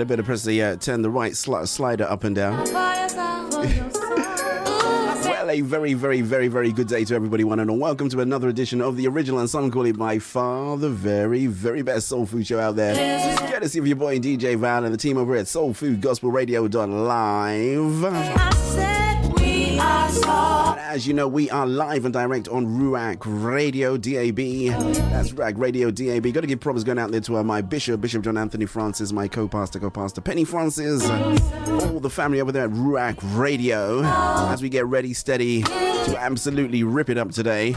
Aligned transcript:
Better. 0.00 0.08
Better 0.08 0.22
press 0.22 0.44
the 0.44 0.62
uh, 0.62 0.76
turn 0.76 1.02
the 1.02 1.10
right 1.10 1.32
sli- 1.32 1.68
slider 1.68 2.04
up 2.04 2.24
and 2.24 2.34
down. 2.34 2.64
well, 2.72 3.10
a 5.50 5.60
very, 5.60 5.92
very, 5.92 6.22
very, 6.22 6.48
very 6.48 6.72
good 6.72 6.88
day 6.88 7.04
to 7.04 7.14
everybody, 7.14 7.44
one 7.44 7.60
and 7.60 7.70
all. 7.70 7.76
Welcome 7.76 8.08
to 8.08 8.20
another 8.20 8.48
edition 8.48 8.80
of 8.80 8.96
the 8.96 9.06
original 9.06 9.40
and 9.40 9.50
some 9.50 9.70
call 9.70 9.84
it 9.84 9.98
by 9.98 10.18
far 10.18 10.78
the 10.78 10.88
very, 10.88 11.48
very 11.48 11.82
best 11.82 12.08
soul 12.08 12.24
food 12.24 12.46
show 12.46 12.58
out 12.58 12.76
there. 12.76 13.36
Courtesy 13.50 13.78
of 13.78 13.86
your 13.86 13.96
boy 13.96 14.18
DJ 14.18 14.56
Val 14.56 14.86
and 14.86 14.94
the 14.94 14.98
team 14.98 15.18
over 15.18 15.36
at 15.36 15.48
Soul 15.48 15.74
Food 15.74 16.00
Gospel 16.00 16.30
Radio 16.30 16.62
Live. 16.62 18.04
As 20.90 21.06
you 21.06 21.14
know, 21.14 21.28
we 21.28 21.48
are 21.50 21.68
live 21.68 22.04
and 22.04 22.12
direct 22.12 22.48
on 22.48 22.66
Ruach 22.66 23.18
Radio 23.24 23.96
DAB. 23.96 24.74
That's 25.12 25.30
Ruach 25.30 25.56
Radio 25.56 25.92
DAB. 25.92 26.32
Got 26.34 26.40
to 26.40 26.48
give 26.48 26.58
props 26.58 26.82
going 26.82 26.98
out 26.98 27.12
there 27.12 27.20
to 27.20 27.36
uh, 27.36 27.44
my 27.44 27.60
bishop, 27.60 28.00
Bishop 28.00 28.24
John 28.24 28.36
Anthony 28.36 28.66
Francis, 28.66 29.12
my 29.12 29.28
co-pastor, 29.28 29.78
co-pastor 29.78 30.20
Penny 30.20 30.42
Francis, 30.42 31.08
all 31.08 32.00
the 32.00 32.10
family 32.10 32.40
over 32.40 32.50
there 32.50 32.64
at 32.64 32.70
Ruach 32.70 33.20
Radio. 33.38 34.02
As 34.02 34.62
we 34.62 34.68
get 34.68 34.84
ready, 34.84 35.14
steady 35.14 35.62
to 35.62 36.16
absolutely 36.18 36.82
rip 36.82 37.08
it 37.08 37.18
up 37.18 37.30
today 37.30 37.76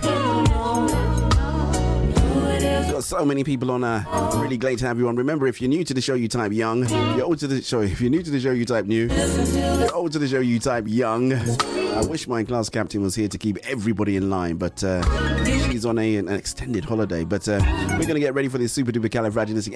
got 2.91 3.03
so 3.03 3.25
many 3.25 3.43
people 3.43 3.71
on. 3.71 3.83
Uh, 3.83 4.03
really 4.35 4.57
great 4.57 4.77
to 4.79 4.85
have 4.85 4.97
you 4.97 5.07
on. 5.07 5.15
Remember, 5.15 5.47
if 5.47 5.61
you're 5.61 5.69
new 5.69 5.83
to 5.83 5.93
the 5.93 6.01
show, 6.01 6.13
you 6.13 6.27
type 6.27 6.51
young. 6.51 6.87
You're 7.15 7.25
old 7.25 7.39
to 7.39 7.47
the 7.47 7.61
show, 7.61 7.81
if 7.81 8.01
you're 8.01 8.09
new 8.09 8.23
to 8.23 8.31
the 8.31 8.39
show, 8.39 8.51
you 8.51 8.65
type 8.65 8.85
new. 8.85 9.07
You're 9.07 9.93
old 9.93 10.11
to 10.13 10.19
the 10.19 10.27
show, 10.27 10.39
you 10.39 10.59
type 10.59 10.85
young. 10.87 11.33
I 11.95 12.03
wish 12.05 12.27
my 12.27 12.43
class 12.43 12.69
captain 12.69 13.01
was 13.03 13.13
here 13.15 13.27
to 13.27 13.37
keep 13.37 13.57
everybody 13.65 14.17
in 14.17 14.29
line, 14.29 14.57
but 14.57 14.83
uh, 14.83 15.45
she's 15.45 15.85
on 15.85 15.99
a, 15.99 16.15
an 16.17 16.27
extended 16.27 16.83
holiday. 16.83 17.23
But 17.23 17.47
uh, 17.47 17.59
we're 17.91 18.07
going 18.07 18.15
to 18.15 18.19
get 18.19 18.33
ready 18.33 18.47
for 18.47 18.57
this 18.57 18.73
super 18.73 18.91
duper 18.91 19.09
califragilistic 19.09 19.75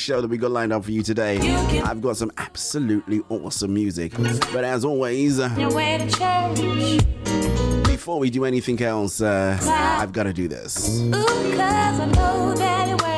show 0.00 0.20
that 0.22 0.28
we 0.28 0.38
got 0.38 0.50
lined 0.50 0.72
up 0.72 0.84
for 0.84 0.92
you 0.92 1.02
today. 1.02 1.38
I've 1.82 2.00
got 2.00 2.16
some 2.16 2.32
absolutely 2.38 3.20
awesome 3.28 3.74
music. 3.74 4.12
But 4.52 4.64
as 4.64 4.82
always, 4.84 5.38
before 7.84 8.18
we 8.18 8.30
do 8.30 8.44
anything 8.46 8.80
else, 8.82 9.20
uh, 9.20 9.58
I've 9.62 10.12
got 10.12 10.22
to 10.24 10.32
do 10.32 10.48
this. 10.48 11.06
Hi, 11.12 13.13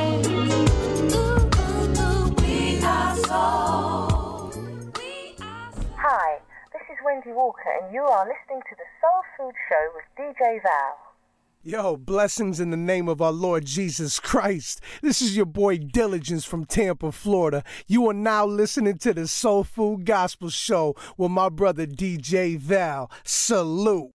Walker, 7.32 7.70
and 7.82 7.92
you 7.92 8.02
are 8.02 8.26
listening 8.26 8.62
to 8.68 8.76
the 8.76 8.84
Soul 9.00 9.22
Food 9.36 9.54
Show 9.68 9.88
with 9.94 10.04
DJ 10.18 10.62
Val. 10.62 10.96
Yo, 11.62 11.96
blessings 11.96 12.60
in 12.60 12.70
the 12.70 12.76
name 12.76 13.08
of 13.08 13.20
our 13.20 13.32
Lord 13.32 13.64
Jesus 13.64 14.20
Christ. 14.20 14.80
This 15.02 15.20
is 15.20 15.36
your 15.36 15.46
boy 15.46 15.78
Diligence 15.78 16.44
from 16.44 16.64
Tampa, 16.64 17.10
Florida. 17.10 17.64
You 17.88 18.08
are 18.08 18.14
now 18.14 18.46
listening 18.46 18.98
to 18.98 19.12
the 19.12 19.26
Soul 19.26 19.64
Food 19.64 20.04
Gospel 20.06 20.48
Show 20.48 20.94
with 21.16 21.32
my 21.32 21.48
brother 21.48 21.86
DJ 21.86 22.56
Val. 22.56 23.10
Salute. 23.24 24.15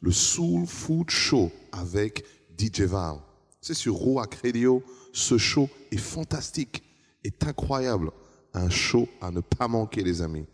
le 0.00 0.12
Soul 0.12 0.66
Food 0.66 1.10
Show 1.10 1.50
avec 1.72 2.24
DJ 2.58 2.82
Val. 2.82 3.16
C'est 3.60 3.74
sur 3.74 3.94
Roac 3.94 4.34
Radio. 4.44 4.82
Ce 5.12 5.38
show 5.38 5.68
est 5.90 5.96
fantastique, 5.96 6.82
est 7.24 7.44
incroyable. 7.44 8.10
Un 8.54 8.70
show 8.70 9.08
à 9.20 9.30
ne 9.30 9.40
pas 9.40 9.68
manquer, 9.68 10.02
les 10.02 10.22
amis. 10.22 10.46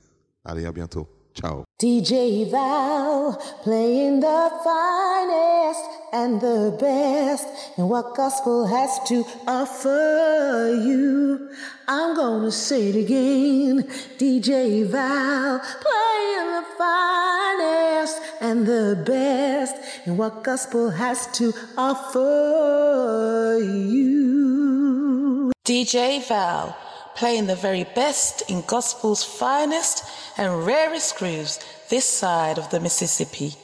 Allez, 0.44 0.64
à 0.64 0.72
bientôt. 0.72 1.08
Ciao. 1.34 1.64
DJ 1.80 2.50
Val 2.50 3.34
playing 3.62 4.20
the 4.20 4.50
finest 4.62 5.84
and 6.12 6.40
the 6.40 6.76
best 6.78 7.46
and 7.76 7.88
what 7.88 8.14
gospel 8.14 8.66
has 8.66 9.00
to 9.08 9.24
offer 9.46 10.78
you. 10.84 11.50
I'm 11.88 12.14
gonna 12.14 12.52
say 12.52 12.90
it 12.90 12.96
again. 12.96 13.84
DJ 14.18 14.84
Val 14.86 15.58
playing 15.58 16.48
the 16.56 16.64
finest 16.78 18.20
and 18.40 18.66
the 18.66 19.02
best 19.06 19.74
and 20.04 20.18
what 20.18 20.44
gospel 20.44 20.90
has 20.90 21.26
to 21.38 21.52
offer 21.78 23.58
you. 23.60 25.52
DJ 25.64 26.26
Val 26.28 26.76
playing 27.14 27.46
the 27.46 27.56
very 27.56 27.84
best 27.94 28.42
in 28.50 28.62
gospel's 28.66 29.24
finest 29.24 30.04
and 30.38 30.66
rarest 30.66 31.16
grooves 31.16 31.58
this 31.90 32.04
side 32.04 32.58
of 32.58 32.68
the 32.70 32.80
Mississippi. 32.80 33.50
DJ 33.50 33.56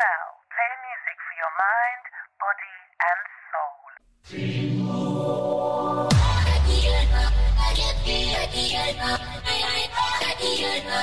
Val, 0.00 0.26
playing 0.54 0.80
music 0.88 1.16
for 1.24 1.34
your 1.42 1.52
mind, 1.60 2.04
body, 2.40 2.74
and 3.08 3.20
soul. 3.52 3.78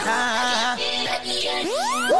I 0.03 2.10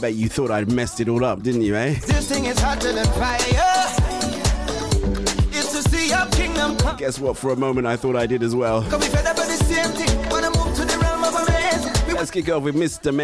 bet 0.00 0.14
you 0.14 0.28
thought 0.28 0.50
I'd 0.50 0.72
messed 0.72 1.00
it 1.00 1.08
all 1.08 1.24
up, 1.24 1.42
didn't 1.42 1.62
you, 1.62 1.76
eh? 1.76 1.94
This 2.06 2.28
thing 2.28 2.46
is 2.46 2.58
hotter 2.58 2.92
than 2.92 3.04
fire. 3.06 3.38
It's 5.52 5.72
to 5.72 5.88
see 5.90 6.08
your 6.08 6.26
kingdom 6.26 6.76
come. 6.78 6.96
Guess 6.96 7.18
what? 7.18 7.36
For 7.36 7.50
a 7.50 7.56
moment, 7.56 7.86
I 7.86 7.96
thought 7.96 8.16
I 8.16 8.26
did 8.26 8.42
as 8.42 8.54
well. 8.54 8.80
Let's 12.08 12.30
kick 12.30 12.48
off 12.50 12.62
with 12.62 12.74
Mr. 12.74 13.14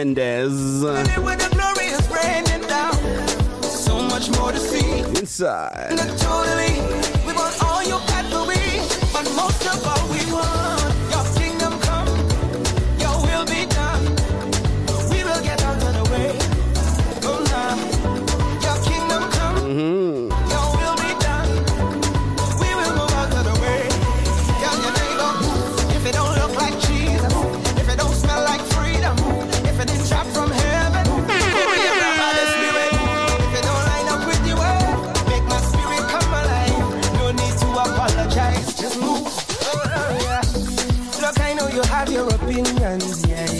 the 4.52 4.58
same 4.58 5.06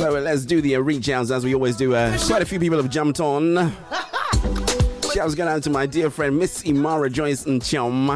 So 0.06 0.16
uh, 0.16 0.20
let's 0.20 0.44
do 0.44 0.60
the 0.60 0.76
reach 0.76 1.08
outs 1.08 1.32
as 1.32 1.44
we 1.44 1.52
always 1.52 1.76
do. 1.76 1.96
Uh, 1.96 2.16
quite 2.28 2.40
a 2.40 2.44
few 2.44 2.60
people 2.60 2.76
have 2.76 2.88
jumped 2.88 3.18
on. 3.18 3.56
Shouts 5.12 5.34
going 5.34 5.48
out 5.48 5.64
to 5.64 5.70
my 5.70 5.84
dear 5.84 6.10
friend 6.10 6.38
Miss 6.38 6.62
Imara 6.62 7.10
Joyce 7.10 7.44
and 7.46 7.60
Chum. 7.60 8.08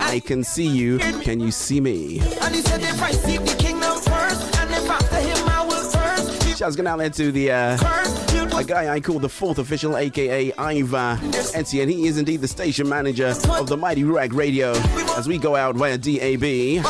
I 0.00 0.22
can 0.24 0.42
see 0.42 0.66
you. 0.66 0.96
Can 0.96 1.38
you 1.38 1.50
see 1.50 1.78
me? 1.78 2.20
And 2.40 2.54
he 2.54 2.62
said, 2.62 2.80
if 2.80 3.02
I 3.02 3.10
seek 3.10 3.40
the 3.42 3.54
kingdom 3.62 4.00
first, 4.00 4.58
and 4.60 4.70
if 4.70 4.88
after 4.88 5.16
him 5.16 5.36
I 5.46 5.62
will 5.62 5.90
first, 5.90 6.58
Shouts 6.58 6.74
going 6.74 6.86
out 6.86 7.00
there 7.00 7.10
to 7.10 7.30
the 7.30 7.50
uh, 7.50 8.58
a 8.58 8.64
guy 8.64 8.94
I 8.94 8.98
call 9.00 9.18
the 9.18 9.28
fourth 9.28 9.58
official, 9.58 9.98
aka 9.98 10.54
Iva 10.58 11.20
Etienne. 11.52 11.90
He 11.90 12.06
is 12.06 12.16
indeed 12.16 12.40
the 12.40 12.48
station 12.48 12.88
manager 12.88 13.34
of 13.50 13.66
the 13.66 13.76
Mighty 13.76 14.04
Ruach 14.04 14.32
Radio 14.32 14.72
as 15.18 15.28
we 15.28 15.36
go 15.36 15.54
out 15.54 15.76
via 15.76 15.98
DAB. 15.98 16.82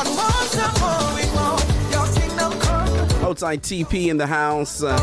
Outside 3.27 3.61
TP 3.61 4.07
in 4.07 4.19
the 4.19 4.27
house. 4.27 4.85
Uh, 4.85 4.97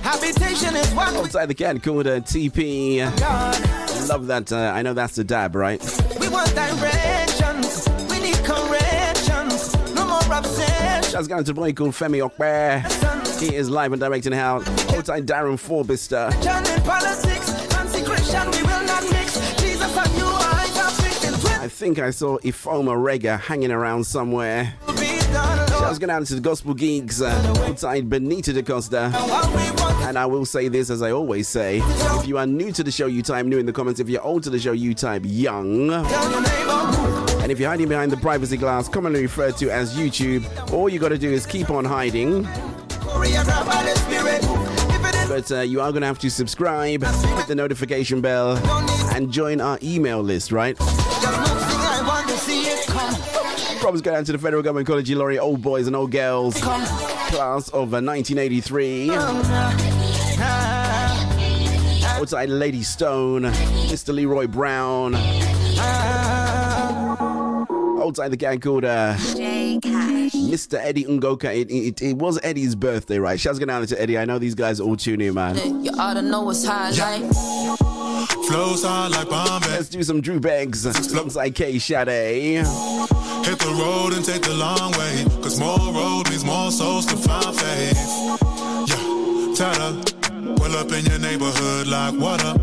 Habitation 0.03 0.75
is 0.77 0.95
what. 0.95 1.15
Outside 1.15 1.47
the 1.47 1.55
called 1.83 2.07
uh, 2.07 2.21
TP. 2.21 3.01
Love 4.09 4.27
that. 4.29 4.53
Uh, 4.53 4.73
I 4.75 4.83
know 4.83 4.95
that's 4.95 5.17
the 5.17 5.25
dab, 5.25 5.55
right? 5.55 5.81
We 6.21 6.29
want 6.29 6.55
directions. 6.55 7.89
We 8.11 8.21
need 8.21 8.37
corrections. 8.45 9.75
No 9.95 10.07
more 10.07 10.23
going 11.27 11.45
to 11.45 11.55
boy 11.55 11.73
called 11.73 11.93
Femi 11.93 12.29
Okbe. 12.29 13.41
He 13.41 13.55
is 13.55 13.69
live 13.69 13.93
and 13.93 14.01
directing 14.01 14.33
how. 14.33 14.57
Outside 14.57 15.27
Darren 15.27 15.59
Forbister. 15.59 16.31
I 21.59 21.69
think 21.69 21.99
I 21.99 22.11
saw 22.11 22.39
Ifoma 22.39 23.03
Rega 23.03 23.37
hanging 23.37 23.73
around 23.73 24.05
somewhere. 24.05 24.75
Shouts 25.37 25.99
going 25.99 26.11
out 26.11 26.27
to 26.27 26.35
the 26.35 26.41
Gospel 26.41 26.75
Geeks 26.75 27.21
uh, 27.21 27.65
outside 27.69 28.09
Benita 28.09 28.53
da 28.53 28.63
Costa. 28.63 29.13
And 30.07 30.19
I 30.19 30.25
will 30.27 30.47
say 30.47 30.69
this 30.69 30.89
as 30.89 31.03
I 31.03 31.11
always 31.11 31.49
say 31.49 31.81
if 31.85 32.27
you 32.27 32.39
are 32.39 32.47
new 32.47 32.73
to 32.73 32.83
the 32.83 32.91
show, 32.91 33.07
you 33.07 33.23
type 33.23 33.45
new 33.47 33.59
in 33.59 33.67
the 33.67 33.73
comments. 33.73 34.01
If 34.01 34.09
you're 34.09 34.23
old 34.23 34.43
to 34.45 34.51
the 34.51 34.59
show, 34.59 34.73
you 34.73 34.95
type 34.95 35.23
young. 35.25 35.91
And 35.91 37.53
if 37.53 37.61
you're 37.61 37.69
hiding 37.69 37.89
behind 37.89 38.11
the 38.11 38.17
privacy 38.17 38.57
glass, 38.57 38.89
commonly 38.89 39.23
referred 39.23 39.57
to 39.59 39.71
as 39.71 39.97
YouTube, 39.97 40.73
all 40.73 40.89
you 40.89 40.99
got 40.99 41.11
to 41.11 41.19
do 41.19 41.31
is 41.31 41.45
keep 41.47 41.71
on 41.71 41.85
hiding. 41.85 42.43
But 45.29 45.53
uh, 45.53 45.61
you 45.61 45.81
are 45.81 45.91
going 45.91 46.01
to 46.01 46.07
have 46.07 46.19
to 46.21 46.31
subscribe, 46.31 47.05
hit 47.05 47.47
the 47.47 47.55
notification 47.55 48.21
bell, 48.21 48.57
and 49.15 49.31
join 49.31 49.61
our 49.61 49.79
email 49.83 50.23
list, 50.23 50.51
right? 50.51 50.77
Just 53.77 53.83
no 53.83 53.83
thing, 53.83 53.83
I 53.83 53.83
want 53.83 53.83
to 53.83 53.83
see 53.83 53.83
it 53.83 53.83
come. 53.83 53.83
Problems 53.83 54.03
go 54.03 54.13
down 54.13 54.25
to 54.25 54.33
the 54.33 54.39
Federal 54.39 54.63
Government 54.63 54.87
College 54.87 55.11
Laureate 55.13 55.43
Old 55.43 55.63
Boys 55.63 55.87
and 55.87 55.97
Old 55.97 56.11
Girls 56.11 56.55
class 56.61 57.69
of 57.69 57.93
uh, 57.93 58.01
1983. 58.01 59.11
Outside 62.19 62.49
Lady 62.49 62.83
Stone, 62.83 63.43
Mr. 63.43 64.15
Leroy 64.15 64.47
Brown. 64.47 65.15
Outside 68.01 68.29
the 68.29 68.37
gang 68.37 68.61
called 68.61 68.85
uh, 68.85 69.15
Mr. 69.17 70.79
Eddie 70.79 71.05
Ungoka. 71.05 71.55
It, 71.55 71.71
it, 71.71 72.03
it 72.03 72.17
was 72.17 72.39
Eddie's 72.43 72.75
birthday, 72.75 73.19
right? 73.19 73.39
Shouts 73.39 73.59
going 73.59 73.71
out 73.71 73.87
to 73.89 74.01
Eddie. 74.01 74.17
I 74.17 74.25
know 74.25 74.39
these 74.39 74.55
guys 74.55 74.81
are 74.81 74.85
all 74.85 74.97
tuning 74.97 75.29
in, 75.29 75.35
man. 75.35 75.85
You 75.85 75.91
ought 75.99 76.15
to 76.15 76.23
know 76.23 76.43
what's 76.43 76.65
high 76.65 76.91
like. 76.91 77.23
Flows 78.47 78.85
high 78.85 79.09
like 79.09 79.29
Bombay. 79.29 79.69
Let's 79.69 79.89
do 79.89 80.03
some 80.03 80.21
Drew 80.21 80.41
Beggs 80.41 80.87
alongside 81.13 81.55
K 81.55 81.79
Shade. 81.79 82.65
Hit 83.47 83.61
the 83.61 83.73
road 83.79 84.13
and 84.13 84.25
take 84.25 84.43
the 84.43 84.55
long 84.55 84.91
way. 84.99 85.25
Cause 85.41 85.61
more 85.61 85.79
road 85.79 86.29
means 86.29 86.45
more 86.45 86.73
souls 86.73 87.07
to 87.07 87.17
find 87.17 87.55
faith. 87.55 87.97
Yeah, 88.91 89.55
Tada. 89.55 89.91
Pull 90.57 90.75
up 90.75 90.91
in 90.91 91.05
your 91.07 91.21
neighborhood 91.21 91.87
like 91.87 92.19
water. 92.19 92.55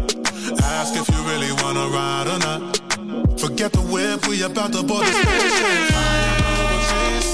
Ask 0.61 0.95
if 0.99 1.07
you 1.07 1.21
really 1.23 1.53
wanna 1.63 1.87
ride 1.87 2.27
or 2.27 2.39
not. 2.39 3.39
Forget 3.39 3.71
the 3.71 3.79
whip, 3.79 4.27
we 4.27 4.43
about 4.43 4.73
to 4.73 4.83
board 4.83 5.07
the. 5.07 5.13
Flying 5.13 6.43
overseas. 6.51 7.27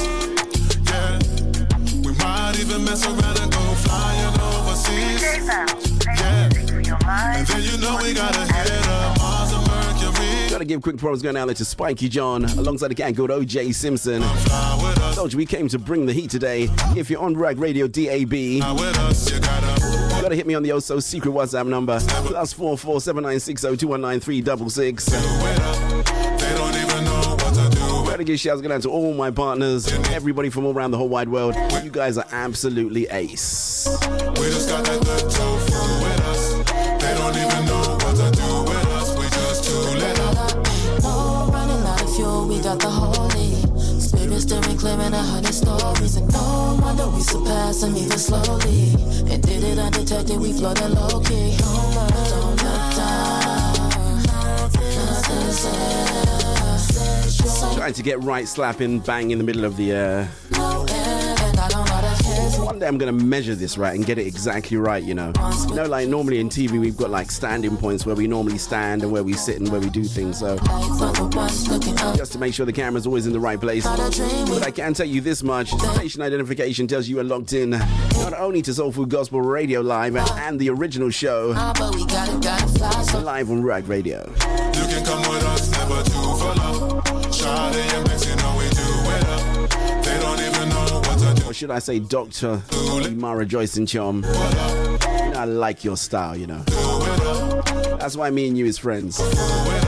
Yeah, 0.92 1.18
we 2.06 2.12
might 2.22 2.56
even 2.60 2.86
mess 2.86 3.04
around 3.04 3.40
and 3.40 3.52
go 3.52 3.64
flying 3.82 4.40
overseas. 4.46 5.24
Yeah, 6.22 6.50
and 7.38 7.48
then 7.48 7.62
you 7.64 7.78
know 7.82 7.98
we 7.98 8.14
gotta 8.14 8.46
Gotta 10.60 10.68
give 10.68 10.82
quick 10.82 10.98
props 10.98 11.22
going 11.22 11.38
out 11.38 11.56
to 11.56 11.64
Spiky 11.64 12.10
John 12.10 12.44
alongside 12.44 12.90
the 12.90 12.94
gang 12.94 13.16
called 13.16 13.30
OJ 13.30 13.74
Simpson. 13.74 14.22
Told 15.14 15.32
you 15.32 15.38
we 15.38 15.46
came 15.46 15.70
to 15.70 15.80
bring 15.80 16.06
the 16.06 16.12
heat 16.12 16.30
today. 16.30 16.68
If 16.98 17.10
you're 17.10 17.22
on 17.22 17.34
Ruach 17.34 17.58
Radio 17.58 17.88
DAB, 17.88 18.60
gotta. 20.22 20.36
hit 20.36 20.46
me 20.46 20.56
on 20.56 20.64
the 20.64 20.72
also 20.72 21.00
secret 21.00 21.32
WhatsApp 21.32 21.66
number 21.66 21.98
plus 22.26 22.52
four 22.52 22.78
four 22.78 23.00
seven 23.00 23.24
nine 23.24 23.40
six 23.40 23.62
zero 23.62 23.78
two 23.78 23.88
one 23.88 24.02
nine 24.02 24.20
three 24.20 24.42
double 24.42 24.70
six. 24.70 25.08
Gotta 28.10 28.26
give 28.26 28.38
shouts 28.38 28.60
going 28.60 28.74
out 28.74 28.82
to 28.82 28.90
all 28.90 29.14
my 29.14 29.32
partners, 29.32 29.90
everybody 30.10 30.50
from 30.50 30.66
all 30.66 30.74
around 30.74 30.92
the 30.92 30.98
whole 30.98 31.08
wide 31.08 31.30
world. 31.30 31.56
You 31.86 31.90
guys 31.90 32.18
are 32.18 32.28
absolutely 32.34 33.08
ace. 33.12 33.88
Surpass 47.50 47.82
them 47.82 47.98
even 47.98 48.18
slowly. 48.18 48.92
Did 49.26 49.64
it 49.64 49.80
undetected, 49.80 50.40
we 50.40 50.54
low 50.54 51.20
key. 51.22 51.58
Don't 51.58 51.96
look, 51.96 52.10
don't 52.30 52.64
look 52.64 52.96
down. 52.96 53.74
Trying 57.76 57.94
to 57.94 58.04
get 58.04 58.22
right 58.24 58.48
slapping 58.48 59.00
bang 59.00 59.32
in 59.32 59.38
the 59.40 59.44
middle 59.44 59.66
of 59.66 59.78
the 59.78 59.94
uh 59.94 60.99
I'm 62.84 62.98
gonna 62.98 63.12
measure 63.12 63.56
this 63.56 63.78
right 63.78 63.96
and 63.96 64.06
get 64.06 64.18
it 64.18 64.28
exactly 64.28 64.78
right, 64.78 65.04
you 65.04 65.14
know. 65.14 65.32
You 65.68 65.76
know, 65.76 65.86
like 65.86 66.08
normally 66.08 66.40
in 66.40 66.50
TV 66.50 66.80
we've 66.80 66.98
got 66.98 67.10
like 67.10 67.32
standing 67.32 67.78
points 67.78 68.06
where 68.06 68.16
we 68.16 68.28
normally 68.28 68.58
stand 68.58 69.04
and 69.04 69.12
where 69.12 69.24
we 69.24 69.34
sit 69.34 69.60
and 69.60 69.70
where 69.70 69.80
we 69.80 69.90
do 69.90 70.04
things. 70.04 70.40
So 70.40 70.58
just 72.16 72.32
to 72.34 72.40
make 72.40 72.54
sure 72.54 72.66
the 72.66 72.74
camera's 72.74 73.06
always 73.06 73.28
in 73.28 73.34
the 73.34 73.40
right 73.40 73.60
place. 73.60 73.84
But 73.84 74.64
I 74.64 74.72
can 74.72 74.94
tell 74.94 75.08
you 75.08 75.22
this 75.22 75.44
much: 75.44 75.72
station 75.72 76.22
identification 76.22 76.88
tells 76.88 77.08
you 77.08 77.20
are 77.20 77.24
locked 77.24 77.54
in 77.54 77.72
not 77.72 78.34
only 78.34 78.62
to 78.64 78.74
Soul 78.74 78.92
Food 78.92 79.10
Gospel 79.10 79.42
Radio 79.42 79.82
Live 79.82 80.16
and 80.16 80.60
the 80.60 80.70
original 80.70 81.10
show 81.10 81.50
live 81.50 83.52
on 83.52 83.64
Ruach 83.64 83.88
Radio. 83.88 84.30
Should 91.60 91.72
I 91.72 91.80
say, 91.80 92.00
Doctor 92.00 92.64
Mara 93.16 93.46
Joyce 93.46 93.76
and 93.76 93.86
Chom? 93.86 94.24
You 94.24 95.32
know, 95.34 95.40
I 95.42 95.44
like 95.44 95.84
your 95.84 95.98
style, 95.98 96.38
you 96.38 96.48
know. 96.48 96.64
That's 98.00 98.16
why 98.16 98.30
me 98.30 98.48
and 98.48 98.58
you 98.58 98.66
is 98.66 98.78
friends. 98.78 99.20
With 99.20 99.30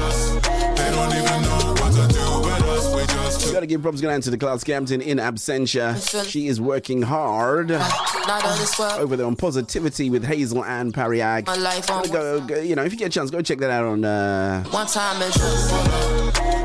us, 0.02 0.32
they 0.42 0.92
don't 0.92 1.14
even 1.14 1.42
know 1.44 1.74
what 1.80 1.94
to 1.94 2.14
do. 2.14 3.48
We 3.48 3.54
Gotta 3.54 3.68
give 3.68 3.82
props 3.82 4.02
going 4.02 4.14
out 4.14 4.24
to 4.24 4.32
the 4.32 4.38
class 4.38 4.66
captain 4.66 5.02
in 5.02 5.18
absentia. 5.18 6.30
She 6.30 6.48
is 6.48 6.60
working 6.60 7.04
hard 7.04 7.70
not 7.70 8.44
of 8.44 8.60
this 8.60 8.78
world. 8.78 9.00
over 9.00 9.16
there 9.16 9.26
on 9.26 9.38
positivity 9.38 10.10
with 10.10 10.26
Hazel 10.26 10.66
and 10.66 10.94
Pariag. 10.94 11.46
Go, 12.12 12.42
go, 12.42 12.60
you 12.60 12.76
know, 12.76 12.84
if 12.84 12.92
you 12.92 13.00
get 13.00 13.08
a 13.08 13.10
chance, 13.10 13.32
go 13.32 13.42
check 13.42 13.60
that 13.60 13.72
out 13.72 13.86
on 13.86 14.04
uh, 14.04 14.66
one 14.66 14.88
time 14.88 15.22
is 15.22 15.36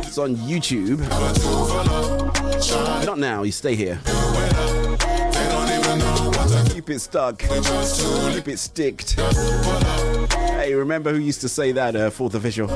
it's 0.04 0.18
on 0.18 0.34
YouTube. 0.34 2.15
Not 2.70 3.18
now, 3.18 3.42
you 3.42 3.52
stay 3.52 3.74
here. 3.76 4.00
Keep 6.70 6.90
it 6.90 7.00
stuck. 7.00 7.38
Keep 7.38 8.48
it 8.48 8.58
sticked. 8.58 9.20
Hey, 10.66 10.74
remember 10.74 11.12
who 11.12 11.18
used 11.18 11.40
to 11.42 11.48
say 11.48 11.72
that, 11.72 11.94
uh, 11.94 12.10
fourth 12.10 12.34
official? 12.34 12.68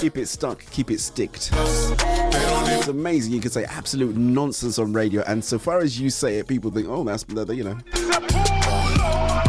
Keep 0.00 0.18
it 0.18 0.28
stuck, 0.28 0.64
keep 0.70 0.90
it 0.90 1.00
sticked. 1.00 1.50
It's 1.52 2.88
amazing. 2.88 3.32
You 3.32 3.40
can 3.40 3.50
say 3.50 3.64
absolute 3.64 4.16
nonsense 4.16 4.78
on 4.78 4.92
radio, 4.92 5.22
and 5.26 5.44
so 5.44 5.58
far 5.58 5.80
as 5.80 5.98
you 6.00 6.10
say 6.10 6.38
it, 6.38 6.46
people 6.46 6.70
think, 6.70 6.88
oh, 6.88 7.04
that's, 7.04 7.24
you 7.28 7.64
know. 7.64 7.78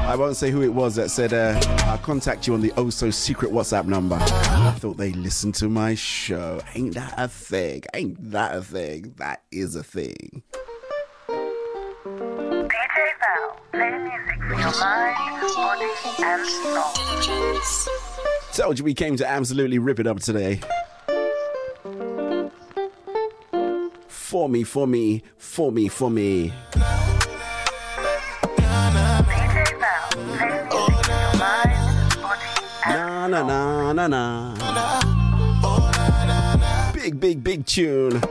I 0.06 0.16
won't 0.16 0.36
say 0.38 0.52
who 0.52 0.62
it 0.62 0.72
was 0.72 0.96
that 0.96 1.10
said, 1.10 1.34
uh, 1.34 1.60
I'll 1.88 1.98
contact 1.98 2.46
you 2.46 2.54
on 2.54 2.62
the 2.62 2.72
oh 2.78 2.92
so 2.92 3.10
secret 3.10 3.52
WhatsApp 3.52 3.86
number. 3.86 4.18
I 4.22 4.76
thought 4.78 4.98
they 4.98 5.12
listened 5.12 5.56
to 5.56 5.68
my 5.68 5.96
show. 5.96 6.62
Ain't 6.76 6.94
that 6.94 7.16
a 7.18 7.28
thing? 7.28 7.82
Ain't 7.96 8.32
that 8.32 8.54
a 8.54 8.62
thing? 8.62 9.16
That 9.18 9.42
is 9.52 9.76
a 9.76 9.84
thing. 9.84 10.44
DJ 11.28 12.70
Val, 13.20 13.60
play 13.72 13.98
music 13.98 14.40
for 14.48 14.54
your 14.54 14.80
mind, 14.80 15.42
body, 15.56 15.92
and 16.24 16.46
soul. 16.46 16.94
Told 18.54 18.78
you 18.78 18.86
we 18.86 18.94
came 18.94 19.18
to 19.18 19.28
absolutely 19.28 19.80
rip 19.80 20.00
it 20.00 20.06
up 20.06 20.20
today. 20.20 20.62
For 24.08 24.48
me, 24.48 24.64
for 24.64 24.86
me, 24.86 25.24
for 25.38 25.72
me, 25.72 25.88
for 25.88 26.12
me. 26.12 26.54
Na 33.28 33.42
na 33.42 33.92
na 33.92 34.08
na 34.08 34.08
na. 34.08 34.54
Big, 36.94 37.20
big, 37.20 37.44
big 37.44 37.66
tune. 37.66 38.22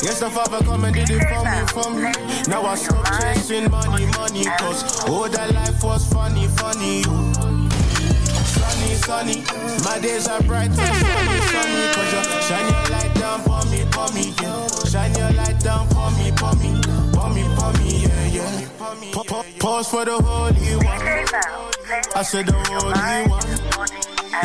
Yes, 0.00 0.20
the 0.20 0.30
father 0.30 0.64
come 0.64 0.84
and 0.84 0.94
did 0.94 1.10
it 1.10 1.22
for 1.28 1.44
me, 1.44 1.60
for 1.68 1.90
me. 1.90 2.12
Now 2.48 2.64
I 2.64 2.74
stop 2.74 3.04
chasing 3.20 3.70
money, 3.70 4.06
money, 4.16 4.44
cause 4.58 5.04
all 5.06 5.28
that 5.28 5.52
life 5.52 5.84
was 5.84 6.08
funny, 6.10 6.46
funny. 6.48 7.02
Oh. 7.06 7.68
Sunny, 8.56 8.94
sunny. 8.94 9.44
My 9.84 9.98
days 10.00 10.28
are 10.28 10.40
bright 10.42 10.70
and 10.70 10.76
sunny, 10.76 11.40
sunny, 11.52 11.92
cause 11.92 12.12
you 12.14 12.42
shine 12.48 12.72
your 12.72 12.82
light 12.82 12.87
down 13.28 13.42
pour 13.44 13.64
me, 13.70 13.84
pour 13.90 14.12
me, 14.14 14.22
yeah. 14.40 14.66
Shine 14.90 15.14
your 15.18 15.30
light 15.32 15.58
down, 15.60 15.86
pour 15.88 16.10
me, 16.12 16.32
pour 16.32 16.54
me, 16.56 16.80
pour 17.12 17.28
me, 17.30 17.42
pour 17.56 17.72
me, 17.78 17.88
yeah, 18.06 18.26
yeah. 18.36 18.68
Pa- 19.12 19.22
pa- 19.26 19.44
Pause 19.58 19.88
for 19.88 20.04
the 20.04 20.12
holy 20.12 20.76
one. 20.76 21.02
I 22.14 22.22
said 22.22 22.46
the 22.46 22.52
holy 22.52 23.28
one. 23.28 23.40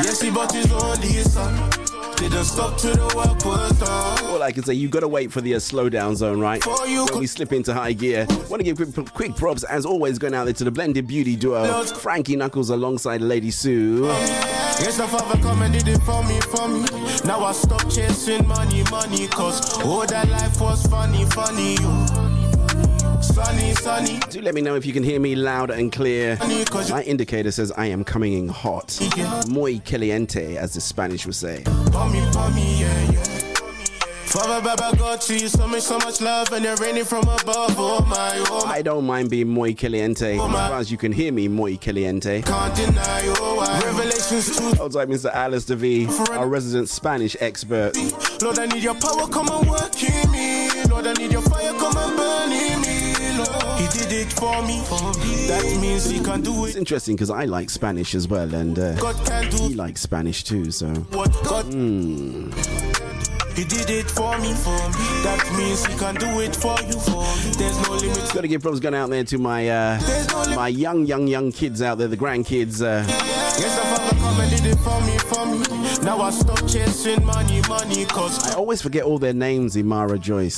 Yes, 0.04 0.22
he 0.22 0.30
bought 0.32 0.52
his 0.52 0.72
only 0.72 1.24
son. 1.24 1.83
Didn't 2.17 2.46
stop 2.46 2.77
to 2.77 2.88
the 2.88 3.05
work. 3.15 3.46
All 4.29 4.41
I 4.41 4.51
can 4.51 4.63
say, 4.63 4.74
you 4.74 4.88
gotta 4.88 5.08
wait 5.08 5.32
for 5.32 5.41
the 5.41 5.55
uh, 5.55 5.58
slowdown 5.58 6.15
zone, 6.15 6.39
right? 6.39 6.65
When 6.65 7.20
we 7.20 7.27
slip 7.27 7.51
into 7.53 7.74
high 7.74 7.93
gear. 7.93 8.25
Want 8.50 8.60
to 8.60 8.63
give 8.63 8.77
quick, 8.77 9.13
quick 9.13 9.36
props, 9.36 9.63
as 9.63 9.86
always, 9.86 10.17
going 10.17 10.34
out 10.34 10.46
there 10.46 10.53
to 10.53 10.63
the 10.63 10.72
blended 10.72 11.08
beauty 11.08 11.36
duo, 11.36 11.84
Frankie 11.84 12.36
Knuckles 12.36 12.70
alongside 12.70 13.22
Lady 13.22 13.51
Sue. 13.51 14.05
Yes, 14.05 14.98
the 14.98 15.08
father 15.08 15.39
come 15.41 15.62
and 15.62 15.74
did 15.74 15.88
it 15.88 16.00
for 16.01 16.24
me, 16.24 16.39
for 16.41 16.67
me. 16.67 16.86
Now 17.25 17.43
I 17.43 17.51
stop 17.51 17.89
chasing 17.89 18.48
money, 18.48 18.84
money, 18.89 19.27
cause 19.27 19.82
all 19.84 20.05
that 20.05 20.29
life 20.29 20.60
was 20.60 20.86
funny, 20.88 21.25
funny. 21.25 21.74
You. 21.74 22.42
Sunny, 23.43 23.73
sunny. 23.73 24.19
Do 24.29 24.41
let 24.41 24.55
me 24.55 24.62
know 24.62 24.75
if 24.75 24.85
you 24.85 24.93
can 24.93 25.03
hear 25.03 25.19
me 25.19 25.35
loud 25.35 25.69
and 25.69 25.91
clear. 25.91 26.38
My 26.89 27.03
indicator 27.03 27.51
says 27.51 27.71
I 27.73 27.88
am 27.88 28.03
coming 28.03 28.33
in 28.33 28.47
hot. 28.47 28.97
Muy 29.50 29.79
caliente, 29.79 30.55
as 30.55 30.73
the 30.73 30.81
Spanish 30.81 31.25
would 31.25 31.35
say. 31.35 31.63
For 31.91 32.09
me, 32.09 32.21
for 32.31 32.50
me, 32.51 32.79
yeah, 32.79 33.12
yeah. 33.12 33.23
Father, 34.33 34.63
Baba, 34.63 34.97
God 34.97 35.21
to 35.21 35.38
you, 35.38 35.47
so 35.47 35.67
much, 35.67 35.83
so 35.83 36.00
much 36.00 36.19
love, 36.19 36.51
and 36.53 36.65
they're 36.65 36.77
raining 36.77 37.03
from 37.03 37.21
above. 37.23 37.75
Oh 37.77 38.03
my, 38.09 38.43
oh 38.50 38.65
my. 38.65 38.71
I 38.71 38.81
don't 38.81 39.05
mind 39.05 39.29
being 39.29 39.50
muy 39.50 39.73
caliente, 39.75 40.39
oh, 40.39 40.47
as 40.47 40.51
far 40.51 40.79
as 40.79 40.89
you 40.89 40.97
can 40.97 41.12
hear 41.12 41.31
me 41.31 41.47
muy 41.47 41.77
caliente. 41.77 42.43
Can't 42.43 42.75
deny, 42.75 43.21
oh 43.39 43.55
why. 43.57 43.79
Revelations 43.85 44.57
2. 44.57 44.71
Sounds 44.77 44.95
like 44.95 45.09
Mr. 45.09 45.31
Alice 45.31 45.65
V, 45.65 46.07
our 46.31 46.47
resident 46.47 46.89
Spanish 46.89 47.35
expert. 47.41 47.95
Lord, 48.41 48.57
I 48.57 48.65
need 48.67 48.81
your 48.81 48.95
power, 48.95 49.27
come 49.27 49.50
and 49.50 49.69
work 49.69 50.01
in 50.01 50.31
me. 50.31 50.69
Lord, 50.89 51.05
I 51.05 51.13
need 51.13 51.31
your 51.31 51.43
fire, 51.43 51.73
come 51.73 51.95
and 51.95 52.17
burn 52.17 52.51
in 52.51 52.81
me. 52.81 52.92
He 53.84 53.90
did 53.90 54.13
it 54.13 54.32
for 54.32 54.62
me. 54.62 54.80
That 55.48 55.78
means 55.82 56.10
he 56.10 56.24
can 56.24 56.40
do 56.42 56.63
It's 56.63 56.78
interesting 56.78 57.18
because 57.18 57.30
I 57.30 57.44
like 57.44 57.70
Spanish 57.70 58.16
as 58.16 58.30
well, 58.30 58.54
and 58.56 58.80
uh, 58.80 58.96
God 58.96 59.16
can 59.25 59.50
do 59.52 59.58
he 59.68 59.74
likes 59.74 60.00
Spanish 60.00 60.46
too, 60.46 60.72
so. 60.72 60.88
what 61.12 61.34
God 61.44 61.66
Hmm. 61.66 62.50
He 63.58 63.66
did 63.66 63.90
it 63.90 64.10
for 64.10 64.38
me, 64.40 64.54
for 64.54 64.72
me. 64.72 65.06
That 65.28 65.54
means 65.58 65.86
he 65.86 65.98
can 65.98 66.16
do 66.16 66.40
it 66.40 66.56
for 66.56 66.80
you, 66.84 66.94
for 66.94 67.24
me. 67.44 67.52
There's 67.58 67.78
no 67.86 67.96
limit. 67.96 68.32
Gotta 68.34 68.48
give 68.48 68.62
props 68.62 68.80
going 68.80 68.96
out 68.96 69.10
there 69.10 69.25
to 69.25 69.38
my 69.38 69.68
uh, 69.68 70.56
my 70.56 70.70
young, 70.70 71.06
young, 71.06 71.28
young 71.28 71.52
kids 71.52 71.82
out 71.82 71.98
there, 71.98 72.08
the 72.08 72.18
grandkids. 72.18 72.82
Uh, 72.82 73.06
Yes, 73.56 73.78
the 75.97 76.01
father 76.01 76.01
come 76.01 76.01
and 76.01 76.01
did 76.01 76.01
it 76.01 76.01
for 76.01 76.01
me, 76.01 76.01
for 76.01 76.01
me. 76.01 76.05
Now 76.05 76.21
I 76.21 76.29
stop 76.31 76.67
chasing 76.67 77.25
money, 77.25 77.62
money, 77.67 78.05
cause 78.05 78.51
I 78.51 78.55
always 78.55 78.81
forget 78.81 79.03
all 79.03 79.19
their 79.19 79.33
names, 79.33 79.75
Imara 79.75 80.19
Joyce. 80.19 80.55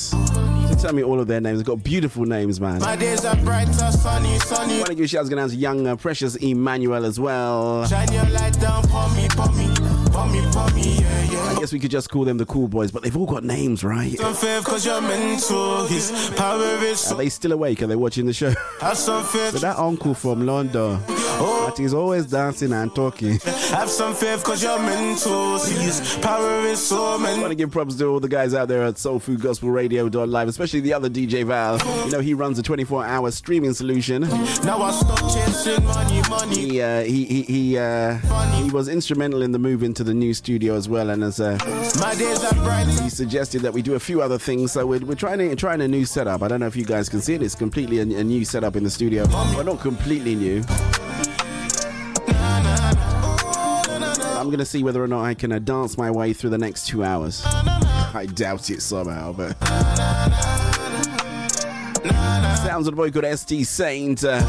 So 0.70 0.76
tell 0.80 0.94
me 0.94 1.04
all 1.04 1.20
of 1.20 1.28
their 1.28 1.42
names. 1.42 1.60
They've 1.60 1.66
got 1.66 1.84
beautiful 1.84 2.26
names, 2.26 2.60
man. 2.60 2.80
my 2.80 2.96
days 2.96 3.26
are 3.26 3.36
brighter, 3.38 3.92
sunny, 3.92 4.40
sunny. 4.40 4.78
Want 4.78 4.88
to 4.88 4.96
give 4.96 5.10
shouts 5.10 5.30
going 5.30 5.42
out 5.42 5.50
to 5.52 5.56
young, 5.56 5.88
uh, 5.88 5.96
precious 5.96 6.36
Emmanuel 6.36 7.06
as 7.06 7.20
well. 7.20 7.86
Shine 7.88 8.12
your 8.12 8.26
light 8.26 8.60
down, 8.60 8.84
pour 8.88 9.10
me, 9.16 9.28
pour 9.30 9.52
me, 9.54 9.68
yeah, 10.16 11.24
yeah. 11.32 11.44
I 11.44 11.56
guess 11.60 11.74
we 11.74 11.80
could 11.80 11.92
just 11.92 12.10
call 12.10 12.24
them 12.26 12.38
the 12.38 12.46
cool 12.46 12.68
boys, 12.68 12.92
but 12.92 13.04
they've 13.04 13.16
all 13.16 13.26
got 13.26 13.44
names, 13.44 13.84
right? 13.84 14.18
Some 14.18 14.34
faith 14.34 14.64
cause 14.64 14.86
you're 14.86 15.02
mental. 15.02 15.86
His 15.88 16.32
power 16.36 16.64
is 16.84 17.12
Are 17.12 17.18
they 17.18 17.30
still 17.30 17.52
awake? 17.52 17.82
Are 17.82 17.88
they 17.88 17.96
watching 17.96 18.26
the 18.26 18.34
show? 18.34 18.54
So 18.96 19.22
that 19.60 19.76
uncle 19.78 20.14
from 20.14 20.46
London, 20.46 21.02
that 21.08 21.80
is 21.80 21.94
always 21.94 22.28
dancing 22.28 22.72
and 22.72 22.94
talking. 22.96 23.40
Have 23.72 23.90
some 23.90 24.14
faith 24.14 24.44
cause 24.44 24.64
you're 24.64 24.80
mental. 24.80 25.60
See, 25.60 25.76
his 25.76 26.18
power 26.22 26.62
is 26.62 26.86
so 26.86 27.16
I 27.16 27.38
want 27.38 27.50
to 27.50 27.56
give 27.56 27.72
props 27.72 27.96
to 27.96 28.06
all 28.06 28.20
the 28.20 28.30
guys 28.30 28.54
out 28.54 28.68
there 28.68 28.84
at 28.84 28.98
Soul 28.98 29.20
Food 29.20 29.42
Gospel 29.42 29.70
Radio 29.70 30.06
Live, 30.06 30.48
especially 30.48 30.80
the 30.80 30.94
other 30.94 31.10
DJ 31.10 31.44
Val. 31.46 31.78
You 32.06 32.12
know, 32.12 32.20
he 32.20 32.34
runs 32.34 32.58
a 32.60 32.64
24 32.64 33.06
hour 33.06 33.32
streaming 33.32 33.74
solution. 33.74 34.22
Now 34.64 34.82
I 34.82 34.92
stop 34.92 35.20
chasing 35.34 35.84
money, 35.86 36.22
money. 36.30 36.56
He 36.56 36.82
uh, 36.82 37.02
he 37.04 37.26
he 37.26 37.42
he, 37.44 37.78
uh, 37.78 38.18
he 38.64 38.70
was 38.72 38.88
instrumental 38.88 39.42
in 39.42 39.52
the 39.52 39.60
move 39.60 39.84
into 39.84 40.04
the 40.06 40.14
new 40.14 40.34
studio 40.34 40.76
as 40.76 40.88
well, 40.88 41.10
and 41.10 41.24
as 41.24 41.40
uh, 41.40 41.58
My 42.00 42.16
days 42.16 42.44
are 42.44 42.54
bright. 42.64 42.88
he 43.02 43.10
suggested 43.10 43.62
that 43.64 43.74
we 43.74 43.82
do 43.82 43.96
a 43.96 44.00
few 44.00 44.22
other 44.22 44.38
things. 44.38 44.72
So 44.72 44.86
we're, 44.86 45.00
we're 45.06 45.16
trying 45.16 45.40
to 45.40 45.56
trying 45.56 45.82
a 45.82 45.88
new 45.88 46.06
setup. 46.06 46.42
I 46.44 46.48
don't 46.48 46.60
know 46.60 46.68
if 46.68 46.76
you 46.76 46.86
guys 46.86 47.10
can 47.10 47.22
see 47.22 47.34
it. 47.34 47.42
It's 47.42 47.56
completely 47.56 48.00
a, 48.00 48.04
a 48.20 48.24
new 48.24 48.46
setup 48.46 48.76
in 48.76 48.84
the 48.84 48.90
studio. 48.90 49.26
Well, 49.28 49.64
not 49.64 49.80
completely 49.82 50.36
new. 50.36 50.64
I'm 54.38 54.52
gonna 54.52 54.66
see 54.66 54.84
whether 54.84 55.04
or 55.04 55.08
not 55.08 55.24
I 55.24 55.34
can 55.34 55.52
uh, 55.52 55.60
dance 55.60 55.98
my 55.98 56.12
way 56.12 56.32
through 56.34 56.52
the 56.52 56.58
next 56.58 56.88
two 56.88 57.04
hours. 57.04 57.44
I 57.46 58.28
doubt 58.34 58.70
it 58.70 58.82
somehow, 58.82 59.34
but. 59.34 59.58
Sounds 62.58 62.88
of 62.88 62.94
a 62.94 62.98
boy 62.98 63.10
called 63.12 63.26
ST 63.40 63.66
Saint. 63.66 64.24
Uh, 64.24 64.40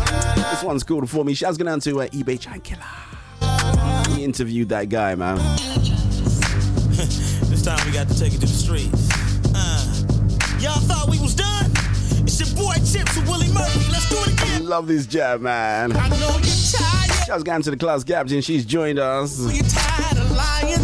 this 0.50 0.62
one's 0.62 0.82
called 0.82 1.08
for 1.08 1.24
me. 1.24 1.32
Shouts 1.34 1.56
going 1.56 1.66
down 1.66 1.80
to 1.80 2.02
uh, 2.02 2.06
eBay 2.08 2.38
Giant 2.38 2.64
Killer. 2.64 2.82
He 4.16 4.24
interviewed 4.24 4.70
that 4.70 4.88
guy, 4.88 5.14
man. 5.14 5.36
This 6.96 7.62
time 7.62 7.78
we 7.86 7.92
got 7.92 8.08
to 8.08 8.18
take 8.18 8.32
it 8.32 8.40
to 8.40 8.46
the 8.46 8.46
streets. 8.46 9.10
Uh, 9.54 9.84
y'all 10.58 10.80
thought 10.80 11.08
we 11.10 11.20
was 11.20 11.34
done? 11.34 11.70
It's 12.24 12.40
your 12.40 12.48
boy 12.56 12.72
Chips 12.76 13.16
and 13.18 13.28
Willie 13.28 13.52
Murphy. 13.52 13.92
Let's 13.92 14.08
do 14.08 14.16
it 14.20 14.32
again. 14.40 14.66
Love 14.66 14.86
this 14.86 15.06
jab, 15.06 15.42
man. 15.42 15.94
I 15.94 16.08
know 16.08 16.16
you're 16.16 16.40
tired. 16.40 17.26
Shouts 17.26 17.42
going 17.42 17.60
to 17.62 17.70
the 17.70 17.76
class 17.76 18.04
captain. 18.04 18.40
She's 18.40 18.64
joined 18.64 18.98
us. 18.98 19.38
You're 19.52 19.64
tired 19.64 20.16
of 20.18 20.30
lying. 20.34 20.80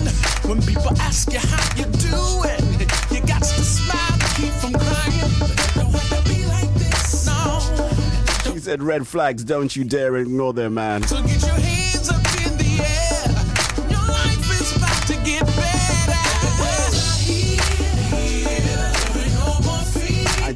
When 0.46 0.60
people 0.60 0.92
ask 1.00 1.32
you 1.32 1.38
how 1.38 1.76
you 1.76 1.84
doing, 1.84 2.80
you 3.10 3.26
got 3.26 3.40
to 3.40 3.64
smile 3.64 4.18
to 4.18 4.26
keep 4.36 4.52
from 4.60 4.74
crying. 4.74 5.32
Don't 5.74 5.90
have 5.90 6.22
to 6.22 6.28
be 6.28 6.44
like 6.46 6.72
this. 6.74 7.26
No. 7.26 8.52
She 8.52 8.60
said, 8.60 8.82
Red 8.82 9.06
flags, 9.06 9.42
don't 9.42 9.74
you 9.74 9.84
dare 9.84 10.16
ignore 10.16 10.52
them, 10.52 10.74
man. 10.74 11.02
So 11.04 11.16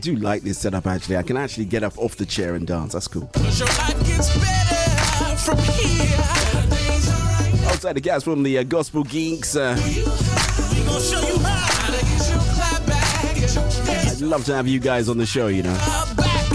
do 0.06 0.14
like 0.14 0.42
this 0.42 0.58
setup, 0.58 0.86
actually. 0.86 1.16
I 1.16 1.24
can 1.24 1.36
actually 1.36 1.64
get 1.64 1.82
up 1.82 1.98
off 1.98 2.14
the 2.14 2.24
chair 2.24 2.54
and 2.54 2.64
dance. 2.64 2.92
That's 2.92 3.08
cool. 3.08 3.28
Cause 3.32 3.58
your 3.58 3.68
life 3.68 4.06
gets 4.06 4.32
better 4.38 5.36
from 5.36 5.58
here. 5.58 6.16
Outside 7.66 7.94
the 7.94 8.00
gas 8.00 8.22
from 8.22 8.44
the 8.44 8.58
uh, 8.58 8.62
Gospel 8.62 9.02
Geeks. 9.02 9.56
Uh, 9.56 9.74
We 9.76 9.94
gon' 10.84 11.02
show 11.02 11.18
you 11.26 11.38
how 11.40 11.90
to 11.90 12.04
get 12.04 12.30
your 12.30 12.38
clap 12.54 12.86
back. 12.86 13.34
Get 13.34 13.52
your 13.52 13.64
I'd 14.12 14.20
love 14.20 14.44
to 14.44 14.54
have 14.54 14.68
you 14.68 14.78
guys 14.78 15.08
on 15.08 15.18
the 15.18 15.26
show, 15.26 15.48
you 15.48 15.64
know. 15.64 15.74
back. 16.16 16.46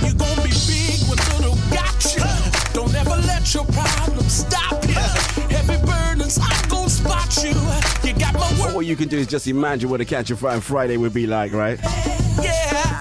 You 0.00 0.14
gon' 0.14 0.36
be 0.36 0.48
big 0.66 1.04
when 1.08 1.18
little 1.36 1.56
got 1.68 2.16
you? 2.16 2.24
Don't 2.72 2.94
ever 2.94 3.20
let 3.26 3.52
your 3.52 3.66
problems 3.66 4.32
stop 4.32 4.82
you. 4.86 4.94
Heavy 5.54 5.76
burdens, 5.84 6.38
I'm 6.40 6.68
gon' 6.70 6.88
spot 6.88 7.36
you. 7.44 7.50
You 8.08 8.18
got 8.18 8.32
my 8.32 8.50
word. 8.58 8.74
All 8.74 8.82
you 8.82 8.96
can 8.96 9.08
do 9.08 9.18
is 9.18 9.26
just 9.26 9.46
imagine 9.46 9.90
what 9.90 10.00
a 10.00 10.06
Catch 10.06 10.30
a 10.30 10.36
Fire 10.38 10.62
Friday 10.62 10.96
would 10.96 11.12
be 11.12 11.26
like, 11.26 11.52
right? 11.52 11.78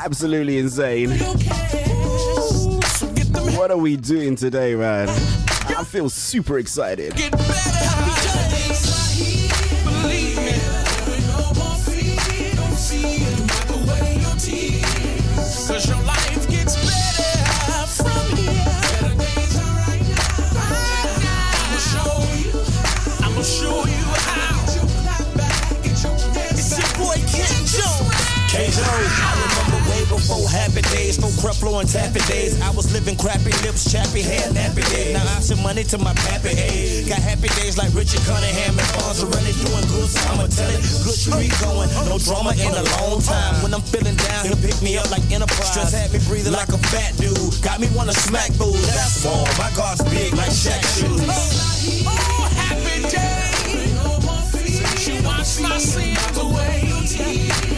Absolutely 0.07 0.57
insane. 0.57 1.09
What 3.57 3.71
are 3.71 3.77
we 3.77 3.97
doing 3.97 4.37
today, 4.37 4.73
man? 4.73 5.09
I 5.09 5.83
feel 5.83 6.09
super 6.09 6.59
excited. 6.59 7.13
Creflo 31.47 31.79
and 31.79 31.87
Tappy 31.87 32.19
days. 32.27 32.59
I 32.59 32.75
was 32.75 32.91
living 32.91 33.15
crappy 33.15 33.55
lips, 33.63 33.87
chappy 33.87 34.19
hair, 34.19 34.51
nappy 34.51 34.83
days. 34.91 35.13
Now 35.15 35.23
I 35.23 35.39
send 35.39 35.63
money 35.63 35.85
to 35.85 35.97
my 35.97 36.11
pappy 36.27 36.51
age. 36.51 37.07
Got 37.07 37.23
happy 37.23 37.47
days 37.55 37.77
like 37.77 37.87
Richard 37.95 38.19
Cunningham 38.27 38.75
and 38.75 38.89
Fonzarelli 38.91 39.55
doing 39.63 39.87
good, 39.87 40.11
so 40.11 40.19
I'ma 40.27 40.51
tell 40.51 40.67
it. 40.67 40.83
Good 41.07 41.15
street 41.15 41.55
going, 41.63 41.87
no 42.11 42.19
drama 42.19 42.51
in 42.51 42.67
a 42.75 42.83
long 42.99 43.23
time. 43.23 43.63
When 43.63 43.73
I'm 43.73 43.79
feeling 43.79 44.19
down, 44.19 44.43
he'll 44.43 44.59
pick 44.59 44.75
me 44.83 44.97
up 44.97 45.07
like 45.09 45.23
Enterprise. 45.31 45.71
Stress 45.71 45.95
had 45.95 46.11
me 46.11 46.19
breathing 46.27 46.51
like 46.51 46.67
a 46.67 46.79
fat 46.91 47.15
dude. 47.15 47.39
Got 47.63 47.79
me 47.79 47.87
wanna 47.95 48.11
smack 48.11 48.51
booze. 48.59 48.83
That's 48.91 49.23
all. 49.23 49.47
My 49.55 49.71
God's 49.71 50.03
big 50.11 50.35
like 50.35 50.51
Shaq 50.51 50.83
shoes. 50.99 51.23
Oh, 52.03 52.43
happy 52.59 53.07
day. 53.07 53.55
Since 54.51 55.07
you 55.07 55.23
my 55.23 55.79
sins 55.79 56.37
away. 56.43 57.76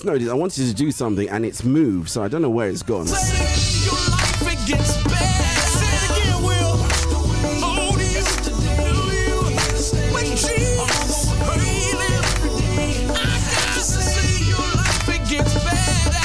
Just 0.00 0.06
noticed 0.06 0.30
I 0.30 0.34
wanted 0.34 0.66
to 0.66 0.72
do 0.72 0.90
something 0.90 1.28
and 1.28 1.44
it's 1.44 1.62
moved, 1.62 2.08
so 2.08 2.22
I 2.22 2.28
don't 2.28 2.40
know 2.40 2.48
where 2.48 2.70
it's 2.70 2.82
gone. 2.82 3.04
Your 3.06 3.12
life 3.12 4.40
it 4.40 4.66
gets 4.66 4.96
better. 5.04 5.60
Say 5.76 5.92
it 5.92 6.10
again, 6.22 6.42
Will. 6.42 6.76
Hold 7.60 8.00
you, 8.00 8.24
when 10.14 10.24
Jesus 10.24 11.28
healing. 11.52 12.16
I 13.10 13.12
got 13.52 13.74
to 13.74 13.80
see 13.82 14.48
your 14.48 14.68
life 14.74 15.08
it 15.10 15.28
gets 15.28 15.52
better. 15.52 16.16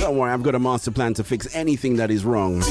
Don't 0.00 0.16
worry, 0.16 0.32
I've 0.32 0.42
got 0.42 0.56
a 0.56 0.58
master 0.58 0.90
plan 0.90 1.14
to 1.14 1.22
fix 1.22 1.54
anything 1.54 1.94
that 1.98 2.10
is 2.10 2.24
wrong. 2.24 2.64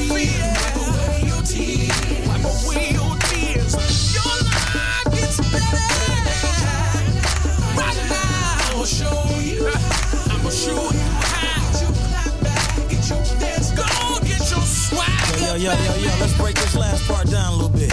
Break 16.40 16.54
this 16.54 16.76
last 16.76 17.06
part 17.06 17.28
down 17.30 17.52
a 17.52 17.56
little 17.56 17.70
bit. 17.70 17.92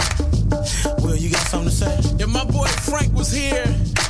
Will, 1.02 1.16
you 1.16 1.30
got 1.30 1.46
something 1.46 1.70
to 1.70 1.74
say? 1.74 1.98
If 2.22 2.28
my 2.28 2.44
boy 2.44 2.66
Frank 2.66 3.14
was 3.14 3.30
here, 3.30 3.66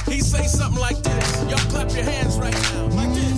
he'd 0.06 0.24
say 0.24 0.46
something 0.46 0.80
like 0.80 1.02
this. 1.02 1.42
Y'all 1.50 1.58
clap 1.70 1.90
your 1.92 2.04
hands 2.04 2.38
right 2.38 2.52
now. 2.52 2.86
Like 2.88 3.12
this. 3.14 3.28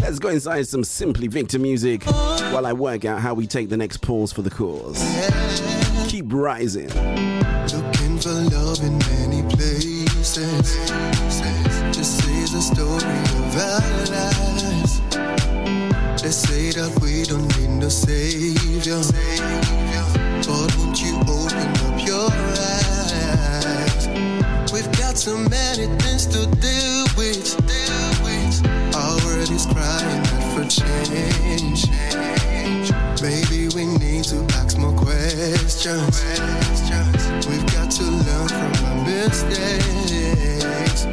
Let's 0.00 0.18
go 0.18 0.28
inside 0.28 0.66
some 0.66 0.84
Simply 0.84 1.26
Victor 1.28 1.58
music 1.58 2.04
while 2.04 2.64
I 2.64 2.72
work 2.72 3.04
out 3.04 3.20
how 3.20 3.34
we 3.34 3.46
take 3.46 3.68
the 3.68 3.76
next 3.76 3.98
pause 3.98 4.32
for 4.32 4.42
the 4.42 4.50
cause. 4.50 4.98
Keep 6.08 6.32
rising. 6.32 6.88
Looking 6.88 8.18
for 8.18 8.30
love 8.30 8.82
in 8.82 8.98
many 8.98 9.42
places. 9.54 11.25
A 12.56 12.62
story 12.62 13.20
of 13.36 13.54
our 13.54 14.06
lives. 14.08 15.00
They 16.22 16.30
say 16.30 16.70
that 16.70 16.98
we 17.02 17.24
don't 17.24 17.46
need 17.58 17.68
no 17.78 17.90
savior. 17.90 19.02
But 20.40 20.74
won't 20.78 21.02
you 21.02 21.20
open 21.28 21.68
up 21.84 22.00
your 22.00 22.32
eyes? 22.80 24.08
We've 24.72 24.90
got 24.96 25.18
so 25.18 25.36
many 25.36 25.86
things 26.00 26.24
to 26.32 26.46
deal 26.56 27.04
with. 27.18 27.60
Our 28.96 29.16
world 29.26 29.50
is 29.50 29.66
crying 29.66 30.24
out 30.32 30.44
for 30.54 30.64
change. 30.64 31.90
Maybe 33.20 33.68
we 33.76 33.84
need 33.98 34.24
to 34.32 34.38
ask 34.56 34.78
more 34.78 34.92
questions. 34.92 35.05
We've 35.86 37.64
got 37.72 37.92
to 37.92 38.02
learn 38.02 38.48
from 38.48 38.72
our 38.86 39.04
mistakes. 39.04 41.06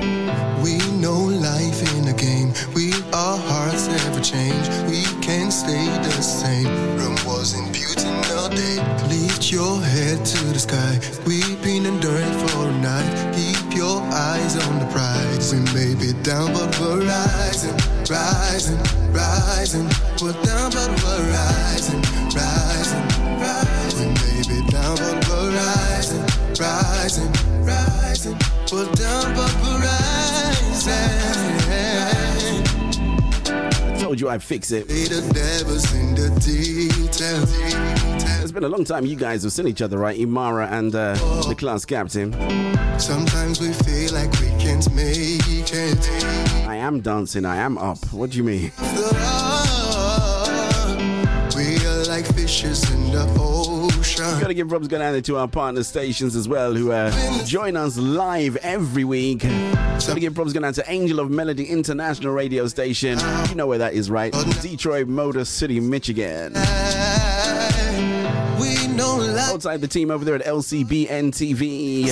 We 0.63 0.79
know 0.97 1.25
life 1.25 1.83
in 1.93 2.07
a 2.07 2.13
game. 2.13 2.53
We 2.73 2.91
our 3.13 3.38
hearts 3.38 3.88
never 3.88 4.19
change. 4.19 4.67
We 4.89 5.03
can't 5.21 5.53
stay 5.53 5.86
the 6.01 6.23
same. 6.23 6.65
Rome 6.97 7.15
wasn't 7.23 7.71
beauty 7.71 8.09
no 8.29 8.49
day. 8.49 8.81
Lift 9.09 9.51
your 9.51 9.79
head 9.79 10.25
to 10.25 10.43
the 10.45 10.57
sky. 10.57 10.99
We've 11.27 11.62
been 11.62 11.86
enduring 11.86 12.33
for 12.47 12.69
a 12.69 12.71
night. 12.81 13.36
Keep 13.36 13.75
your 13.77 14.01
eyes 14.01 14.55
on 14.65 14.79
the 14.79 14.88
prize. 14.88 15.53
We 15.53 15.59
may 15.77 15.93
be 15.93 16.13
down, 16.23 16.51
but 16.51 16.75
we're 16.79 17.05
rising, 17.05 17.77
rising, 18.09 18.81
rising. 19.13 19.88
We're 20.19 20.33
down, 20.41 20.71
but 20.71 20.89
we're 21.03 21.29
rising, 21.29 22.01
rising, 22.33 23.05
rising. 23.38 24.33
We 24.73 24.79
may 24.79 24.86
be 24.86 24.97
down, 24.97 24.97
but 24.97 25.29
we're 25.29 25.51
rising, 25.51 26.25
rising, 26.59 27.31
rising. 27.63 28.38
We're 28.71 28.91
down, 28.93 29.36
but 29.36 29.53
we're 29.62 29.79
rising. 29.79 30.93
I 33.86 33.97
told 33.99 34.19
you 34.19 34.29
I'd 34.29 34.41
fix 34.43 34.71
it. 34.71 34.88
The 34.88 35.21
devil's 35.33 35.93
in 35.93 36.15
the 36.15 36.29
details. 36.39 37.53
It's 38.41 38.51
been 38.51 38.63
a 38.63 38.67
long 38.67 38.83
time 38.83 39.05
you 39.05 39.15
guys 39.15 39.43
have 39.43 39.53
seen 39.53 39.67
each 39.67 39.81
other, 39.81 39.97
right? 39.97 40.17
Imara 40.19 40.71
and 40.71 40.93
uh, 40.95 41.13
the 41.47 41.55
class 41.55 41.86
captain. 41.86 42.33
Sometimes 42.99 43.62
we 43.62 43.73
feel 43.73 44.12
like 44.13 44.31
we 44.39 44.47
can't 44.59 44.91
make 44.93 45.71
it. 45.71 46.09
I 46.67 46.75
am 46.77 47.01
dancing, 47.01 47.45
I 47.45 47.57
am 47.57 47.77
up. 47.77 48.03
What 48.12 48.31
do 48.31 48.38
you 48.38 48.43
mean? 48.43 48.71
We 51.55 51.77
are 51.86 52.05
like 52.05 52.25
fishes 52.33 52.89
in 52.91 53.12
the 53.12 53.25
ocean. 53.39 53.83
Gotta 54.17 54.54
give 54.54 54.71
Rob's 54.71 54.88
Gunana 54.88 55.23
to 55.23 55.38
our 55.38 55.47
partner 55.47 55.84
stations 55.84 56.36
as 56.36 56.47
well, 56.47 56.73
who 56.73 56.91
uh, 56.91 57.12
join 57.45 57.76
us 57.76 57.97
live 57.97 58.56
every 58.58 59.04
week. 59.04 59.39
Gotta 59.41 60.19
give 60.19 60.38
Rob's 60.38 60.54
Gunana 60.54 60.76
to 60.76 60.84
Angel 60.91 61.19
of 61.19 61.32
Melody 61.32 61.65
International 61.65 62.34
Radio 62.34 62.67
Station. 62.67 63.17
You 63.49 63.56
know 63.56 63.65
where 63.67 63.80
that 63.80 63.93
is, 63.93 64.10
right? 64.12 64.34
Detroit, 64.62 65.08
Motor 65.08 65.45
City, 65.45 65.80
Michigan. 65.80 66.54
We 68.60 68.88
know 68.88 69.17
life. 69.17 69.49
Outside 69.54 69.82
the 69.82 69.88
team 69.88 70.12
over 70.12 70.23
there 70.23 70.36
at 70.36 70.45
LCBN 70.45 71.32
TV. 71.32 72.08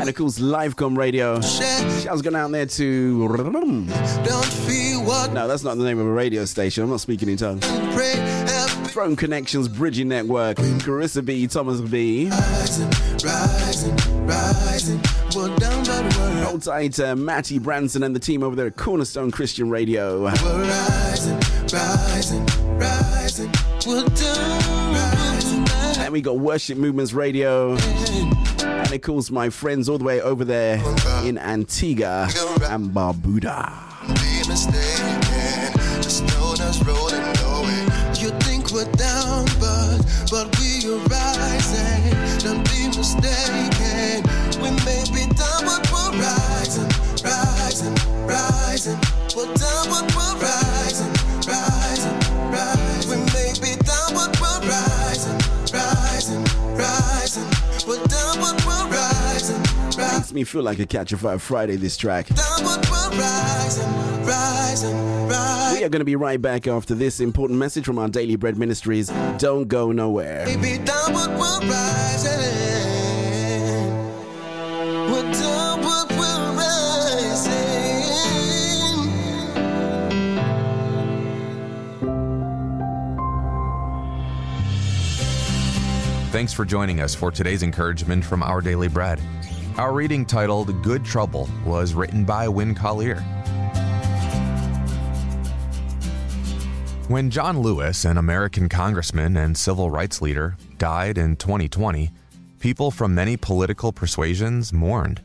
And 0.00 0.08
of 0.08 0.14
course, 0.14 0.38
Livecom 0.38 0.98
Radio. 0.98 1.40
Shouts 1.40 2.22
going 2.22 2.36
out 2.36 2.50
there 2.50 2.66
to. 2.66 3.28
Don't 3.28 4.44
feel 4.44 5.04
what 5.04 5.32
No, 5.32 5.46
that's 5.46 5.62
not 5.62 5.78
the 5.78 5.84
name 5.84 5.98
of 5.98 6.06
a 6.06 6.12
radio 6.12 6.44
station. 6.44 6.82
I'm 6.84 6.90
not 6.90 7.00
speaking 7.00 7.28
in 7.28 7.36
tongues. 7.36 7.64
Throne 8.90 9.14
Connections, 9.14 9.68
Bridging 9.68 10.08
Network, 10.08 10.56
Carissa 10.56 11.24
B, 11.24 11.46
Thomas 11.46 11.80
B. 11.80 12.28
rising, 12.28 12.90
rising, 13.24 13.96
rising. 14.26 15.00
We're 15.36 15.56
down, 15.58 15.84
but 15.84 16.16
we're, 16.16 16.44
Outside 16.44 16.98
uh, 16.98 17.14
Matty 17.14 17.60
Branson 17.60 18.02
and 18.02 18.16
the 18.16 18.18
team 18.18 18.42
over 18.42 18.56
there 18.56 18.66
at 18.66 18.76
Cornerstone 18.76 19.30
Christian 19.30 19.70
Radio. 19.70 20.22
we're 20.22 20.30
rising, 20.32 21.38
rising, 21.72 22.44
rising. 22.78 23.50
We're 23.86 24.04
down, 24.08 24.94
rising, 24.94 25.68
And 26.00 26.12
we 26.12 26.20
got 26.20 26.38
Worship 26.38 26.76
Movements 26.76 27.12
Radio. 27.12 27.76
And 27.76 28.92
of 28.92 29.00
course, 29.02 29.30
my 29.30 29.50
friends 29.50 29.88
all 29.88 29.98
the 29.98 30.04
way 30.04 30.20
over 30.20 30.44
there 30.44 30.82
in 31.24 31.38
Antigua 31.38 32.28
and 32.64 32.90
Barbuda. 32.90 33.70
But 40.30 40.46
we 40.60 40.86
are 40.86 40.98
rising. 41.10 42.14
Don't 42.38 42.62
be 42.70 42.86
mistaken. 42.86 44.22
We 44.62 44.70
may 44.86 45.02
be 45.10 45.26
down, 45.34 45.64
but 45.66 45.82
we're 45.90 46.12
rising, 46.22 46.88
rising, 47.24 47.94
rising. 48.26 48.98
We're 49.34 49.52
down, 49.54 49.90
but 49.90 50.06
we're 50.14 50.36
rising, 50.38 50.69
Makes 60.30 60.34
me 60.36 60.44
feel 60.44 60.62
like 60.62 60.78
a 60.78 60.86
Catch 60.86 61.12
a 61.12 61.16
Fire 61.16 61.40
Friday, 61.40 61.74
this 61.74 61.96
track. 61.96 62.30
We're 62.30 62.36
rising, 63.18 63.90
rising, 64.24 65.26
rising. 65.26 65.76
We 65.76 65.82
are 65.82 65.88
going 65.88 65.98
to 65.98 66.04
be 66.04 66.14
right 66.14 66.40
back 66.40 66.68
after 66.68 66.94
this 66.94 67.18
important 67.18 67.58
message 67.58 67.84
from 67.84 67.98
our 67.98 68.06
Daily 68.08 68.36
Bread 68.36 68.56
Ministries. 68.56 69.08
Don't 69.38 69.66
go 69.66 69.90
nowhere. 69.90 70.46
Maybe 70.46 70.78
down, 70.84 71.12
but 71.12 71.30
we're 71.30 71.68
rising. 71.68 72.30
We're 75.10 75.32
down, 75.32 75.80
but 75.82 76.08
we're 76.12 76.52
rising. 76.54 77.50
Thanks 86.30 86.52
for 86.52 86.64
joining 86.64 87.00
us 87.00 87.16
for 87.16 87.32
today's 87.32 87.64
encouragement 87.64 88.24
from 88.24 88.44
Our 88.44 88.60
Daily 88.60 88.86
Bread. 88.86 89.20
Our 89.80 89.94
reading 89.94 90.26
titled 90.26 90.82
Good 90.82 91.06
Trouble 91.06 91.48
was 91.64 91.94
written 91.94 92.26
by 92.26 92.46
Winn 92.48 92.74
Collier. 92.74 93.22
When 97.08 97.30
John 97.30 97.60
Lewis, 97.60 98.04
an 98.04 98.18
American 98.18 98.68
congressman 98.68 99.38
and 99.38 99.56
civil 99.56 99.90
rights 99.90 100.20
leader, 100.20 100.58
died 100.76 101.16
in 101.16 101.34
2020, 101.36 102.10
people 102.58 102.90
from 102.90 103.14
many 103.14 103.38
political 103.38 103.90
persuasions 103.90 104.70
mourned. 104.70 105.20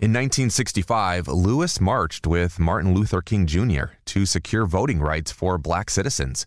In 0.00 0.12
1965, 0.12 1.26
Lewis 1.26 1.80
marched 1.80 2.24
with 2.24 2.60
Martin 2.60 2.94
Luther 2.94 3.20
King 3.20 3.48
Jr. 3.48 3.86
to 4.04 4.26
secure 4.26 4.64
voting 4.64 5.00
rights 5.00 5.32
for 5.32 5.58
black 5.58 5.90
citizens. 5.90 6.46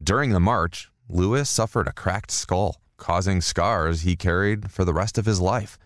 During 0.00 0.30
the 0.30 0.38
march, 0.38 0.88
Lewis 1.08 1.50
suffered 1.50 1.88
a 1.88 1.92
cracked 1.92 2.30
skull, 2.30 2.80
causing 2.96 3.40
scars 3.40 4.02
he 4.02 4.14
carried 4.14 4.70
for 4.70 4.84
the 4.84 4.94
rest 4.94 5.18
of 5.18 5.26
his 5.26 5.40
life. 5.40 5.80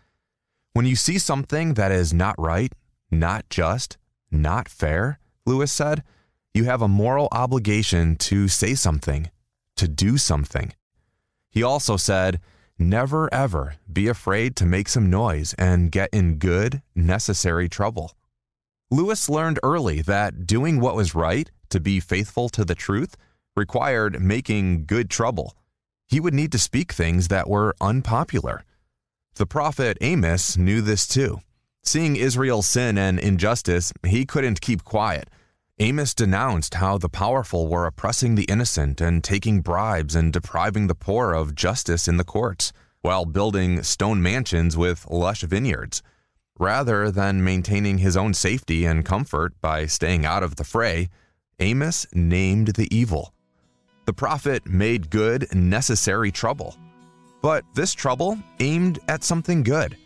When 0.72 0.86
you 0.86 0.94
see 0.94 1.18
something 1.18 1.74
that 1.74 1.90
is 1.90 2.12
not 2.12 2.36
right, 2.38 2.72
not 3.10 3.48
just, 3.50 3.98
not 4.30 4.68
fair, 4.68 5.18
Lewis 5.44 5.72
said, 5.72 6.04
you 6.54 6.64
have 6.64 6.82
a 6.82 6.88
moral 6.88 7.28
obligation 7.32 8.16
to 8.16 8.46
say 8.46 8.74
something, 8.74 9.30
to 9.76 9.88
do 9.88 10.16
something. 10.16 10.72
He 11.50 11.62
also 11.62 11.96
said, 11.96 12.40
never 12.78 13.32
ever 13.34 13.74
be 13.92 14.06
afraid 14.06 14.54
to 14.56 14.66
make 14.66 14.88
some 14.88 15.10
noise 15.10 15.54
and 15.54 15.90
get 15.90 16.08
in 16.12 16.36
good, 16.36 16.82
necessary 16.94 17.68
trouble. 17.68 18.12
Lewis 18.90 19.28
learned 19.28 19.58
early 19.62 20.02
that 20.02 20.46
doing 20.46 20.80
what 20.80 20.96
was 20.96 21.14
right 21.14 21.50
to 21.70 21.80
be 21.80 22.00
faithful 22.00 22.48
to 22.48 22.64
the 22.64 22.74
truth 22.74 23.16
required 23.56 24.22
making 24.22 24.86
good 24.86 25.10
trouble. 25.10 25.56
He 26.06 26.20
would 26.20 26.34
need 26.34 26.52
to 26.52 26.58
speak 26.58 26.92
things 26.92 27.28
that 27.28 27.48
were 27.48 27.74
unpopular. 27.80 28.64
The 29.40 29.46
prophet 29.46 29.96
Amos 30.02 30.58
knew 30.58 30.82
this 30.82 31.08
too. 31.08 31.40
Seeing 31.82 32.14
Israel's 32.14 32.66
sin 32.66 32.98
and 32.98 33.18
injustice, 33.18 33.90
he 34.06 34.26
couldn't 34.26 34.60
keep 34.60 34.84
quiet. 34.84 35.30
Amos 35.78 36.12
denounced 36.12 36.74
how 36.74 36.98
the 36.98 37.08
powerful 37.08 37.66
were 37.66 37.86
oppressing 37.86 38.34
the 38.34 38.44
innocent 38.50 39.00
and 39.00 39.24
taking 39.24 39.62
bribes 39.62 40.14
and 40.14 40.30
depriving 40.30 40.88
the 40.88 40.94
poor 40.94 41.32
of 41.32 41.54
justice 41.54 42.06
in 42.06 42.18
the 42.18 42.22
courts, 42.22 42.74
while 43.00 43.24
building 43.24 43.82
stone 43.82 44.20
mansions 44.20 44.76
with 44.76 45.06
lush 45.08 45.40
vineyards. 45.40 46.02
Rather 46.58 47.10
than 47.10 47.42
maintaining 47.42 47.96
his 47.96 48.18
own 48.18 48.34
safety 48.34 48.84
and 48.84 49.06
comfort 49.06 49.58
by 49.62 49.86
staying 49.86 50.26
out 50.26 50.42
of 50.42 50.56
the 50.56 50.64
fray, 50.64 51.08
Amos 51.60 52.06
named 52.12 52.74
the 52.74 52.94
evil. 52.94 53.32
The 54.04 54.12
prophet 54.12 54.66
made 54.66 55.08
good 55.08 55.46
necessary 55.54 56.30
trouble. 56.30 56.76
But 57.42 57.64
this 57.74 57.94
trouble 57.94 58.38
aimed 58.58 58.98
at 59.08 59.24
something 59.24 59.62
good 59.62 59.96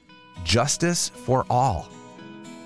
justice 0.44 1.08
for 1.08 1.46
all. 1.48 1.88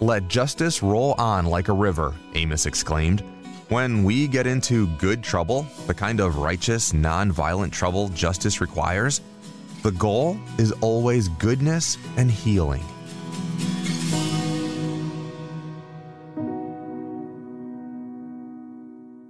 Let 0.01 0.29
justice 0.29 0.83
roll 0.83 1.15
on 1.19 1.47
like 1.47 1.69
a 1.69 1.73
river, 1.73 2.15
Amos 2.35 2.67
exclaimed. 2.67 3.23
When 3.69 4.03
we 4.03 4.27
get 4.27 4.47
into 4.47 4.87
good 4.99 5.23
trouble, 5.23 5.67
the 5.87 5.95
kind 5.95 6.21
of 6.21 6.39
righteous, 6.39 6.93
non-violent 6.93 7.73
trouble 7.73 8.09
justice 8.09 8.61
requires, 8.61 9.21
the 9.83 9.93
goal 9.93 10.39
is 10.59 10.73
always 10.81 11.29
goodness 11.29 11.99
and 12.17 12.31
healing. 12.31 12.85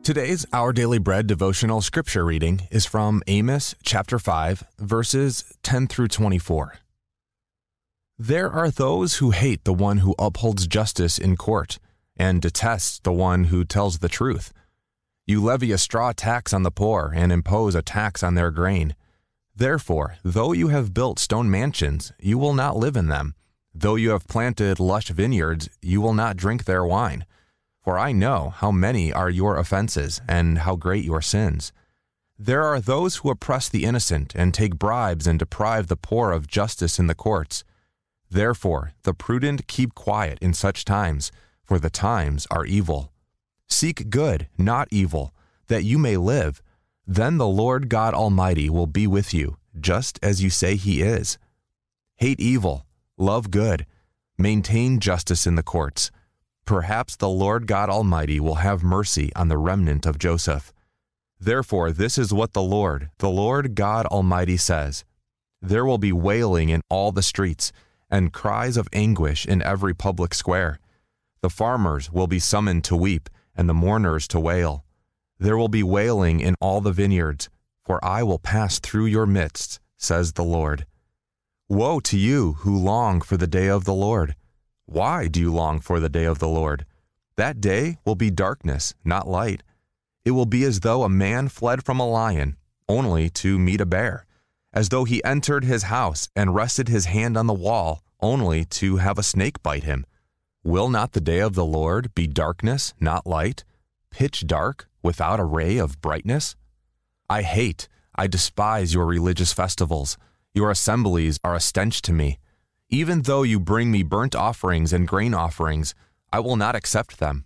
Today's 0.09 0.47
Our 0.55 0.73
Daily 0.73 0.97
Bread 0.97 1.27
devotional 1.27 1.83
scripture 1.83 2.25
reading 2.25 2.63
is 2.71 2.87
from 2.87 3.23
Amos 3.27 3.75
chapter 3.83 4.19
5, 4.19 4.65
verses 4.79 5.45
10 5.63 5.87
through 5.87 6.09
24. 6.09 6.77
There 8.19 8.51
are 8.51 8.71
those 8.71 9.17
who 9.17 9.33
hate 9.33 9.65
the 9.65 9.75
one 9.75 9.99
who 9.99 10.15
upholds 10.19 10.67
justice 10.67 11.19
in 11.19 11.37
court 11.37 11.79
and 12.17 12.41
detest 12.41 13.05
the 13.05 13.13
one 13.13 13.45
who 13.53 13.67
tells 13.67 13.99
the 13.99 14.09
truth. 14.09 14.55
You 15.27 15.45
levy 15.45 15.73
a 15.73 15.77
straw 15.77 16.13
tax 16.17 16.55
on 16.55 16.63
the 16.63 16.71
poor 16.71 17.13
and 17.15 17.31
impose 17.31 17.75
a 17.75 17.83
tax 17.83 18.23
on 18.23 18.35
their 18.35 18.51
grain. 18.51 18.95
Therefore, 19.55 20.17
though 20.25 20.55
you 20.55 20.69
have 20.69 20.95
built 20.95 21.19
stone 21.19 21.51
mansions, 21.51 22.15
you 22.19 22.39
will 22.39 22.55
not 22.55 22.79
live 22.79 22.97
in 22.97 23.09
them. 23.09 23.35
Though 23.75 23.97
you 23.97 24.13
have 24.13 24.27
planted 24.27 24.81
lush 24.81 25.09
vineyards, 25.09 25.69
you 25.83 26.01
will 26.01 26.15
not 26.15 26.39
drink 26.39 26.65
their 26.65 26.87
wine. 26.87 27.27
For 27.89 27.99
I 27.99 28.13
know 28.13 28.51
how 28.51 28.71
many 28.71 29.15
are 29.15 29.31
your 29.31 29.57
offenses 29.57 30.21
and 30.29 30.59
how 30.59 30.77
great 30.77 31.07
your 31.07 31.23
sins. 31.23 31.73
There 32.39 32.63
are 32.63 32.83
those 32.83 33.17
who 33.17 33.31
oppress 33.31 33.71
the 33.71 33.87
innocent 33.87 34.35
and 34.35 34.53
take 34.53 34.79
bribes 34.79 35.27
and 35.27 35.39
deprive 35.39 35.87
the 35.87 35.97
poor 35.97 36.31
of 36.33 36.47
justice 36.47 36.99
in 36.99 37.07
the 37.07 37.15
courts. 37.15 37.65
Therefore, 38.31 38.93
the 39.05 39.15
prudent 39.15 39.67
keep 39.69 39.95
quiet 39.95 40.39
in 40.43 40.53
such 40.53 40.85
times, 40.85 41.33
for 41.65 41.79
the 41.79 41.89
times 41.89 42.47
are 42.51 42.67
evil. 42.67 43.11
Seek 43.71 44.11
good, 44.11 44.49
not 44.59 44.89
evil, 44.91 45.33
that 45.69 45.85
you 45.85 45.97
may 45.97 46.19
live. 46.19 46.61
Then 47.07 47.39
the 47.39 47.49
Lord 47.49 47.89
God 47.89 48.13
Almighty 48.13 48.69
will 48.69 48.87
be 48.87 49.07
with 49.07 49.33
you, 49.33 49.57
just 49.81 50.19
as 50.23 50.43
you 50.43 50.51
say 50.51 50.77
He 50.77 51.01
is. 51.01 51.39
Hate 52.17 52.39
evil, 52.39 52.85
love 53.17 53.51
good, 53.51 53.87
maintain 54.37 55.01
justice 55.01 55.47
in 55.47 55.55
the 55.55 55.63
courts. 55.63 56.11
Perhaps 56.69 57.17
the 57.17 57.31
Lord 57.31 57.67
God 57.67 57.89
Almighty 57.89 58.39
will 58.39 58.57
have 58.57 58.83
mercy 58.83 59.33
on 59.35 59.49
the 59.49 59.57
remnant 59.57 60.05
of 60.05 60.19
Joseph. 60.19 60.71
Therefore, 61.41 61.93
this 61.93 62.19
is 62.19 62.31
what 62.31 62.53
the 62.53 62.61
Lord, 62.61 63.09
the 63.21 63.31
Lord 63.31 63.75
God 63.75 64.05
Almighty 64.05 64.59
says 64.59 65.03
There 65.63 65.87
will 65.87 65.97
be 65.97 66.13
wailing 66.13 66.69
in 66.69 66.83
all 66.91 67.11
the 67.11 67.23
streets, 67.23 67.73
and 68.11 68.35
cries 68.35 68.77
of 68.77 68.87
anguish 68.93 69.47
in 69.47 69.63
every 69.63 69.95
public 69.95 70.35
square. 70.35 70.79
The 71.41 71.49
farmers 71.49 72.13
will 72.13 72.27
be 72.27 72.39
summoned 72.39 72.85
to 72.85 72.97
weep, 72.97 73.31
and 73.57 73.67
the 73.67 73.73
mourners 73.73 74.29
to 74.29 74.39
wail. 74.39 74.85
There 75.39 75.57
will 75.57 75.69
be 75.69 75.83
wailing 75.83 76.41
in 76.41 76.55
all 76.61 76.83
the 76.83 76.93
vineyards, 76.93 77.49
for 77.83 77.99
I 78.05 78.23
will 78.23 78.39
pass 78.39 78.79
through 78.79 79.07
your 79.07 79.25
midst, 79.25 79.81
says 79.97 80.35
the 80.35 80.45
Lord. 80.45 80.85
Woe 81.67 81.99
to 82.01 82.19
you 82.19 82.59
who 82.59 82.77
long 82.77 83.23
for 83.23 83.39
the 83.39 83.47
day 83.47 83.69
of 83.69 83.85
the 83.85 83.95
Lord! 83.95 84.35
Why 84.91 85.29
do 85.29 85.39
you 85.39 85.53
long 85.53 85.81
for 85.81 86.01
the 86.01 86.09
day 86.09 86.25
of 86.25 86.39
the 86.39 86.49
Lord? 86.49 86.87
That 87.37 87.61
day 87.61 87.99
will 88.07 88.15
be 88.15 88.31
darkness, 88.31 88.95
not 89.05 89.29
light. 89.29 89.63
It 90.25 90.31
will 90.31 90.47
be 90.47 90.65
as 90.65 90.81
though 90.81 91.03
a 91.03 91.11
man 91.11 91.51
fled 91.51 91.85
from 91.85 92.01
a 92.01 92.09
lion, 92.09 92.57
only 92.89 93.29
to 93.31 93.59
meet 93.59 93.83
a 93.83 93.87
bear, 93.87 94.25
as 94.73 94.89
though 94.89 95.05
he 95.05 95.23
entered 95.25 95.65
his 95.65 95.85
house 95.85 96.31
and 96.35 96.55
rested 96.55 96.89
his 96.89 97.05
hand 97.05 97.37
on 97.37 97.47
the 97.47 97.53
wall, 97.53 98.03
only 98.23 98.65
to 98.65 98.97
have 98.97 99.19
a 99.19 99.23
snake 99.23 99.63
bite 99.63 99.85
him. 99.85 100.07
Will 100.65 100.89
not 100.89 101.13
the 101.13 101.21
day 101.21 101.41
of 101.41 101.55
the 101.55 101.67
Lord 101.67 102.15
be 102.15 102.27
darkness, 102.27 102.95
not 102.99 103.27
light, 103.27 103.65
pitch 104.11 104.47
dark, 104.47 104.89
without 105.03 105.39
a 105.39 105.45
ray 105.45 105.77
of 105.77 106.01
brightness? 106.01 106.57
I 107.29 107.43
hate, 107.43 107.89
I 108.15 108.27
despise 108.27 108.95
your 108.95 109.05
religious 109.05 109.53
festivals. 109.53 110.17
Your 110.55 110.71
assemblies 110.71 111.39
are 111.45 111.55
a 111.55 111.61
stench 111.61 112.01
to 112.03 112.13
me. 112.15 112.39
Even 112.91 113.23
though 113.23 113.43
you 113.43 113.61
bring 113.61 113.91
me 113.91 114.03
burnt 114.03 114.35
offerings 114.35 114.95
and 114.95 115.07
grain 115.07 115.35
offerings, 115.35 115.95
I 116.33 116.41
will 116.41 116.57
not 116.57 116.75
accept 116.75 117.19
them. 117.19 117.45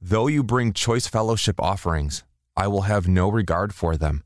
Though 0.00 0.26
you 0.26 0.42
bring 0.42 0.72
choice 0.72 1.06
fellowship 1.06 1.60
offerings, 1.60 2.24
I 2.56 2.66
will 2.66 2.82
have 2.82 3.06
no 3.06 3.28
regard 3.28 3.74
for 3.74 3.98
them. 3.98 4.22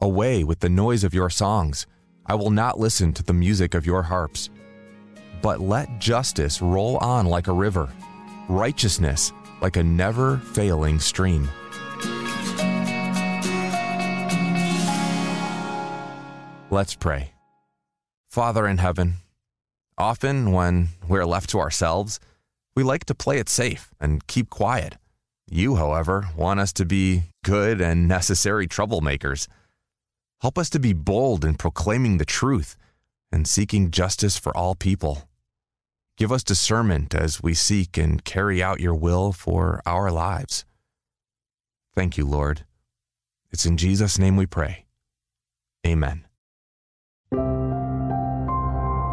Away 0.00 0.44
with 0.44 0.60
the 0.60 0.68
noise 0.68 1.02
of 1.02 1.14
your 1.14 1.30
songs. 1.30 1.84
I 2.24 2.36
will 2.36 2.52
not 2.52 2.78
listen 2.78 3.12
to 3.14 3.24
the 3.24 3.32
music 3.32 3.74
of 3.74 3.86
your 3.86 4.04
harps. 4.04 4.50
But 5.42 5.60
let 5.60 5.98
justice 5.98 6.62
roll 6.62 6.98
on 6.98 7.26
like 7.26 7.48
a 7.48 7.52
river, 7.52 7.88
righteousness 8.48 9.32
like 9.60 9.76
a 9.76 9.82
never 9.82 10.38
failing 10.38 11.00
stream. 11.00 11.48
Let's 16.70 16.94
pray. 16.94 17.32
Father 18.28 18.68
in 18.68 18.78
heaven, 18.78 19.16
Often, 19.98 20.52
when 20.52 20.90
we're 21.08 21.26
left 21.26 21.50
to 21.50 21.58
ourselves, 21.58 22.20
we 22.76 22.84
like 22.84 23.04
to 23.06 23.14
play 23.14 23.38
it 23.38 23.48
safe 23.48 23.90
and 24.00 24.24
keep 24.28 24.48
quiet. 24.48 24.96
You, 25.50 25.74
however, 25.74 26.28
want 26.36 26.60
us 26.60 26.72
to 26.74 26.84
be 26.84 27.24
good 27.42 27.80
and 27.80 28.06
necessary 28.06 28.68
troublemakers. 28.68 29.48
Help 30.40 30.56
us 30.56 30.70
to 30.70 30.78
be 30.78 30.92
bold 30.92 31.44
in 31.44 31.54
proclaiming 31.54 32.18
the 32.18 32.24
truth 32.24 32.76
and 33.32 33.48
seeking 33.48 33.90
justice 33.90 34.38
for 34.38 34.56
all 34.56 34.76
people. 34.76 35.28
Give 36.16 36.30
us 36.30 36.44
discernment 36.44 37.12
as 37.12 37.42
we 37.42 37.54
seek 37.54 37.96
and 37.96 38.24
carry 38.24 38.62
out 38.62 38.80
your 38.80 38.94
will 38.94 39.32
for 39.32 39.82
our 39.84 40.12
lives. 40.12 40.64
Thank 41.96 42.16
you, 42.16 42.24
Lord. 42.24 42.64
It's 43.50 43.66
in 43.66 43.76
Jesus' 43.76 44.18
name 44.18 44.36
we 44.36 44.46
pray. 44.46 44.84
Amen. 45.84 46.24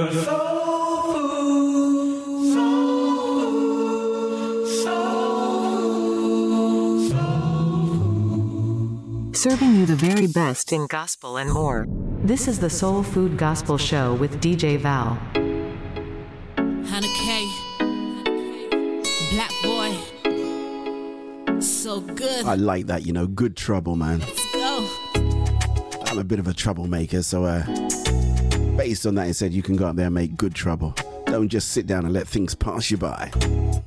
Eat 0.00 0.12
your 0.14 0.24
soul 0.24 1.12
food. 1.12 2.54
Soul 2.54 3.50
food. 5.82 7.10
Soul 7.10 9.34
Serving 9.34 9.76
you 9.76 9.84
the 9.84 9.96
very 9.96 10.26
best 10.26 10.72
in 10.72 10.86
gospel 10.86 11.36
and 11.36 11.52
more. 11.52 11.86
This 12.22 12.48
is 12.48 12.58
the 12.58 12.70
Soul 12.70 13.02
Food 13.02 13.36
Gospel 13.36 13.76
Show 13.76 14.14
with 14.14 14.40
DJ 14.40 14.78
Val. 14.78 15.18
Hannah 16.86 17.12
K. 17.20 17.46
Black 19.32 19.52
boy. 19.62 19.94
So 21.60 22.00
good. 22.00 22.46
I 22.46 22.54
like 22.54 22.86
that, 22.86 23.04
you 23.04 23.12
know, 23.12 23.26
good 23.26 23.54
trouble, 23.54 23.96
man. 23.96 24.20
Let's 24.20 24.50
go. 24.52 24.88
I'm 26.06 26.18
a 26.18 26.24
bit 26.24 26.38
of 26.38 26.48
a 26.48 26.54
troublemaker, 26.54 27.22
so 27.22 27.44
uh, 27.44 27.62
based 28.90 29.06
on 29.06 29.14
that, 29.14 29.28
he 29.28 29.32
said 29.32 29.52
you 29.52 29.62
can 29.62 29.76
go 29.76 29.86
out 29.86 29.94
there 29.94 30.06
and 30.06 30.14
make 30.16 30.36
good 30.36 30.52
trouble. 30.52 30.92
Don't 31.26 31.48
just 31.48 31.68
sit 31.68 31.86
down 31.86 32.04
and 32.06 32.12
let 32.12 32.26
things 32.26 32.56
pass 32.56 32.90
you 32.90 32.96
by. 32.96 33.30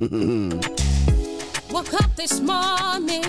Woke 1.70 1.92
up 2.02 2.16
this 2.16 2.40
morning, 2.40 3.22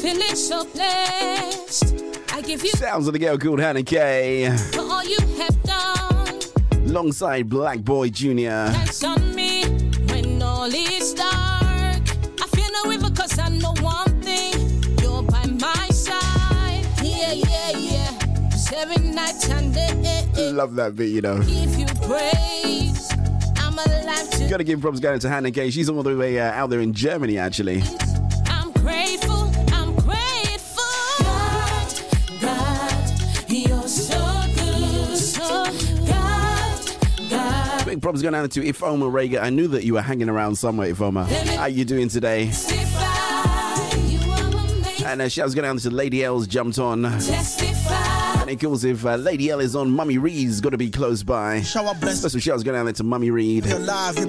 feeling 0.00 0.34
so 0.34 0.64
blessed. 0.64 1.94
I 2.32 2.40
give 2.40 2.62
you 2.64 2.70
Sounds 2.70 3.06
of 3.06 3.12
the 3.12 3.18
girl 3.18 3.36
called 3.36 3.60
Hannah 3.60 3.82
K. 3.82 4.50
for 4.72 4.80
all 4.80 5.04
you 5.04 5.18
have 5.36 5.62
done. 5.62 6.38
Alongside 6.86 7.50
Black 7.50 7.80
Boy 7.80 8.08
Jr. 8.08 8.72
Lights 8.72 9.04
on 9.04 9.34
me 9.34 9.64
when 10.10 10.40
all 10.40 10.72
is 10.72 11.12
dark. 11.12 12.00
I 12.40 12.46
feel 12.54 12.68
no 12.82 12.88
river 12.90 13.10
cause 13.14 13.38
I 13.38 13.50
know 13.50 13.74
one 13.82 14.22
thing. 14.22 14.82
You're 15.02 15.22
by 15.22 15.44
my 15.44 15.88
side. 15.90 16.86
Yeah, 17.02 17.32
yeah, 17.34 17.76
yeah. 17.76 18.48
'Cause 18.50 18.72
every 18.74 19.02
night 19.12 19.50
and 19.50 19.74
day. 19.74 20.17
Love 20.38 20.76
that 20.76 20.94
bit, 20.96 21.08
you 21.08 21.20
know. 21.20 21.38
Give 21.42 21.78
you 21.78 21.86
praise. 22.06 23.10
I'm 23.56 23.74
alive 23.76 24.30
to 24.30 24.46
Gotta 24.48 24.64
give 24.64 24.80
props 24.80 25.00
going 25.00 25.18
to 25.18 25.28
Hannah 25.28 25.50
K. 25.50 25.70
She's 25.70 25.88
all 25.88 26.02
the 26.02 26.16
way 26.16 26.38
uh, 26.38 26.52
out 26.52 26.70
there 26.70 26.80
in 26.80 26.92
Germany, 26.92 27.38
actually. 27.38 27.82
I'm 28.46 28.70
grateful, 28.72 29.50
I'm 29.72 29.94
grateful. 29.96 30.84
God, 31.20 31.94
God, 32.40 33.10
you're 33.48 33.82
so 33.88 34.42
good. 34.54 35.16
So 35.16 35.64
God, 36.06 36.80
God, 37.28 37.84
Big 37.86 38.00
props 38.00 38.22
going 38.22 38.34
out 38.36 38.50
to 38.52 38.60
Ifoma 38.60 39.12
Rega. 39.12 39.40
I 39.42 39.50
knew 39.50 39.66
that 39.68 39.84
you 39.84 39.94
were 39.94 40.02
hanging 40.02 40.28
around 40.28 40.54
somewhere, 40.56 40.92
Ifoma. 40.94 41.26
How 41.56 41.66
you 41.66 41.84
doing 41.84 42.08
today? 42.08 42.46
testify. 42.46 43.96
You 44.06 44.20
are 44.30 44.50
amazing. 44.50 45.06
And 45.06 45.22
uh, 45.22 45.28
shouts 45.28 45.54
going 45.54 45.66
out 45.68 45.78
to 45.80 45.90
Lady 45.90 46.22
L's 46.24 46.46
jumped 46.46 46.78
on. 46.78 47.02
Testify. 47.02 47.67
Calls 48.56 48.82
if 48.84 49.04
uh, 49.04 49.16
Lady 49.16 49.50
L 49.50 49.60
is 49.60 49.76
on, 49.76 49.90
Mummy 49.90 50.16
Reed's 50.16 50.60
got 50.60 50.70
to 50.70 50.78
be 50.78 50.90
close 50.90 51.22
by. 51.22 51.60
Shower 51.60 51.94
bless. 52.00 52.20
Special 52.20 52.40
shouts 52.40 52.62
going 52.62 52.78
out 52.78 52.84
there 52.84 52.92
to 52.94 53.04
Mummy 53.04 53.30
Reed. 53.30 53.66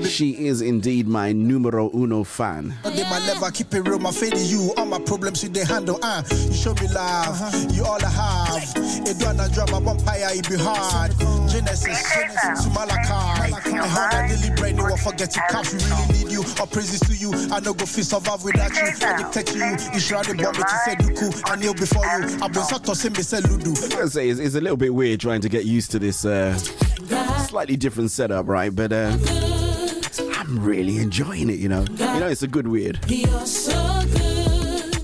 She 0.05 0.45
is 0.47 0.61
indeed 0.61 1.07
my 1.07 1.31
numero 1.31 1.89
uno 1.93 2.23
fan. 2.23 2.75
They 2.83 3.03
might 3.03 3.25
never 3.25 3.49
keep 3.49 3.73
it 3.73 3.81
real, 3.81 3.97
my 3.97 4.11
fade 4.11 4.37
you. 4.37 4.73
All 4.77 4.85
my 4.85 4.99
problems 4.99 5.41
you 5.41 5.49
they 5.49 5.63
handle, 5.63 5.99
uh. 6.03 6.21
You 6.31 6.53
show 6.53 6.73
me 6.75 6.87
love, 6.89 7.39
you 7.73 7.85
all 7.85 8.03
I 8.03 8.09
have. 8.09 8.63
It 9.07 9.17
do 9.19 9.33
not 9.33 9.51
drama, 9.53 9.79
vampire, 9.79 10.29
it 10.33 10.49
be 10.49 10.57
hard. 10.57 11.11
Genesis, 11.49 12.13
Genesis 12.13 12.65
to 12.65 12.69
Malachi. 12.71 13.53
I 13.53 13.87
heard 13.87 14.11
that 14.11 14.29
daily 14.29 14.55
brain, 14.55 14.77
you 14.77 14.83
will 14.83 14.97
forget 14.97 15.31
to 15.31 15.39
catch. 15.49 15.71
We 15.73 15.79
really 15.79 16.23
need 16.23 16.31
you, 16.31 16.43
all 16.59 16.67
praises 16.67 16.99
to 17.01 17.15
you. 17.15 17.31
I 17.51 17.59
know 17.61 17.73
go 17.73 17.85
feel 17.85 18.03
survive 18.03 18.43
without 18.43 18.75
you. 18.75 18.91
I 19.01 19.17
dictate 19.17 19.55
you, 19.55 19.65
you 19.93 19.99
should 19.99 20.25
the 20.25 20.35
bomb, 20.35 20.53
but 20.53 20.69
you 20.69 20.77
said 20.85 21.01
you 21.01 21.15
cool. 21.15 21.33
I 21.45 21.55
kneel 21.55 21.73
before 21.73 22.03
you. 22.05 22.37
I've 22.43 22.51
been 22.51 22.63
sort 22.63 22.87
of 22.89 22.97
saying, 22.97 23.13
Ludu. 23.13 24.08
I 24.09 24.11
gotta 24.11 24.21
say, 24.21 24.29
it's, 24.29 24.39
it's 24.39 24.55
a 24.55 24.61
little 24.61 24.75
bit 24.75 24.91
weird 24.91 25.19
trying 25.19 25.41
to 25.41 25.49
get 25.49 25.65
used 25.65 25.91
to 25.91 25.99
this 25.99 26.25
uh, 26.25 26.57
slightly 26.57 27.77
different 27.77 28.09
setup, 28.09 28.47
right? 28.47 28.75
But 28.75 28.91
uh, 28.91 29.15
I'm 30.33 30.63
really 30.63 30.97
enjoying 30.97 31.51
it, 31.51 31.59
you 31.59 31.69
know. 31.69 31.85
You 31.91 32.19
know, 32.19 32.27
it's 32.27 32.41
a 32.41 32.47
good 32.47 32.67
weird. 32.67 32.99
You're 33.07 33.45
so 33.45 34.01
good. 34.13 34.95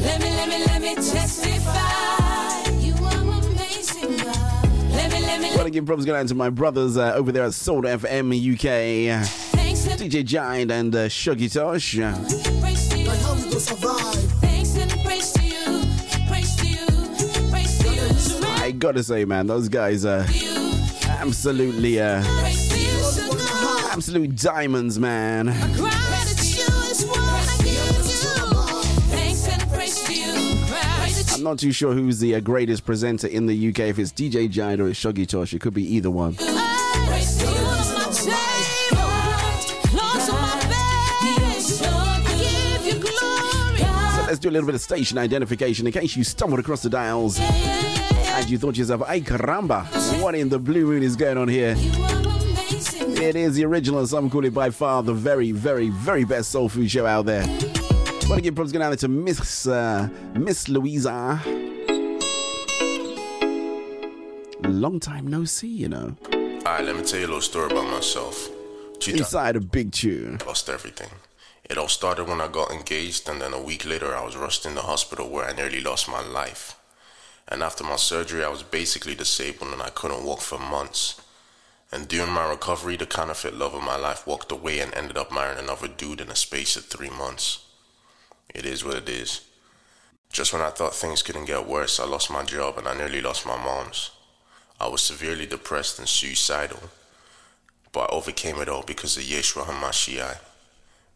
Let 0.00 0.20
me, 0.20 0.30
let 0.30 0.48
me, 0.48 0.64
let 0.64 0.80
me 0.80 0.94
testify. 0.94 2.70
You 2.78 2.94
are 3.04 3.40
amazing, 3.50 4.16
God. 4.18 4.68
Let 4.92 5.12
me, 5.12 5.20
let 5.20 5.40
me, 5.40 5.48
want 5.56 5.64
to 5.64 5.70
give 5.70 5.84
props 5.84 6.04
going 6.04 6.20
out 6.20 6.28
to 6.28 6.36
my 6.36 6.50
brothers 6.50 6.96
uh, 6.96 7.14
over 7.14 7.32
there 7.32 7.42
at 7.42 7.54
Soul 7.54 7.82
FM 7.82 8.30
UK. 8.54 9.26
DJ 9.98 10.24
Giant 10.24 10.70
and 10.70 10.94
uh, 10.94 11.08
Shuggy 11.08 11.52
Tosh. 11.52 11.96
Gotta 18.84 19.02
say, 19.02 19.24
man, 19.24 19.46
those 19.46 19.70
guys 19.70 20.04
are 20.04 20.26
absolutely, 21.08 21.98
uh. 21.98 22.22
So 22.22 23.88
absolute 23.90 24.36
diamonds, 24.36 24.98
man. 24.98 25.48
I'm 31.32 31.42
not 31.42 31.58
too 31.58 31.72
sure 31.72 31.94
who's 31.94 32.20
the 32.20 32.34
uh, 32.34 32.40
greatest 32.40 32.84
presenter 32.84 33.26
in 33.26 33.46
the 33.46 33.68
UK, 33.70 33.78
if 33.78 33.98
it's 33.98 34.12
DJ 34.12 34.50
Giant 34.50 34.82
or 34.82 34.88
it's 34.88 35.00
Shuggy 35.02 35.26
Tosh. 35.26 35.54
It 35.54 35.62
could 35.62 35.72
be 35.72 35.94
either 35.96 36.10
one. 36.10 36.34
Glory. 36.34 36.58
Let's 44.26 44.38
do 44.40 44.48
a 44.48 44.50
little 44.50 44.66
bit 44.66 44.74
of 44.74 44.80
station 44.82 45.16
identification 45.16 45.86
in 45.86 45.92
case 45.94 46.16
you 46.16 46.24
stumbled 46.24 46.60
across 46.60 46.82
the 46.82 46.90
dials 46.90 47.38
you 48.50 48.58
thought 48.58 48.76
yourself, 48.76 49.02
ay 49.06 49.20
caramba, 49.20 49.84
what 50.20 50.34
in 50.34 50.48
the 50.48 50.58
blue 50.58 50.86
moon 50.86 51.02
is 51.02 51.16
going 51.16 51.36
on 51.38 51.48
here? 51.48 51.74
You 51.74 52.02
are 52.02 52.10
amazing. 52.10 53.16
It 53.22 53.36
is 53.36 53.54
the 53.56 53.64
original, 53.64 54.00
and 54.00 54.08
some 54.08 54.28
call 54.30 54.44
it 54.44 54.54
by 54.54 54.70
far 54.70 55.02
the 55.02 55.14
very, 55.14 55.52
very, 55.52 55.88
very 55.90 56.24
best 56.24 56.50
soul 56.50 56.68
food 56.68 56.90
show 56.90 57.06
out 57.06 57.26
there. 57.26 57.46
Want 58.26 58.36
to 58.36 58.40
give 58.40 58.54
props 58.54 58.72
going 58.72 58.82
out 58.82 58.98
to 58.98 59.08
Miss 59.08 59.66
uh, 59.66 60.08
Miss 60.34 60.68
Louisa. 60.68 61.40
Long 64.62 64.98
time 64.98 65.26
no 65.26 65.44
see, 65.44 65.68
you 65.68 65.88
know. 65.88 66.16
Alright, 66.32 66.84
let 66.84 66.96
me 66.96 67.02
tell 67.02 67.20
you 67.20 67.26
a 67.26 67.28
little 67.28 67.40
story 67.42 67.66
about 67.70 67.90
myself. 67.90 68.48
2000 69.00 69.18
Inside 69.18 69.56
a 69.56 69.60
big 69.60 69.92
tune. 69.92 70.38
lost 70.46 70.68
everything. 70.70 71.10
It 71.68 71.76
all 71.78 71.88
started 71.88 72.28
when 72.28 72.40
I 72.40 72.48
got 72.48 72.70
engaged, 72.70 73.28
and 73.28 73.40
then 73.40 73.52
a 73.52 73.60
week 73.60 73.84
later, 73.86 74.14
I 74.14 74.24
was 74.24 74.36
rushed 74.36 74.64
in 74.66 74.74
the 74.74 74.82
hospital 74.82 75.28
where 75.28 75.44
I 75.46 75.52
nearly 75.52 75.80
lost 75.82 76.08
my 76.08 76.22
life. 76.22 76.76
And 77.48 77.62
after 77.62 77.84
my 77.84 77.96
surgery, 77.96 78.42
I 78.42 78.48
was 78.48 78.62
basically 78.62 79.14
disabled 79.14 79.72
and 79.72 79.82
I 79.82 79.90
couldn't 79.90 80.24
walk 80.24 80.40
for 80.40 80.58
months. 80.58 81.20
And 81.92 82.08
during 82.08 82.32
my 82.32 82.48
recovery, 82.48 82.96
the 82.96 83.06
counterfeit 83.06 83.54
love 83.54 83.74
of 83.74 83.82
my 83.82 83.96
life 83.96 84.26
walked 84.26 84.50
away 84.50 84.80
and 84.80 84.94
ended 84.94 85.16
up 85.16 85.32
marrying 85.32 85.58
another 85.58 85.88
dude 85.88 86.20
in 86.20 86.30
a 86.30 86.36
space 86.36 86.76
of 86.76 86.86
three 86.86 87.10
months. 87.10 87.64
It 88.54 88.64
is 88.64 88.84
what 88.84 88.96
it 88.96 89.08
is. 89.08 89.42
Just 90.32 90.52
when 90.52 90.62
I 90.62 90.70
thought 90.70 90.94
things 90.94 91.22
couldn't 91.22 91.44
get 91.44 91.68
worse, 91.68 92.00
I 92.00 92.06
lost 92.06 92.30
my 92.30 92.42
job 92.42 92.78
and 92.78 92.88
I 92.88 92.96
nearly 92.96 93.20
lost 93.20 93.46
my 93.46 93.56
mom's. 93.56 94.10
I 94.80 94.88
was 94.88 95.02
severely 95.02 95.46
depressed 95.46 96.00
and 96.00 96.08
suicidal, 96.08 96.80
but 97.92 98.10
I 98.10 98.12
overcame 98.12 98.56
it 98.56 98.68
all 98.68 98.82
because 98.82 99.16
of 99.16 99.22
Yeshua 99.22 99.66
HaMashiach, 99.66 100.38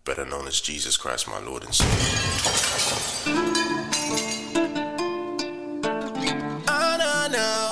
better 0.05 0.25
known 0.25 0.47
as 0.47 0.61
Jesus 0.61 0.97
Christ, 0.97 1.29
my 1.29 1.41
Lord 1.41 1.65
and 1.65 1.75
Savior. 1.75 4.28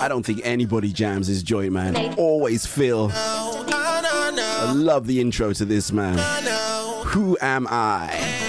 I 0.06 0.08
don't 0.08 0.24
think 0.24 0.40
anybody 0.44 0.92
jams 0.92 1.26
this 1.26 1.42
joint, 1.42 1.72
man. 1.72 2.14
Always 2.14 2.64
feel. 2.64 3.10
I 3.12 4.72
love 4.72 5.08
the 5.08 5.20
intro 5.20 5.52
to 5.52 5.64
this, 5.64 5.90
man. 5.90 6.16
Who 7.06 7.36
am 7.40 7.66
I? 7.68 8.45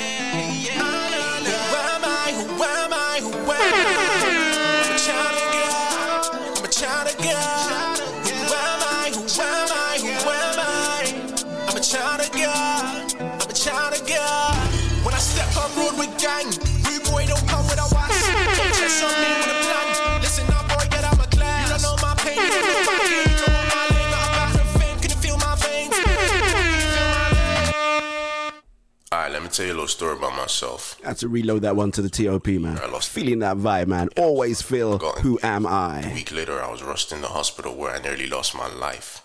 Tell 29.58 29.66
you 29.66 29.72
a 29.72 29.74
little 29.74 29.88
story 29.88 30.16
about 30.16 30.36
myself. 30.36 31.00
I 31.04 31.10
had 31.10 31.18
to 31.18 31.28
reload 31.28 31.64
that 31.64 31.76
one 31.76 31.92
to 31.94 32.02
the 32.02 32.10
TOP, 32.10 32.48
man. 32.48 32.80
I 32.80 32.88
lost 32.88 33.10
Feeling 33.10 33.40
that 33.40 33.58
vibe, 33.58 33.88
man. 33.88 34.10
Always 34.16 34.62
feel. 34.62 35.00
Who 35.00 35.40
am 35.42 35.66
I. 35.66 36.02
A 36.02 36.14
week 36.14 36.32
later, 36.32 36.62
I 36.62 36.72
was 36.72 36.84
rushed 36.84 37.12
in 37.12 37.22
the 37.22 37.28
hospital 37.30 37.76
where 37.76 37.92
I 37.94 38.00
nearly 38.00 38.28
lost 38.28 38.56
my 38.56 38.68
life. 38.68 39.22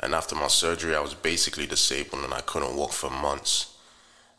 And 0.00 0.14
after 0.14 0.34
my 0.34 0.48
surgery, 0.48 0.96
I 0.96 1.00
was 1.00 1.14
basically 1.14 1.66
disabled 1.66 2.24
and 2.24 2.34
I 2.34 2.40
couldn't 2.40 2.76
walk 2.76 2.92
for 2.92 3.08
months. 3.08 3.76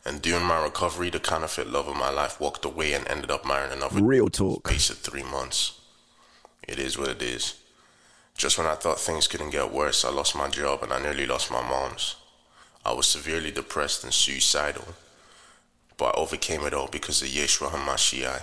And 0.04 0.20
during 0.20 0.44
my 0.44 0.62
recovery, 0.62 1.08
the 1.08 1.20
counterfeit 1.20 1.68
love 1.68 1.88
of 1.88 1.96
my 1.96 2.10
life 2.10 2.38
walked 2.38 2.66
away 2.66 2.92
and 2.92 3.08
ended 3.08 3.30
up 3.30 3.46
marrying 3.46 3.72
another 3.72 4.02
Real 4.02 4.28
talk. 4.28 4.68
space 4.68 4.90
of 4.90 4.98
three 4.98 5.22
months. 5.22 5.80
It 6.68 6.78
is 6.78 6.98
what 6.98 7.08
it 7.08 7.22
is. 7.22 7.54
Just 8.36 8.58
when 8.58 8.66
I 8.66 8.74
thought 8.74 9.00
things 9.00 9.26
couldn't 9.26 9.50
get 9.50 9.72
worse, 9.72 10.04
I 10.04 10.10
lost 10.10 10.36
my 10.36 10.48
job 10.48 10.82
and 10.82 10.92
I 10.92 11.00
nearly 11.00 11.24
lost 11.24 11.50
my 11.50 11.62
mom's. 11.62 12.16
I 12.84 12.92
was 12.92 13.06
severely 13.06 13.50
depressed 13.50 14.04
and 14.04 14.12
suicidal, 14.12 14.84
but 15.96 16.16
I 16.16 16.20
overcame 16.20 16.62
it 16.62 16.74
all 16.74 16.88
because 16.88 17.22
of 17.22 17.28
Yeshua 17.28 17.70
HaMashiach, 17.70 18.42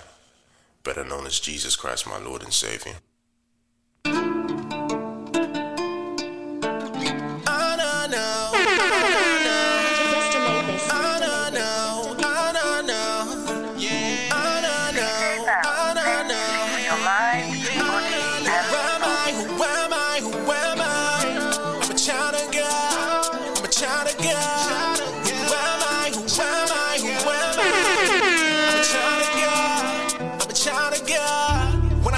better 0.84 1.04
known 1.04 1.26
as 1.26 1.40
Jesus 1.40 1.76
Christ, 1.76 2.06
my 2.06 2.18
Lord 2.18 2.42
and 2.42 2.52
Savior. 2.52 2.94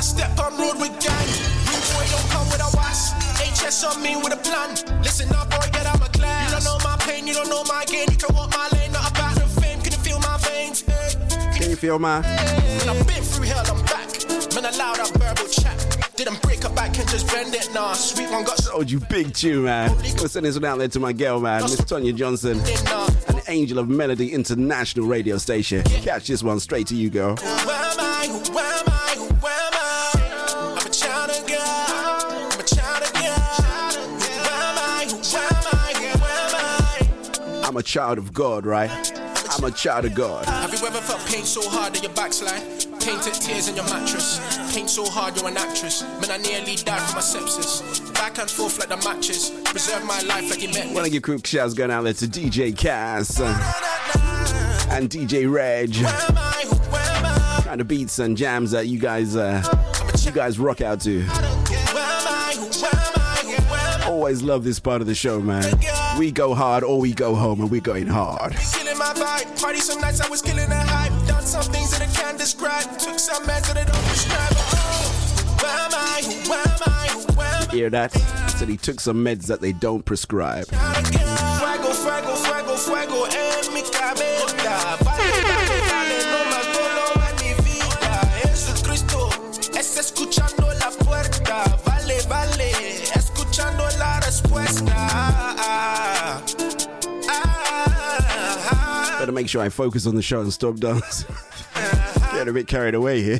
Step 0.05 0.39
on 0.39 0.53
road 0.59 0.77
with 0.79 0.93
gang. 1.01 1.29
Real 1.65 1.81
boy 1.97 2.05
don't 2.13 2.29
come 2.29 2.47
with 2.53 2.61
a 2.61 2.71
was. 2.77 3.17
HS 3.41 3.85
on 3.85 4.03
me 4.03 4.17
with 4.17 4.35
a 4.35 4.37
plan. 4.37 4.77
Listen 5.03 5.35
up, 5.35 5.51
boy, 5.51 5.67
get 5.73 5.87
out 5.87 5.99
my 5.99 6.09
class. 6.09 6.45
You 6.45 6.57
don't 6.57 6.65
know 6.65 6.79
my 6.85 6.97
pain, 7.01 7.27
you 7.27 7.33
don't 7.33 7.49
know 7.49 7.65
my 7.65 7.85
gain. 7.87 8.11
You 8.11 8.19
can 8.19 8.35
walk 8.37 8.51
my 8.53 8.69
lane, 8.77 8.93
not 8.93 9.11
about 9.11 9.35
the 9.35 9.47
fame. 9.61 9.81
Can 9.81 9.93
you 9.93 9.99
feel 9.99 10.21
my 10.21 10.37
veins? 10.39 10.85
Can 11.57 11.71
you 11.71 11.77
feel 11.77 11.99
my? 11.99 12.21
Man, 12.21 12.89
I've 12.89 13.07
been 13.07 13.23
through 13.23 13.47
hell, 13.47 13.65
I'm 13.67 13.83
back. 13.87 14.09
Man, 14.55 14.67
allowed 14.67 14.97
that 15.01 15.11
verbal 15.17 15.49
chat. 15.49 15.75
Didn't 16.17 16.41
break 16.43 16.63
her 16.63 16.75
back 16.75 16.97
and 16.99 17.09
just 17.09 17.27
bend 17.29 17.55
it, 17.55 17.69
nah. 17.73 17.95
Sweet 17.95 18.31
one 18.31 18.45
got 18.45 18.59
Told 18.59 18.91
you, 18.91 19.01
big 19.01 19.33
tune, 19.33 19.65
man. 19.65 19.97
We're 19.97 20.29
sending 20.29 20.51
this 20.51 20.57
one 20.57 20.67
out 20.67 20.79
there 20.79 20.89
to 20.89 21.01
my 21.01 21.13
girl, 21.13 21.41
man, 21.41 21.63
Miss 21.63 21.81
Tonya 21.81 22.15
Johnson, 22.15 22.61
an 23.29 23.43
angel 23.49 23.79
of 23.79 23.89
Melody 23.89 24.33
International 24.33 25.07
radio 25.07 25.39
station. 25.39 25.83
Catch 25.83 26.27
this 26.27 26.43
one 26.43 26.61
straight 26.61 26.87
to 26.89 26.95
you, 26.95 27.09
girl. 27.09 27.37
I'm 37.75 37.79
a 37.79 37.83
child 37.83 38.19
of 38.19 38.33
God, 38.33 38.67
right? 38.67 38.89
I'm 39.51 39.65
a 39.65 39.71
child 39.73 40.05
of 40.05 40.15
God. 40.15 40.45
Have 40.47 40.73
you 40.73 40.87
ever 40.87 41.01
felt 41.01 41.19
pain 41.27 41.43
so 41.43 41.69
hard 41.69 41.93
that 41.93 42.05
your 42.05 42.13
backslide? 42.13 42.63
Painted 43.01 43.35
tears 43.35 43.67
in 43.67 43.75
your 43.75 43.85
mattress. 43.87 44.39
Pain 44.73 44.87
so 44.87 45.05
hard 45.05 45.37
you're 45.37 45.49
an 45.49 45.57
actress. 45.57 46.03
Man, 46.21 46.31
I 46.31 46.37
nearly 46.37 46.77
died 46.77 47.03
from 47.03 47.17
my 47.17 47.21
sepsis. 47.21 48.15
Back 48.15 48.39
and 48.39 48.49
forth 48.49 48.79
like 48.79 48.91
the 48.91 48.97
matches. 48.99 49.51
Preserve 49.65 50.05
my 50.05 50.21
life 50.21 50.49
like 50.51 50.63
you 50.63 50.69
meant 50.69 50.95
Want 50.95 51.07
to 51.07 51.11
give 51.11 51.25
quick 51.25 51.45
shouts 51.45 51.75
going 51.75 51.91
out 51.91 52.03
there 52.03 52.13
to 52.13 52.27
DJ 52.27 52.79
Cass 52.79 53.41
uh, 53.41 54.89
and 54.91 55.11
DJ 55.11 55.53
Reg. 55.53 55.95
Kind 57.65 57.81
of 57.81 57.89
beats 57.89 58.21
and 58.21 58.37
jams 58.37 58.71
that 58.71 58.87
you 58.87 59.01
guys, 59.01 59.35
uh, 59.35 59.61
you 60.21 60.31
guys 60.31 60.61
rock 60.61 60.81
out 60.81 61.01
to. 61.01 61.27
Always 64.07 64.43
love 64.43 64.63
this 64.63 64.79
part 64.79 65.01
of 65.01 65.09
the 65.09 65.15
show, 65.17 65.41
man. 65.41 65.65
We 66.19 66.31
go 66.31 66.55
hard 66.55 66.85
or 66.85 67.01
we 67.01 67.13
go 67.13 67.35
home, 67.35 67.61
and 67.61 67.71
we're 67.71 67.81
going 67.81 68.07
hard. 68.07 68.55
Killing 68.73 68.99
my 68.99 69.13
vibe. 69.15 69.61
Party 69.61 69.81
some 69.81 70.01
nights 70.01 70.21
I 70.21 70.29
was 70.29 70.43
killing 70.43 70.69
the 70.69 70.77
hype. 70.77 71.13
Done 71.27 71.43
some 71.43 71.65
things 71.73 71.91
that 71.91 72.03
I 72.03 72.07
can't 72.07 72.39
describe. 72.39 72.85
Took 72.99 73.19
some 73.19 73.43
meds 73.45 73.67
that 73.67 73.77
I 73.77 73.85
don't 73.85 74.05
prescribe. 74.07 74.53
Oh, 74.55 75.11
who 75.59 75.67
am 75.67 75.91
I? 75.93 76.23
Who 76.23 76.53
am 76.53 76.83
I? 76.87 77.09
Who 77.35 77.41
am 77.41 77.71
Hear 77.71 77.91
that? 77.91 78.13
Said 78.57 78.69
he 78.69 78.77
took 78.77 79.01
some 79.01 79.25
meds 79.25 79.47
that 79.47 79.61
they 79.61 79.73
don't 79.73 80.05
prescribe. 80.05 80.67
Fuego, 80.67 81.93
fuego, 81.93 82.35
fuego, 82.37 82.77
fuego 82.77 83.25
en 83.27 83.75
mi 83.75 83.83
cabeza. 83.83 84.97
Vale, 85.03 85.43
vale, 85.43 85.81
vale, 85.91 86.19
no 86.31 86.45
más 86.49 86.67
dolor 86.79 87.19
a 87.19 87.33
mi 87.43 87.55
vida. 87.65 88.13
Jesucristo, 88.43 89.31
es 89.77 89.97
escuchando 89.99 90.73
la 90.79 90.91
puerta. 90.91 91.65
Vale, 91.85 92.23
vale, 92.29 93.03
escuchando 93.17 93.85
la 93.99 94.21
respuesta. 94.21 95.34
Make 99.35 99.49
sure 99.49 99.63
I 99.63 99.69
focus 99.69 100.07
on 100.07 100.15
the 100.15 100.23
show 100.23 100.41
and 100.43 100.53
stop 100.53 100.77
dance. 100.77 101.25
Getting 102.33 102.51
a 102.51 102.53
bit 102.53 102.69
carried 102.69 102.95
away 102.95 103.21
here. 103.21 103.39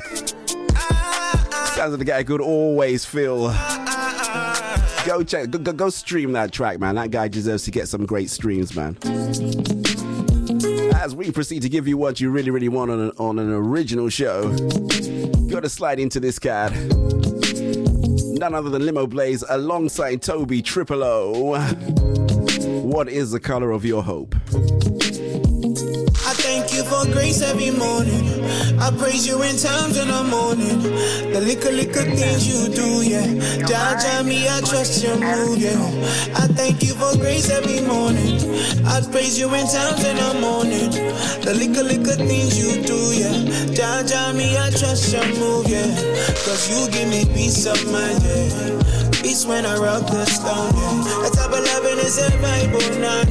Sounds 1.73 1.91
like 1.91 1.99
the 1.99 2.05
guy 2.05 2.21
could 2.25 2.41
always 2.41 3.05
feel. 3.05 3.47
Go 5.05 5.23
check, 5.23 5.51
go, 5.51 5.59
go, 5.71 5.89
stream 5.89 6.33
that 6.33 6.51
track, 6.51 6.81
man. 6.81 6.95
That 6.95 7.11
guy 7.11 7.29
deserves 7.29 7.63
to 7.63 7.71
get 7.71 7.87
some 7.87 8.05
great 8.05 8.29
streams, 8.29 8.75
man. 8.75 8.97
As 10.95 11.15
we 11.15 11.31
proceed 11.31 11.61
to 11.61 11.69
give 11.69 11.87
you 11.87 11.97
what 11.97 12.19
you 12.19 12.29
really, 12.29 12.51
really 12.51 12.67
want 12.67 12.91
on 12.91 12.99
an, 12.99 13.11
on 13.17 13.39
an 13.39 13.53
original 13.53 14.09
show, 14.09 14.49
gotta 15.47 15.69
slide 15.69 16.01
into 16.01 16.19
this 16.19 16.39
cat. 16.39 16.73
None 16.73 18.53
other 18.53 18.69
than 18.69 18.81
Limoblaze 18.81 19.45
alongside 19.47 20.21
Toby 20.21 20.61
Triple 20.61 21.05
O. 21.05 21.57
What 22.83 23.07
is 23.07 23.31
the 23.31 23.39
color 23.39 23.71
of 23.71 23.85
your 23.85 24.03
hope? 24.03 24.35
I 27.05 27.07
thank 27.07 27.13
you 27.13 27.13
for 27.13 27.13
grace 27.13 27.41
every 27.41 27.71
morning. 27.71 28.79
I 28.79 28.89
praise 28.97 29.27
you 29.27 29.41
in 29.43 29.57
times 29.57 29.97
when 29.97 30.09
I'm 30.09 30.29
mourning. 30.29 30.81
The 31.33 31.39
little, 31.39 31.73
little 31.73 32.03
things 32.15 32.47
you 32.47 32.73
do, 32.73 33.03
yeah. 33.03 33.25
Jaja 33.65 34.25
me, 34.25 34.47
I 34.47 34.61
trust 34.61 35.03
your 35.03 35.17
move, 35.17 35.59
yeah. 35.59 35.77
I 36.35 36.47
thank 36.47 36.83
you 36.83 36.93
for 36.95 37.15
grace 37.17 37.49
every 37.49 37.81
morning. 37.85 38.39
I 38.85 39.01
praise 39.11 39.37
you 39.37 39.53
in 39.53 39.67
times 39.67 40.03
when 40.03 40.17
I'm 40.17 40.41
mourning. 40.41 40.89
The 41.45 41.53
little, 41.53 41.85
little 41.85 42.27
things 42.27 42.57
you 42.57 42.81
do, 42.81 42.97
yeah. 43.13 43.37
Jaja 43.73 44.35
me, 44.35 44.57
I 44.57 44.69
trust 44.71 45.13
your 45.13 45.25
move, 45.39 45.67
yeah. 45.69 45.85
Cause 46.45 46.69
you 46.69 46.89
give 46.91 47.09
me 47.09 47.25
peace 47.33 47.65
of 47.65 47.79
mind, 47.91 48.21
yeah. 48.23 48.84
Peace 49.25 49.43
when 49.47 49.65
I 49.65 49.75
rock 49.77 50.05
the 50.05 50.23
stone, 50.25 50.69
yeah. 50.77 51.25
A 51.25 51.29
type 51.33 51.49
of 51.49 51.65
loving 51.65 51.97
is 51.97 52.19
a 52.19 52.29
vibe, 52.37 52.77
nah. 53.01 53.25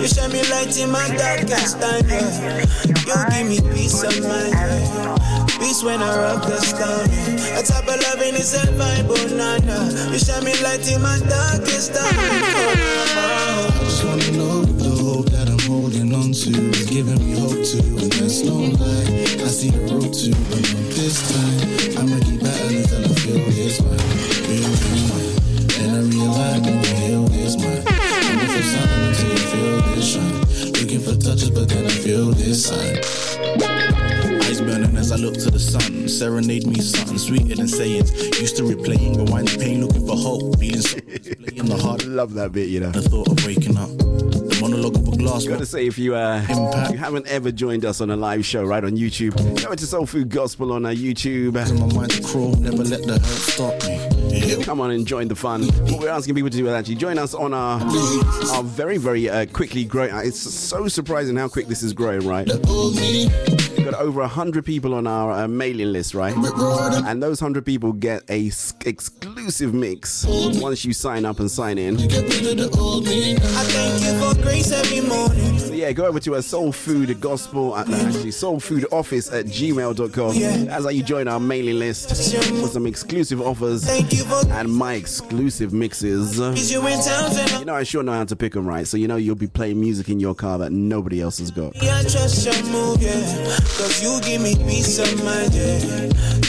You 0.00 0.06
shine 0.06 0.30
me 0.30 0.46
light 0.46 0.78
in 0.78 0.92
my 0.92 1.08
darkest 1.18 1.80
time, 1.82 2.06
yeah. 2.06 2.62
You 2.86 2.94
give 2.94 3.48
me 3.50 3.58
peace 3.74 4.00
of 4.04 4.14
mind, 4.22 4.54
yeah. 4.54 5.16
Peace 5.58 5.82
when 5.82 6.00
I 6.00 6.16
rock 6.22 6.46
the 6.46 6.56
stone, 6.62 7.10
yeah. 7.34 7.58
A 7.58 7.62
type 7.66 7.82
of 7.82 7.98
loving 7.98 8.38
is 8.38 8.54
a 8.54 8.62
vibe, 8.78 9.10
nah. 9.34 9.58
You 10.12 10.20
shine 10.20 10.44
me 10.44 10.54
light 10.62 10.86
in 10.86 11.02
my 11.02 11.18
darkest 11.18 11.94
time, 11.96 12.14
oh, 13.18 13.70
just 13.82 14.04
wanna 14.04 14.30
know 14.30 14.62
the 14.62 15.02
hope 15.02 15.30
that 15.30 15.50
I'm 15.50 15.58
holding 15.66 16.14
on 16.14 16.30
to 16.30 16.50
is 16.70 16.86
giving 16.88 17.18
me 17.26 17.34
hope 17.40 17.58
to, 17.58 17.78
and 17.98 18.12
that's 18.12 18.44
no 18.44 18.54
lie. 18.54 19.26
I 19.42 19.50
see 19.50 19.70
the 19.70 19.82
road 19.92 20.14
to, 20.14 20.30
but 20.46 20.62
this 20.94 21.18
time. 21.26 21.58
I'ma 21.98 22.22
keep 22.22 22.40
battling 22.40 22.86
till 22.86 23.02
I 23.02 23.14
feel 23.18 23.44
this 23.50 23.82
mine, 23.82 23.98
feel 23.98 25.10
mine. 25.10 25.29
And 25.80 25.90
I 25.96 26.00
realize 26.00 26.60
when 26.60 26.74
you 26.74 26.94
heal 26.94 27.24
this 27.24 27.56
mine. 27.56 27.84
Looking 27.84 28.48
for 28.48 28.62
something 28.62 29.02
until 29.08 29.30
you 29.30 29.38
feel 29.38 29.80
this 29.94 30.12
shine. 30.12 30.72
Looking 30.72 31.00
for 31.00 31.14
touches, 31.16 31.50
but 31.50 31.68
then 31.68 31.86
I 31.86 31.88
feel 31.88 32.30
this 32.32 32.66
sign. 32.66 33.00
Burning 34.60 34.94
as 34.98 35.10
I 35.10 35.16
look 35.16 35.34
to 35.38 35.50
the 35.50 35.58
sun. 35.58 36.06
Serenade 36.06 36.66
me 36.66 36.80
something 36.82 37.16
sweeter 37.16 37.54
than 37.54 37.66
sayings. 37.66 38.12
Used 38.38 38.58
to 38.58 38.62
replaying, 38.64 39.16
rewind 39.16 39.48
the 39.48 39.58
pain, 39.58 39.86
looking 39.86 40.06
for 40.06 40.14
hope. 40.14 40.58
Feeling 40.58 40.82
so 40.82 40.98
in 41.08 41.64
the 41.64 41.78
heart. 41.80 42.04
Love 42.04 42.34
that 42.34 42.52
bit, 42.52 42.68
you 42.68 42.80
know. 42.80 42.90
The 42.90 43.00
thought 43.00 43.28
of 43.28 43.46
waking 43.46 43.78
up. 43.78 43.88
The 43.88 44.58
monologue 44.60 44.96
of 44.96 45.08
a 45.08 45.16
glass. 45.16 45.46
Gotta 45.46 45.64
say, 45.64 45.86
if 45.86 45.96
you 45.96 46.14
uh, 46.14 46.44
if 46.46 46.90
you 46.90 46.98
haven't 46.98 47.26
ever 47.28 47.50
joined 47.50 47.86
us 47.86 48.02
on 48.02 48.10
a 48.10 48.16
live 48.16 48.44
show 48.44 48.62
right 48.64 48.84
on 48.84 48.98
YouTube, 48.98 49.34
go 49.64 49.70
into 49.70 49.86
Soul 49.86 50.04
Food 50.04 50.28
Gospel 50.28 50.74
on 50.74 50.84
our 50.84 50.92
YouTube. 50.92 51.54
My 51.54 51.94
mind 51.94 52.10
to 52.10 52.22
crawl, 52.22 52.52
never 52.56 52.84
let 52.84 53.02
the 53.06 53.12
hurt 53.12 53.22
stop 53.22 53.82
me. 53.84 54.09
Come 54.62 54.80
on 54.80 54.90
and 54.90 55.06
join 55.06 55.28
the 55.28 55.34
fun. 55.34 55.64
What 55.64 56.00
we're 56.00 56.08
asking 56.08 56.34
people 56.34 56.50
to 56.50 56.56
do 56.56 56.66
is 56.66 56.72
actually 56.72 56.94
join 56.96 57.18
us 57.18 57.34
on 57.34 57.52
our 57.52 57.80
our 58.52 58.62
very 58.62 58.96
very 58.96 59.28
uh, 59.28 59.46
quickly 59.46 59.84
growing. 59.84 60.10
It's 60.14 60.38
so 60.40 60.88
surprising 60.88 61.36
how 61.36 61.48
quick 61.48 61.66
this 61.66 61.82
is 61.82 61.92
growing, 61.92 62.26
right? 62.26 62.46
We've 62.46 63.84
got 63.84 63.94
over 63.94 64.26
hundred 64.26 64.64
people 64.64 64.94
on 64.94 65.06
our 65.06 65.32
uh, 65.32 65.48
mailing 65.48 65.92
list, 65.92 66.14
right? 66.14 66.34
And 67.06 67.22
those 67.22 67.40
hundred 67.40 67.66
people 67.66 67.92
get 67.92 68.22
a 68.30 68.46
exclusive 68.86 69.39
mix 69.72 70.26
once 70.26 70.84
you 70.84 70.92
sign 70.92 71.24
up 71.24 71.40
and 71.40 71.50
sign 71.50 71.78
in. 71.78 71.96
I 71.96 72.08
thank 72.08 74.02
you 74.04 74.18
for 74.20 74.34
grace 74.42 74.70
every 74.72 75.00
morning. 75.00 75.58
So 75.58 75.72
yeah, 75.72 75.92
go 75.92 76.06
over 76.06 76.20
to 76.20 76.34
our 76.34 76.42
Soul 76.42 76.72
Food 76.72 77.20
Gospel, 77.20 77.70
no, 77.70 77.76
actually 77.76 78.30
Soul 78.32 78.60
Food 78.60 78.86
Office 78.92 79.32
at 79.32 79.46
gmail.com. 79.46 80.38
That's 80.66 80.84
how 80.84 80.90
you 80.90 81.02
join 81.02 81.28
our 81.28 81.40
mailing 81.40 81.78
list 81.78 82.10
for 82.10 82.68
some 82.68 82.86
exclusive 82.86 83.40
offers 83.40 83.88
and 83.88 84.72
my 84.72 84.94
exclusive 84.94 85.72
mixes. 85.72 86.38
You 86.70 86.86
in 86.86 87.00
town 87.00 87.30
and 87.36 87.50
You 87.60 87.64
know, 87.64 87.74
I 87.74 87.82
sure 87.82 88.02
know 88.02 88.12
how 88.12 88.24
to 88.24 88.36
pick 88.36 88.52
them 88.52 88.66
right, 88.66 88.86
so 88.86 88.96
you 88.96 89.08
know 89.08 89.16
you'll 89.16 89.36
be 89.36 89.46
playing 89.46 89.80
music 89.80 90.08
in 90.08 90.20
your 90.20 90.34
car 90.34 90.58
that 90.58 90.72
nobody 90.72 91.20
else 91.20 91.38
has 91.38 91.50
got. 91.50 91.74
I 91.76 92.02
trust 92.02 92.44
your 92.44 92.62
move, 92.70 93.02
yeah. 93.02 93.20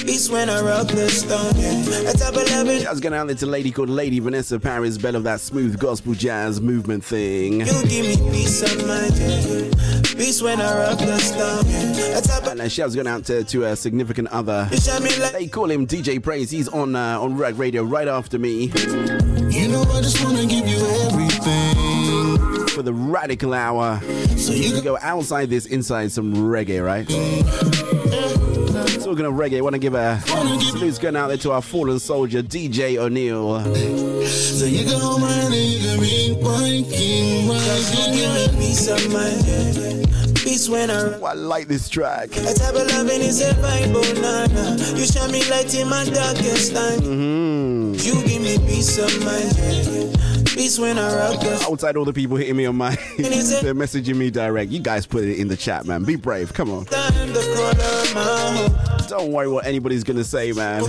Cause 0.01 0.09
you 0.13 0.19
give 0.19 0.29
me 0.29 0.31
peace 0.31 0.31
of 0.31 0.37
mind, 0.37 0.37
yeah. 0.37 0.41
Peace 0.41 0.41
when 0.41 0.49
I 0.49 0.61
rock 0.61 0.87
the 0.87 1.09
stone, 1.09 1.53
yeah. 1.55 2.09
A 2.09 2.13
type 2.13 2.35
of 2.35 2.49
loving. 2.51 2.87
I 2.87 2.89
was 2.91 2.99
going 2.99 3.13
out 3.13 3.27
there 3.27 3.35
to 3.35 3.45
a 3.45 3.47
lady 3.47 3.71
called 3.71 3.89
Lady 3.89 4.19
Vanessa 4.19 4.59
Paris 4.59 4.97
Bell 4.97 5.15
of 5.15 5.23
that 5.23 5.39
smooth 5.39 5.79
gospel 5.79 6.13
jazz 6.13 6.59
movement 6.59 7.03
thing. 7.03 7.59
You 7.61 7.65
give 7.87 8.05
me 8.05 8.31
peace 8.31 8.61
of 8.63 8.87
mind, 8.87 9.15
yeah. 9.17 9.69
Peace 10.15 10.41
when 10.41 10.59
I 10.59 10.87
rock 10.89 10.99
the 10.99 11.17
stone, 11.19 11.65
yeah. 11.67 12.17
A 12.17 12.21
type 12.21 12.43
of 12.43 12.51
And 12.51 12.61
uh, 12.61 12.67
shouts 12.67 12.95
going 12.95 13.07
out 13.07 13.25
to, 13.25 13.43
to 13.43 13.65
a 13.65 13.75
significant 13.75 14.27
other. 14.29 14.67
You 14.71 14.77
shine 14.77 15.03
me 15.03 15.15
like 15.19 15.33
They 15.33 15.47
call 15.47 15.69
him 15.71 15.85
DJ 15.87 16.21
Praise. 16.21 16.49
He's 16.51 16.67
on 16.67 16.95
uh, 16.95 17.19
on 17.19 17.37
Rag 17.37 17.57
Radio 17.57 17.83
right 17.83 18.07
after 18.07 18.37
me 18.39 18.65
You 18.65 19.67
know 19.67 19.83
I 19.83 20.01
just 20.01 20.23
wanna 20.23 20.45
give 20.45 20.67
you 20.67 20.77
everything. 21.07 22.67
for 22.69 22.81
the 22.83 22.93
radical 22.93 23.53
hour. 23.53 23.99
So 24.37 24.51
you 24.53 24.71
can 24.71 24.83
go 24.83 24.97
outside 25.01 25.49
this, 25.49 25.65
inside 25.65 26.11
some 26.11 26.33
reggae, 26.33 26.83
right? 26.83 27.07
Talking 29.12 29.26
of 29.26 29.34
reggae, 29.34 29.62
want 29.62 29.74
to 29.74 29.78
give 29.78 29.93
a 29.93 30.22
salute 30.22 31.01
going 31.01 31.18
out 31.18 31.28
there 31.28 31.36
to 31.36 31.51
our 31.51 31.62
fallen 31.62 31.99
soldier 31.99 32.41
DJ 32.41 32.95
O'Neill. 32.95 33.59
So 34.26 34.64
you 34.64 34.86
can 34.86 35.01
hold 35.01 35.20
my 35.20 35.30
hand 35.30 35.53
and 35.53 35.66
you 35.66 35.80
can 35.82 35.99
be 35.99 36.41
my 36.41 36.89
king, 36.89 37.45
my 37.45 37.55
Cause 37.55 37.91
you 37.91 38.16
give 38.16 38.34
me 38.34 38.57
peace 38.57 38.88
of 38.88 39.12
mind. 39.12 40.38
Peace 40.38 40.70
when 40.70 40.89
I. 40.89 41.20
I 41.20 41.34
like 41.34 41.68
this 41.68 41.89
track. 41.89 42.30
A 42.38 42.53
type 42.53 42.74
of 42.74 42.88
loving 42.88 43.20
is 43.20 43.41
a 43.41 43.53
vibe, 43.55 43.91
oh 43.93 44.22
nana. 44.22 44.82
You 44.97 45.05
shine 45.05 45.30
me 45.30 45.43
light 45.49 45.76
in 45.76 45.89
my 45.89 46.05
darkest 46.05 46.74
time. 46.74 47.01
Mm-hmm. 47.01 47.93
You 47.95 48.24
give 48.26 48.41
me 48.41 48.59
peace 48.66 48.97
of 48.97 49.12
mind. 49.26 50.30
Peace 50.53 50.77
when 50.77 50.97
I 50.97 51.15
rock 51.15 51.39
the. 51.39 51.65
Outside 51.69 51.95
all 51.95 52.05
the 52.05 52.13
people 52.13 52.35
hitting 52.35 52.57
me 52.57 52.65
on 52.65 52.75
my, 52.75 52.89
they're 53.17 53.73
messaging 53.73 54.15
me 54.15 54.29
direct. 54.29 54.71
You 54.71 54.79
guys 54.79 55.05
put 55.05 55.23
it 55.23 55.37
in 55.39 55.47
the 55.47 55.55
chat, 55.55 55.85
man. 55.85 56.03
Be 56.03 56.17
brave. 56.17 56.53
Come 56.53 56.69
on. 56.71 56.85
Time 56.85 57.31
the 57.31 57.41
corner 57.55 57.79
of 57.81 58.13
my 58.15 58.97
home. 58.97 59.07
Don't 59.07 59.31
worry 59.31 59.47
what 59.47 59.65
anybody's 59.65 60.03
gonna 60.03 60.23
say, 60.25 60.51
man. 60.51 60.83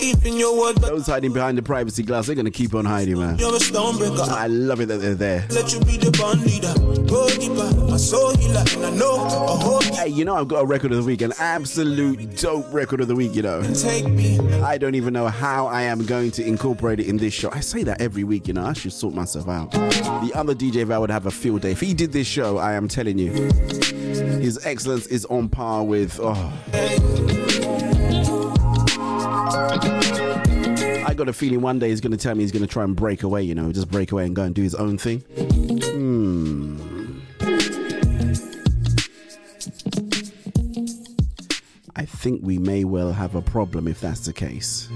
Keeping 0.00 0.38
your 0.38 0.58
word, 0.58 0.80
but 0.80 0.88
Those 0.88 1.06
hiding 1.06 1.32
behind 1.32 1.58
the 1.58 1.62
privacy 1.62 2.02
glass, 2.02 2.26
they're 2.26 2.34
gonna 2.34 2.50
keep 2.50 2.74
on 2.74 2.86
hiding, 2.86 3.18
man. 3.18 3.38
you're 3.38 3.54
a 3.54 3.60
stone. 3.60 3.96
I 4.30 4.46
love 4.46 4.80
it 4.80 4.86
that 4.86 4.98
they're 4.98 5.14
there. 5.14 5.46
Let 5.50 5.72
you 5.74 5.80
be 5.80 5.98
the 5.98 6.10
bond 6.18 6.42
leader. 6.46 6.72
Go 7.06 7.28
deeper. 7.28 7.70
My 7.90 7.98
soul 7.98 8.34
healer. 8.36 8.64
And 8.76 8.86
I 8.86 8.90
know 8.90 9.14
a 9.16 9.28
whole 9.28 9.80
Hey, 9.80 10.08
you 10.08 10.24
know 10.24 10.34
I've 10.36 10.48
got 10.48 10.62
a 10.62 10.64
record 10.64 10.92
of 10.92 10.98
the 10.98 11.04
week, 11.04 11.20
an 11.20 11.34
absolute 11.38 12.36
dope 12.38 12.72
record 12.72 13.02
of 13.02 13.08
the 13.08 13.14
week, 13.14 13.34
you 13.34 13.42
know. 13.42 13.62
take 13.74 14.08
me. 14.08 14.38
I 14.62 14.78
don't 14.78 14.94
even 14.94 15.12
know 15.12 15.28
how 15.28 15.66
I 15.66 15.82
am 15.82 16.06
going 16.06 16.30
to 16.32 16.46
incorporate 16.46 17.00
it 17.00 17.06
in 17.06 17.18
this 17.18 17.34
show. 17.34 17.50
I 17.52 17.60
say 17.60 17.82
that 17.82 18.00
every 18.00 18.24
week, 18.24 18.48
you 18.48 18.54
know. 18.54 18.64
I 18.64 18.72
should 18.72 18.94
sort 18.94 19.14
myself 19.14 19.48
out. 19.48 19.70
The 19.72 20.32
other 20.34 20.54
DJ 20.54 20.86
Val 20.86 21.02
would 21.02 21.10
have 21.10 21.26
a 21.26 21.30
field 21.30 21.60
day. 21.60 21.72
If 21.72 21.80
he 21.80 21.92
did 21.92 22.12
this 22.12 22.26
show, 22.26 22.56
I 22.56 22.72
am 22.72 22.88
telling 22.88 23.18
you, 23.18 23.32
his 24.40 24.64
excellence 24.64 25.06
is 25.08 25.26
on 25.26 25.50
par 25.50 25.84
with. 25.84 26.18
Oh. 26.22 27.49
I 29.52 31.14
got 31.16 31.28
a 31.28 31.32
feeling 31.32 31.60
one 31.60 31.78
day 31.80 31.88
he's 31.88 32.00
going 32.00 32.12
to 32.12 32.18
tell 32.18 32.34
me 32.34 32.42
he's 32.42 32.52
going 32.52 32.62
to 32.62 32.68
try 32.68 32.84
and 32.84 32.94
break 32.94 33.24
away, 33.24 33.42
you 33.42 33.54
know, 33.54 33.72
just 33.72 33.90
break 33.90 34.12
away 34.12 34.24
and 34.26 34.36
go 34.36 34.42
and 34.42 34.54
do 34.54 34.62
his 34.62 34.74
own 34.76 34.96
thing. 34.96 35.20
Hmm. 35.20 36.78
I 41.96 42.04
think 42.04 42.42
we 42.44 42.58
may 42.58 42.84
well 42.84 43.12
have 43.12 43.34
a 43.34 43.42
problem 43.42 43.88
if 43.88 44.00
that's 44.00 44.20
the 44.20 44.32
case. 44.32 44.88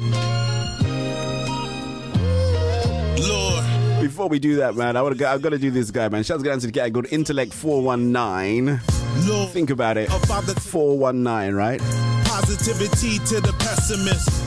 Lord. 3.18 3.64
Before 4.00 4.28
we 4.28 4.38
do 4.38 4.56
that, 4.56 4.76
man, 4.76 4.96
I 4.96 5.02
to. 5.12 5.28
I've 5.28 5.42
got 5.42 5.50
to 5.50 5.58
do 5.58 5.70
this 5.70 5.90
guy, 5.90 6.08
man. 6.08 6.22
Shouts 6.22 6.42
going 6.42 6.60
to 6.60 6.66
the 6.66 6.72
guy 6.72 6.90
called 6.90 7.06
Intellect 7.10 7.52
Four 7.52 7.82
One 7.82 8.12
Nine. 8.12 8.80
Lord. 9.26 9.50
Think 9.50 9.70
about 9.70 9.96
it. 9.96 10.10
Four 10.10 10.98
one 10.98 11.22
nine, 11.22 11.54
right? 11.54 11.80
Positivity 12.24 13.18
to 13.26 13.40
the 13.40 13.52
pessimist. 13.58 14.43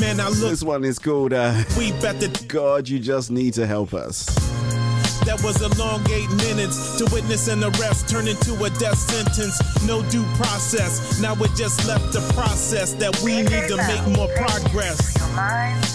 Man, 0.00 0.18
I 0.18 0.28
look 0.28 0.50
This 0.50 0.62
one 0.62 0.84
is 0.84 0.98
called 0.98 1.32
uh, 1.32 1.62
weep 1.78 1.94
at 2.02 2.18
the 2.18 2.28
God. 2.48 2.88
You 2.88 2.98
just 2.98 3.30
need 3.30 3.54
to 3.54 3.66
help 3.66 3.94
us. 3.94 4.26
That 5.24 5.40
was 5.42 5.62
a 5.62 5.68
long 5.78 6.04
eight 6.10 6.28
minutes 6.44 6.98
to 6.98 7.08
witness 7.14 7.48
an 7.48 7.62
arrest 7.64 8.08
turn 8.08 8.28
into 8.28 8.52
a 8.62 8.70
death 8.70 8.98
sentence. 8.98 9.56
No 9.86 10.02
due 10.10 10.24
process. 10.34 11.20
Now 11.20 11.34
it 11.34 11.50
just 11.56 11.86
left 11.86 12.12
the 12.12 12.20
process 12.34 12.92
that 12.94 13.18
we 13.22 13.42
need 13.42 13.68
to 13.68 13.76
make 13.88 14.04
more 14.16 14.28
progress. 14.36 15.16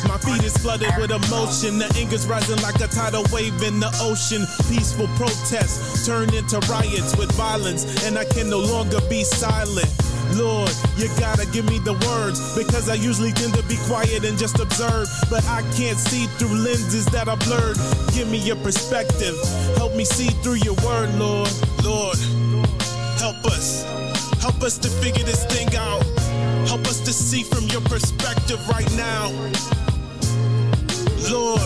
My 0.07 0.17
feet 0.17 0.43
is 0.43 0.57
flooded 0.57 0.91
with 0.97 1.11
emotion. 1.11 1.77
The 1.77 1.93
anger's 1.97 2.25
rising 2.25 2.61
like 2.63 2.81
a 2.81 2.87
tidal 2.87 3.23
wave 3.31 3.61
in 3.61 3.79
the 3.79 3.91
ocean. 4.01 4.47
Peaceful 4.67 5.07
protests 5.15 6.05
turn 6.07 6.33
into 6.33 6.57
riots 6.71 7.15
with 7.17 7.31
violence, 7.33 8.05
and 8.05 8.17
I 8.17 8.25
can 8.25 8.49
no 8.49 8.59
longer 8.59 8.99
be 9.09 9.23
silent. 9.23 10.08
Lord, 10.35 10.71
you 10.97 11.07
gotta 11.19 11.45
give 11.47 11.65
me 11.65 11.79
the 11.79 11.93
words 12.05 12.55
because 12.55 12.89
I 12.89 12.95
usually 12.95 13.31
tend 13.31 13.53
to 13.55 13.63
be 13.63 13.77
quiet 13.87 14.23
and 14.23 14.37
just 14.37 14.59
observe, 14.59 15.07
but 15.29 15.43
I 15.45 15.61
can't 15.75 15.97
see 15.97 16.27
through 16.37 16.55
lenses 16.55 17.05
that 17.07 17.27
are 17.27 17.37
blurred. 17.37 17.77
Give 18.13 18.29
me 18.29 18.37
your 18.37 18.57
perspective, 18.57 19.35
help 19.75 19.95
me 19.95 20.05
see 20.05 20.29
through 20.41 20.61
your 20.61 20.75
word, 20.85 21.13
Lord. 21.15 21.49
Lord, 21.83 22.17
help 23.17 23.43
us, 23.45 23.83
help 24.41 24.61
us 24.61 24.77
to 24.79 24.89
figure 24.89 25.23
this 25.23 25.45
thing 25.45 25.75
out, 25.75 26.03
help 26.67 26.85
us 26.87 26.99
to 27.01 27.13
see 27.13 27.43
from 27.43 27.65
your 27.67 27.81
perspective 27.81 28.59
right 28.69 28.89
now. 28.93 29.31
Lord, 31.31 31.61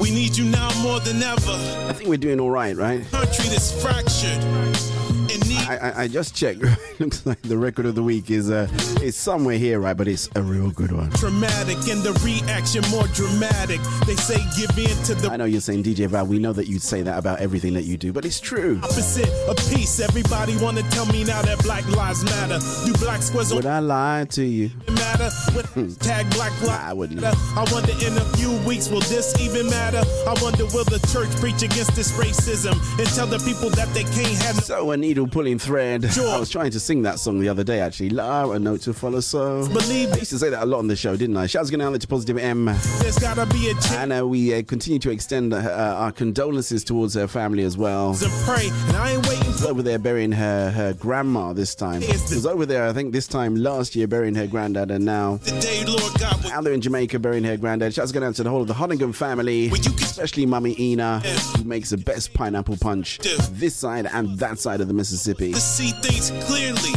we 0.00 0.10
need 0.10 0.36
you 0.36 0.44
now 0.44 0.70
more 0.82 1.00
than 1.00 1.22
ever. 1.22 1.56
I 1.88 1.92
think 1.92 2.08
we're 2.08 2.16
doing 2.16 2.40
all 2.40 2.50
right, 2.50 2.76
right? 2.76 3.04
Country 3.10 3.48
that's 3.48 3.72
fractured. 3.82 4.99
I, 5.32 5.76
I, 5.76 6.02
I 6.02 6.08
just 6.08 6.34
checked. 6.34 6.60
Looks 6.98 7.24
like 7.24 7.40
the 7.42 7.56
record 7.56 7.86
of 7.86 7.94
the 7.94 8.02
week 8.02 8.30
is 8.30 8.50
uh 8.50 8.68
is 9.02 9.14
somewhere 9.16 9.58
here, 9.58 9.78
right? 9.78 9.96
But 9.96 10.08
it's 10.08 10.28
a 10.34 10.42
real 10.42 10.70
good 10.70 10.92
one. 10.92 11.10
traumatic 11.12 11.76
and 11.88 12.02
the 12.02 12.12
reaction 12.24 12.82
more 12.90 13.06
dramatic. 13.08 13.80
They 14.06 14.16
say 14.16 14.38
give 14.56 14.76
in 14.76 14.96
to 15.04 15.14
the 15.14 15.30
I 15.30 15.36
know 15.36 15.44
you're 15.44 15.60
saying 15.60 15.84
DJ 15.84 16.08
Val. 16.08 16.26
We 16.26 16.38
know 16.38 16.52
that 16.52 16.66
you 16.66 16.78
say 16.78 17.02
that 17.02 17.18
about 17.18 17.40
everything 17.40 17.74
that 17.74 17.84
you 17.84 17.96
do, 17.96 18.12
but 18.12 18.24
it's 18.24 18.40
true. 18.40 18.80
opposite 18.82 19.30
of 19.48 19.56
peace. 19.70 20.00
Everybody 20.00 20.56
wanna 20.58 20.82
tell 20.90 21.06
me 21.06 21.22
now 21.24 21.42
that 21.42 21.62
black 21.62 21.86
lives 21.88 22.24
matter. 22.24 22.58
Do 22.84 22.92
black 22.94 23.22
squares 23.22 23.54
Would 23.54 23.66
I 23.66 23.78
lie 23.78 24.26
to 24.30 24.44
you? 24.44 24.70
matter? 24.88 25.30
When 25.74 25.94
tag 25.96 26.28
black 26.30 26.52
lives 26.62 26.70
I 26.70 26.92
wouldn't. 26.92 27.22
I 27.22 27.64
wonder 27.70 27.92
in 28.04 28.16
a 28.16 28.24
few 28.36 28.52
weeks 28.66 28.88
will 28.88 29.00
this 29.00 29.38
even 29.40 29.68
matter? 29.70 30.02
I 30.26 30.34
wonder 30.42 30.64
will 30.66 30.84
the 30.84 30.98
church 31.12 31.30
preach 31.40 31.62
against 31.62 31.94
this 31.94 32.12
racism 32.12 32.74
and 32.98 33.08
tell 33.14 33.26
the 33.26 33.38
people 33.38 33.70
that 33.70 33.88
they 33.94 34.04
can't 34.04 34.36
have 34.42 34.56
So 34.64 34.90
a 34.90 34.96
needle 35.20 35.32
pulling 35.32 35.58
thread. 35.58 36.04
I 36.18 36.38
was 36.38 36.50
trying 36.50 36.70
to 36.70 36.80
sing 36.80 37.02
that 37.02 37.18
song 37.18 37.40
the 37.40 37.48
other 37.48 37.64
day, 37.64 37.80
actually. 37.80 38.10
La, 38.10 38.50
a 38.50 38.58
note 38.58 38.82
to 38.82 38.94
follow. 38.94 39.20
So 39.20 39.66
Believe 39.68 40.12
I 40.12 40.16
used 40.16 40.30
to 40.30 40.38
say 40.38 40.50
that 40.50 40.62
a 40.62 40.66
lot 40.66 40.78
on 40.78 40.86
the 40.88 40.96
show, 40.96 41.16
didn't 41.16 41.36
I? 41.36 41.46
Shouts 41.46 41.70
going 41.70 41.80
out 41.80 42.00
to 42.00 42.06
Positive 42.06 42.38
M. 42.38 42.66
There's 43.00 43.18
gotta 43.18 43.46
be 43.46 43.70
a 43.70 43.74
change 43.74 43.92
And 43.92 44.12
uh, 44.12 44.26
we 44.26 44.54
uh, 44.54 44.62
continue 44.62 44.98
to 45.00 45.10
extend 45.10 45.52
uh, 45.52 45.58
our 45.58 46.12
condolences 46.12 46.84
towards 46.84 47.14
her 47.14 47.26
family 47.28 47.64
as 47.64 47.76
well. 47.76 48.16
pray. 48.44 48.68
And 48.88 48.96
I 48.96 49.12
ain't 49.12 49.28
waiting 49.28 49.50
was 49.60 49.70
over 49.70 49.82
there 49.82 49.98
burying 49.98 50.32
her, 50.32 50.70
her 50.70 50.92
grandma 50.94 51.52
this 51.52 51.74
time. 51.74 52.00
was 52.00 52.46
over 52.46 52.64
there, 52.64 52.86
I 52.86 52.92
think, 52.92 53.12
this 53.12 53.26
time 53.26 53.56
last 53.56 53.94
year 53.94 54.06
burying 54.06 54.34
her 54.34 54.46
granddad, 54.46 54.90
and 54.90 55.04
now 55.04 55.38
today, 55.38 55.84
Lord 55.84 56.14
God. 56.18 56.46
out 56.50 56.64
there 56.64 56.72
in 56.72 56.80
Jamaica 56.80 57.18
burying 57.18 57.44
her 57.44 57.56
granddad. 57.56 57.92
Shouts 57.94 58.12
going 58.12 58.24
out 58.24 58.34
to 58.36 58.42
the 58.42 58.50
whole 58.50 58.62
of 58.62 58.68
the 58.68 58.74
Hunningham 58.74 59.12
family, 59.12 59.68
especially 59.68 60.46
Mummy 60.46 60.74
Ina, 60.78 61.20
who 61.20 61.64
makes 61.64 61.90
the 61.90 61.98
best 61.98 62.32
pineapple 62.32 62.76
punch 62.80 63.18
this 63.50 63.74
side 63.74 64.06
and 64.06 64.38
that 64.38 64.58
side 64.58 64.80
of 64.80 64.88
the 64.88 64.94
Mississippi. 64.94 65.09
To 65.10 65.60
see 65.60 65.90
things 65.90 66.30
clearly. 66.46 66.92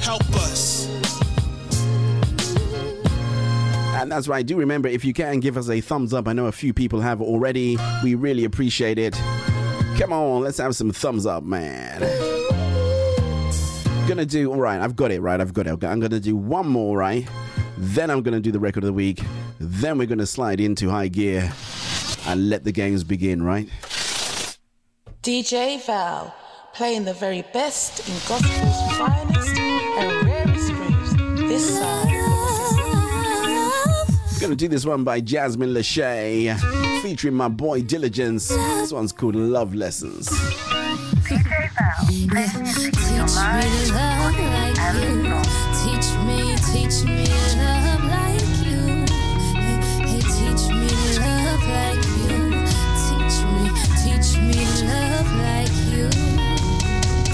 Help 0.00 0.22
us. 0.36 0.86
And 4.00 4.12
that's 4.12 4.28
right. 4.28 4.46
Do 4.46 4.56
remember, 4.56 4.88
if 4.88 5.04
you 5.04 5.12
can 5.12 5.40
give 5.40 5.56
us 5.56 5.68
a 5.68 5.80
thumbs 5.80 6.14
up, 6.14 6.28
I 6.28 6.32
know 6.32 6.46
a 6.46 6.52
few 6.52 6.72
people 6.72 7.00
have 7.00 7.20
already. 7.20 7.76
We 8.02 8.14
really 8.14 8.44
appreciate 8.44 8.98
it. 8.98 9.14
Come 9.98 10.12
on, 10.12 10.42
let's 10.42 10.58
have 10.58 10.76
some 10.76 10.92
thumbs 10.92 11.26
up, 11.26 11.42
man. 11.42 12.00
Gonna 14.06 14.24
do, 14.24 14.52
all 14.52 14.60
right, 14.60 14.80
I've 14.80 14.94
got 14.96 15.10
it, 15.10 15.20
right? 15.20 15.40
I've 15.40 15.52
got 15.52 15.66
it. 15.66 15.70
Okay, 15.70 15.88
I'm 15.88 15.98
gonna 16.00 16.20
do 16.20 16.36
one 16.36 16.68
more, 16.68 16.96
right? 16.96 17.28
Then 17.76 18.10
I'm 18.10 18.22
gonna 18.22 18.40
do 18.40 18.52
the 18.52 18.60
record 18.60 18.84
of 18.84 18.86
the 18.86 18.92
week. 18.92 19.20
Then 19.58 19.98
we're 19.98 20.06
gonna 20.06 20.26
slide 20.26 20.60
into 20.60 20.88
high 20.88 21.08
gear 21.08 21.52
and 22.28 22.48
let 22.50 22.62
the 22.62 22.72
games 22.72 23.02
begin, 23.04 23.42
right? 23.42 23.68
DJ 25.22 25.84
Val, 25.86 26.34
playing 26.74 27.04
the 27.04 27.14
very 27.14 27.42
best 27.54 28.06
in 28.06 28.14
gospel's 28.28 28.96
finest 28.98 29.58
and 29.58 30.26
rarest 30.26 30.72
grooves 30.72 31.16
this 31.48 31.78
side 31.78 32.04
of 32.04 32.12
the 34.36 34.40
Gonna 34.40 34.54
do 34.54 34.68
this 34.68 34.84
one 34.84 35.04
by 35.04 35.20
Jasmine 35.20 35.72
Lachey, 35.72 36.54
featuring 37.00 37.34
my 37.34 37.48
boy 37.48 37.80
Diligence. 37.82 38.48
This 38.48 38.92
one's 38.92 39.10
called 39.10 39.34
Love 39.34 39.74
Lessons. 39.74 40.28
Teach 41.26 41.44
me 41.44 42.28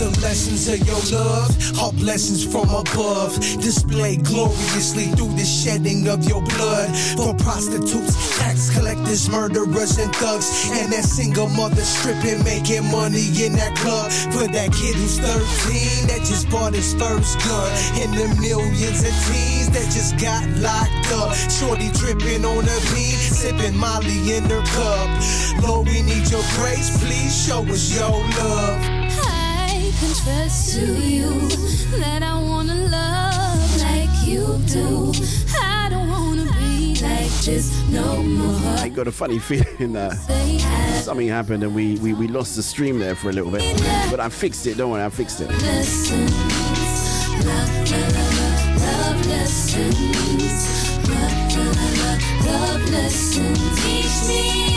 The 0.04 0.20
lessons 0.20 0.68
of 0.68 0.86
your 0.86 1.00
love 1.18 1.48
are 1.80 1.92
blessings 1.96 2.44
from 2.44 2.68
above. 2.68 3.40
Displayed 3.64 4.22
gloriously 4.22 5.06
through 5.16 5.32
the 5.32 5.46
shedding 5.48 6.08
of 6.08 6.28
your 6.28 6.42
blood. 6.44 6.92
For 7.16 7.32
prostitutes, 7.40 8.12
tax 8.36 8.68
collectors, 8.68 9.30
murderers, 9.30 9.96
and 9.96 10.14
thugs. 10.16 10.68
And 10.76 10.92
that 10.92 11.04
single 11.04 11.48
mother 11.48 11.80
stripping, 11.80 12.44
making 12.44 12.84
money 12.92 13.32
in 13.48 13.56
that 13.56 13.76
club. 13.80 14.12
For 14.36 14.44
that 14.44 14.76
kid 14.76 14.92
who's 14.92 15.16
13 15.20 16.12
that 16.12 16.20
just 16.20 16.50
bought 16.50 16.74
his 16.74 16.92
first 16.92 17.40
gun. 17.40 17.72
And 17.96 18.12
the 18.12 18.28
millions 18.44 19.00
of 19.00 19.14
teens 19.24 19.72
that 19.72 19.88
just 19.88 20.20
got 20.20 20.44
locked 20.60 21.08
up. 21.16 21.32
Shorty 21.48 21.88
dripping 21.96 22.44
on 22.44 22.64
her 22.68 22.82
bean, 22.92 23.16
sipping 23.16 23.74
Molly 23.74 24.36
in 24.36 24.44
her 24.52 24.64
cup. 24.68 25.08
Lord, 25.64 25.88
we 25.88 26.02
need 26.02 26.28
your 26.28 26.44
grace. 26.60 26.92
Please 27.00 27.32
show 27.32 27.64
us 27.72 27.88
your 27.96 28.12
love. 28.12 29.03
I 29.94 29.96
confess 29.98 30.74
to 30.74 30.80
you 31.00 31.28
that 32.00 32.22
I 32.22 32.34
wanna 32.42 32.74
love 32.74 33.80
like 33.80 34.26
you 34.26 34.58
do. 34.66 35.12
I 35.62 35.88
don't 35.88 36.08
wanna 36.08 36.50
be 36.58 36.96
like 37.00 37.30
this 37.44 37.70
no 37.90 38.20
more. 38.22 38.76
Like 38.76 38.94
got 38.94 39.06
a 39.06 39.12
funny 39.12 39.38
feeling 39.38 39.92
that 39.92 40.14
something 41.04 41.28
happened 41.28 41.62
and 41.62 41.72
we, 41.74 41.96
we, 41.98 42.12
we 42.12 42.26
lost 42.26 42.56
the 42.56 42.62
stream 42.62 42.98
there 42.98 43.14
for 43.14 43.30
a 43.30 43.32
little 43.32 43.52
bit. 43.52 43.62
But 44.10 44.18
I 44.18 44.28
fixed 44.30 44.66
it, 44.66 44.76
don't 44.76 44.90
worry, 44.90 45.04
I 45.04 45.10
fixed 45.10 45.40
it. 45.40 45.48
Love 45.48 45.62
lessons, 45.62 46.32
love, 47.46 47.90
love, 52.00 52.46
love 52.46 52.90
lessons. 52.90 53.58
Teach 53.84 54.28
me 54.28 54.73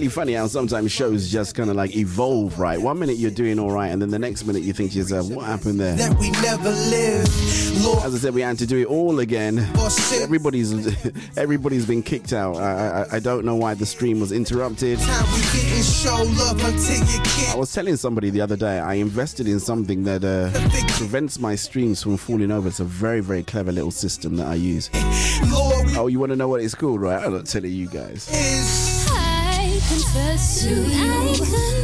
Really 0.00 0.08
funny 0.08 0.32
how 0.32 0.46
sometimes 0.46 0.92
shows 0.92 1.30
just 1.30 1.54
kind 1.54 1.68
of 1.68 1.76
like 1.76 1.94
evolve, 1.94 2.58
right? 2.58 2.80
One 2.80 2.98
minute 2.98 3.18
you're 3.18 3.30
doing 3.30 3.58
all 3.58 3.70
right, 3.70 3.88
and 3.88 4.00
then 4.00 4.08
the 4.08 4.18
next 4.18 4.46
minute 4.46 4.62
you 4.62 4.72
think 4.72 4.92
to 4.92 4.96
yourself, 4.98 5.28
what 5.28 5.44
happened 5.44 5.78
there? 5.78 5.94
that 5.96 6.18
we 6.18 6.30
never 6.30 6.70
live. 6.70 7.84
Lord, 7.84 8.02
As 8.04 8.14
I 8.14 8.18
said, 8.18 8.32
we 8.32 8.40
had 8.40 8.56
to 8.60 8.66
do 8.66 8.78
it 8.78 8.86
all 8.86 9.20
again. 9.20 9.58
Everybody's 10.22 10.72
everybody's 11.36 11.84
been 11.84 12.02
kicked 12.02 12.32
out. 12.32 12.56
I, 12.56 13.02
I, 13.12 13.16
I 13.16 13.18
don't 13.18 13.44
know 13.44 13.56
why 13.56 13.74
the 13.74 13.84
stream 13.84 14.20
was 14.20 14.32
interrupted. 14.32 14.98
time 15.00 15.26
we 15.34 15.42
didn't 15.52 15.84
show 15.84 16.16
love 16.16 16.64
until 16.64 16.96
you 17.06 17.20
can't. 17.22 17.54
I 17.54 17.56
was 17.58 17.70
telling 17.70 17.96
somebody 17.96 18.30
the 18.30 18.40
other 18.40 18.56
day 18.56 18.78
I 18.78 18.94
invested 18.94 19.48
in 19.48 19.60
something 19.60 20.04
that 20.04 20.24
uh, 20.24 20.50
prevents 20.96 21.38
my 21.38 21.54
streams 21.56 22.02
from 22.02 22.16
falling 22.16 22.50
over. 22.50 22.68
It's 22.68 22.80
a 22.80 22.84
very 22.84 23.20
very 23.20 23.42
clever 23.42 23.70
little 23.70 23.90
system 23.90 24.36
that 24.36 24.46
I 24.46 24.54
use. 24.54 24.88
Oh, 24.94 26.06
you 26.06 26.18
want 26.18 26.30
to 26.30 26.36
know 26.36 26.48
what 26.48 26.62
it's 26.62 26.74
called, 26.74 27.02
right? 27.02 27.22
I'm 27.22 27.34
not 27.34 27.44
telling 27.44 27.70
you 27.70 27.86
guys. 27.86 28.89
Confess 29.90 30.62
to 30.62 30.70
you 30.70 30.84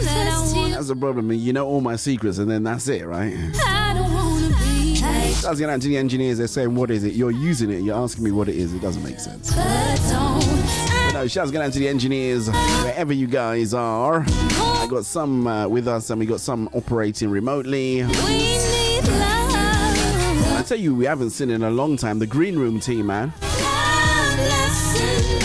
that 0.05 0.29
I 0.33 0.53
want. 0.55 0.75
That's 0.75 0.89
the 0.89 0.97
problem. 0.97 1.33
You 1.33 1.53
know 1.53 1.67
all 1.67 1.81
my 1.81 1.97
secrets, 1.97 2.39
and 2.39 2.49
then 2.51 2.63
that's 2.63 2.87
it, 2.89 3.05
right? 3.05 3.35
I 3.65 3.95
don't 3.95 4.13
wanna 4.15 4.49
be 4.49 5.01
like, 5.01 5.45
I 5.45 5.51
was 5.51 5.61
going 5.61 5.73
out 5.73 5.83
to 5.83 5.89
the 5.89 5.97
engineers. 5.97 6.39
They're 6.39 6.47
saying, 6.47 6.75
"What 6.75 6.91
is 6.91 7.03
it?" 7.05 7.15
You're 7.15 7.33
using 7.33 7.71
it. 7.71 7.81
You're 7.83 7.97
asking 7.97 8.25
me 8.25 8.31
what 8.31 8.49
it 8.49 8.57
is. 8.57 8.73
It 8.75 8.81
doesn't 8.81 9.03
make 9.03 9.19
sense. 9.19 9.53
but 9.55 11.13
no, 11.13 11.27
shouts 11.27 11.51
going 11.51 11.67
out 11.67 11.73
to 11.73 11.79
the 11.79 11.89
engineers 11.89 12.49
wherever 12.85 13.13
you 13.13 13.27
guys 13.27 13.75
are. 13.75 14.25
I 14.29 14.87
got 14.89 15.05
some 15.05 15.47
uh, 15.47 15.67
with 15.67 15.89
us, 15.89 16.11
and 16.11 16.21
we 16.21 16.27
got 16.27 16.41
some 16.41 16.69
operating 16.75 17.31
remotely. 17.31 18.05
We 18.05 18.39
need 18.39 19.03
love. 19.09 20.53
I 20.59 20.65
tell 20.67 20.79
you, 20.79 20.95
we 20.95 21.07
haven't 21.07 21.31
seen 21.31 21.51
in 21.51 21.63
a 21.63 21.71
long 21.71 21.97
time. 21.97 22.19
The 22.21 22.27
green 22.27 22.57
room 22.57 22.79
team, 22.79 23.07
man, 23.07 23.33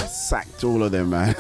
sacked 0.08 0.64
all 0.64 0.84
of 0.84 0.92
them, 0.92 1.10
man. 1.10 1.36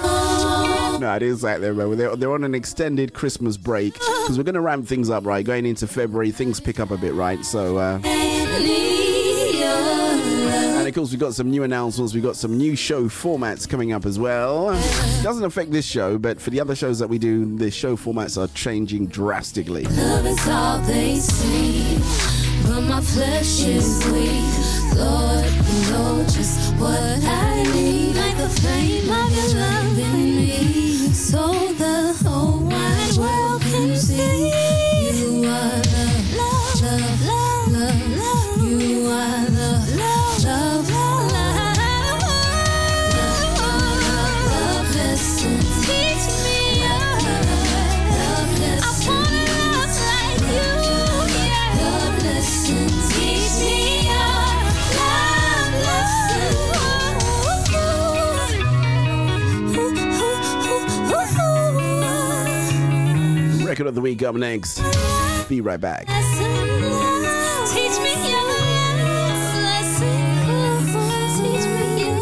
No, 1.01 1.09
I 1.09 1.17
didn't 1.17 1.37
sack 1.37 1.61
them, 1.61 1.77
man. 1.77 1.97
They're, 1.97 2.15
they're 2.15 2.31
on 2.31 2.43
an 2.43 2.53
extended 2.53 3.15
Christmas 3.15 3.57
break 3.57 3.93
because 3.95 4.37
we're 4.37 4.43
going 4.43 4.53
to 4.53 4.61
ramp 4.61 4.87
things 4.87 5.09
up, 5.09 5.25
right? 5.25 5.43
Going 5.43 5.65
into 5.65 5.87
February, 5.87 6.29
things 6.29 6.59
pick 6.59 6.79
up 6.79 6.91
a 6.91 6.97
bit, 6.97 7.15
right? 7.15 7.43
So, 7.43 7.77
uh, 7.77 7.97
Need 7.97 9.55
your 9.55 9.67
love. 9.67 10.77
and 10.77 10.87
of 10.87 10.93
course, 10.93 11.09
we've 11.09 11.19
got 11.19 11.33
some 11.33 11.49
new 11.49 11.63
announcements. 11.63 12.13
We've 12.13 12.21
got 12.21 12.35
some 12.35 12.55
new 12.55 12.75
show 12.75 13.05
formats 13.05 13.67
coming 13.67 13.93
up 13.93 14.05
as 14.05 14.19
well. 14.19 14.67
Doesn't 15.23 15.43
affect 15.43 15.71
this 15.71 15.85
show, 15.87 16.19
but 16.19 16.39
for 16.39 16.51
the 16.51 16.59
other 16.59 16.75
shows 16.75 16.99
that 16.99 17.07
we 17.07 17.17
do, 17.17 17.57
the 17.57 17.71
show 17.71 17.97
formats 17.97 18.39
are 18.39 18.47
changing 18.53 19.07
drastically. 19.07 19.85
Love 19.85 20.27
is 20.27 20.47
all 20.47 20.77
they 20.81 21.15
see, 21.15 21.97
but 22.67 22.81
my 22.81 23.01
flesh 23.01 23.63
is 23.65 24.05
weak. 24.05 24.97
Lord, 24.99 25.45
you 25.45 25.89
know 25.89 26.23
just 26.29 26.75
what 26.75 26.99
I 27.23 27.63
need, 27.73 28.15
like 28.15 28.35
flame 28.51 29.10
Record 63.81 63.89
of 63.89 63.95
the 63.95 64.01
week 64.01 64.21
up 64.21 64.35
next. 64.35 64.79
Be 65.49 65.59
right 65.59 65.81
back. 65.81 66.05
Teach 66.05 66.13
me 67.99 68.13
your 68.29 68.43
lessons. 69.57 70.93
Teach 71.39 71.65
me 71.65 72.03
your 72.03 72.21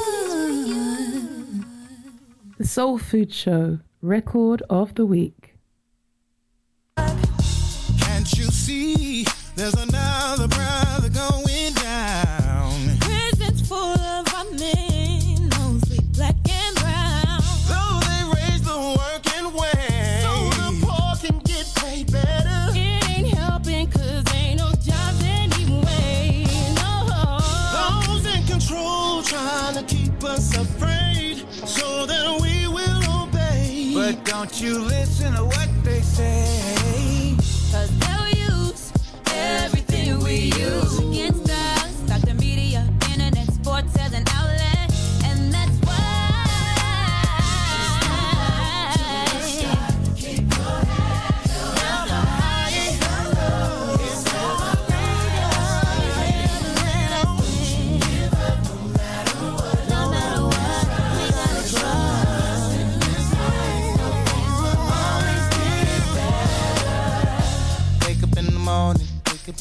The 2.58 2.66
Soul 2.66 2.98
Food 2.98 3.34
Show 3.34 3.80
Record 4.02 4.64
of 4.70 4.96
the 4.96 5.06
Week. 5.06 5.58
Can't 6.96 8.32
you 8.38 8.46
see 8.46 9.26
there's 9.58 9.74
another 9.74 10.39
you 34.58 34.80
listen 34.80 34.99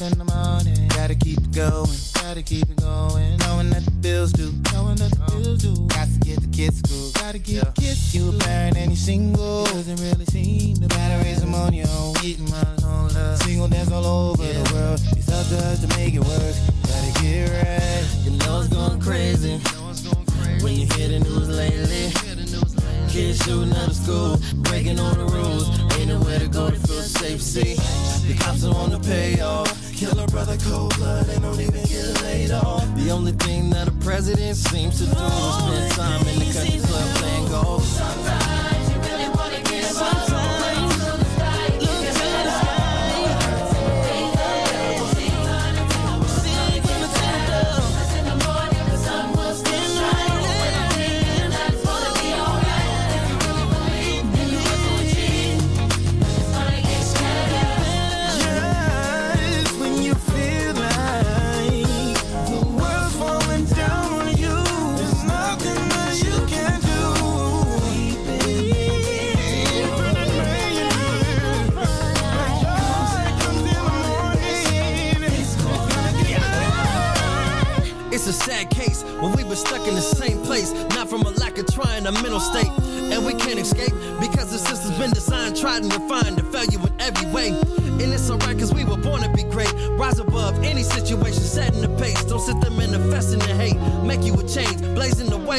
up 0.03 0.13
in 0.13 0.19
the 0.19 0.25
morning. 0.25 0.89
Gotta 0.89 1.15
keep 1.15 1.39
it 1.39 1.53
going, 1.53 1.99
gotta 2.15 2.43
keep 2.43 2.69
it 2.69 2.81
going. 2.81 3.37
Knowing 3.39 3.71
that 3.71 3.85
the 3.85 3.91
bills 3.91 4.33
due, 4.33 4.53
knowing 4.73 4.97
that 4.97 5.11
the 5.11 5.23
uh-huh. 5.23 5.39
bills 5.39 5.63
due. 5.63 5.87
Got 5.89 6.09
to 6.09 6.19
get 6.21 6.41
the 6.41 6.49
kids 6.49 6.79
school, 6.79 7.11
gotta 7.15 7.39
get 7.39 7.65
the 7.75 7.81
kids. 7.81 8.15
You 8.15 8.31
a 8.31 8.33
parent 8.39 8.77
and 8.77 8.91
you 8.91 8.97
single, 8.97 9.65
doesn't 9.65 10.01
really 10.01 10.25
seem 10.27 10.77
to 10.77 10.89
matter. 10.97 11.25
Raise 11.25 11.41
them 11.41 11.55
on 11.55 11.73
your 11.73 11.89
own, 11.99 12.15
getting 12.15 12.49
my 12.51 12.67
own 12.85 13.09
love. 13.15 13.39
Single 13.43 13.69
dance 13.69 13.91
all 13.91 14.05
over 14.05 14.45
the 14.45 14.73
world. 14.75 15.01
It's 15.17 15.31
up 15.31 15.47
to 15.49 15.57
us 15.67 15.81
to 15.81 15.89
make 15.97 16.15
it 16.15 16.23
work. 16.23 16.55
Gotta 16.87 17.13
get 17.23 17.51
right. 17.59 18.07
You 18.23 18.33
know 18.39 18.61
it's 18.61 18.69
going 18.69 19.01
crazy. 19.01 19.59
When 20.63 20.75
you 20.75 20.87
hear 20.95 21.09
the 21.09 21.21
news 21.21 21.49
lately. 21.49 22.28
Kids 23.19 23.43
shooting 23.43 23.73
up 23.73 23.89
the 23.89 23.95
school, 23.95 24.39
breaking 24.63 25.01
all 25.01 25.13
the 25.13 25.25
rules. 25.25 25.69
Ain't 25.99 26.07
nowhere 26.07 26.39
to 26.39 26.47
go 26.47 26.71
to 26.71 26.77
feel 26.77 27.03
safe. 27.03 27.43
See, 27.43 27.75
the 28.29 28.39
cops 28.39 28.63
are 28.63 28.73
on 28.73 28.91
the 28.91 29.01
payoff. 29.01 29.67
Kill 29.93 30.17
a 30.21 30.27
brother 30.29 30.57
cold 30.59 30.95
blood, 30.95 31.27
they 31.27 31.41
don't 31.41 31.59
even 31.59 31.83
get 31.83 32.23
laid 32.23 32.53
off. 32.53 32.87
The 32.95 33.11
only 33.11 33.33
thing 33.33 33.71
that 33.71 33.89
a 33.89 33.93
president 34.07 34.57
seems 34.57 34.99
to 35.01 35.07
do 35.07 35.11
is 35.11 35.55
spend 35.59 35.93
time 35.95 36.29
in 36.29 36.39
the 36.39 36.53
country 36.53 36.79
club 36.79 37.17
playing 37.17 37.49
golf. 37.49 38.68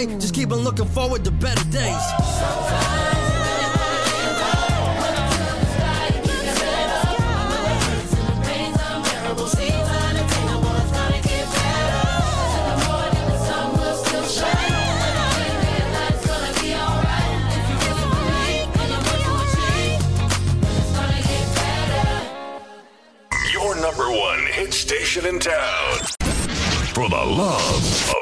Way. 0.06 0.20
Just 0.20 0.34
keep 0.34 0.52
on 0.52 0.60
looking 0.60 0.86
forward 0.86 1.24
to 1.26 1.32
better 1.32 1.64
days. 1.70 1.96
Your 23.52 23.76
number 23.82 24.10
one 24.10 24.40
hit 24.52 24.74
station 24.74 25.26
in 25.26 25.40
town. 25.40 25.98
For 26.94 27.08
the 27.08 27.16
love 27.16 28.19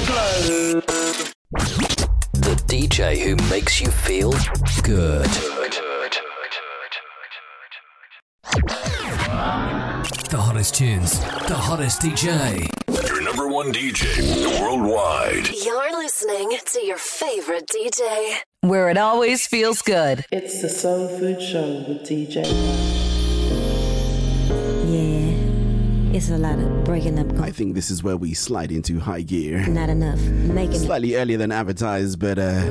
the 0.00 0.06
globe. 0.06 0.84
The 2.32 2.54
DJ 2.66 3.16
who 3.16 3.34
makes 3.48 3.80
you 3.80 3.90
feel 3.90 4.32
good. 4.82 5.24
The 10.28 10.36
hottest 10.38 10.74
tunes, 10.74 11.18
the 11.20 11.54
hottest 11.54 12.02
DJ. 12.02 12.68
Your 13.06 13.22
number 13.22 13.48
one 13.48 13.72
DJ 13.72 14.60
worldwide. 14.60 15.48
You're 15.64 15.96
listening 15.96 16.58
to 16.66 16.84
your 16.84 16.98
favorite 16.98 17.66
DJ. 17.66 18.40
Where 18.60 18.90
it 18.90 18.98
always 18.98 19.46
feels 19.46 19.80
good. 19.80 20.26
It's 20.30 20.60
the 20.60 20.68
Soul 20.68 21.08
Food 21.08 21.40
Show 21.40 21.84
with 21.88 22.02
DJ. 22.02 23.05
It's 26.16 26.30
a 26.30 26.38
lot 26.38 26.58
of 26.58 26.84
breaking 26.84 27.18
up. 27.18 27.30
I 27.40 27.50
think 27.50 27.74
this 27.74 27.90
is 27.90 28.02
where 28.02 28.16
we 28.16 28.32
slide 28.32 28.72
into 28.72 28.98
high 28.98 29.20
gear. 29.20 29.66
Not 29.66 29.90
enough. 29.90 30.18
Making 30.20 30.78
Slightly 30.78 31.14
earlier 31.16 31.36
than 31.36 31.52
advertised, 31.52 32.18
but 32.18 32.38
uh, 32.38 32.62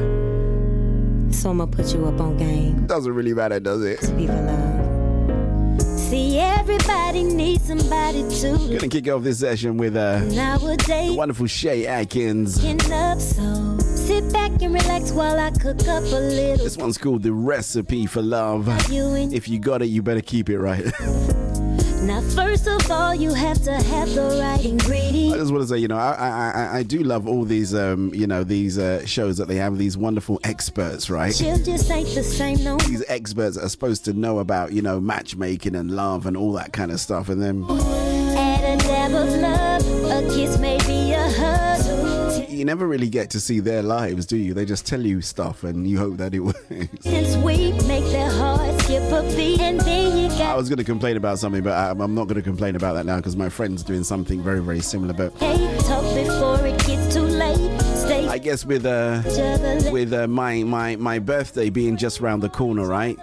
so 1.31 1.51
I'ma 1.51 1.67
put 1.67 1.93
you 1.93 2.05
up 2.07 2.19
on 2.19 2.37
game. 2.37 2.87
doesn't 2.87 3.13
really 3.13 3.33
matter, 3.33 3.59
does 3.59 3.83
it? 3.83 4.01
Love. 4.17 5.79
See, 5.81 6.39
everybody 6.39 7.23
needs 7.23 7.65
somebody 7.67 8.23
to 8.41 8.51
We're 8.69 8.77
Gonna 8.79 8.89
kick 8.89 9.07
off 9.09 9.21
this 9.23 9.39
session 9.39 9.77
with 9.77 9.95
uh, 9.95 10.19
nowadays. 10.25 11.09
the 11.09 11.15
wonderful 11.15 11.45
Shay 11.47 11.85
Atkins. 11.85 12.63
Up, 12.91 13.19
so 13.19 13.77
sit 13.79 14.31
back 14.33 14.59
and 14.61 14.73
relax 14.73 15.11
while 15.11 15.39
I 15.39 15.51
cook 15.51 15.81
up 15.87 16.03
a 16.03 16.19
little. 16.19 16.63
This 16.63 16.77
one's 16.77 16.97
called 16.97 17.21
The 17.21 17.31
Recipe 17.31 18.07
for 18.07 18.21
Love. 18.23 18.67
You 18.91 19.15
If 19.31 19.47
you 19.47 19.59
got 19.59 19.81
it, 19.83 19.87
you 19.87 20.01
better 20.01 20.21
keep 20.21 20.49
it 20.49 20.57
right. 20.59 20.85
Now, 22.05 22.21
first 22.21 22.67
of 22.67 22.91
all, 22.91 23.15
you 23.15 23.33
have 23.33 23.61
to 23.63 23.71
have 23.73 24.13
the 24.13 24.37
right 24.39 24.59
I 24.59 24.69
ingredients. 24.69 25.37
just 25.37 25.51
want 25.51 25.63
to 25.63 25.67
say, 25.67 25.79
you 25.79 25.87
know, 25.87 25.97
I 25.97 26.11
I, 26.13 26.29
I, 26.51 26.77
I 26.77 26.83
do 26.83 26.99
love 26.99 27.27
all 27.27 27.43
these, 27.45 27.73
um, 27.73 28.13
you 28.13 28.27
know, 28.27 28.43
these 28.43 28.77
uh, 28.77 29.03
shows 29.07 29.37
that 29.37 29.47
they 29.47 29.55
have 29.55 29.79
these 29.79 29.97
wonderful 29.97 30.39
experts, 30.43 31.09
right? 31.09 31.33
Just 31.33 31.89
ain't 31.89 32.13
the 32.13 32.21
same, 32.23 32.63
no. 32.63 32.77
These 32.77 33.03
experts 33.07 33.57
are 33.57 33.69
supposed 33.69 34.05
to 34.05 34.13
know 34.13 34.37
about, 34.37 34.71
you 34.71 34.83
know, 34.83 34.99
matchmaking 34.99 35.75
and 35.75 35.91
love 35.91 36.27
and 36.27 36.37
all 36.37 36.51
that 36.53 36.73
kind 36.73 36.91
of 36.91 36.99
stuff, 36.99 37.27
and 37.27 37.41
then 37.41 37.63
Add 38.37 38.79
a 38.79 38.83
dab 38.83 39.11
of 39.13 39.29
love, 39.39 39.81
a 40.11 40.35
kiss, 40.35 40.59
maybe 40.59 41.13
a 41.13 41.27
hug. 41.31 42.49
you 42.49 42.65
never 42.65 42.87
really 42.87 43.09
get 43.09 43.31
to 43.31 43.39
see 43.39 43.59
their 43.59 43.81
lives, 43.81 44.27
do 44.27 44.37
you? 44.37 44.53
They 44.53 44.65
just 44.65 44.85
tell 44.85 45.01
you 45.01 45.21
stuff, 45.21 45.63
and 45.63 45.87
you 45.87 45.97
hope 45.97 46.17
that 46.17 46.35
it 46.35 46.39
works. 46.41 47.05
Since 48.87 48.99
we 48.99 48.99
make 48.99 49.09
their 49.09 49.21
hearts 49.21 49.33
skip 49.33 49.33
a 49.33 49.35
beat, 49.35 49.59
and 49.61 49.79
then 49.81 50.17
you 50.17 50.43
I 50.43 50.55
was 50.55 50.69
going 50.69 50.77
to 50.77 50.83
complain 50.83 51.17
about 51.17 51.39
something, 51.39 51.63
but 51.63 51.73
I, 51.73 51.91
I'm 51.91 52.15
not 52.15 52.25
going 52.25 52.35
to 52.35 52.41
complain 52.41 52.75
about 52.75 52.93
that 52.93 53.05
now 53.05 53.17
because 53.17 53.35
my 53.35 53.49
friend's 53.49 53.83
doing 53.83 54.03
something 54.03 54.41
very, 54.41 54.61
very 54.61 54.79
similar. 54.79 55.13
But 55.13 55.33
hey, 55.37 55.77
talk 55.79 56.03
before 56.15 56.65
it 56.65 56.77
gets 56.85 57.13
too 57.13 57.21
late. 57.21 57.55
I 58.29 58.37
guess 58.37 58.65
with 58.65 58.85
uh, 58.85 59.21
with 59.91 60.13
uh, 60.13 60.27
my 60.27 60.63
my 60.63 60.95
my 60.95 61.19
birthday 61.19 61.69
being 61.69 61.97
just 61.97 62.21
round 62.21 62.43
the 62.43 62.49
corner, 62.49 62.87
right? 62.87 63.17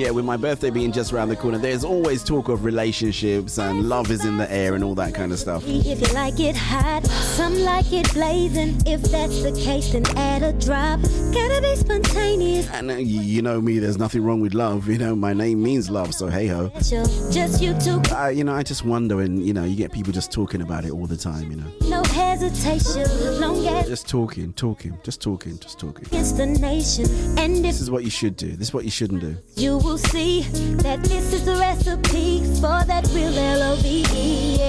Yeah, 0.00 0.12
with 0.12 0.24
my 0.24 0.38
birthday 0.38 0.70
being 0.70 0.92
just 0.92 1.12
around 1.12 1.28
the 1.28 1.36
corner, 1.36 1.58
there's 1.58 1.84
always 1.84 2.24
talk 2.24 2.48
of 2.48 2.64
relationships 2.64 3.58
and 3.58 3.86
love 3.86 4.10
is 4.10 4.24
in 4.24 4.38
the 4.38 4.50
air 4.50 4.74
and 4.74 4.82
all 4.82 4.94
that 4.94 5.12
kind 5.12 5.30
of 5.30 5.38
stuff. 5.38 5.62
If 5.66 6.00
you 6.00 6.14
like 6.14 6.40
it 6.40 6.56
hot, 6.56 7.04
some 7.04 7.54
like 7.60 7.92
it 7.92 8.10
blazing. 8.14 8.80
If 8.86 9.02
that's 9.02 9.42
the 9.42 9.52
case, 9.52 9.92
then 9.92 10.06
add 10.16 10.42
a 10.42 10.54
drop. 10.54 11.02
Gotta 11.34 11.60
be 11.60 11.76
spontaneous. 11.76 12.66
And 12.70 12.90
uh, 12.90 12.94
you, 12.94 13.42
know 13.42 13.60
me, 13.60 13.78
there's 13.78 13.98
nothing 13.98 14.22
wrong 14.24 14.40
with 14.40 14.54
love. 14.54 14.88
You 14.88 14.96
know, 14.96 15.14
my 15.14 15.34
name 15.34 15.62
means 15.62 15.90
love, 15.90 16.14
so 16.14 16.28
hey 16.28 16.46
ho. 16.46 16.70
Just 16.80 17.60
you 17.60 17.78
two, 17.78 18.00
Uh, 18.10 18.28
you 18.28 18.42
know, 18.42 18.54
I 18.54 18.62
just 18.62 18.86
wonder, 18.86 19.20
and 19.20 19.44
you 19.44 19.52
know, 19.52 19.64
you 19.64 19.76
get 19.76 19.92
people 19.92 20.14
just 20.14 20.32
talking 20.32 20.62
about 20.62 20.86
it 20.86 20.92
all 20.92 21.06
the 21.06 21.16
time. 21.18 21.50
You 21.50 21.58
know, 21.58 21.72
no 21.90 22.02
hesitation. 22.04 23.04
Long 23.38 23.66
as 23.66 23.86
just 23.86 24.08
talking, 24.08 24.54
talking, 24.54 24.98
just 25.02 25.20
talking, 25.20 25.58
just 25.58 25.78
talking. 25.78 26.06
against 26.06 26.38
the 26.38 26.46
nation. 26.46 27.04
And 27.38 27.62
This 27.62 27.82
is 27.82 27.90
what 27.90 28.02
you 28.02 28.08
should 28.10 28.36
do. 28.36 28.52
This 28.56 28.68
is 28.68 28.72
what 28.74 28.86
you 28.86 28.90
shouldn't 28.90 29.20
do. 29.20 29.36
you 29.56 29.89
will 29.90 29.98
see 29.98 30.42
that 30.84 31.02
this 31.02 31.32
is 31.32 31.44
the 31.44 31.56
recipe 31.56 32.44
for 32.60 32.84
that 32.86 33.04
real 33.12 33.36
L-O-V-E. 33.36 34.60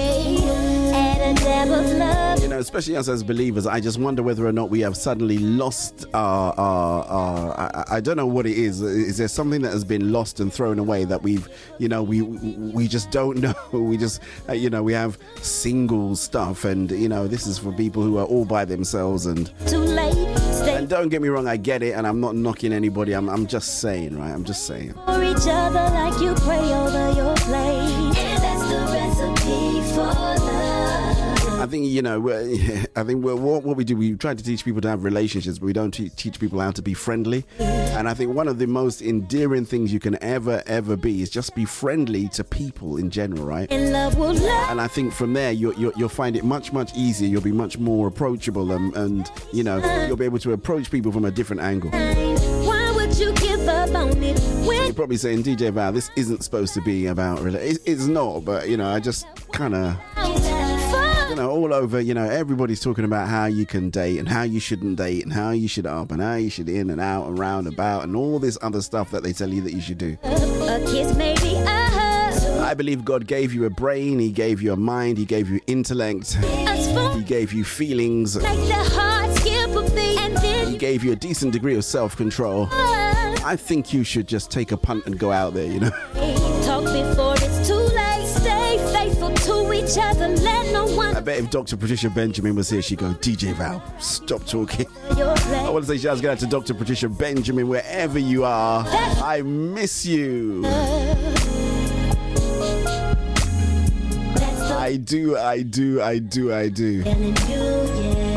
Add 0.92 1.20
a 1.20 1.40
dab 1.40 1.68
love. 1.68 2.42
You 2.42 2.48
know, 2.48 2.58
especially 2.58 2.96
us 2.96 3.08
as 3.08 3.22
believers, 3.22 3.64
I 3.64 3.78
just 3.78 4.00
wonder 4.00 4.20
whether 4.24 4.44
or 4.44 4.50
not 4.50 4.68
we 4.68 4.80
have 4.80 4.96
suddenly 4.96 5.38
lost 5.38 6.06
our. 6.12 6.52
our, 6.58 7.04
our 7.04 7.60
I, 7.60 7.96
I 7.98 8.00
don't 8.00 8.16
know 8.16 8.26
what 8.26 8.46
it 8.46 8.58
is. 8.58 8.80
Is 8.82 9.18
there 9.18 9.28
something 9.28 9.62
that 9.62 9.72
has 9.72 9.84
been 9.84 10.10
lost 10.10 10.40
and 10.40 10.52
thrown 10.52 10.80
away 10.80 11.04
that 11.04 11.22
we've, 11.22 11.48
you 11.78 11.88
know, 11.88 12.02
we 12.02 12.22
we 12.22 12.88
just 12.88 13.12
don't 13.12 13.38
know. 13.46 13.54
We 13.70 13.96
just, 13.96 14.20
uh, 14.48 14.54
you 14.54 14.70
know, 14.70 14.82
we 14.82 14.92
have 14.92 15.18
single 15.40 16.16
stuff, 16.16 16.64
and 16.64 16.90
you 16.90 17.08
know, 17.08 17.28
this 17.28 17.46
is 17.46 17.58
for 17.58 17.70
people 17.70 18.02
who 18.02 18.18
are 18.18 18.26
all 18.26 18.44
by 18.44 18.64
themselves. 18.64 19.26
And 19.26 19.52
Too 19.68 19.78
late. 19.78 20.31
Stay 20.82 20.88
and 20.88 20.90
don't 20.90 21.08
get 21.10 21.22
me 21.22 21.28
wrong, 21.28 21.46
I 21.46 21.56
get 21.56 21.82
it, 21.84 21.92
and 21.92 22.06
I'm 22.06 22.20
not 22.20 22.34
knocking 22.34 22.72
anybody. 22.72 23.12
I'm 23.12 23.28
I'm 23.28 23.46
just 23.46 23.78
saying, 23.78 24.18
right? 24.18 24.30
I'm 24.32 24.44
just 24.44 24.66
saying. 24.66 24.94
for 25.06 25.22
each 25.22 25.46
other 25.46 25.86
like 25.94 26.20
you 26.20 26.34
pray 26.34 26.74
over 26.74 27.12
your 27.12 27.34
plate. 27.36 28.14
That's 28.42 28.62
the 28.68 28.80
recipe 28.90 29.94
for 29.94 30.06
love. 30.06 30.51
I 31.72 31.74
think 31.74 31.86
you 31.86 32.02
know. 32.02 32.28
I 32.96 33.02
think 33.02 33.24
we're, 33.24 33.34
what 33.34 33.62
what 33.62 33.78
we 33.78 33.84
do, 33.84 33.96
we 33.96 34.14
try 34.14 34.34
to 34.34 34.44
teach 34.44 34.62
people 34.62 34.82
to 34.82 34.88
have 34.90 35.04
relationships, 35.04 35.58
but 35.58 35.64
we 35.64 35.72
don't 35.72 35.90
te- 35.90 36.10
teach 36.10 36.38
people 36.38 36.60
how 36.60 36.70
to 36.70 36.82
be 36.82 36.92
friendly. 36.92 37.46
And 37.60 38.06
I 38.06 38.12
think 38.12 38.34
one 38.34 38.46
of 38.46 38.58
the 38.58 38.66
most 38.66 39.00
endearing 39.00 39.64
things 39.64 39.90
you 39.90 39.98
can 39.98 40.22
ever 40.22 40.62
ever 40.66 40.96
be 40.98 41.22
is 41.22 41.30
just 41.30 41.54
be 41.54 41.64
friendly 41.64 42.28
to 42.28 42.44
people 42.44 42.98
in 42.98 43.08
general, 43.08 43.46
right? 43.46 43.72
And 43.72 43.90
love 43.90 44.18
will 44.18 44.34
love. 44.34 44.70
And 44.70 44.82
I 44.82 44.86
think 44.86 45.14
from 45.14 45.32
there 45.32 45.50
you 45.50 45.74
you 45.76 45.94
you'll 45.96 46.10
find 46.10 46.36
it 46.36 46.44
much 46.44 46.74
much 46.74 46.94
easier. 46.94 47.26
You'll 47.26 47.40
be 47.40 47.52
much 47.52 47.78
more 47.78 48.06
approachable, 48.06 48.72
and, 48.72 48.94
and 48.94 49.30
you 49.54 49.64
know 49.64 49.78
you'll 50.06 50.18
be 50.18 50.26
able 50.26 50.40
to 50.40 50.52
approach 50.52 50.90
people 50.90 51.10
from 51.10 51.24
a 51.24 51.30
different 51.30 51.62
angle. 51.62 51.90
Why 51.90 52.92
would 52.94 53.16
you 53.16 53.32
give 53.32 53.66
up 53.66 53.94
on 53.94 54.22
it 54.22 54.38
when 54.66 54.84
You're 54.84 54.92
probably 54.92 55.16
saying, 55.16 55.42
DJ 55.44 55.72
Val, 55.72 55.92
this 55.92 56.10
isn't 56.16 56.44
supposed 56.44 56.74
to 56.74 56.82
be 56.82 57.06
about 57.06 57.38
rela- 57.38 57.80
it's 57.86 58.06
not, 58.06 58.44
but 58.44 58.68
you 58.68 58.76
know, 58.76 58.90
I 58.90 59.00
just 59.00 59.26
kind 59.52 59.74
of 59.74 59.96
you 61.32 61.36
know, 61.36 61.50
all 61.50 61.72
over, 61.72 61.98
you 61.98 62.12
know, 62.12 62.28
everybody's 62.28 62.80
talking 62.80 63.06
about 63.06 63.26
how 63.26 63.46
you 63.46 63.64
can 63.64 63.88
date 63.88 64.18
and 64.18 64.28
how 64.28 64.42
you 64.42 64.60
shouldn't 64.60 64.96
date 64.96 65.24
and 65.24 65.32
how 65.32 65.50
you 65.50 65.66
should 65.66 65.86
up 65.86 66.12
and 66.12 66.20
how 66.20 66.34
you 66.34 66.50
should 66.50 66.68
in 66.68 66.90
and 66.90 67.00
out 67.00 67.26
and 67.26 67.38
round 67.38 67.66
about 67.66 68.04
and 68.04 68.14
all 68.14 68.38
this 68.38 68.58
other 68.60 68.82
stuff 68.82 69.10
that 69.10 69.22
they 69.22 69.32
tell 69.32 69.48
you 69.48 69.62
that 69.62 69.72
you 69.72 69.80
should 69.80 69.96
do. 69.96 70.18
a 70.24 70.78
kiss, 70.84 71.16
maybe 71.16 71.54
a 71.54 71.66
hug, 71.66 72.60
I 72.60 72.74
believe 72.74 73.02
God 73.06 73.26
gave 73.26 73.54
you 73.54 73.64
a 73.64 73.70
brain, 73.70 74.18
He 74.18 74.30
gave 74.30 74.60
you 74.60 74.74
a 74.74 74.76
mind, 74.76 75.16
He 75.16 75.24
gave 75.24 75.48
you 75.48 75.58
intellect, 75.66 76.34
He 76.34 77.22
gave 77.22 77.54
you 77.54 77.64
feelings, 77.64 78.36
make 78.36 78.68
the 78.68 78.74
heart 78.74 79.34
skip 79.36 79.70
a 79.70 79.82
beat, 79.94 80.18
and 80.18 80.36
then 80.36 80.70
He 80.70 80.76
gave 80.76 81.02
you 81.02 81.12
a 81.12 81.16
decent 81.16 81.54
degree 81.54 81.76
of 81.76 81.84
self 81.86 82.14
control. 82.14 82.68
I 82.70 83.56
think 83.56 83.94
you 83.94 84.04
should 84.04 84.28
just 84.28 84.50
take 84.50 84.70
a 84.70 84.76
punt 84.76 85.06
and 85.06 85.18
go 85.18 85.32
out 85.32 85.54
there, 85.54 85.64
you 85.64 85.80
know. 85.80 85.90
talk 86.62 86.84
before 86.84 87.36
it's 87.36 87.66
too 87.66 87.74
late. 87.74 88.26
Stay 88.26 88.76
faithful 88.92 89.32
to 89.32 89.72
each 89.72 89.96
other. 89.98 90.28
Bet 91.22 91.38
if 91.38 91.50
Dr. 91.50 91.76
Patricia 91.76 92.10
Benjamin 92.10 92.54
was 92.54 92.68
here, 92.68 92.82
she'd 92.82 92.98
go, 92.98 93.14
DJ 93.14 93.54
Val, 93.54 93.82
stop 93.98 94.44
talking. 94.44 94.86
I 95.10 95.70
want 95.70 95.86
to 95.86 95.90
say 95.90 95.98
shouts 95.98 96.20
go 96.20 96.32
out 96.32 96.38
to 96.40 96.46
Dr. 96.46 96.74
Patricia 96.74 97.08
Benjamin, 97.08 97.68
wherever 97.68 98.18
you 98.18 98.44
are. 98.44 98.84
I 98.86 99.42
miss 99.42 100.04
you. 100.04 100.62
I 104.82 104.96
do, 104.96 105.36
I 105.38 105.62
do, 105.62 106.02
I 106.02 106.18
do, 106.18 106.52
I 106.52 106.68
do. 106.68 107.02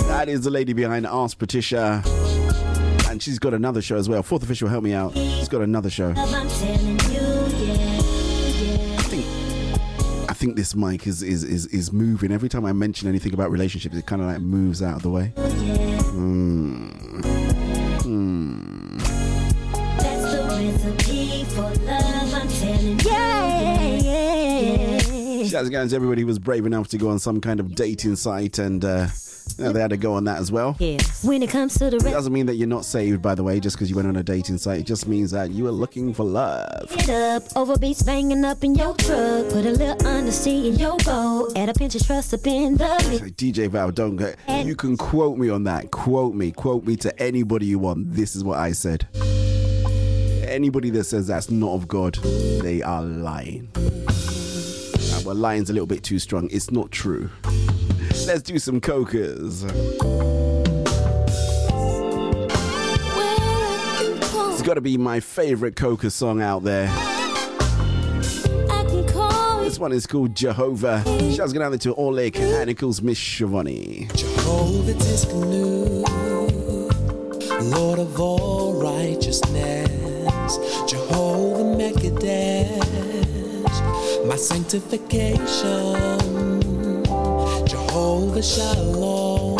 That 0.07 0.29
is 0.29 0.41
the 0.41 0.51
lady 0.51 0.73
behind 0.73 1.05
Ask 1.05 1.39
Patricia. 1.39 2.03
And 3.09 3.21
she's 3.21 3.39
got 3.39 3.53
another 3.53 3.81
show 3.81 3.97
as 3.97 4.07
well. 4.07 4.21
Fourth 4.21 4.43
official, 4.43 4.67
help 4.67 4.83
me 4.83 4.93
out. 4.93 5.13
She's 5.13 5.49
got 5.49 5.61
another 5.61 5.89
show. 5.89 6.13
Think 10.45 10.57
this 10.57 10.75
mic 10.75 11.07
is 11.07 11.23
is 11.23 11.43
is, 11.43 11.65
is 11.67 11.91
moving. 11.91 12.31
Every 12.31 12.49
time 12.49 12.65
I 12.65 12.73
mention 12.73 13.09
anything 13.09 13.33
about 13.33 13.49
relationships, 13.49 13.95
it 13.95 14.05
kind 14.05 14.21
of 14.21 14.27
like 14.27 14.41
moves 14.41 14.83
out 14.83 14.97
of 14.97 15.01
the 15.01 15.09
way. 15.09 15.33
Hmm. 15.35 16.94
Going 25.63 25.87
to 25.87 25.95
everybody 25.95 26.23
was 26.23 26.39
brave 26.39 26.65
enough 26.65 26.87
to 26.89 26.97
go 26.97 27.09
on 27.09 27.19
some 27.19 27.41
kind 27.41 27.59
of 27.59 27.75
dating 27.75 28.15
site 28.15 28.59
and 28.59 28.83
uh, 28.83 29.07
you 29.57 29.63
know, 29.63 29.71
they 29.71 29.79
had 29.79 29.91
to 29.91 29.97
go 29.97 30.13
on 30.13 30.25
that 30.25 30.39
as 30.39 30.51
well. 30.51 30.75
Yeah. 30.79 30.97
When 31.23 31.41
it 31.41 31.49
comes 31.49 31.77
to 31.79 31.89
the 31.89 31.97
It 31.97 32.11
doesn't 32.11 32.33
mean 32.33 32.45
that 32.47 32.55
you're 32.55 32.67
not 32.67 32.83
saved, 32.83 33.21
by 33.21 33.35
the 33.35 33.43
way, 33.43 33.59
just 33.59 33.75
because 33.75 33.89
you 33.89 33.95
went 33.95 34.07
on 34.07 34.15
a 34.15 34.23
dating 34.23 34.57
site. 34.57 34.81
It 34.81 34.85
just 34.85 35.07
means 35.07 35.31
that 35.31 35.51
you 35.51 35.67
are 35.67 35.71
looking 35.71 36.13
for 36.13 36.25
love. 36.25 36.89
Get 36.97 37.09
up, 37.09 37.43
overbeats 37.49 38.05
banging 38.05 38.43
up 38.43 38.63
in 38.63 38.75
your 38.75 38.95
truck. 38.95 39.47
Put 39.49 39.65
a 39.65 39.71
little 39.71 40.07
undersea 40.07 40.67
in 40.69 40.75
your. 40.75 40.97
Add 41.55 41.69
a 41.69 41.73
pinch 41.73 41.95
of 41.95 42.05
trust 42.05 42.33
up 42.33 42.45
in 42.45 42.75
the. 42.75 42.85
DJ 43.35 43.69
Val, 43.69 43.91
don't 43.91 44.17
go. 44.17 44.33
You 44.49 44.75
can 44.75 44.97
quote 44.97 45.37
me 45.37 45.49
on 45.49 45.63
that. 45.63 45.91
Quote 45.91 46.35
me. 46.35 46.51
Quote 46.51 46.85
me 46.85 46.95
to 46.97 47.21
anybody 47.21 47.65
you 47.67 47.79
want. 47.79 48.13
This 48.13 48.35
is 48.35 48.43
what 48.43 48.57
I 48.57 48.71
said. 48.71 49.07
Anybody 50.47 50.89
that 50.91 51.05
says 51.05 51.27
that's 51.27 51.49
not 51.49 51.73
of 51.73 51.87
God, 51.87 52.15
they 52.15 52.81
are 52.81 53.03
lying. 53.03 53.69
Well, 55.25 55.35
lying's 55.35 55.71
a 55.71 55.73
little 55.73 55.87
bit 55.87 56.03
too 56.03 56.19
strong. 56.19 56.47
It's 56.51 56.69
not 56.69 56.91
true. 56.91 57.31
Let's 58.27 58.43
do 58.43 58.59
some 58.59 58.79
Cokers. 58.79 59.63
It's 64.53 64.61
got 64.61 64.75
to 64.75 64.81
be 64.81 64.97
my 64.99 65.19
favorite 65.19 65.75
Coker 65.75 66.11
song 66.11 66.43
out 66.43 66.63
there. 66.63 66.85
This 69.63 69.79
one 69.79 69.91
is 69.93 70.05
called 70.05 70.35
Jehovah. 70.35 71.01
Shouts 71.33 71.53
going 71.53 71.73
out 71.73 71.81
to 71.81 71.95
Oleg 71.95 72.35
calls 72.77 73.01
Miss 73.01 73.17
Shavani. 73.17 74.15
Jehovah 74.15 74.93
Tsidkenu, 74.93 76.05
Lord 77.71 77.97
of 77.97 78.19
all 78.19 78.79
righteousness, 78.79 79.89
Jehovah 80.87 81.63
Mekadesh, 81.63 82.84
my 84.27 84.35
sanctification, 84.35 85.93
Jehovah 87.67 88.41
Shalom, 88.41 89.57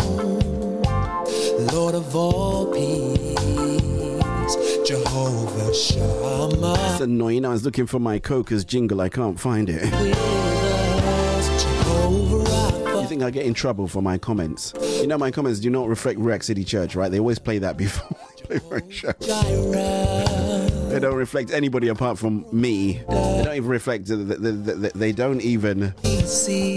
Lord 1.72 1.94
of 1.94 2.16
all 2.16 2.66
peace, 2.72 4.56
Jehovah 4.86 5.72
Shammah. 5.72 6.74
It's 6.92 7.00
annoying. 7.00 7.44
I 7.44 7.50
was 7.50 7.64
looking 7.64 7.86
for 7.86 8.00
my 8.00 8.18
Coker's 8.18 8.64
jingle. 8.64 9.00
I 9.00 9.08
can't 9.08 9.38
find 9.38 9.68
it. 9.70 9.84
You 12.88 13.06
think 13.08 13.22
I 13.22 13.30
get 13.30 13.46
in 13.46 13.54
trouble 13.54 13.86
for 13.86 14.02
my 14.02 14.18
comments? 14.18 14.74
You 15.00 15.06
know, 15.06 15.16
my 15.16 15.30
comments 15.30 15.60
do 15.60 15.70
not 15.70 15.86
reflect 15.88 16.18
Ruach 16.18 16.42
City 16.42 16.64
Church, 16.64 16.96
right? 16.96 17.08
They 17.08 17.20
always 17.20 17.38
play 17.38 17.58
that 17.58 17.76
before 17.76 18.18
they 18.48 18.58
play 18.58 18.60
my 18.80 18.82
show. 18.90 19.12
They 20.96 21.00
don't 21.00 21.16
reflect 21.16 21.50
anybody 21.50 21.88
apart 21.88 22.16
from 22.16 22.46
me. 22.52 23.02
They 23.06 23.42
don't 23.44 23.54
even 23.54 23.68
reflect. 23.68 24.06
The, 24.06 24.16
the, 24.16 24.34
the, 24.36 24.50
the- 24.72 24.92
they 24.94 25.12
don't 25.12 25.42
even. 25.42 25.92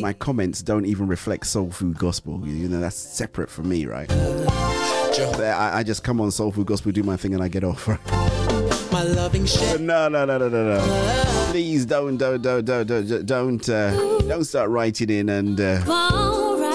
My 0.02 0.12
comments 0.12 0.62
don't 0.62 0.86
even 0.86 1.08
reflect 1.08 1.48
Soul 1.48 1.72
Food 1.72 1.98
Gospel. 1.98 2.46
You 2.46 2.68
know, 2.68 2.82
that's 2.82 2.98
separate 2.98 3.50
from 3.50 3.70
me, 3.70 3.86
right? 3.86 4.12
I, 4.12 5.72
I 5.76 5.84
just 5.84 6.04
come 6.04 6.20
on 6.20 6.32
Soul 6.32 6.52
Food 6.52 6.68
Gospel, 6.68 6.92
do 6.92 7.02
my 7.02 7.16
thing, 7.16 7.34
and 7.34 7.42
I 7.42 7.48
get 7.48 7.64
off. 7.64 7.88
Right? 8.10 8.92
My 8.92 9.04
loving 9.04 9.46
shepherd. 9.46 9.82
No, 9.82 10.10
no, 10.10 10.26
no, 10.26 10.38
no, 10.38 10.50
no, 10.50 10.78
no. 10.78 11.46
Please 11.52 11.86
don't, 11.86 12.18
don't, 12.18 12.42
don't, 12.42 12.66
don't, 12.66 12.86
don't, 12.88 13.26
don't, 13.26 13.70
uh, 13.70 14.20
don't 14.28 14.44
start 14.44 14.70
writing 14.70 15.10
in 15.12 15.30
and 15.30 15.62
uh, 15.62 15.80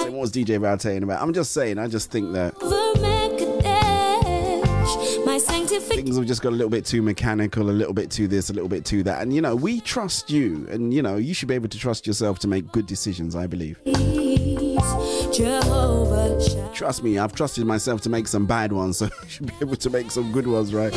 saying 0.01 0.15
what's 0.15 0.31
DJ 0.31 0.59
Val 0.59 0.79
saying 0.79 1.03
about. 1.03 1.21
I'm 1.21 1.33
just 1.33 1.51
saying. 1.51 1.77
I 1.77 1.87
just 1.87 2.09
think 2.09 2.31
that 2.33 2.55
things 6.05 6.17
have 6.17 6.27
just 6.27 6.43
got 6.43 6.49
a 6.49 6.55
little 6.55 6.69
bit 6.69 6.85
too 6.85 7.01
mechanical, 7.01 7.67
a 7.67 7.71
little 7.71 7.93
bit 7.93 8.11
too 8.11 8.27
this, 8.27 8.51
a 8.51 8.53
little 8.53 8.69
bit 8.69 8.85
too 8.85 9.01
that. 9.03 9.23
And 9.23 9.33
you 9.33 9.41
know, 9.41 9.55
we 9.55 9.81
trust 9.81 10.29
you, 10.29 10.67
and 10.69 10.93
you 10.93 11.01
know, 11.01 11.15
you 11.15 11.33
should 11.33 11.47
be 11.47 11.55
able 11.55 11.69
to 11.69 11.79
trust 11.79 12.05
yourself 12.05 12.37
to 12.39 12.47
make 12.47 12.71
good 12.71 12.85
decisions. 12.85 13.35
I 13.35 13.47
believe. 13.47 13.79
Trust 16.73 17.03
me, 17.03 17.17
I've 17.17 17.33
trusted 17.33 17.65
myself 17.65 18.01
to 18.01 18.09
make 18.09 18.27
some 18.27 18.45
bad 18.45 18.71
ones, 18.71 18.97
so 18.97 19.05
you 19.23 19.29
should 19.29 19.47
be 19.47 19.53
able 19.61 19.75
to 19.77 19.89
make 19.89 20.11
some 20.11 20.31
good 20.31 20.45
ones, 20.45 20.73
right? 20.73 20.93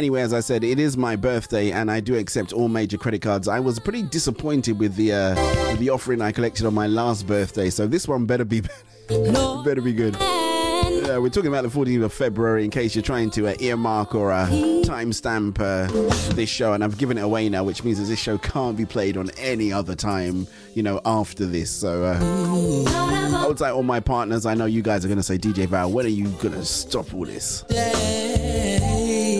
Anyway, 0.00 0.22
as 0.22 0.32
I 0.32 0.40
said, 0.40 0.64
it 0.64 0.78
is 0.78 0.96
my 0.96 1.14
birthday, 1.14 1.72
and 1.72 1.90
I 1.90 2.00
do 2.00 2.16
accept 2.16 2.54
all 2.54 2.68
major 2.68 2.96
credit 2.96 3.20
cards. 3.20 3.48
I 3.48 3.60
was 3.60 3.78
pretty 3.78 4.02
disappointed 4.02 4.78
with 4.78 4.96
the 4.96 5.12
uh, 5.12 5.34
with 5.72 5.78
the 5.78 5.90
offering 5.90 6.22
I 6.22 6.32
collected 6.32 6.64
on 6.64 6.72
my 6.72 6.86
last 6.86 7.26
birthday, 7.26 7.68
so 7.68 7.86
this 7.86 8.08
one 8.08 8.24
better 8.24 8.46
be 8.46 8.62
better 9.08 9.82
be 9.82 9.92
good. 9.92 10.16
Yeah, 10.18 11.18
we're 11.18 11.28
talking 11.28 11.48
about 11.48 11.64
the 11.64 11.68
14th 11.68 12.02
of 12.02 12.14
February 12.14 12.64
in 12.64 12.70
case 12.70 12.94
you're 12.94 13.02
trying 13.02 13.28
to 13.32 13.48
uh, 13.48 13.54
earmark 13.60 14.14
or 14.14 14.32
uh, 14.32 14.46
timestamp 14.46 15.60
uh, 15.60 16.32
this 16.34 16.48
show, 16.48 16.72
and 16.72 16.82
I've 16.82 16.96
given 16.96 17.18
it 17.18 17.22
away 17.22 17.50
now, 17.50 17.62
which 17.62 17.84
means 17.84 17.98
that 17.98 18.06
this 18.06 18.18
show 18.18 18.38
can't 18.38 18.78
be 18.78 18.86
played 18.86 19.18
on 19.18 19.28
any 19.36 19.70
other 19.70 19.94
time, 19.94 20.46
you 20.72 20.82
know, 20.82 21.02
after 21.04 21.44
this. 21.44 21.70
So, 21.70 22.04
uh, 22.04 22.18
hold 23.36 23.58
tight, 23.58 23.72
all 23.72 23.82
my 23.82 24.00
partners. 24.00 24.46
I 24.46 24.54
know 24.54 24.64
you 24.64 24.80
guys 24.80 25.04
are 25.04 25.08
going 25.08 25.18
to 25.18 25.22
say, 25.22 25.36
DJ 25.36 25.66
Val, 25.66 25.92
when 25.92 26.06
are 26.06 26.08
you 26.08 26.28
going 26.38 26.54
to 26.54 26.64
stop 26.64 27.12
all 27.12 27.26
this? 27.26 27.64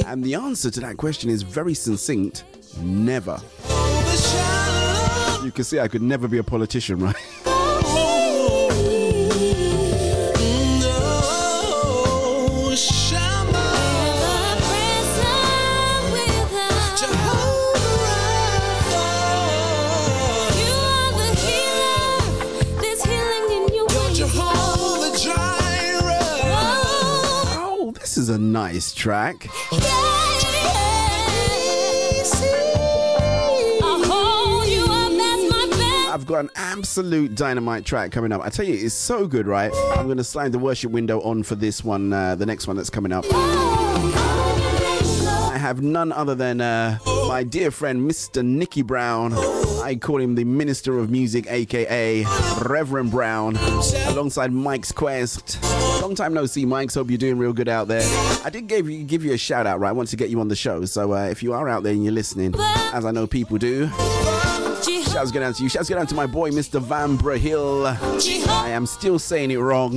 And 0.07 0.25
the 0.25 0.35
answer 0.35 0.71
to 0.71 0.81
that 0.81 0.97
question 0.97 1.31
is 1.31 1.43
very 1.43 1.75
succinct 1.75 2.45
never. 2.81 3.41
You 5.45 5.51
can 5.51 5.65
see 5.65 5.81
I 5.81 5.89
could 5.89 6.03
never 6.03 6.29
be 6.29 6.39
a 6.39 6.43
politician, 6.43 6.99
right? 6.99 7.17
No, 10.81 12.75
Shammah. 12.75 13.59
Jehovah 24.13 25.17
Jireh. 25.17 26.19
Oh, 27.57 27.93
this 27.99 28.19
is 28.19 28.29
a 28.29 28.37
nice 28.39 28.93
track. 28.93 29.49
Got 36.31 36.45
an 36.45 36.51
absolute 36.55 37.35
dynamite 37.35 37.85
track 37.85 38.13
coming 38.13 38.31
up. 38.31 38.41
I 38.41 38.51
tell 38.51 38.65
you, 38.65 38.75
it's 38.75 38.95
so 38.95 39.27
good, 39.27 39.49
right? 39.49 39.73
I'm 39.97 40.07
going 40.07 40.17
to 40.19 40.25
slide 40.25 40.53
the 40.53 40.61
worship 40.61 40.93
window 40.93 41.21
on 41.23 41.43
for 41.43 41.57
this 41.57 41.83
one, 41.83 42.13
uh, 42.13 42.37
the 42.37 42.47
next 42.47 42.69
one 42.69 42.77
that's 42.77 42.89
coming 42.89 43.11
up. 43.11 43.25
I 45.51 45.57
have 45.59 45.83
none 45.83 46.13
other 46.13 46.37
than 46.37 46.61
uh, 46.61 46.99
my 47.27 47.43
dear 47.43 47.73
friend, 47.73 48.09
Mr. 48.09 48.45
Nicky 48.45 48.83
Brown. 48.83 49.35
I 49.83 49.97
call 50.01 50.21
him 50.21 50.37
the 50.37 50.45
Minister 50.45 50.99
of 50.99 51.11
Music, 51.11 51.51
aka 51.51 52.25
Reverend 52.65 53.11
Brown, 53.11 53.57
alongside 54.07 54.53
Mike's 54.53 54.93
Quest. 54.93 55.61
Long 56.01 56.15
time 56.15 56.33
no 56.33 56.47
see, 56.47 56.65
Mike's. 56.65 56.95
Hope 56.95 57.11
you're 57.11 57.19
doing 57.19 57.39
real 57.39 57.53
good 57.53 57.69
out 57.69 57.89
there. 57.89 58.03
I 58.45 58.51
did 58.51 58.69
give 58.69 58.89
you 58.89 59.03
give 59.03 59.25
you 59.25 59.33
a 59.33 59.39
shout 59.39 59.67
out, 59.67 59.81
right? 59.81 59.89
I 59.89 59.93
want 59.93 60.11
to 60.11 60.17
get 60.17 60.31
you 60.31 60.41
on 60.41 60.47
the 60.49 60.57
show. 60.57 60.85
So 60.85 61.13
uh, 61.13 61.25
if 61.25 61.43
you 61.43 61.55
are 61.55 61.69
out 61.69 61.83
there 61.83 61.93
and 61.93 62.05
you're 62.05 62.13
listening, 62.13 62.55
as 62.59 63.05
I 63.05 63.11
know 63.11 63.27
people 63.27 63.59
do, 63.59 63.91
shouts 65.13 65.31
going 65.31 65.45
out 65.45 65.55
to 65.57 65.63
you. 65.63 65.69
Shouts 65.69 65.89
going 65.89 66.01
out 66.01 66.09
to 66.09 66.15
my 66.15 66.27
boy, 66.27 66.51
Mr. 66.51 66.81
Van 66.81 67.19
Brahill. 67.19 67.87
I 68.49 68.71
am 68.71 68.87
still 68.87 69.19
saying 69.19 69.51
it 69.51 69.57
wrong. 69.57 69.97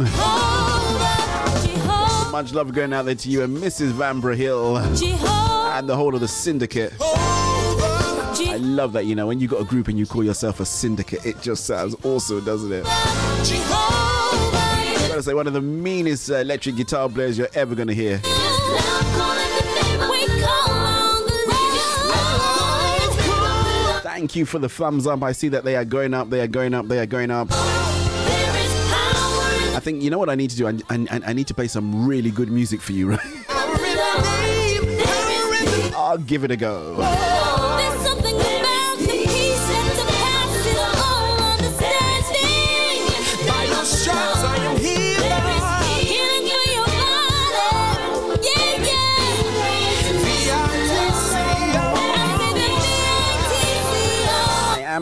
Much 2.32 2.54
love 2.54 2.74
going 2.74 2.94
out 2.94 3.06
there 3.06 3.16
to 3.16 3.30
you 3.30 3.44
and 3.44 3.56
Mrs. 3.58 3.92
Van 3.92 4.22
Brahill 4.22 4.78
and 5.78 5.88
the 5.88 5.96
whole 5.96 6.16
of 6.16 6.22
the 6.22 6.28
syndicate. 6.28 6.94
I 7.00 8.58
love 8.60 8.94
that, 8.94 9.06
you 9.06 9.16
know, 9.16 9.28
when 9.28 9.40
you 9.40 9.48
got 9.48 9.62
a 9.62 9.66
group 9.66 9.88
and 9.88 9.98
you 10.00 10.06
call 10.06 10.24
yourself 10.24 10.60
a 10.60 10.66
syndicate, 10.66 11.26
it 11.26 11.42
just 11.42 11.66
sounds 11.66 11.96
awesome, 12.04 12.44
doesn't 12.44 12.72
it? 12.72 12.84
I 12.86 15.06
gotta 15.10 15.24
say, 15.24 15.34
one 15.34 15.48
of 15.48 15.54
the 15.54 15.62
meanest 15.62 16.30
uh, 16.32 16.36
electric 16.38 16.76
guitar 16.76 17.08
players 17.10 17.38
you're 17.38 17.50
ever 17.54 17.76
gonna 17.76 17.94
hear. 17.94 18.20
Thank 24.24 24.38
you 24.38 24.46
for 24.46 24.58
the 24.58 24.70
thumbs 24.70 25.06
up. 25.06 25.22
I 25.22 25.34
see 25.34 25.50
that 25.50 25.66
they 25.66 25.76
are 25.76 25.84
going 25.84 26.14
up, 26.14 26.30
they 26.30 26.40
are 26.40 26.48
going 26.48 26.74
up, 26.74 26.88
they 26.88 26.98
are 26.98 27.06
going 27.06 27.30
up. 27.30 27.50
I 27.52 27.56
think, 29.84 30.02
you 30.02 30.10
know 30.10 30.18
what 30.18 30.30
I 30.30 30.36
need 30.36 30.50
to 30.52 30.56
do? 30.56 30.66
I, 30.66 30.80
I, 30.90 31.22
I 31.28 31.34
need 31.34 31.48
to 31.48 31.54
play 31.54 31.68
some 31.68 32.08
really 32.08 32.32
good 32.32 32.50
music 32.50 32.80
for 32.80 32.94
you, 32.94 33.10
right? 33.10 33.20
I'll 35.94 36.20
give 36.20 36.46
it 36.46 36.52
a 36.52 36.56
go. 36.56 37.53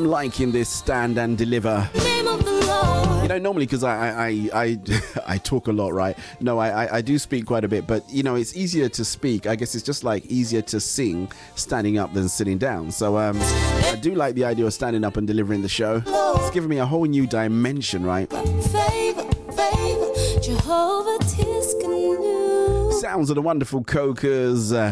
I'm 0.02 0.08
liking 0.08 0.52
this 0.52 0.68
stand 0.68 1.20
and 1.20 1.38
deliver. 1.38 1.88
Name 1.93 2.28
of 2.28 2.43
the 2.43 2.52
Lord. 2.66 3.22
You 3.22 3.28
know, 3.28 3.38
normally 3.38 3.68
because 3.68 3.84
I, 3.84 4.10
I 4.10 4.30
I 4.52 4.64
I 4.64 4.80
I 5.36 5.38
talk 5.38 5.68
a 5.68 5.72
lot, 5.72 5.93
right? 5.93 6.18
No, 6.39 6.58
I, 6.58 6.86
I 6.86 6.95
I 6.97 7.02
do 7.02 7.20
speak 7.20 7.45
quite 7.45 7.64
a 7.64 7.68
bit, 7.68 7.86
but 7.86 8.04
you 8.10 8.24
know, 8.24 8.34
it's 8.34 8.56
easier 8.58 8.89
to 8.89 9.06
speak. 9.06 9.45
I 9.45 9.56
guess 9.56 9.76
it's 9.76 9.84
just 9.84 10.04
like 10.04 10.26
easier 10.26 10.64
to 10.64 10.80
sing 10.80 11.32
standing 11.54 11.99
up 11.99 12.16
than 12.16 12.28
sitting 12.30 12.58
down. 12.58 12.89
So 12.89 13.16
um, 13.20 13.38
I 13.39 13.95
do 14.02 14.16
like 14.16 14.34
the 14.34 14.43
idea 14.43 14.66
of 14.66 14.74
standing 14.74 15.04
up 15.04 15.18
and 15.18 15.28
delivering 15.28 15.62
the 15.62 15.70
show. 15.70 16.02
It's 16.08 16.49
given 16.49 16.68
me 16.72 16.80
a 16.80 16.86
whole 16.88 17.06
new 17.06 17.28
dimension, 17.28 18.04
right? 18.04 18.28
Favor, 18.28 19.30
favor, 19.54 20.39
Jehovah 20.41 21.24
Tsidkenu. 21.26 22.91
Sounds 22.93 23.30
of 23.30 23.36
the 23.36 23.43
wonderful 23.43 23.84
Cokers, 23.84 24.74
uh, 24.74 24.91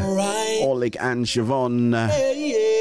Oleg 0.61 0.95
and 0.99 1.25
Siobhan. 1.25 1.95
Uh, 1.95 2.78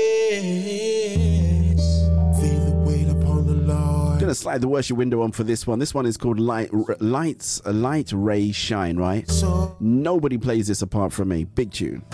Gonna 4.29 4.35
slide 4.35 4.61
the 4.61 4.68
worship 4.68 4.99
window 4.99 5.22
on 5.22 5.33
for 5.33 5.43
this 5.43 5.66
one. 5.66 5.79
This 5.79 5.95
one 5.95 6.05
is 6.05 6.18
called 6.18 6.39
Light 6.39 6.68
R- 6.70 6.99
Lights 7.01 7.62
uh, 7.64 7.72
Light 7.72 8.12
Ray 8.12 8.53
Shine, 8.53 8.99
right? 8.99 9.26
So 9.31 9.74
Nobody 9.81 10.37
plays 10.37 10.66
this 10.66 10.83
apart 10.83 11.14
from 11.14 11.29
me. 11.29 11.45
Big 11.45 11.72
tune. 11.72 12.05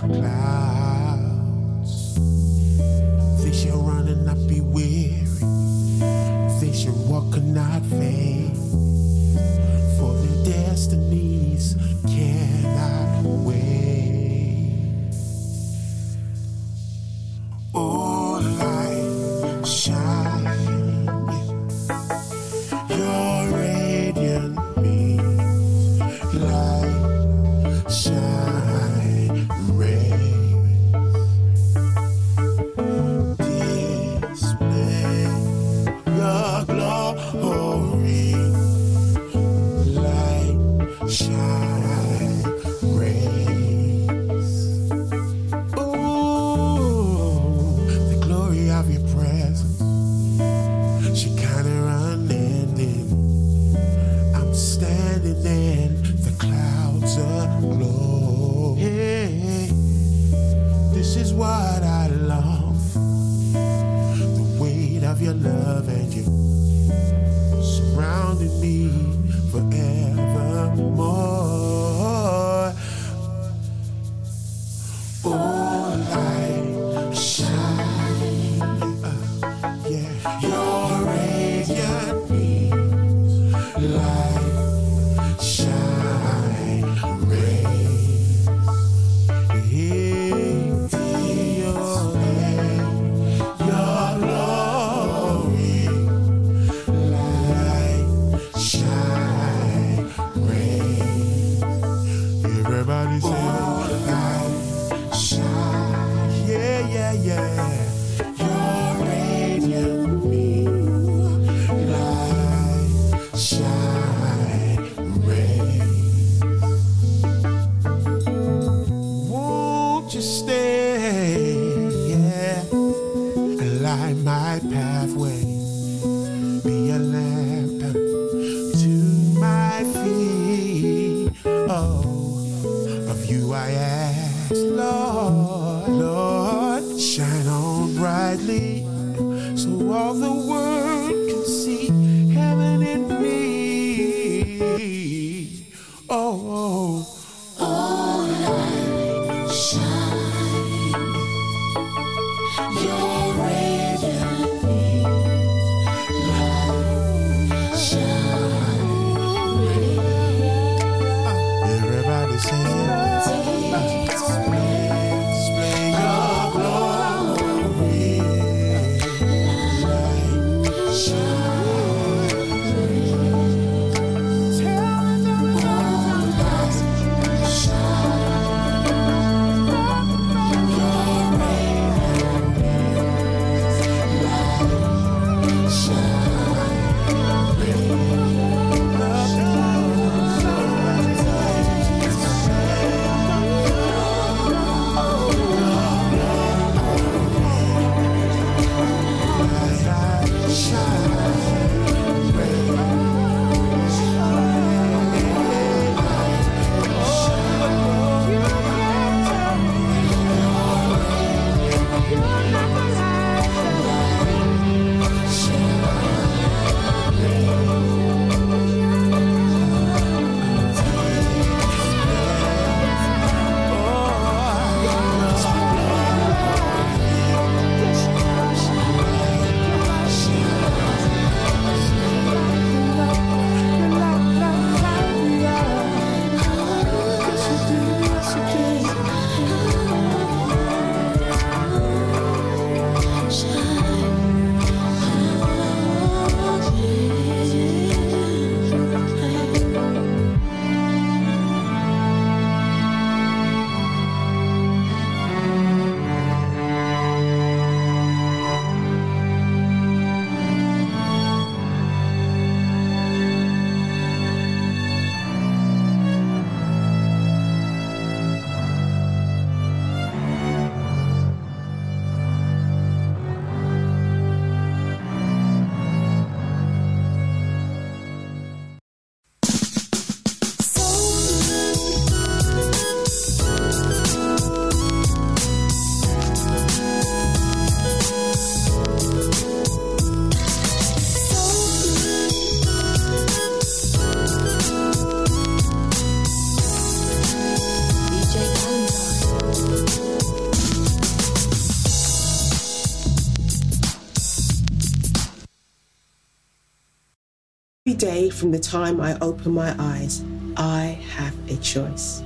From 308.45 308.51
the 308.51 308.59
time 308.59 309.01
I 309.01 309.17
open 309.21 309.53
my 309.53 309.75
eyes, 309.79 310.23
I 310.59 310.99
have 311.17 311.35
a 311.49 311.57
choice. 311.63 312.23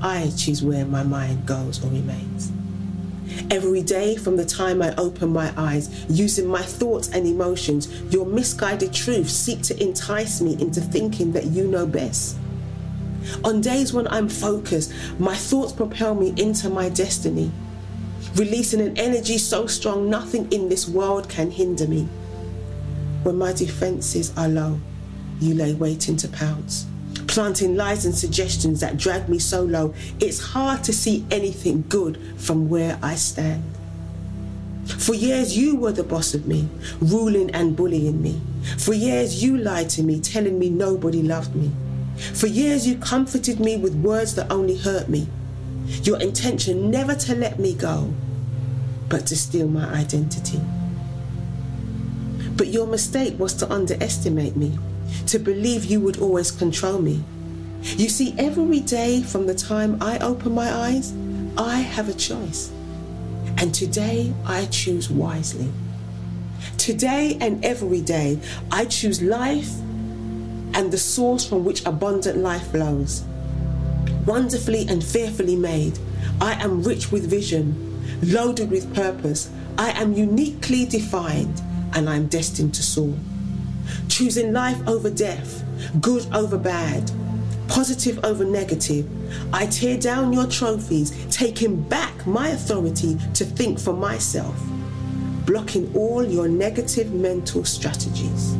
I 0.00 0.32
choose 0.34 0.62
where 0.62 0.86
my 0.86 1.02
mind 1.02 1.44
goes 1.44 1.84
or 1.84 1.88
remains. 1.88 2.50
Every 3.50 3.82
day 3.82 4.16
from 4.16 4.38
the 4.38 4.46
time 4.46 4.80
I 4.80 4.94
open 4.94 5.28
my 5.28 5.52
eyes, 5.58 6.06
using 6.08 6.46
my 6.46 6.62
thoughts 6.62 7.10
and 7.10 7.26
emotions, 7.26 7.92
your 8.10 8.24
misguided 8.24 8.94
truths 8.94 9.34
seek 9.34 9.60
to 9.64 9.78
entice 9.78 10.40
me 10.40 10.54
into 10.54 10.80
thinking 10.80 11.32
that 11.32 11.44
you 11.44 11.68
know 11.68 11.86
best. 11.86 12.38
On 13.44 13.60
days 13.60 13.92
when 13.92 14.08
I'm 14.08 14.30
focused, 14.30 14.90
my 15.18 15.36
thoughts 15.36 15.74
propel 15.74 16.14
me 16.14 16.32
into 16.38 16.70
my 16.70 16.88
destiny, 16.88 17.52
releasing 18.36 18.80
an 18.80 18.96
energy 18.96 19.36
so 19.36 19.66
strong 19.66 20.08
nothing 20.08 20.50
in 20.50 20.70
this 20.70 20.88
world 20.88 21.28
can 21.28 21.50
hinder 21.50 21.86
me. 21.86 22.08
When 23.22 23.36
my 23.36 23.52
defenses 23.52 24.32
are 24.34 24.48
low, 24.48 24.80
you 25.40 25.54
lay 25.54 25.74
waiting 25.74 26.16
to 26.18 26.28
pounce, 26.28 26.86
planting 27.26 27.76
lies 27.76 28.04
and 28.04 28.14
suggestions 28.14 28.80
that 28.80 28.96
drag 28.96 29.28
me 29.28 29.38
so 29.38 29.62
low, 29.62 29.94
it's 30.20 30.40
hard 30.40 30.84
to 30.84 30.92
see 30.92 31.24
anything 31.30 31.84
good 31.88 32.20
from 32.36 32.68
where 32.68 32.98
I 33.02 33.14
stand. 33.14 33.62
For 34.86 35.14
years, 35.14 35.56
you 35.56 35.76
were 35.76 35.92
the 35.92 36.02
boss 36.02 36.34
of 36.34 36.46
me, 36.46 36.68
ruling 37.00 37.50
and 37.50 37.76
bullying 37.76 38.22
me. 38.22 38.40
For 38.78 38.94
years, 38.94 39.42
you 39.42 39.56
lied 39.58 39.90
to 39.90 40.02
me, 40.02 40.18
telling 40.18 40.58
me 40.58 40.70
nobody 40.70 41.22
loved 41.22 41.54
me. 41.54 41.70
For 42.16 42.46
years, 42.46 42.86
you 42.86 42.96
comforted 42.96 43.60
me 43.60 43.76
with 43.76 43.94
words 43.94 44.34
that 44.36 44.50
only 44.50 44.76
hurt 44.76 45.08
me. 45.08 45.28
Your 46.02 46.20
intention 46.20 46.90
never 46.90 47.14
to 47.14 47.34
let 47.34 47.58
me 47.58 47.74
go, 47.74 48.12
but 49.08 49.26
to 49.26 49.36
steal 49.36 49.68
my 49.68 49.88
identity. 49.92 50.60
But 52.56 52.68
your 52.68 52.86
mistake 52.86 53.38
was 53.38 53.54
to 53.54 53.72
underestimate 53.72 54.56
me, 54.56 54.78
to 55.26 55.38
believe 55.38 55.84
you 55.84 56.00
would 56.00 56.18
always 56.18 56.50
control 56.50 57.00
me. 57.00 57.22
You 57.82 58.08
see, 58.08 58.34
every 58.38 58.80
day 58.80 59.22
from 59.22 59.46
the 59.46 59.54
time 59.54 59.98
I 60.00 60.18
open 60.18 60.54
my 60.54 60.72
eyes, 60.72 61.12
I 61.56 61.78
have 61.78 62.08
a 62.08 62.14
choice. 62.14 62.70
And 63.56 63.74
today 63.74 64.32
I 64.44 64.66
choose 64.66 65.10
wisely. 65.10 65.70
Today 66.76 67.36
and 67.40 67.64
every 67.64 68.00
day, 68.00 68.38
I 68.70 68.84
choose 68.84 69.22
life 69.22 69.70
and 70.74 70.92
the 70.92 70.98
source 70.98 71.46
from 71.46 71.64
which 71.64 71.84
abundant 71.84 72.38
life 72.38 72.70
flows. 72.70 73.24
Wonderfully 74.26 74.86
and 74.88 75.02
fearfully 75.02 75.56
made, 75.56 75.98
I 76.40 76.52
am 76.62 76.82
rich 76.82 77.10
with 77.10 77.28
vision, 77.28 78.20
loaded 78.22 78.70
with 78.70 78.94
purpose. 78.94 79.50
I 79.76 79.90
am 79.90 80.12
uniquely 80.12 80.84
defined, 80.84 81.62
and 81.94 82.08
I 82.08 82.16
am 82.16 82.26
destined 82.26 82.74
to 82.74 82.82
soar. 82.82 83.14
Choosing 84.08 84.52
life 84.52 84.80
over 84.86 85.10
death, 85.10 85.64
good 86.00 86.26
over 86.34 86.58
bad, 86.58 87.10
positive 87.68 88.24
over 88.24 88.44
negative. 88.44 89.08
I 89.52 89.66
tear 89.66 89.98
down 89.98 90.32
your 90.32 90.46
trophies, 90.46 91.12
taking 91.30 91.82
back 91.82 92.26
my 92.26 92.48
authority 92.48 93.18
to 93.34 93.44
think 93.44 93.78
for 93.78 93.92
myself, 93.92 94.56
blocking 95.46 95.94
all 95.94 96.24
your 96.24 96.48
negative 96.48 97.12
mental 97.12 97.64
strategies. 97.64 98.54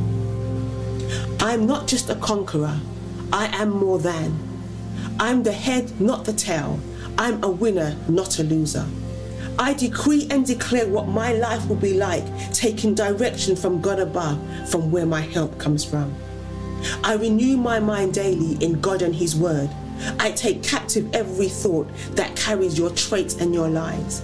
I'm 1.40 1.66
not 1.66 1.86
just 1.86 2.10
a 2.10 2.14
conqueror, 2.16 2.78
I 3.32 3.46
am 3.56 3.70
more 3.70 3.98
than. 3.98 4.38
I'm 5.20 5.42
the 5.42 5.52
head, 5.52 6.00
not 6.00 6.24
the 6.24 6.32
tail. 6.32 6.78
I'm 7.18 7.42
a 7.42 7.48
winner, 7.48 7.96
not 8.08 8.38
a 8.38 8.44
loser. 8.44 8.86
I 9.60 9.74
decree 9.74 10.28
and 10.30 10.46
declare 10.46 10.86
what 10.86 11.08
my 11.08 11.32
life 11.32 11.68
will 11.68 11.76
be 11.76 11.94
like, 11.94 12.24
taking 12.52 12.94
direction 12.94 13.56
from 13.56 13.80
God 13.80 13.98
above, 13.98 14.38
from 14.70 14.92
where 14.92 15.06
my 15.06 15.20
help 15.20 15.58
comes 15.58 15.84
from. 15.84 16.14
I 17.02 17.14
renew 17.14 17.56
my 17.56 17.80
mind 17.80 18.14
daily 18.14 18.54
in 18.64 18.80
God 18.80 19.02
and 19.02 19.12
His 19.14 19.34
Word. 19.34 19.68
I 20.20 20.30
take 20.30 20.62
captive 20.62 21.12
every 21.12 21.48
thought 21.48 21.90
that 22.12 22.36
carries 22.36 22.78
your 22.78 22.90
traits 22.90 23.34
and 23.34 23.52
your 23.52 23.68
lies. 23.68 24.22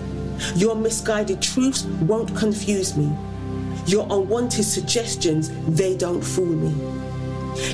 Your 0.55 0.77
misguided 0.77 1.43
truths 1.43 1.85
won't 1.85 2.37
confuse 2.37 2.97
me. 2.97 3.13
Your 3.87 4.05
unwanted 4.05 4.65
suggestions, 4.65 5.51
they 5.67 5.97
don't 5.97 6.23
fool 6.23 6.47
me. 6.47 6.73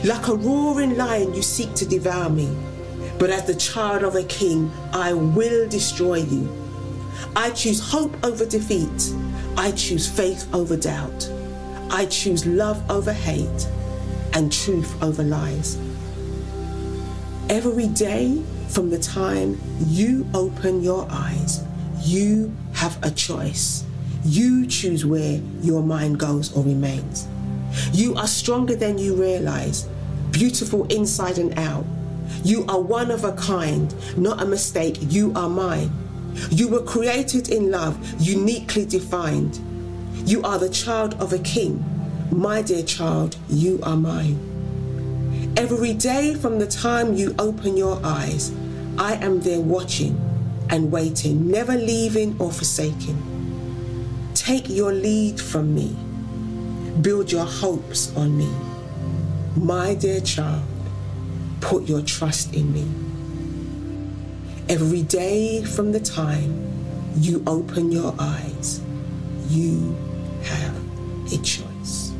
Like 0.02 0.28
a 0.28 0.34
roaring 0.34 0.96
lion, 0.96 1.34
you 1.34 1.42
seek 1.42 1.74
to 1.74 1.86
devour 1.86 2.30
me. 2.30 2.54
But 3.18 3.28
as 3.28 3.46
the 3.46 3.54
child 3.54 4.02
of 4.02 4.14
a 4.14 4.24
king, 4.24 4.72
I 4.94 5.12
will 5.12 5.68
destroy 5.68 6.16
you. 6.16 6.59
I 7.36 7.50
choose 7.50 7.80
hope 7.80 8.14
over 8.24 8.44
defeat. 8.46 9.14
I 9.56 9.72
choose 9.72 10.08
faith 10.08 10.52
over 10.54 10.76
doubt. 10.76 11.30
I 11.90 12.06
choose 12.06 12.46
love 12.46 12.88
over 12.90 13.12
hate 13.12 13.68
and 14.32 14.52
truth 14.52 15.02
over 15.02 15.22
lies. 15.22 15.76
Every 17.48 17.88
day 17.88 18.42
from 18.68 18.90
the 18.90 18.98
time 18.98 19.60
you 19.86 20.26
open 20.34 20.82
your 20.82 21.06
eyes, 21.10 21.64
you 22.02 22.54
have 22.74 22.98
a 23.02 23.10
choice. 23.10 23.84
You 24.24 24.66
choose 24.66 25.04
where 25.04 25.40
your 25.62 25.82
mind 25.82 26.18
goes 26.18 26.56
or 26.56 26.62
remains. 26.62 27.26
You 27.92 28.14
are 28.14 28.26
stronger 28.26 28.76
than 28.76 28.98
you 28.98 29.14
realize, 29.14 29.88
beautiful 30.30 30.86
inside 30.86 31.38
and 31.38 31.58
out. 31.58 31.84
You 32.44 32.64
are 32.68 32.80
one 32.80 33.10
of 33.10 33.24
a 33.24 33.32
kind, 33.32 33.92
not 34.16 34.40
a 34.40 34.46
mistake. 34.46 34.98
You 35.00 35.32
are 35.34 35.48
mine. 35.48 35.90
You 36.50 36.68
were 36.68 36.82
created 36.82 37.48
in 37.48 37.70
love, 37.70 37.96
uniquely 38.20 38.84
defined. 38.84 39.58
You 40.28 40.42
are 40.42 40.58
the 40.58 40.68
child 40.68 41.14
of 41.20 41.32
a 41.32 41.38
king. 41.38 41.84
My 42.30 42.62
dear 42.62 42.82
child, 42.82 43.36
you 43.48 43.80
are 43.82 43.96
mine. 43.96 44.38
Every 45.56 45.94
day 45.94 46.34
from 46.34 46.58
the 46.58 46.66
time 46.66 47.14
you 47.14 47.34
open 47.38 47.76
your 47.76 48.00
eyes, 48.04 48.52
I 48.98 49.14
am 49.14 49.40
there 49.40 49.60
watching 49.60 50.18
and 50.70 50.92
waiting, 50.92 51.50
never 51.50 51.74
leaving 51.74 52.36
or 52.38 52.52
forsaking. 52.52 53.18
Take 54.34 54.68
your 54.68 54.92
lead 54.92 55.40
from 55.40 55.74
me. 55.74 55.96
Build 57.02 57.32
your 57.32 57.44
hopes 57.44 58.14
on 58.16 58.36
me. 58.38 58.48
My 59.56 59.94
dear 59.94 60.20
child, 60.20 60.62
put 61.60 61.88
your 61.88 62.02
trust 62.02 62.54
in 62.54 62.72
me. 62.72 63.09
Every 64.70 65.02
day 65.02 65.64
from 65.64 65.90
the 65.90 65.98
time 65.98 66.72
you 67.16 67.42
open 67.44 67.90
your 67.90 68.14
eyes, 68.20 68.80
you 69.48 69.96
have 70.44 71.32
a 71.32 71.38
choice. 71.38 72.12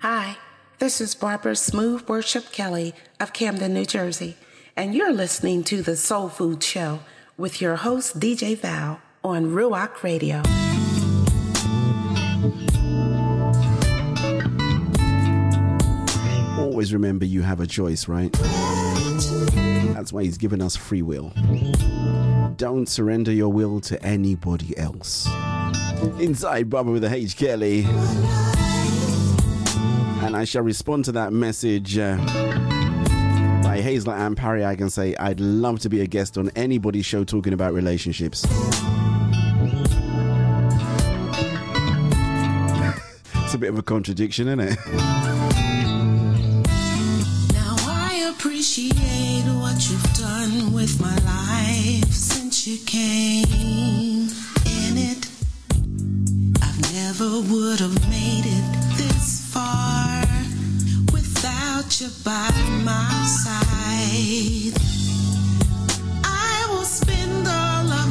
Hi, 0.00 0.36
this 0.80 1.00
is 1.00 1.14
Barbara 1.14 1.54
Smooth 1.54 2.08
Worship 2.08 2.50
Kelly 2.50 2.92
of 3.20 3.32
Camden, 3.32 3.74
New 3.74 3.84
Jersey, 3.84 4.36
and 4.74 4.96
you're 4.96 5.12
listening 5.12 5.62
to 5.62 5.80
The 5.80 5.94
Soul 5.94 6.28
Food 6.28 6.64
Show 6.64 7.02
with 7.36 7.60
your 7.60 7.76
host, 7.76 8.20
DJ 8.20 8.56
Val, 8.56 9.00
on 9.24 9.46
Ruach 9.46 10.02
Radio. 10.02 10.42
Always 16.58 16.92
remember 16.92 17.24
you 17.24 17.42
have 17.42 17.60
a 17.60 17.66
choice, 17.66 18.08
right? 18.08 18.32
That's 19.94 20.12
why 20.12 20.24
he's 20.24 20.38
given 20.38 20.60
us 20.60 20.76
free 20.76 21.02
will. 21.02 21.32
Don't 22.56 22.88
surrender 22.88 23.32
your 23.32 23.50
will 23.50 23.80
to 23.82 24.02
anybody 24.04 24.76
else. 24.76 25.28
Inside 26.18 26.68
Barbara 26.70 26.92
with 26.92 27.04
a 27.04 27.14
H. 27.14 27.36
Kelly. 27.36 27.84
And 30.24 30.36
I 30.36 30.44
shall 30.44 30.62
respond 30.62 31.04
to 31.06 31.12
that 31.12 31.32
message 31.32 31.98
uh, 31.98 32.16
by 33.62 33.80
Hazel 33.80 34.12
and 34.12 34.36
Parry. 34.36 34.64
I 34.64 34.76
can 34.76 34.90
say, 34.90 35.14
I'd 35.16 35.40
love 35.40 35.80
to 35.80 35.88
be 35.88 36.00
a 36.00 36.06
guest 36.06 36.36
on 36.36 36.50
anybody's 36.50 37.06
show 37.06 37.24
talking 37.24 37.52
about 37.52 37.72
relationships. 37.72 38.44
it's 43.44 43.54
a 43.54 43.58
bit 43.58 43.68
of 43.68 43.78
a 43.78 43.82
contradiction, 43.82 44.48
isn't 44.48 44.60
it? 44.60 44.78
Now 47.52 47.76
I 47.86 48.32
appreciate 48.34 49.44
what 49.44 49.88
you've 49.90 50.12
done 50.14 50.72
with 50.72 51.00
my 51.00 51.14
life 51.24 52.12
since 52.12 52.66
you 52.66 52.78
came 52.84 54.28
in 54.66 54.98
it. 54.98 55.28
I 56.60 56.72
never 56.92 57.40
would 57.52 57.80
have 57.80 58.10
made 58.10 58.44
it 58.44 58.96
this 58.96 59.52
far 59.52 59.91
I 62.04 62.08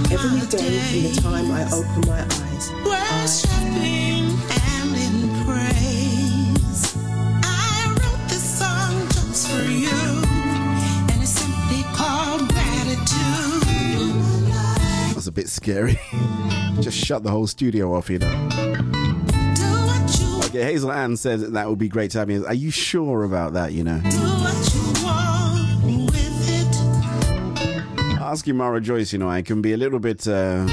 Every 0.10 0.48
day, 0.48 1.12
the 1.12 1.22
time 1.22 1.52
I 1.52 1.66
open 1.74 2.08
my 2.08 2.22
eyes, 2.22 2.72
worshiping 2.86 4.32
and 4.72 4.96
in 4.96 5.28
praise. 5.44 6.96
I 7.44 7.88
wrote 8.00 8.30
this 8.30 8.60
song 8.60 9.08
just 9.10 9.50
for 9.50 9.66
you, 9.66 9.90
and 9.90 11.22
it's 11.22 11.32
simply 11.32 11.84
called 11.94 12.48
gratitude. 12.48 13.08
A 15.28 15.32
bit 15.32 15.50
scary. 15.50 16.00
just 16.80 16.98
shut 16.98 17.24
the 17.24 17.30
whole 17.30 17.48
studio 17.48 17.94
off, 17.94 18.10
you 18.10 18.20
know. 18.20 19.01
Okay, 20.52 20.64
Hazel 20.64 20.92
Ann 20.92 21.16
says 21.16 21.40
that, 21.40 21.54
that 21.54 21.70
would 21.70 21.80
be 21.80 21.88
great 21.88 22.12
to 22.12 22.20
have 22.20 22.28
me. 22.28 22.44
Are 22.44 22.54
you 22.54 22.72
sure 22.72 23.24
about 23.24 23.54
that, 23.54 23.72
you 23.72 23.86
know? 23.86 24.02
Asking 28.20 28.58
Mara 28.58 28.82
Joyce, 28.82 29.14
you 29.14 29.20
know, 29.20 29.30
I 29.30 29.44
can 29.44 29.62
be 29.62 29.72
a 29.72 29.78
little 29.78 30.00
bit, 30.00 30.28
uh, 30.28 30.66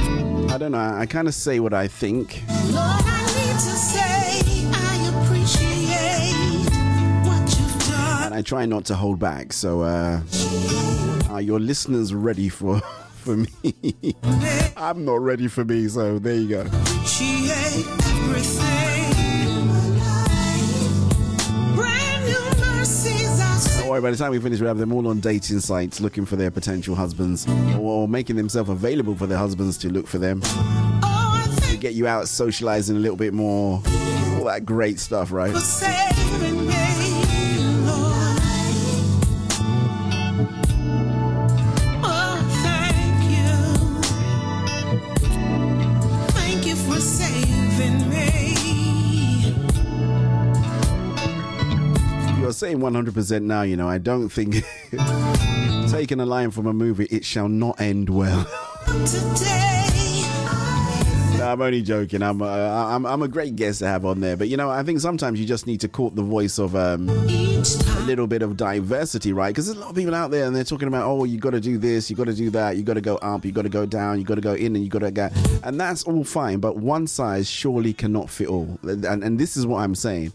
I 0.50 0.58
don't 0.58 0.72
know, 0.72 0.78
I 0.78 1.06
kind 1.06 1.28
of 1.28 1.34
say 1.34 1.60
what 1.60 1.74
I 1.74 1.86
think. 1.86 2.42
Lord, 2.48 2.76
I 2.76 3.22
need 3.36 3.52
to 3.54 3.76
say 3.76 4.66
I 4.72 5.22
appreciate 5.22 6.70
what 7.24 7.40
you've 7.56 7.88
done. 7.88 8.22
and 8.24 8.34
I 8.34 8.42
try 8.42 8.66
not 8.66 8.84
to 8.86 8.96
hold 8.96 9.20
back. 9.20 9.52
So, 9.52 9.82
uh, 9.82 10.20
are 11.30 11.40
your 11.40 11.60
listeners 11.60 12.12
ready 12.12 12.48
for 12.48 12.80
for 13.14 13.36
me? 13.36 13.46
I'm 14.76 15.04
not 15.04 15.20
ready 15.20 15.46
for 15.46 15.64
me. 15.64 15.86
So 15.86 16.18
there 16.18 16.34
you 16.34 16.48
go. 16.48 16.60
Everything. 18.02 18.87
Don't 23.88 23.94
worry. 23.94 24.02
By 24.02 24.10
the 24.10 24.18
time 24.18 24.32
we 24.32 24.38
finish, 24.38 24.60
we 24.60 24.66
have 24.66 24.76
them 24.76 24.92
all 24.92 25.08
on 25.08 25.18
dating 25.18 25.60
sites 25.60 25.98
looking 25.98 26.26
for 26.26 26.36
their 26.36 26.50
potential 26.50 26.94
husbands, 26.94 27.46
or 27.78 28.06
making 28.06 28.36
themselves 28.36 28.68
available 28.68 29.14
for 29.14 29.26
their 29.26 29.38
husbands 29.38 29.78
to 29.78 29.88
look 29.88 30.06
for 30.06 30.18
them. 30.18 30.42
To 30.42 31.78
get 31.80 31.94
you 31.94 32.06
out 32.06 32.28
socializing 32.28 32.96
a 32.96 33.00
little 33.00 33.16
bit 33.16 33.32
more, 33.32 33.80
all 34.36 34.44
that 34.44 34.66
great 34.66 35.00
stuff, 35.00 35.32
right? 35.32 35.54
Saying 52.58 52.78
100% 52.80 53.42
now. 53.42 53.62
You 53.62 53.76
know, 53.76 53.88
I 53.88 53.98
don't 53.98 54.28
think 54.30 54.64
taking 55.92 56.18
a 56.18 56.26
line 56.26 56.50
from 56.50 56.66
a 56.66 56.72
movie, 56.72 57.04
it 57.04 57.24
shall 57.24 57.48
not 57.48 57.80
end 57.80 58.10
well. 58.10 58.48
I'm 61.40 61.62
only 61.62 61.82
joking. 61.82 62.20
I'm, 62.20 62.42
uh, 62.42 62.46
I'm 62.48 63.06
I'm 63.06 63.22
a 63.22 63.28
great 63.28 63.54
guest 63.54 63.78
to 63.78 63.86
have 63.86 64.04
on 64.04 64.18
there, 64.18 64.36
but 64.36 64.48
you 64.48 64.56
know, 64.56 64.70
I 64.70 64.82
think 64.82 64.98
sometimes 64.98 65.38
you 65.38 65.46
just 65.46 65.68
need 65.68 65.80
to 65.82 65.88
court 65.88 66.16
the 66.16 66.22
voice 66.22 66.58
of 66.58 66.74
um, 66.74 67.08
a 67.08 68.00
little 68.00 68.26
bit 68.26 68.42
of 68.42 68.56
diversity, 68.56 69.32
right? 69.32 69.50
Because 69.50 69.66
there's 69.66 69.78
a 69.78 69.80
lot 69.80 69.90
of 69.90 69.94
people 69.94 70.16
out 70.16 70.32
there, 70.32 70.44
and 70.44 70.56
they're 70.56 70.64
talking 70.64 70.88
about, 70.88 71.06
oh, 71.06 71.22
you 71.22 71.38
got 71.38 71.50
to 71.50 71.60
do 71.60 71.78
this, 71.78 72.10
you 72.10 72.16
got 72.16 72.26
to 72.26 72.34
do 72.34 72.50
that, 72.50 72.76
you 72.76 72.82
got 72.82 72.94
to 72.94 73.00
go 73.00 73.18
up, 73.18 73.44
you 73.44 73.52
got 73.52 73.62
to 73.62 73.68
go 73.68 73.86
down, 73.86 74.18
you 74.18 74.24
got 74.24 74.34
to 74.34 74.40
go 74.40 74.54
in, 74.54 74.74
and 74.74 74.82
you 74.84 74.90
got 74.90 74.98
to 74.98 75.12
go, 75.12 75.28
and 75.62 75.80
that's 75.80 76.02
all 76.02 76.24
fine. 76.24 76.58
But 76.58 76.76
one 76.76 77.06
size 77.06 77.48
surely 77.48 77.92
cannot 77.92 78.28
fit 78.28 78.48
all, 78.48 78.80
and 78.82 79.22
and 79.22 79.38
this 79.38 79.56
is 79.56 79.64
what 79.64 79.78
I'm 79.78 79.94
saying. 79.94 80.32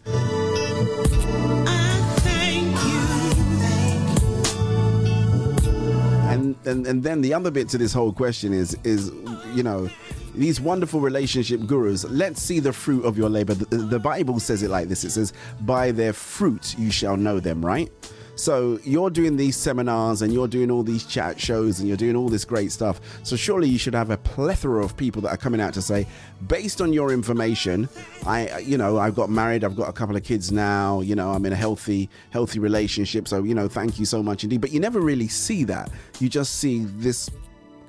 And, 6.66 6.86
and 6.86 7.02
then 7.02 7.20
the 7.20 7.34
other 7.34 7.50
bit 7.50 7.68
to 7.70 7.78
this 7.78 7.92
whole 7.92 8.12
question 8.12 8.52
is 8.52 8.76
is 8.84 9.10
you 9.54 9.62
know 9.62 9.88
these 10.34 10.60
wonderful 10.60 11.00
relationship 11.00 11.64
gurus 11.66 12.04
let's 12.04 12.42
see 12.42 12.58
the 12.58 12.72
fruit 12.72 13.04
of 13.04 13.16
your 13.16 13.28
labor. 13.28 13.54
The, 13.54 13.76
the 13.76 13.98
bible 13.98 14.40
says 14.40 14.62
it 14.62 14.70
like 14.70 14.88
this. 14.88 15.04
It 15.04 15.10
says 15.10 15.32
by 15.60 15.92
their 15.92 16.12
fruit 16.12 16.76
you 16.78 16.90
shall 16.90 17.16
know 17.16 17.40
them 17.40 17.64
right 17.64 17.90
so 18.36 18.78
you're 18.84 19.10
doing 19.10 19.36
these 19.36 19.56
seminars 19.56 20.22
and 20.22 20.32
you're 20.32 20.48
doing 20.48 20.70
all 20.70 20.82
these 20.82 21.04
chat 21.04 21.40
shows 21.40 21.78
and 21.78 21.88
you're 21.88 21.96
doing 21.96 22.16
all 22.16 22.28
this 22.28 22.44
great 22.44 22.72
stuff. 22.72 23.00
So 23.22 23.36
surely 23.36 23.68
you 23.68 23.78
should 23.78 23.94
have 23.94 24.10
a 24.10 24.16
plethora 24.18 24.84
of 24.84 24.96
people 24.96 25.22
that 25.22 25.30
are 25.30 25.36
coming 25.36 25.60
out 25.60 25.74
to 25.74 25.82
say 25.82 26.06
based 26.48 26.80
on 26.80 26.92
your 26.92 27.10
information 27.10 27.88
i 28.26 28.58
you 28.58 28.76
know 28.76 28.98
i've 28.98 29.14
got 29.14 29.30
married 29.30 29.64
i've 29.64 29.76
got 29.76 29.88
a 29.88 29.92
couple 29.92 30.14
of 30.14 30.22
kids 30.22 30.52
now 30.52 31.00
you 31.00 31.14
know 31.14 31.30
i'm 31.30 31.46
in 31.46 31.52
a 31.52 31.56
healthy 31.56 32.08
healthy 32.30 32.58
relationship. 32.58 33.28
So 33.28 33.42
you 33.44 33.54
know 33.54 33.68
thank 33.68 33.98
you 33.98 34.04
so 34.04 34.22
much 34.22 34.44
indeed. 34.44 34.60
But 34.60 34.72
you 34.72 34.80
never 34.80 35.00
really 35.00 35.28
see 35.28 35.64
that. 35.64 35.90
You 36.20 36.28
just 36.28 36.56
see 36.56 36.84
this 36.84 37.30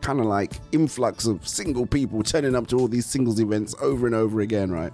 kind 0.02 0.20
of 0.20 0.26
like 0.28 0.54
influx 0.72 1.26
of 1.26 1.48
single 1.48 1.86
people 1.86 2.22
turning 2.22 2.56
up 2.56 2.68
to 2.68 2.78
all 2.78 2.88
these 2.88 3.06
singles 3.08 3.40
events 3.40 3.74
over 3.82 4.06
and 4.06 4.16
over 4.16 4.42
again 4.42 4.72
right 4.72 4.94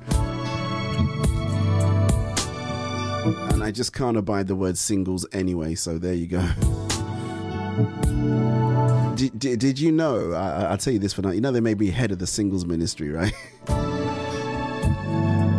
and 3.62 3.68
I 3.68 3.72
just 3.72 3.94
can't 3.94 4.18
abide 4.18 4.48
the 4.48 4.56
word 4.56 4.76
singles 4.76 5.24
anyway, 5.32 5.76
so 5.76 6.00
there 6.00 6.16
you 6.16 6.26
go. 6.26 6.40
Did, 9.16 9.38
did, 9.38 9.60
did 9.60 9.80
you 9.80 9.92
know? 9.92 10.32
I, 10.32 10.64
I'll 10.64 10.80
tell 10.80 10.94
you 10.94 10.98
this 10.98 11.14
for 11.14 11.22
now. 11.22 11.30
You 11.30 11.42
know, 11.42 11.52
they 11.52 11.60
may 11.60 11.76
be 11.76 11.92
head 11.92 12.12
of 12.12 12.18
the 12.18 12.26
singles 12.26 12.66
ministry, 12.66 13.10
right? 13.10 13.34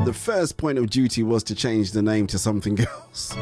the 0.04 0.12
first 0.12 0.56
point 0.56 0.78
of 0.78 0.90
duty 0.90 1.22
was 1.22 1.44
to 1.44 1.54
change 1.54 1.92
the 1.92 2.02
name 2.02 2.26
to 2.28 2.40
something 2.40 2.80
else. 3.04 3.36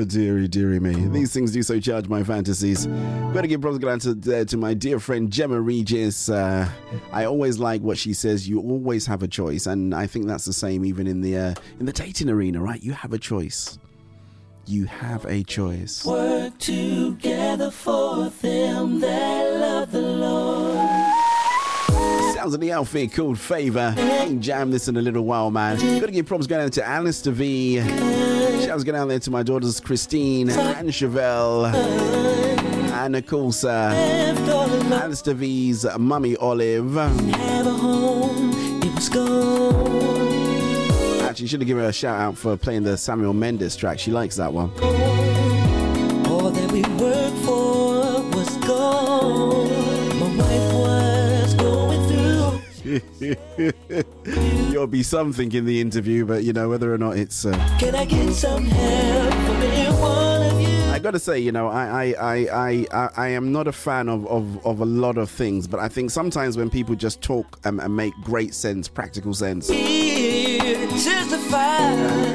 Oh, 0.00 0.04
dearie, 0.04 0.48
dearie 0.48 0.80
me. 0.80 0.94
These 1.08 1.30
things 1.34 1.52
do 1.52 1.62
so 1.62 1.78
charge 1.78 2.08
my 2.08 2.24
fantasies. 2.24 2.86
Gotta 3.34 3.46
give 3.46 3.60
props 3.60 3.76
going 3.76 3.98
to, 4.00 4.40
uh, 4.40 4.44
to 4.46 4.56
my 4.56 4.72
dear 4.72 4.98
friend 4.98 5.30
Gemma 5.30 5.60
Regis. 5.60 6.30
Uh, 6.30 6.66
I 7.12 7.26
always 7.26 7.58
like 7.58 7.82
what 7.82 7.98
she 7.98 8.14
says. 8.14 8.48
You 8.48 8.60
always 8.60 9.04
have 9.04 9.22
a 9.22 9.28
choice, 9.28 9.66
and 9.66 9.94
I 9.94 10.06
think 10.06 10.26
that's 10.26 10.46
the 10.46 10.54
same 10.54 10.86
even 10.86 11.06
in 11.06 11.20
the 11.20 11.36
uh, 11.36 11.54
in 11.78 11.84
the 11.84 11.92
dating 11.92 12.30
arena, 12.30 12.62
right? 12.62 12.82
You 12.82 12.92
have 12.92 13.12
a 13.12 13.18
choice. 13.18 13.78
You 14.64 14.86
have 14.86 15.26
a 15.26 15.42
choice. 15.42 16.02
Work 16.06 16.56
together 16.56 17.70
for 17.70 18.30
them 18.30 19.00
that 19.00 19.60
love 19.60 19.92
the 19.92 20.00
Lord. 20.00 20.69
Sounds 22.40 22.54
of 22.54 22.60
the 22.60 22.72
outfit 22.72 23.12
called 23.12 23.38
Favor. 23.38 23.94
Ain't 23.98 24.40
jam 24.40 24.70
this 24.70 24.88
in 24.88 24.96
a 24.96 25.02
little 25.02 25.26
while, 25.26 25.50
man. 25.50 25.76
Gotta 26.00 26.10
give 26.10 26.24
props 26.24 26.46
going 26.46 26.64
out 26.64 26.72
to 26.72 26.88
Alistair 26.88 27.34
V. 27.34 27.80
Shouts 28.64 28.82
going 28.82 28.96
out 28.96 29.08
there 29.08 29.18
to 29.18 29.30
my 29.30 29.42
daughters 29.42 29.78
Christine 29.78 30.48
and 30.48 30.88
Chevelle. 30.88 31.66
And 32.94 33.14
of 33.14 33.26
course, 33.26 33.62
uh, 33.62 33.92
Alistair 34.90 35.34
V's 35.34 35.84
mummy 35.98 36.34
Olive. 36.36 36.96
Actually, 41.28 41.46
should 41.46 41.60
have 41.60 41.66
given 41.66 41.82
her 41.82 41.90
a 41.90 41.92
shout 41.92 42.18
out 42.18 42.38
for 42.38 42.56
playing 42.56 42.84
the 42.84 42.96
Samuel 42.96 43.34
Mendes 43.34 43.76
track. 43.76 43.98
She 43.98 44.12
likes 44.12 44.36
that 44.36 44.50
one. 44.50 44.70
All 46.26 46.50
that 46.50 46.72
we 46.72 46.80
worked 46.94 47.36
for 47.44 48.22
was 48.34 48.56
gone. 48.66 49.69
There'll 54.24 54.86
be 54.86 55.02
something 55.02 55.52
in 55.52 55.64
the 55.64 55.80
interview, 55.80 56.24
but 56.26 56.44
you 56.44 56.52
know 56.52 56.68
whether 56.68 56.92
or 56.92 56.98
not 56.98 57.16
it's. 57.16 57.44
Uh, 57.44 57.52
Can 57.78 57.94
I 57.94 58.04
get 58.04 58.32
some 58.32 58.64
help 58.64 59.40
from 61.00 61.08
any 61.08 61.08
one 61.08 61.08
of 61.08 61.08
you? 61.08 61.08
I 61.08 61.12
gotta 61.12 61.18
say, 61.18 61.38
you 61.38 61.52
know, 61.52 61.68
I 61.68 62.04
I, 62.04 62.14
I, 62.20 62.86
I, 62.92 63.10
I 63.16 63.28
am 63.28 63.52
not 63.52 63.66
a 63.66 63.72
fan 63.72 64.08
of, 64.08 64.26
of, 64.26 64.66
of 64.66 64.80
a 64.80 64.84
lot 64.84 65.18
of 65.18 65.30
things, 65.30 65.66
but 65.66 65.80
I 65.80 65.88
think 65.88 66.10
sometimes 66.10 66.56
when 66.56 66.70
people 66.70 66.94
just 66.94 67.22
talk 67.22 67.58
and, 67.64 67.80
and 67.80 67.96
make 67.96 68.14
great 68.22 68.54
sense, 68.54 68.88
practical 68.88 69.34
sense, 69.34 69.68
to 69.68 69.74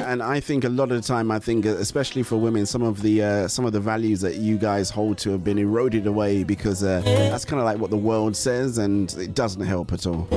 and 0.07 0.23
I 0.23 0.39
think 0.39 0.63
a 0.63 0.69
lot 0.69 0.91
of 0.91 1.01
the 1.01 1.07
time, 1.07 1.31
I 1.31 1.39
think, 1.39 1.65
especially 1.65 2.23
for 2.23 2.37
women, 2.37 2.65
some 2.65 2.81
of 2.81 3.01
the 3.01 3.23
uh, 3.23 3.47
some 3.47 3.65
of 3.65 3.73
the 3.73 3.79
values 3.79 4.21
that 4.21 4.35
you 4.35 4.57
guys 4.57 4.89
hold 4.89 5.17
to 5.19 5.31
have 5.31 5.43
been 5.43 5.57
eroded 5.57 6.07
away 6.07 6.43
because 6.43 6.83
uh, 6.83 7.01
that's 7.01 7.45
kind 7.45 7.59
of 7.59 7.65
like 7.65 7.79
what 7.79 7.89
the 7.89 7.97
world 7.97 8.35
says, 8.35 8.77
and 8.77 9.13
it 9.13 9.33
doesn't 9.33 9.65
help 9.65 9.93
at 9.93 10.05
all. 10.05 10.27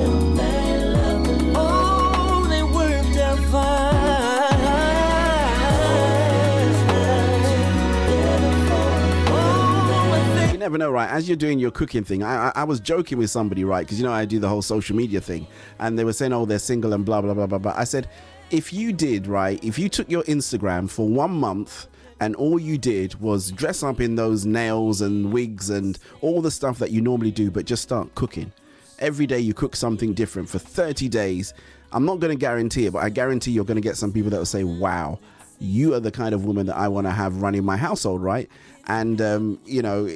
Never 10.68 10.76
know, 10.76 10.90
right? 10.90 11.08
As 11.08 11.26
you're 11.26 11.36
doing 11.36 11.58
your 11.58 11.70
cooking 11.70 12.04
thing, 12.04 12.22
I, 12.22 12.48
I, 12.48 12.52
I 12.56 12.64
was 12.64 12.78
joking 12.78 13.16
with 13.16 13.30
somebody, 13.30 13.64
right? 13.64 13.86
Because 13.86 13.98
you 13.98 14.04
know 14.04 14.12
I 14.12 14.26
do 14.26 14.38
the 14.38 14.48
whole 14.48 14.60
social 14.60 14.94
media 14.94 15.18
thing, 15.18 15.46
and 15.78 15.98
they 15.98 16.04
were 16.04 16.12
saying, 16.12 16.34
"Oh, 16.34 16.44
they're 16.44 16.58
single 16.58 16.92
and 16.92 17.06
blah 17.06 17.22
blah 17.22 17.32
blah 17.32 17.46
blah 17.46 17.58
blah." 17.58 17.74
I 17.74 17.84
said, 17.84 18.06
if 18.50 18.72
you 18.72 18.92
did, 18.92 19.26
right? 19.26 19.62
If 19.64 19.78
you 19.78 19.88
took 19.88 20.10
your 20.10 20.22
Instagram 20.24 20.90
for 20.90 21.08
one 21.08 21.32
month 21.32 21.86
and 22.20 22.34
all 22.36 22.58
you 22.58 22.78
did 22.78 23.18
was 23.20 23.50
dress 23.50 23.82
up 23.82 24.00
in 24.00 24.14
those 24.14 24.46
nails 24.46 25.00
and 25.00 25.32
wigs 25.32 25.70
and 25.70 25.98
all 26.20 26.40
the 26.40 26.50
stuff 26.50 26.78
that 26.78 26.90
you 26.90 27.00
normally 27.00 27.30
do, 27.30 27.50
but 27.50 27.66
just 27.66 27.82
start 27.82 28.14
cooking. 28.14 28.52
Every 28.98 29.26
day 29.26 29.38
you 29.38 29.54
cook 29.54 29.76
something 29.76 30.14
different 30.14 30.48
for 30.48 30.58
30 30.58 31.08
days. 31.08 31.52
I'm 31.92 32.06
not 32.06 32.20
going 32.20 32.32
to 32.32 32.38
guarantee 32.38 32.86
it, 32.86 32.92
but 32.94 33.02
I 33.02 33.10
guarantee 33.10 33.50
you're 33.52 33.66
going 33.66 33.76
to 33.76 33.86
get 33.86 33.96
some 33.96 34.12
people 34.12 34.30
that 34.30 34.38
will 34.38 34.46
say, 34.46 34.64
wow, 34.64 35.18
you 35.58 35.94
are 35.94 36.00
the 36.00 36.10
kind 36.10 36.34
of 36.34 36.44
woman 36.44 36.66
that 36.66 36.76
I 36.76 36.88
want 36.88 37.06
to 37.06 37.10
have 37.10 37.42
running 37.42 37.64
my 37.64 37.76
household, 37.76 38.22
right? 38.22 38.48
And 38.88 39.20
um, 39.20 39.58
you 39.64 39.82
know. 39.82 40.06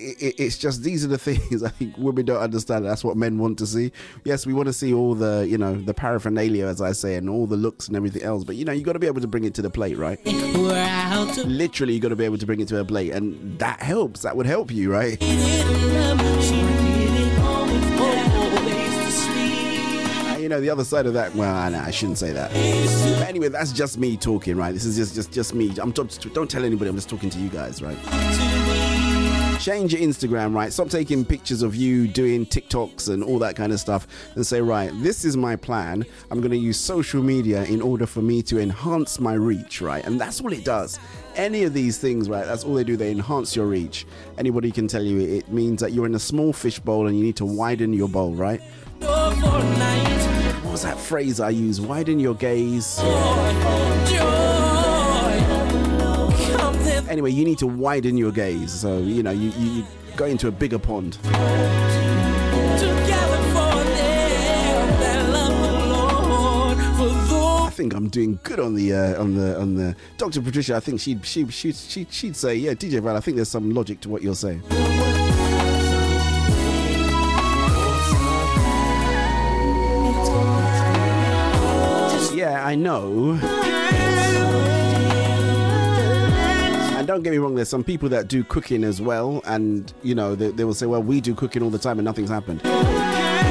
It, 0.00 0.36
it's 0.38 0.56
just 0.56 0.84
these 0.84 1.04
are 1.04 1.08
the 1.08 1.18
things 1.28 1.62
I 1.62 1.70
think 1.70 1.98
women 1.98 2.24
don't 2.24 2.40
understand. 2.40 2.84
That's 2.84 3.02
what 3.02 3.16
men 3.16 3.36
want 3.36 3.58
to 3.58 3.66
see. 3.66 3.90
Yes, 4.24 4.46
we 4.46 4.52
want 4.54 4.68
to 4.68 4.72
see 4.72 4.94
all 4.94 5.14
the 5.16 5.44
you 5.48 5.58
know 5.58 5.74
the 5.74 5.92
paraphernalia, 5.92 6.66
as 6.66 6.80
I 6.80 6.92
say, 6.92 7.16
and 7.16 7.28
all 7.28 7.46
the 7.48 7.56
looks 7.56 7.88
and 7.88 7.96
everything 7.96 8.22
else. 8.22 8.44
But 8.44 8.54
you 8.56 8.64
know 8.64 8.72
you 8.72 8.84
got 8.84 8.92
to 8.92 9.00
be 9.00 9.08
able 9.08 9.20
to 9.22 9.26
bring 9.26 9.42
it 9.44 9.54
to 9.54 9.62
the 9.62 9.70
plate, 9.70 9.98
right? 9.98 10.20
Literally, 11.46 11.94
you 11.94 12.00
got 12.00 12.10
to 12.10 12.16
be 12.16 12.24
able 12.24 12.38
to 12.38 12.46
bring 12.46 12.60
it 12.60 12.68
to 12.68 12.78
a 12.78 12.84
plate, 12.84 13.12
and 13.12 13.58
that 13.58 13.82
helps. 13.82 14.22
That 14.22 14.36
would 14.36 14.46
help 14.46 14.70
you, 14.70 14.92
right? 14.92 15.18
You 20.48 20.54
know 20.54 20.62
the 20.62 20.70
other 20.70 20.84
side 20.84 21.04
of 21.04 21.12
that. 21.12 21.34
Well, 21.34 21.70
no, 21.70 21.78
I 21.78 21.90
shouldn't 21.90 22.16
say 22.16 22.32
that. 22.32 22.50
But 23.18 23.28
anyway, 23.28 23.48
that's 23.48 23.70
just 23.70 23.98
me 23.98 24.16
talking, 24.16 24.56
right? 24.56 24.72
This 24.72 24.86
is 24.86 24.96
just 24.96 25.14
just 25.14 25.30
just 25.30 25.52
me. 25.52 25.74
I'm 25.78 25.92
just, 25.92 26.32
don't 26.32 26.50
tell 26.50 26.64
anybody. 26.64 26.88
I'm 26.88 26.96
just 26.96 27.10
talking 27.10 27.28
to 27.28 27.38
you 27.38 27.50
guys, 27.50 27.82
right? 27.82 27.98
Change 29.60 29.92
your 29.92 30.00
Instagram, 30.00 30.54
right? 30.54 30.72
Stop 30.72 30.88
taking 30.88 31.22
pictures 31.22 31.60
of 31.60 31.76
you 31.76 32.08
doing 32.08 32.46
TikToks 32.46 33.12
and 33.12 33.22
all 33.22 33.38
that 33.40 33.56
kind 33.56 33.72
of 33.72 33.80
stuff 33.80 34.06
and 34.36 34.46
say, 34.46 34.62
right, 34.62 34.90
this 35.02 35.26
is 35.26 35.36
my 35.36 35.54
plan. 35.54 36.06
I'm 36.30 36.40
going 36.40 36.52
to 36.52 36.56
use 36.56 36.78
social 36.78 37.22
media 37.22 37.64
in 37.64 37.82
order 37.82 38.06
for 38.06 38.22
me 38.22 38.40
to 38.44 38.58
enhance 38.58 39.20
my 39.20 39.34
reach, 39.34 39.82
right? 39.82 40.02
And 40.06 40.18
that's 40.18 40.40
all 40.40 40.52
it 40.52 40.64
does. 40.64 40.98
Any 41.34 41.64
of 41.64 41.74
these 41.74 41.98
things, 41.98 42.30
right? 42.30 42.46
That's 42.46 42.64
all 42.64 42.72
they 42.72 42.84
do. 42.84 42.96
They 42.96 43.10
enhance 43.10 43.54
your 43.54 43.66
reach. 43.66 44.06
Anybody 44.38 44.70
can 44.70 44.88
tell 44.88 45.02
you 45.02 45.20
it 45.20 45.52
means 45.52 45.80
that 45.80 45.92
you're 45.92 46.06
in 46.06 46.14
a 46.14 46.20
small 46.20 46.54
fish 46.54 46.78
bowl 46.78 47.08
and 47.08 47.18
you 47.18 47.24
need 47.24 47.36
to 47.36 47.44
widen 47.44 47.92
your 47.92 48.08
bowl, 48.08 48.32
right? 48.32 48.62
What 49.00 50.72
was 50.72 50.82
that 50.82 50.98
phrase 50.98 51.40
I 51.40 51.50
use? 51.50 51.80
Widen 51.80 52.18
your 52.20 52.34
gaze. 52.34 52.98
Anyway, 57.08 57.30
you 57.30 57.44
need 57.44 57.58
to 57.58 57.66
widen 57.66 58.16
your 58.16 58.32
gaze. 58.32 58.72
So, 58.72 58.98
you 58.98 59.22
know, 59.22 59.30
you, 59.30 59.50
you, 59.50 59.70
you 59.70 59.84
go 60.16 60.26
into 60.26 60.48
a 60.48 60.50
bigger 60.50 60.78
pond. 60.78 61.18
I 67.60 67.70
think 67.70 67.94
I'm 67.94 68.08
doing 68.08 68.38
good 68.42 68.60
on 68.60 68.74
the 68.74 68.92
uh, 68.92 69.20
on 69.20 69.34
the 69.36 69.58
on 69.60 69.74
the 69.74 69.94
Dr. 70.16 70.42
Patricia. 70.42 70.74
I 70.76 70.80
think 70.80 71.00
she'd 71.00 71.24
she 71.24 71.46
she 71.48 71.72
she 71.72 72.06
she'd 72.10 72.36
say, 72.36 72.56
yeah, 72.56 72.72
DJ 72.74 73.00
Val. 73.00 73.16
I 73.16 73.20
think 73.20 73.36
there's 73.36 73.48
some 73.48 73.72
logic 73.72 74.00
to 74.00 74.08
what 74.08 74.20
you're 74.22 74.34
saying. 74.34 74.62
I 82.68 82.74
know. 82.74 83.38
And 86.98 87.06
don't 87.06 87.22
get 87.22 87.30
me 87.30 87.38
wrong, 87.38 87.54
there's 87.54 87.70
some 87.70 87.82
people 87.82 88.10
that 88.10 88.28
do 88.28 88.44
cooking 88.44 88.84
as 88.84 89.00
well, 89.00 89.40
and 89.46 89.90
you 90.02 90.14
know, 90.14 90.34
they, 90.34 90.50
they 90.50 90.64
will 90.64 90.74
say, 90.74 90.84
Well, 90.84 91.02
we 91.02 91.22
do 91.22 91.34
cooking 91.34 91.62
all 91.62 91.70
the 91.70 91.78
time 91.78 91.98
and 91.98 92.04
nothing's 92.04 92.28
happened. 92.28 92.60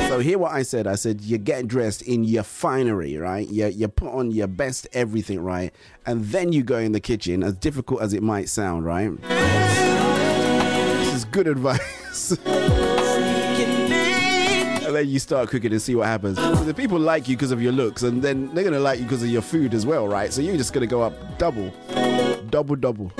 So 0.07 0.19
hear 0.19 0.37
what 0.37 0.51
I 0.51 0.61
said. 0.61 0.85
I 0.85 0.93
said 0.93 1.21
you 1.21 1.39
get 1.39 1.67
dressed 1.67 2.03
in 2.03 2.25
your 2.25 2.43
finery, 2.43 3.17
right? 3.17 3.47
You 3.47 3.65
you 3.69 3.87
put 3.87 4.13
on 4.13 4.29
your 4.29 4.45
best 4.45 4.87
everything, 4.93 5.39
right? 5.39 5.73
And 6.05 6.25
then 6.25 6.53
you 6.53 6.61
go 6.61 6.77
in 6.77 6.91
the 6.91 6.99
kitchen, 6.99 7.41
as 7.41 7.55
difficult 7.55 8.03
as 8.03 8.13
it 8.13 8.21
might 8.21 8.49
sound, 8.49 8.85
right? 8.85 9.19
This 10.99 11.15
is 11.15 11.25
good 11.25 11.47
advice. 11.47 12.37
then 14.97 15.07
you 15.07 15.19
start 15.19 15.49
cooking 15.49 15.71
and 15.71 15.81
see 15.81 15.93
what 15.95 16.07
happens. 16.07 16.37
The 16.65 16.73
people 16.73 16.99
like 16.99 17.27
you 17.27 17.35
because 17.35 17.51
of 17.51 17.61
your 17.61 17.71
looks, 17.71 18.01
and 18.01 18.21
then 18.21 18.53
they're 18.53 18.63
gonna 18.63 18.79
like 18.79 18.97
you 18.99 19.05
because 19.05 19.21
of 19.21 19.29
your 19.29 19.43
food 19.43 19.73
as 19.75 19.85
well, 19.85 20.07
right? 20.07 20.33
So 20.33 20.41
you're 20.41 20.57
just 20.57 20.73
gonna 20.73 20.87
go 20.87 21.03
up 21.03 21.13
double, 21.37 21.71
double, 22.49 22.75
double. 22.75 23.11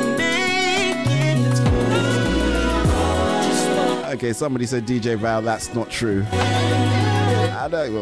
Okay, 4.10 4.34
somebody 4.34 4.66
said 4.66 4.88
DJ 4.88 5.18
Val, 5.18 5.41
that's 5.44 5.76
not 5.76 5.91
true. 5.91 6.26
I 6.32 7.68
don't. 7.70 7.94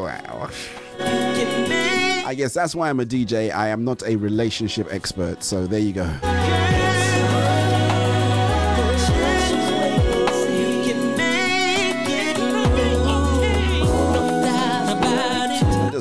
I 2.26 2.34
guess 2.36 2.54
that's 2.54 2.74
why 2.74 2.90
I'm 2.90 3.02
a 3.02 3.06
DJ. 3.06 3.54
I 3.54 3.68
am 3.68 3.84
not 3.84 4.04
a 4.04 4.16
relationship 4.16 4.88
expert. 4.90 5.44
So 5.44 5.68
there 5.68 5.80
you 5.80 5.94
go. 5.94 6.45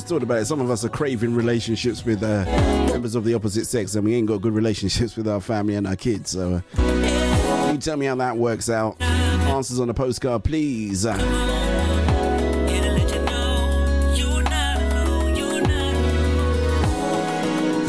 Just 0.05 0.13
thought 0.13 0.23
about 0.23 0.41
it. 0.41 0.45
Some 0.45 0.61
of 0.61 0.71
us 0.71 0.85
are 0.85 0.91
craving 0.91 1.35
relationships 1.35 2.05
with 2.05 2.23
uh, 2.23 2.45
members 2.93 3.15
of 3.15 3.25
the 3.25 3.33
opposite 3.33 3.65
sex, 3.65 3.95
and 3.95 4.05
we 4.05 4.15
ain't 4.15 4.27
got 4.27 4.43
good 4.43 4.53
relationships 4.53 5.17
with 5.17 5.27
our 5.27 5.41
family 5.41 5.77
and 5.77 5.87
our 5.87 5.97
kids. 5.97 6.33
So, 6.33 6.61
uh, 6.77 7.71
you 7.73 7.79
tell 7.79 7.97
me 7.97 8.05
how 8.05 8.15
that 8.17 8.37
works 8.37 8.69
out. 8.69 9.01
Answers 9.01 9.81
on 9.81 9.89
a 9.89 9.95
postcard, 9.95 10.45
please. 10.45 11.05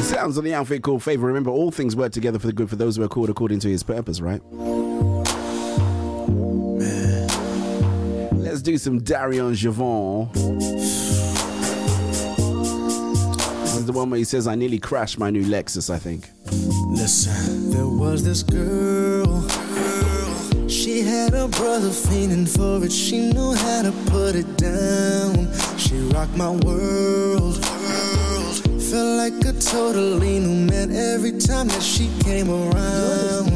Sounds 0.06 0.38
on 0.38 0.46
the 0.46 0.54
outfit 0.54 0.84
called 0.84 1.04
Favor. 1.04 1.28
Remember, 1.28 1.52
all 1.52 1.70
things 1.70 1.98
work 1.98 2.14
together 2.14 2.40
for 2.40 2.48
the 2.48 2.54
good 2.54 2.70
for 2.70 2.78
those 2.78 2.96
who 2.96 3.04
are 3.04 3.10
called 3.10 3.30
according 3.30 3.60
to 3.60 3.68
his 3.68 3.84
purpose, 3.84 4.22
right? 4.22 4.42
Let's 8.32 8.62
do 8.62 8.78
some 8.78 9.02
Darion 9.02 9.52
Javon. 9.52 10.85
Is 13.86 13.94
the 13.94 13.98
one 13.98 14.10
where 14.10 14.18
he 14.18 14.24
says, 14.24 14.48
I 14.48 14.56
nearly 14.56 14.80
crashed 14.80 15.20
my 15.20 15.30
new 15.30 15.44
Lexus, 15.44 15.94
I 15.94 16.00
think. 16.00 16.30
Listen, 16.90 17.70
there 17.70 17.88
was 17.88 18.24
this 18.24 18.42
girl. 18.42 19.48
She 20.68 21.02
had 21.02 21.34
a 21.36 21.48
brother 21.48 21.90
fiending 21.90 22.48
for 22.50 22.84
it. 22.84 22.92
She 22.92 23.32
knew 23.32 23.54
how 23.54 23.84
to 23.84 23.92
put 24.08 24.36
it 24.36 24.58
down. 24.58 25.52
She 25.78 25.96
rocked 26.16 26.36
my 26.36 26.50
world. 26.50 27.64
Felt 28.90 29.18
like 29.18 29.46
a 29.46 29.54
totally 29.60 30.40
new 30.40 30.66
man 30.72 30.92
every 30.92 31.34
time 31.34 31.68
that 31.68 31.84
she 31.84 32.10
came 32.24 32.50
around. 32.50 33.54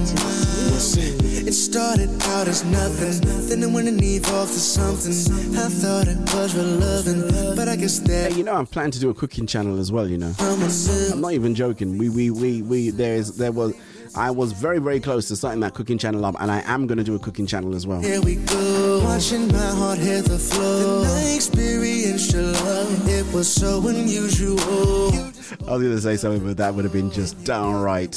Listen, 0.73 1.17
it 1.47 1.53
started 1.53 2.09
out 2.23 2.47
as 2.47 2.63
nothing, 2.65 3.47
then 3.47 3.63
it 3.63 3.71
went 3.73 3.87
and 3.87 4.01
evolved 4.03 4.53
to 4.53 4.59
something. 4.59 5.13
I 5.57 5.67
thought 5.69 6.07
it 6.07 6.17
was 6.33 6.55
real 6.55 6.65
loving, 6.65 7.55
but 7.55 7.67
I 7.67 7.75
guess 7.75 7.99
that. 7.99 8.31
Hey, 8.31 8.37
you 8.37 8.43
know, 8.43 8.55
I'm 8.55 8.65
planning 8.65 8.91
to 8.91 8.99
do 8.99 9.09
a 9.09 9.13
cooking 9.13 9.47
channel 9.47 9.79
as 9.79 9.91
well, 9.91 10.07
you 10.07 10.17
know. 10.17 10.33
I'm 10.39 11.21
not 11.21 11.33
even 11.33 11.55
joking. 11.55 11.97
We, 11.97 12.09
we, 12.09 12.29
we, 12.29 12.61
we, 12.61 12.89
there 12.89 13.15
is, 13.15 13.37
there 13.37 13.51
was, 13.51 13.75
I 14.15 14.31
was 14.31 14.51
very, 14.53 14.79
very 14.79 14.99
close 14.99 15.27
to 15.27 15.35
starting 15.35 15.59
that 15.61 15.73
cooking 15.73 15.97
channel 15.97 16.25
up, 16.25 16.35
and 16.39 16.51
I 16.51 16.61
am 16.65 16.87
going 16.87 16.97
to 16.97 17.03
do 17.03 17.15
a 17.15 17.19
cooking 17.19 17.45
channel 17.45 17.75
as 17.75 17.85
well. 17.85 18.01
Here 18.01 18.21
we 18.21 18.35
go, 18.35 19.01
watching 19.03 19.47
my 19.49 19.57
heart 19.57 19.99
hit 19.99 20.25
the 20.25 20.39
floor. 20.39 21.03
Then 21.05 21.17
I 21.17 21.35
experienced 21.35 22.33
your 22.33 22.43
love. 22.43 23.07
It 23.07 23.31
was 23.33 23.51
so 23.51 23.87
unusual. 23.87 25.11
I 25.51 25.71
was 25.71 25.81
going 25.81 25.95
to 25.95 26.01
say 26.01 26.15
something, 26.15 26.45
but 26.45 26.57
that 26.57 26.73
would 26.73 26.83
have 26.83 26.93
been 26.93 27.11
just 27.11 27.43
downright 27.43 28.13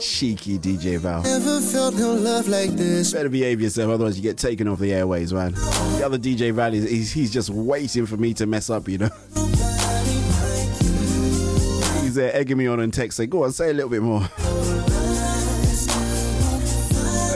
cheeky, 0.00 0.58
DJ 0.58 0.98
Val. 0.98 1.22
Never 1.22 1.60
felt 1.60 1.94
no 1.94 2.14
love 2.14 2.48
like 2.48 2.70
this. 2.70 3.12
Better 3.12 3.28
behave 3.28 3.60
yourself, 3.60 3.90
otherwise 3.90 4.16
you 4.16 4.22
get 4.22 4.38
taken 4.38 4.68
off 4.68 4.78
the 4.78 4.92
airways, 4.92 5.32
man. 5.32 5.52
The 5.52 6.02
other 6.04 6.18
DJ 6.18 6.52
Val 6.52 6.72
is 6.72 6.88
he's, 6.88 7.12
he's 7.12 7.32
just 7.32 7.50
waiting 7.50 8.06
for 8.06 8.16
me 8.16 8.34
to 8.34 8.46
mess 8.46 8.70
up, 8.70 8.88
you 8.88 8.98
know. 8.98 9.10
He's 12.02 12.14
there 12.14 12.34
egging 12.34 12.58
me 12.58 12.66
on 12.66 12.80
and 12.80 12.92
text 12.92 13.16
saying, 13.16 13.30
"Go 13.30 13.44
on, 13.44 13.52
say 13.52 13.70
a 13.70 13.74
little 13.74 13.90
bit 13.90 14.02
more." 14.02 14.22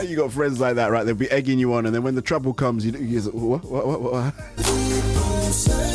You 0.07 0.17
got 0.17 0.31
friends 0.31 0.59
like 0.59 0.75
that, 0.75 0.91
right? 0.91 1.05
They'll 1.05 1.15
be 1.15 1.31
egging 1.31 1.57
you 1.59 1.73
on, 1.73 1.85
and 1.85 1.95
then 1.95 2.03
when 2.03 2.15
the 2.15 2.21
trouble 2.21 2.53
comes, 2.53 2.85
you 2.85 2.91
you 2.93 3.19
just, 3.21 3.33
what, 3.33 3.63
what, 3.63 3.87
what, 3.87 4.01
what? 4.01 5.90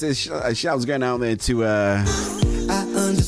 This 0.00 0.26
is 0.26 0.58
shout's 0.58 0.86
going 0.86 1.02
out 1.02 1.20
there 1.20 1.36
to 1.36 1.64
uh, 1.64 2.02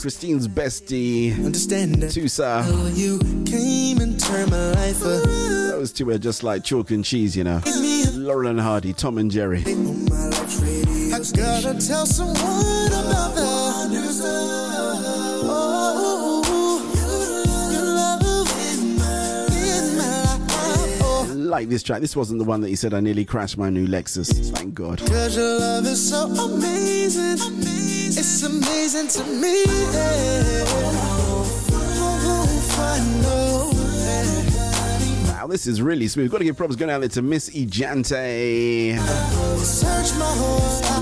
Christine's 0.01 0.49
bestie, 0.49 1.35
Tusa. 1.35 2.97
You 2.97 3.19
came 3.45 3.99
and 3.99 4.19
turned 4.19 4.53
my 4.53 4.71
life 4.71 5.03
up. 5.03 5.23
Those 5.23 5.93
two 5.93 6.09
are 6.09 6.17
just 6.17 6.43
like 6.43 6.65
chalk 6.65 6.91
and 6.91 7.05
cheese, 7.05 7.37
you 7.37 7.45
know. 7.45 7.61
Laurel 8.15 8.49
and 8.49 8.61
Hardy, 8.61 8.95
Tom 8.95 9.19
and 9.19 9.31
Jerry. 9.31 9.61
I 9.61 11.21
gotta 11.37 11.79
tell 11.87 12.07
someone 12.07 12.82
Like 21.53 21.69
this 21.69 21.83
track. 21.83 22.01
This 22.01 22.17
wasn't 22.17 22.39
the 22.39 22.47
one 22.47 22.63
that 22.63 22.69
he 22.69 22.77
said 22.77 22.95
I 22.95 23.01
nearly 23.01 23.27
crashed 23.27 23.59
my 23.59 23.69
new 23.69 23.87
Lexus. 23.87 24.51
Thank 24.57 24.75
God. 24.75 25.01
Cause 25.01 25.37
your 25.37 25.61
love 25.61 25.85
is 25.85 26.09
so 26.09 26.25
amazing. 26.25 27.37
It's 28.09 28.43
amazing 28.43 29.09
to 29.09 29.25
me. 29.31 29.63
Yeah. 29.93 30.65
Oh. 30.69 31.43
Wow, 35.29 35.47
this 35.47 35.67
is 35.67 35.83
really 35.83 36.09
smooth. 36.09 36.31
Got 36.31 36.39
to 36.39 36.45
give 36.45 36.57
props 36.57 36.75
going 36.75 36.91
out 36.91 37.01
there 37.01 37.11
to 37.11 37.21
Miss 37.21 37.51
Ejante. 37.51 38.97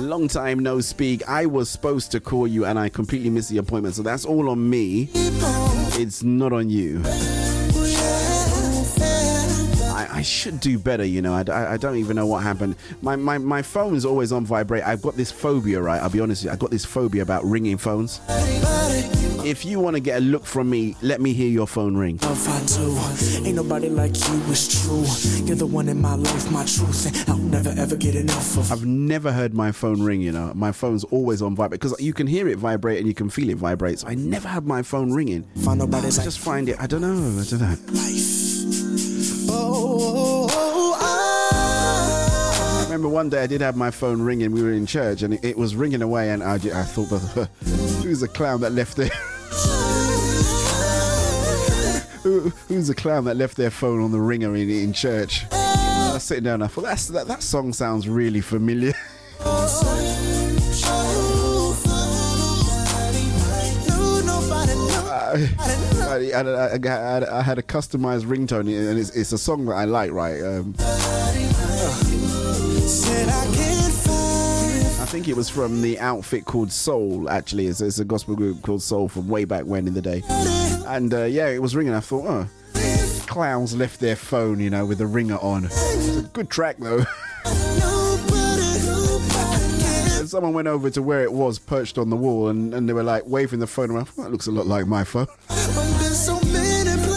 Long 0.01 0.27
time 0.27 0.59
no 0.59 0.81
speak. 0.81 1.29
I 1.29 1.47
was 1.47 1.71
supposed 1.71 2.11
to 2.11 2.19
call 2.19 2.49
you 2.49 2.65
and 2.65 2.77
I 2.77 2.89
completely 2.89 3.31
missed 3.31 3.51
the 3.51 3.59
appointment, 3.59 3.95
so 3.95 4.03
that's 4.03 4.25
all 4.25 4.51
on 4.51 4.69
me. 4.69 5.11
It's 5.15 6.25
not 6.25 6.53
on 6.53 6.71
you. 6.71 7.05
I, 10.21 10.23
should 10.23 10.61
do 10.61 10.79
better, 10.79 11.05
you 11.05 11.23
know. 11.23 11.33
I, 11.33 11.45
I, 11.51 11.73
I 11.73 11.77
don't 11.79 11.97
even 11.97 12.17
know 12.17 12.27
what 12.27 12.43
happened. 12.43 12.77
My, 13.01 13.17
my, 13.17 13.39
my 13.39 13.63
phone 13.63 13.95
is 13.95 14.05
always 14.05 14.33
on 14.33 14.45
vibrate. 14.45 14.85
I've 14.85 15.01
got 15.01 15.17
this 15.17 15.33
phobia, 15.33 15.81
right? 15.81 16.01
I'll 16.01 16.11
be 16.11 16.21
honest 16.21 16.43
with 16.43 16.51
you. 16.51 16.53
I've 16.53 16.59
got 16.59 16.71
this 16.71 16.85
phobia 16.85 17.23
about 17.23 17.43
ringing 17.45 17.79
phones. 17.79 18.21
If 19.43 19.65
you 19.65 19.81
want 19.81 19.97
to 19.97 20.01
get 20.01 20.19
a 20.19 20.21
look 20.21 20.45
from 20.45 20.69
me, 20.69 20.95
let 21.01 21.23
me 21.23 21.33
hear 21.33 21.49
your 21.49 21.67
phone 21.67 21.97
ring. 21.97 22.19
Love 22.23 22.47
I 22.47 22.61
do. 22.67 23.47
Ain't 23.47 23.57
nobody 23.57 23.89
like 23.89 24.15
you, 24.15 24.43
it's 24.49 24.85
true. 24.85 25.07
You're 25.47 25.57
the 25.57 25.67
one 25.67 25.89
in 25.89 26.03
my 26.03 26.15
life, 26.15 26.51
my 26.53 26.67
truth. 26.67 27.27
I'll 27.29 27.39
never 27.39 27.71
ever 27.71 27.97
get 27.97 28.15
enough 28.15 28.59
of. 28.59 28.71
I've 28.71 28.85
never 28.85 29.33
heard 29.33 29.55
my 29.55 29.73
phone 29.73 30.03
ring, 30.03 30.21
you 30.21 30.33
know. 30.33 30.53
My 30.55 30.73
phone's 30.73 31.05
always 31.05 31.41
on 31.41 31.57
vibrate 31.57 31.81
because 31.81 31.99
you 31.99 32.13
can 32.13 32.27
hear 32.27 32.47
it 32.49 32.59
vibrate 32.59 32.99
and 32.99 33.09
you 33.09 33.15
can 33.15 33.31
feel 33.31 33.49
it 33.49 33.57
vibrate. 33.57 34.01
So 34.01 34.09
I 34.09 34.15
never 34.15 34.49
have 34.49 34.67
my 34.67 34.83
phone 34.83 35.13
ringing. 35.13 35.45
Find 35.65 35.79
nobody's 35.79 36.19
I 36.19 36.25
just 36.25 36.41
find 36.41 36.69
it, 36.69 36.77
I 36.79 36.87
don't 36.87 37.01
know, 37.01 37.41
I 37.41 37.45
don't 37.49 37.61
know. 37.61 37.77
Oh, 37.89 38.90
Oh, 39.53 40.49
oh, 40.51 40.99
oh, 41.01 42.79
I 42.81 42.85
remember 42.85 43.09
one 43.09 43.29
day 43.29 43.43
I 43.43 43.47
did 43.47 43.61
have 43.61 43.77
my 43.77 43.91
phone 43.91 44.23
ringing. 44.23 44.53
We 44.53 44.63
were 44.63 44.73
in 44.73 44.87
church 44.87 45.23
and 45.23 45.35
it, 45.35 45.45
it 45.45 45.57
was 45.59 45.75
ringing 45.75 46.03
away, 46.03 46.31
and 46.31 46.43
I, 46.43 46.55
I 46.55 46.85
thought, 46.85 47.09
who's 48.03 48.21
the 48.21 48.29
clown 48.29 48.61
that 48.61 48.73
left 48.73 48.97
their 48.97 49.09
Who, 52.23 52.51
who's 52.69 52.89
the 52.89 52.95
clown 52.95 53.25
that 53.25 53.37
left 53.37 53.57
their 53.57 53.71
phone 53.71 54.03
on 54.03 54.13
the 54.13 54.21
ringer 54.21 54.55
in, 54.55 54.69
in 54.69 54.93
church? 54.93 55.47
I 55.51 56.11
was 56.13 56.23
sitting 56.23 56.45
down. 56.45 56.61
I 56.61 56.67
thought 56.67 56.83
that's, 56.85 57.09
that 57.09 57.27
that 57.29 57.43
song 57.43 57.73
sounds 57.73 58.09
really 58.09 58.43
familiar. 58.43 58.93
I, 65.33 66.33
I, 66.35 66.41
I, 66.41 67.39
I, 67.39 67.43
had 67.43 67.59
a 67.59 67.63
customized 67.63 68.25
ringtone, 68.25 68.61
and 68.61 68.99
it's, 68.99 69.11
it's 69.11 69.33
a 69.33 69.39
song 69.39 69.67
that 69.67 69.75
I 69.75 69.85
like, 69.85 70.11
right? 70.11 70.41
Um, 70.43 70.75
I 70.79 71.33
I 75.01 75.07
think 75.07 75.29
it 75.29 75.37
was 75.37 75.49
from 75.49 75.83
the 75.83 75.99
outfit 75.99 76.45
called 76.45 76.71
Soul. 76.73 77.29
Actually, 77.31 77.67
it's, 77.67 77.81
it's 77.81 77.99
a 77.99 78.05
gospel 78.05 78.37
group 78.37 78.63
called 78.63 78.83
Soul 78.83 79.09
from 79.09 79.29
way 79.29 79.45
back 79.45 79.65
when 79.65 79.87
in 79.89 79.95
the 79.95 80.03
day. 80.03 80.23
And 80.87 81.13
uh, 81.13 81.25
yeah, 81.25 81.49
it 81.49 81.61
was 81.61 81.75
ringing. 81.75 81.95
I 81.95 82.01
thought, 82.01 82.27
oh, 82.27 82.49
clowns 83.27 83.77
left 83.77 84.01
their 84.01 84.17
phone, 84.17 84.61
you 84.61 84.71
know, 84.71 84.85
with 84.85 84.99
the 84.99 85.07
ringer 85.07 85.39
on. 85.39 85.67
It's 85.67 86.17
a 86.17 86.23
good 86.23 86.51
track 86.51 86.77
though. 86.79 87.05
someone 90.31 90.55
went 90.55 90.69
over 90.69 90.89
to 90.91 91.03
where 91.03 91.23
it 91.23 91.33
was 91.33 91.59
perched 91.59 91.99
on 91.99 92.09
the 92.09 92.17
wall, 92.17 92.49
and, 92.49 92.73
and 92.73 92.89
they 92.89 92.93
were 92.93 93.03
like 93.03 93.27
waving 93.27 93.59
the 93.59 93.67
phone 93.67 93.91
around. 93.91 94.09
Oh, 94.17 94.23
that 94.23 94.31
looks 94.31 94.47
a 94.47 94.53
lot 94.53 94.67
like 94.67 94.87
my 94.87 95.05
phone. 95.05 95.27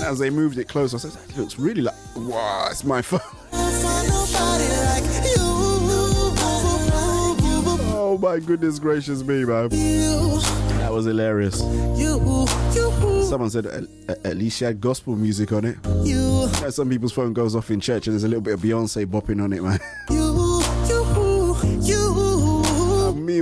As 0.03 0.19
they 0.19 0.29
moved 0.29 0.57
it 0.57 0.67
closer, 0.67 0.97
I 0.97 0.99
said, 0.99 1.11
that 1.11 1.37
looks 1.37 1.57
really 1.59 1.81
like, 1.81 1.95
wow, 2.15 2.67
it's 2.69 2.83
my 2.83 3.01
phone. 3.01 3.21
Oh 8.15 8.17
my 8.19 8.37
goodness 8.37 8.77
gracious 8.77 9.23
me, 9.23 9.43
man. 9.43 9.69
That 9.69 10.91
was 10.91 11.05
hilarious. 11.05 11.57
Someone 13.27 13.49
said 13.49 13.65
at, 13.65 14.37
least 14.37 14.59
she 14.59 14.65
had 14.65 14.79
gospel 14.79 15.15
music 15.15 15.51
on 15.51 15.65
it. 15.65 15.77
You 16.03 16.47
some 16.69 16.89
people's 16.89 17.11
phone 17.11 17.33
goes 17.33 17.55
off 17.55 17.71
in 17.71 17.79
church 17.79 18.05
and 18.05 18.13
there's 18.13 18.23
a 18.23 18.27
little 18.27 18.41
bit 18.41 18.53
of 18.53 18.59
Beyonce 18.59 19.07
bopping 19.07 19.43
on 19.43 19.51
it, 19.51 19.63
man. 19.63 19.79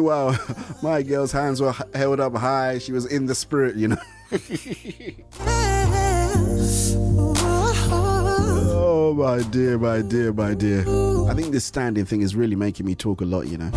Meanwhile, 0.01 0.35
my 0.81 1.03
girl's 1.03 1.31
hands 1.31 1.61
were 1.61 1.75
held 1.93 2.19
up 2.19 2.35
high. 2.35 2.79
She 2.79 2.91
was 2.91 3.05
in 3.05 3.27
the 3.27 3.35
spirit, 3.35 3.75
you 3.75 3.89
know. 3.89 3.97
Oh 8.83 9.13
my 9.13 9.43
dear, 9.49 9.77
my 9.77 10.01
dear, 10.01 10.31
my 10.31 10.53
dear. 10.53 10.81
I 11.29 11.33
think 11.33 11.51
this 11.51 11.65
standing 11.65 12.05
thing 12.05 12.21
is 12.21 12.33
really 12.33 12.55
making 12.55 12.85
me 12.85 12.95
talk 12.95 13.19
a 13.19 13.25
lot, 13.25 13.47
you 13.47 13.57
know. 13.57 13.69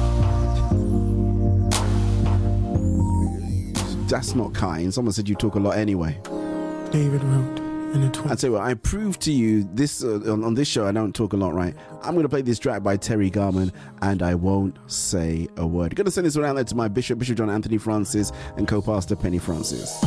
That's 4.07 4.37
not 4.37 4.55
kind. 4.55 4.95
Someone 4.95 5.13
said 5.13 5.29
you 5.29 5.35
talk 5.35 5.57
a 5.57 5.59
lot 5.59 5.77
anyway. 5.77 6.17
David 6.93 7.25
wrote 7.25 7.64
in 7.95 8.01
the 8.03 8.09
20s. 8.09 8.31
I 8.31 8.35
tell 8.35 8.51
you 8.51 8.55
what, 8.55 8.63
I 8.63 8.75
proved 8.75 9.21
to 9.23 9.33
you 9.33 9.69
this 9.73 10.03
uh, 10.05 10.21
on, 10.27 10.45
on 10.45 10.55
this 10.55 10.69
show. 10.69 10.87
I 10.87 10.93
don't 10.93 11.15
talk 11.15 11.33
a 11.33 11.37
lot, 11.37 11.55
right? 11.55 11.75
I'm 12.03 12.15
gonna 12.15 12.29
play 12.29 12.43
this 12.43 12.59
track 12.59 12.83
by 12.83 12.97
Terry 12.97 13.31
Garman, 13.31 13.73
and 14.03 14.23
I 14.23 14.35
won't 14.35 14.77
say 14.91 15.49
a 15.57 15.67
word. 15.67 15.95
Gonna 15.95 16.11
send 16.11 16.27
this 16.27 16.37
one 16.37 16.45
out 16.45 16.55
there 16.55 16.65
to 16.65 16.75
my 16.75 16.89
bishop, 16.89 17.19
Bishop 17.19 17.39
John 17.39 17.51
Anthony 17.51 17.79
Francis, 17.79 18.33
and 18.57 18.69
co-pastor 18.69 19.17
Penny 19.17 19.39
Francis. 19.39 19.99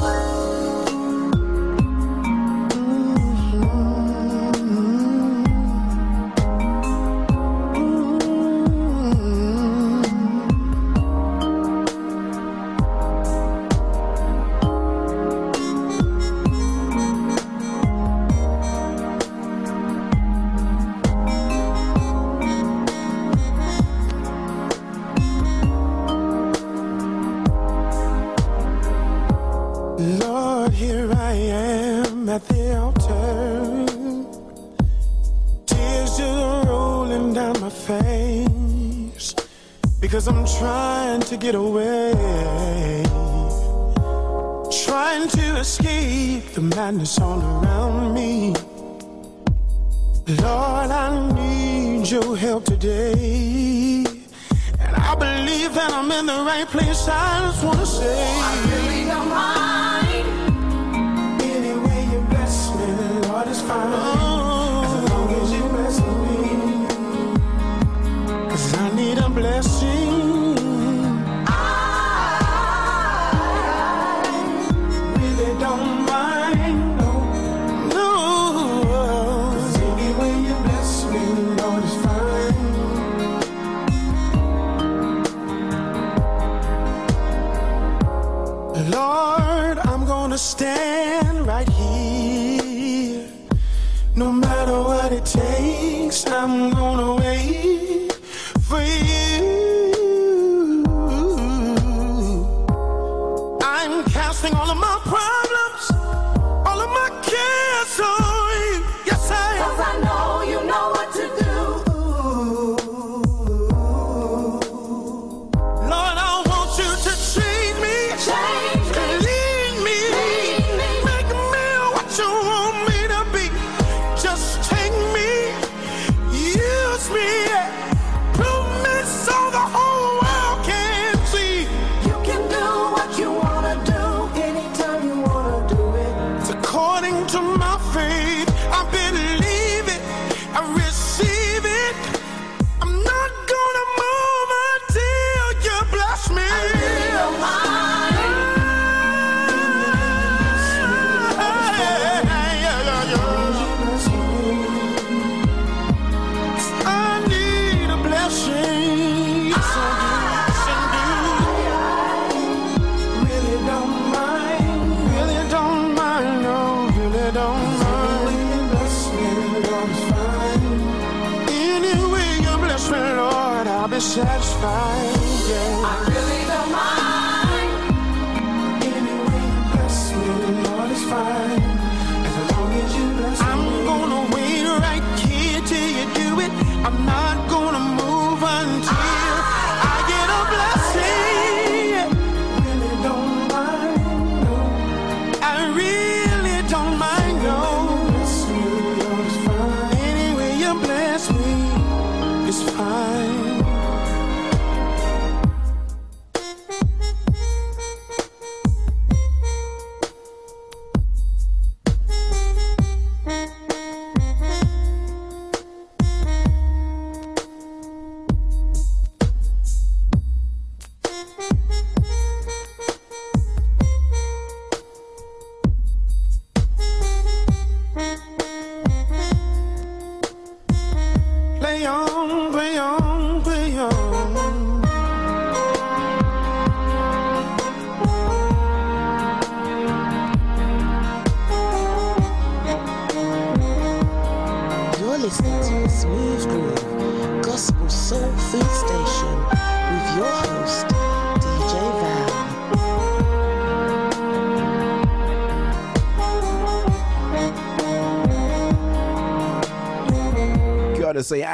to 137.37 137.57
my 137.57 137.77
face. 137.93 138.36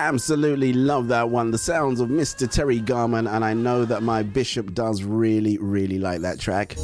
Absolutely 0.07 0.73
love 0.73 1.07
that 1.07 1.29
one. 1.29 1.51
The 1.51 1.57
sounds 1.57 2.01
of 2.01 2.09
Mr. 2.09 2.49
Terry 2.49 2.79
Garman, 2.79 3.25
and 3.25 3.45
I 3.45 3.53
know 3.53 3.85
that 3.85 4.03
my 4.03 4.21
bishop 4.21 4.73
does 4.73 5.01
really, 5.01 5.57
really 5.59 5.97
like 5.97 6.19
that 6.21 6.39
track. 6.39 6.75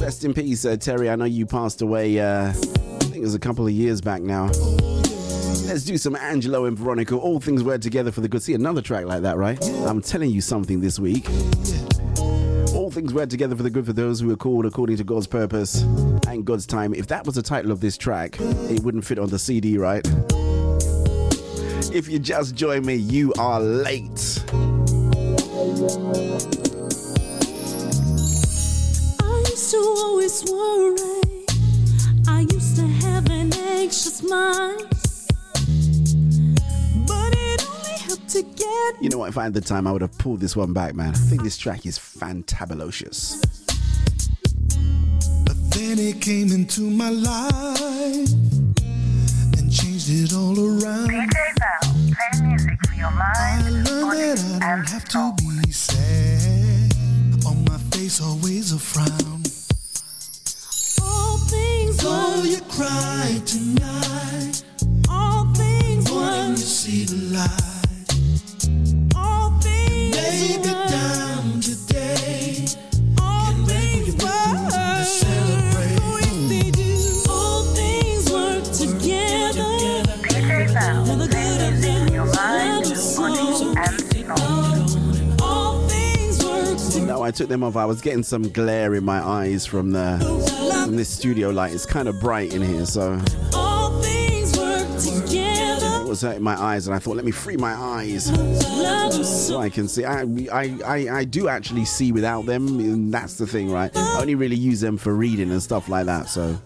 Rest 0.00 0.24
in 0.24 0.34
peace, 0.34 0.64
uh, 0.64 0.76
Terry. 0.76 1.08
I 1.08 1.14
know 1.14 1.24
you 1.24 1.46
passed 1.46 1.82
away, 1.82 2.18
uh, 2.18 2.48
I 2.48 2.52
think 2.52 3.16
it 3.16 3.20
was 3.20 3.36
a 3.36 3.38
couple 3.38 3.64
of 3.64 3.72
years 3.72 4.00
back 4.00 4.22
now. 4.22 4.46
Let's 5.66 5.84
do 5.84 5.98
some 5.98 6.16
Angelo 6.16 6.64
and 6.64 6.76
Veronica. 6.76 7.16
All 7.16 7.38
things 7.38 7.62
were 7.62 7.78
together 7.78 8.10
for 8.10 8.22
the 8.22 8.28
good. 8.28 8.42
See, 8.42 8.54
another 8.54 8.82
track 8.82 9.06
like 9.06 9.22
that, 9.22 9.36
right? 9.36 9.62
I'm 9.86 10.02
telling 10.02 10.30
you 10.30 10.40
something 10.40 10.80
this 10.80 10.98
week. 10.98 11.28
All 12.74 12.90
things 12.90 13.14
work 13.14 13.28
together 13.28 13.54
for 13.54 13.62
the 13.62 13.70
good 13.70 13.86
for 13.86 13.92
those 13.92 14.20
who 14.20 14.32
are 14.32 14.36
called 14.36 14.66
according 14.66 14.96
to 14.96 15.04
God's 15.04 15.28
purpose 15.28 15.84
and 16.34 16.44
God's 16.44 16.66
time. 16.66 16.92
If 16.92 17.06
that 17.06 17.24
was 17.24 17.36
the 17.36 17.42
title 17.42 17.70
of 17.70 17.80
this 17.80 17.96
track, 17.96 18.36
it 18.40 18.82
wouldn't 18.82 19.04
fit 19.04 19.18
on 19.18 19.28
the 19.30 19.38
CD, 19.38 19.78
right? 19.78 20.06
If 21.94 22.08
you 22.08 22.18
just 22.18 22.54
join 22.54 22.84
me, 22.84 22.96
you 22.96 23.32
are 23.38 23.60
late. 23.60 24.42
I 29.22 29.44
used 29.48 29.70
to 29.70 29.78
always 29.98 30.44
worry. 30.50 31.46
I 32.26 32.46
used 32.50 32.76
to 32.76 32.86
have 32.86 33.30
an 33.30 33.52
anxious 33.54 34.22
mind. 34.22 34.88
But 37.06 37.34
it 37.36 37.68
only 37.68 37.98
helped 37.98 38.28
to 38.30 38.42
get 38.42 39.02
You 39.02 39.10
know 39.10 39.18
what? 39.18 39.28
If 39.28 39.38
I 39.38 39.44
had 39.44 39.54
the 39.54 39.60
time, 39.60 39.86
I 39.86 39.92
would 39.92 40.02
have 40.02 40.16
pulled 40.18 40.40
this 40.40 40.56
one 40.56 40.72
back, 40.72 40.94
man. 40.94 41.10
I 41.10 41.12
think 41.12 41.42
this 41.42 41.56
track 41.56 41.86
is 41.86 41.98
fantabulous. 41.98 43.63
Then 45.74 45.98
it 45.98 46.20
came 46.20 46.52
into 46.52 46.82
my 46.82 47.10
life 47.10 48.30
and 49.58 49.72
changed 49.72 50.08
it 50.08 50.32
all 50.32 50.56
around. 50.56 51.10
I 51.10 51.26
learned 53.70 54.38
that 54.38 54.62
I 54.62 54.76
don't 54.76 54.88
have 54.88 55.04
to 55.08 55.32
be 55.42 55.72
sad. 55.72 56.94
On 57.44 57.64
my 57.64 57.76
face, 57.90 58.20
always 58.22 58.70
a 58.72 58.78
frown. 58.78 59.42
all 61.02 61.38
things 61.38 61.96
Though 61.96 62.40
were 62.40 62.46
you 62.46 62.60
cry 62.70 63.40
tonight, 63.44 64.62
all 65.10 65.52
things 65.54 66.08
wanting 66.08 66.50
were 66.50 66.54
to 66.54 66.62
see 66.62 67.04
the 67.04 67.16
light. 67.34 68.14
all 69.16 69.50
things 69.60 70.14
Maybe 70.16 70.83
for 81.06 81.16
the 81.16 81.28
good 81.28 81.74
of 81.74 81.80
them 81.82 82.08
who 82.08 82.24
love 82.24 82.84
the 82.84 82.94
soul. 82.96 83.74
All 85.42 85.80
things 85.88 86.44
work 86.44 86.76
together. 86.78 87.06
No, 87.06 87.22
I 87.22 87.30
took 87.30 87.48
them 87.48 87.62
off. 87.62 87.76
I 87.76 87.84
was 87.84 88.00
getting 88.00 88.22
some 88.22 88.50
glare 88.50 88.94
in 88.94 89.04
my 89.04 89.20
eyes 89.20 89.64
from 89.66 89.90
the 89.92 90.18
from 90.84 90.96
this 90.96 91.08
studio 91.08 91.50
light. 91.50 91.72
It's 91.72 91.86
kind 91.86 92.08
of 92.08 92.20
bright 92.20 92.52
in 92.54 92.62
here, 92.62 92.84
so 92.84 93.18
All 93.54 94.00
things 94.02 94.56
work 94.58 94.86
together. 95.00 96.02
it 96.02 96.08
was 96.08 96.20
hurting 96.20 96.42
my 96.42 96.60
eyes, 96.60 96.86
and 96.86 96.94
I 96.94 96.98
thought, 96.98 97.16
let 97.16 97.24
me 97.24 97.30
free 97.32 97.56
my 97.56 97.72
eyes 97.74 98.26
so 99.46 99.58
I 99.60 99.68
can 99.70 99.88
see. 99.88 100.04
I, 100.04 100.22
I, 100.52 100.76
I, 100.84 101.08
I 101.20 101.24
do 101.24 101.48
actually 101.48 101.84
see 101.86 102.12
without 102.12 102.44
them, 102.46 102.78
and 102.80 103.12
that's 103.12 103.34
the 103.38 103.46
thing, 103.46 103.70
right? 103.70 103.90
I 103.96 104.20
only 104.20 104.34
really 104.34 104.56
use 104.56 104.80
them 104.80 104.98
for 104.98 105.14
reading 105.14 105.50
and 105.50 105.62
stuff 105.62 105.88
like 105.88 106.04
that. 106.06 106.28
So 106.28 106.56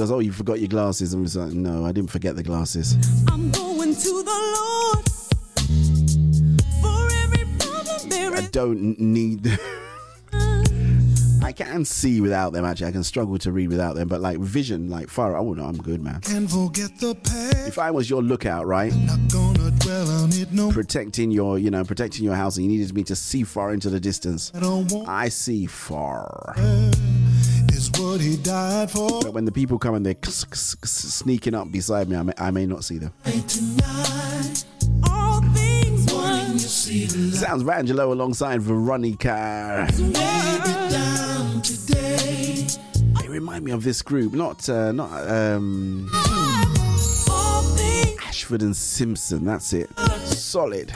goes, 0.00 0.10
"Oh, 0.10 0.20
you 0.20 0.32
forgot 0.32 0.58
your 0.60 0.68
glasses," 0.68 1.12
and 1.12 1.22
was 1.22 1.36
like, 1.36 1.52
"No, 1.52 1.84
I 1.84 1.92
didn't 1.92 2.10
forget 2.10 2.34
the 2.34 2.42
glasses." 2.42 2.96
I'm 3.28 3.50
going 3.50 3.94
to 3.94 4.22
the 4.22 4.38
Lord 4.56 5.08
for 6.80 7.08
every 7.22 7.44
problem 7.58 8.08
there 8.08 8.32
I 8.34 8.48
don't 8.50 8.98
need. 8.98 9.42
Them. 9.44 9.58
I 11.42 11.52
can 11.52 11.84
see 11.84 12.20
without 12.20 12.52
them. 12.52 12.64
Actually, 12.64 12.86
I 12.88 12.92
can 12.92 13.04
struggle 13.04 13.36
to 13.38 13.52
read 13.52 13.68
without 13.68 13.94
them. 13.94 14.08
But 14.08 14.20
like 14.20 14.38
vision, 14.38 14.88
like 14.88 15.10
far, 15.10 15.36
oh 15.36 15.52
no, 15.52 15.64
I'm 15.64 15.76
good, 15.76 16.02
man. 16.02 16.20
Can't 16.22 16.50
forget 16.50 16.98
the 16.98 17.14
past. 17.14 17.68
If 17.68 17.78
I 17.78 17.90
was 17.90 18.08
your 18.08 18.22
lookout, 18.22 18.66
right, 18.66 18.94
Not 18.94 19.18
gonna 19.30 19.70
dwell 19.72 20.08
on 20.22 20.32
it 20.32 20.50
no 20.52 20.70
protecting 20.70 21.30
your, 21.30 21.58
you 21.58 21.70
know, 21.70 21.84
protecting 21.84 22.24
your 22.24 22.36
house, 22.36 22.56
and 22.56 22.64
you 22.64 22.72
needed 22.72 22.94
me 22.94 23.02
to 23.04 23.16
see 23.16 23.42
far 23.42 23.74
into 23.74 23.90
the 23.90 24.00
distance, 24.00 24.50
I 24.54 24.60
don't 24.60 24.90
want 24.90 25.08
I 25.08 25.28
see 25.28 25.66
far. 25.66 26.54
What 28.10 28.20
he 28.20 28.36
died 28.36 28.90
for. 28.90 29.20
But 29.22 29.32
when 29.32 29.44
the 29.44 29.52
people 29.52 29.78
come 29.78 29.94
and 29.94 30.04
they're 30.04 30.16
sneaking 30.24 31.54
up 31.54 31.70
beside 31.70 32.08
me, 32.08 32.16
I 32.16 32.22
may, 32.22 32.32
I 32.38 32.50
may 32.50 32.66
not 32.66 32.82
see 32.82 32.98
them. 32.98 33.12
Tonight, 33.24 34.64
All 35.08 35.40
things 35.54 36.12
wanting 36.12 36.52
work 36.52 36.58
see 36.58 37.06
the. 37.06 37.36
Sounds 37.36 37.66
Angelo 37.68 38.12
alongside 38.12 38.62
Veronica. 38.62 39.88
Maybe 39.92 40.12
down 40.90 41.62
today. 41.62 42.66
They 43.20 43.28
remind 43.28 43.64
me 43.64 43.70
of 43.70 43.84
this 43.84 44.02
group, 44.02 44.32
not 44.32 44.68
uh, 44.68 44.90
not 44.90 45.28
um, 45.30 46.10
all 47.30 47.62
things 47.62 48.20
Ashford 48.26 48.62
and 48.62 48.74
Simpson. 48.74 49.44
That's 49.44 49.72
it. 49.72 49.88
Solid. 50.24 50.92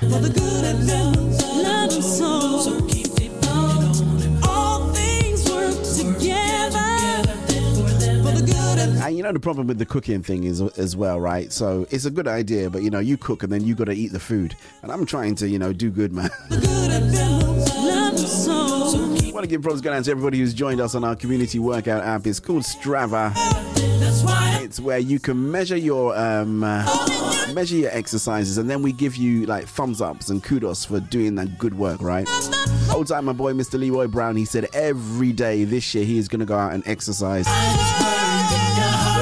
And 9.04 9.18
you 9.18 9.22
know 9.22 9.32
the 9.32 9.40
problem 9.40 9.66
with 9.66 9.76
the 9.76 9.84
cooking 9.84 10.22
thing 10.22 10.44
is 10.44 10.62
as 10.62 10.96
well, 10.96 11.20
right? 11.20 11.52
So 11.52 11.86
it's 11.90 12.06
a 12.06 12.10
good 12.10 12.26
idea, 12.26 12.70
but 12.70 12.80
you 12.80 12.88
know 12.88 13.00
you 13.00 13.18
cook 13.18 13.42
and 13.42 13.52
then 13.52 13.62
you 13.62 13.74
got 13.74 13.84
to 13.84 13.92
eat 13.92 14.12
the 14.12 14.18
food, 14.18 14.56
and 14.80 14.90
I'm 14.90 15.04
trying 15.04 15.34
to 15.36 15.46
you 15.46 15.58
know 15.58 15.74
do 15.74 15.90
good, 15.90 16.10
man. 16.10 16.30
keep 19.18 19.34
want 19.34 19.44
to 19.44 19.46
give 19.46 19.60
props 19.60 19.82
going 19.82 19.94
out 19.94 20.04
to 20.04 20.10
everybody 20.10 20.38
who's 20.38 20.54
joined 20.54 20.80
us 20.80 20.94
on 20.94 21.04
our 21.04 21.14
community 21.14 21.58
workout 21.58 22.02
app. 22.02 22.26
It's 22.26 22.40
called 22.40 22.62
Strava. 22.62 23.32
It's 24.64 24.80
where 24.80 25.00
you 25.00 25.18
can 25.18 25.50
measure 25.50 25.76
your 25.76 26.16
um, 26.16 26.64
uh, 26.64 26.86
measure 27.52 27.76
your 27.76 27.90
exercises, 27.90 28.56
and 28.56 28.70
then 28.70 28.82
we 28.82 28.92
give 28.92 29.16
you 29.16 29.44
like 29.44 29.66
thumbs 29.66 30.00
ups 30.00 30.30
and 30.30 30.42
kudos 30.42 30.86
for 30.86 31.00
doing 31.00 31.34
that 31.34 31.58
good 31.58 31.76
work, 31.76 32.00
right? 32.00 32.26
Old 32.90 33.08
time, 33.08 33.26
my 33.26 33.34
boy 33.34 33.52
Mr. 33.52 33.78
Leroy 33.78 34.06
Brown, 34.06 34.34
he 34.34 34.46
said 34.46 34.66
every 34.72 35.34
day 35.34 35.64
this 35.64 35.94
year 35.94 36.06
he 36.06 36.16
is 36.16 36.26
going 36.26 36.40
to 36.40 36.46
go 36.46 36.56
out 36.56 36.72
and 36.72 36.82
exercise. 36.86 37.46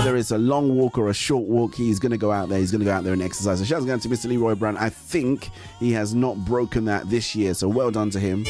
Whether 0.03 0.17
it's 0.17 0.33
a 0.33 0.39
long 0.39 0.77
walk 0.77 0.99
or 0.99 1.11
a 1.11 1.15
short 1.15 1.45
walk, 1.45 1.77
he's 1.77 2.01
going 2.01 2.11
to 2.11 2.19
go 2.19 2.33
out 2.33 2.49
there. 2.49 2.59
He's 2.59 2.73
going 2.73 2.81
to 2.81 2.85
go 2.85 2.91
out 2.91 3.05
there 3.05 3.13
and 3.13 3.23
exercise. 3.23 3.61
So 3.61 3.65
shouts 3.65 3.85
going 3.85 4.01
to 4.01 4.09
Mr. 4.09 4.29
Leroy 4.29 4.57
Brown. 4.57 4.77
I 4.77 4.89
think 4.89 5.51
he 5.79 5.93
has 5.93 6.13
not 6.13 6.37
broken 6.45 6.87
that 6.87 7.09
this 7.09 7.37
year. 7.37 7.55
So 7.55 7.69
well 7.69 7.93
done 7.93 8.11
to 8.11 8.19
him. 8.19 8.45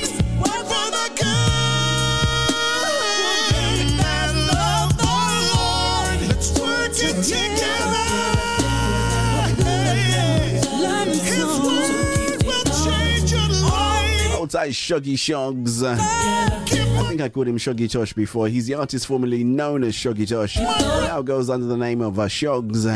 Tight 14.53 14.73
Shuggy 14.73 15.15
Shugs. 15.15 15.83
I 15.83 17.09
think 17.09 17.23
I 17.23 17.31
called 17.31 17.49
him 17.49 17.57
Shuggy 17.57 17.91
Tosh 17.91 18.13
before. 18.13 18.49
He's 18.49 18.67
the 18.67 18.75
artist 18.75 19.07
formerly 19.07 19.45
known 19.45 19.83
as 19.83 19.95
Shuggy 19.95 20.29
Tosh. 20.29 20.59
Now 20.59 21.23
goes 21.23 21.49
under 21.49 21.65
the 21.65 21.77
name 21.77 22.03
of 22.03 22.19
uh, 22.19 22.27
Shugs, 22.27 22.87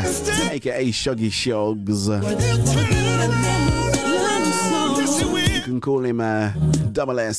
aka 0.50 0.88
Shuggy 0.88 1.30
Shugs. 1.30 2.08
You 5.54 5.62
can 5.62 5.80
call 5.80 6.04
him 6.04 6.20
uh, 6.20 6.50
Double 6.92 7.18
S, 7.20 7.38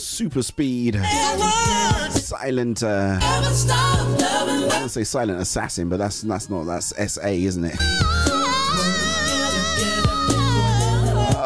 Super 0.00 0.42
Speed, 0.42 0.98
Silent. 2.10 2.82
Uh, 2.82 3.18
I 3.20 4.80
to 4.82 4.88
say 4.88 5.04
Silent 5.04 5.42
Assassin, 5.42 5.90
but 5.90 5.98
that's 5.98 6.22
that's 6.22 6.48
not 6.48 6.64
that's 6.64 6.94
SA, 7.12 7.28
isn't 7.28 7.64
it? 7.66 8.47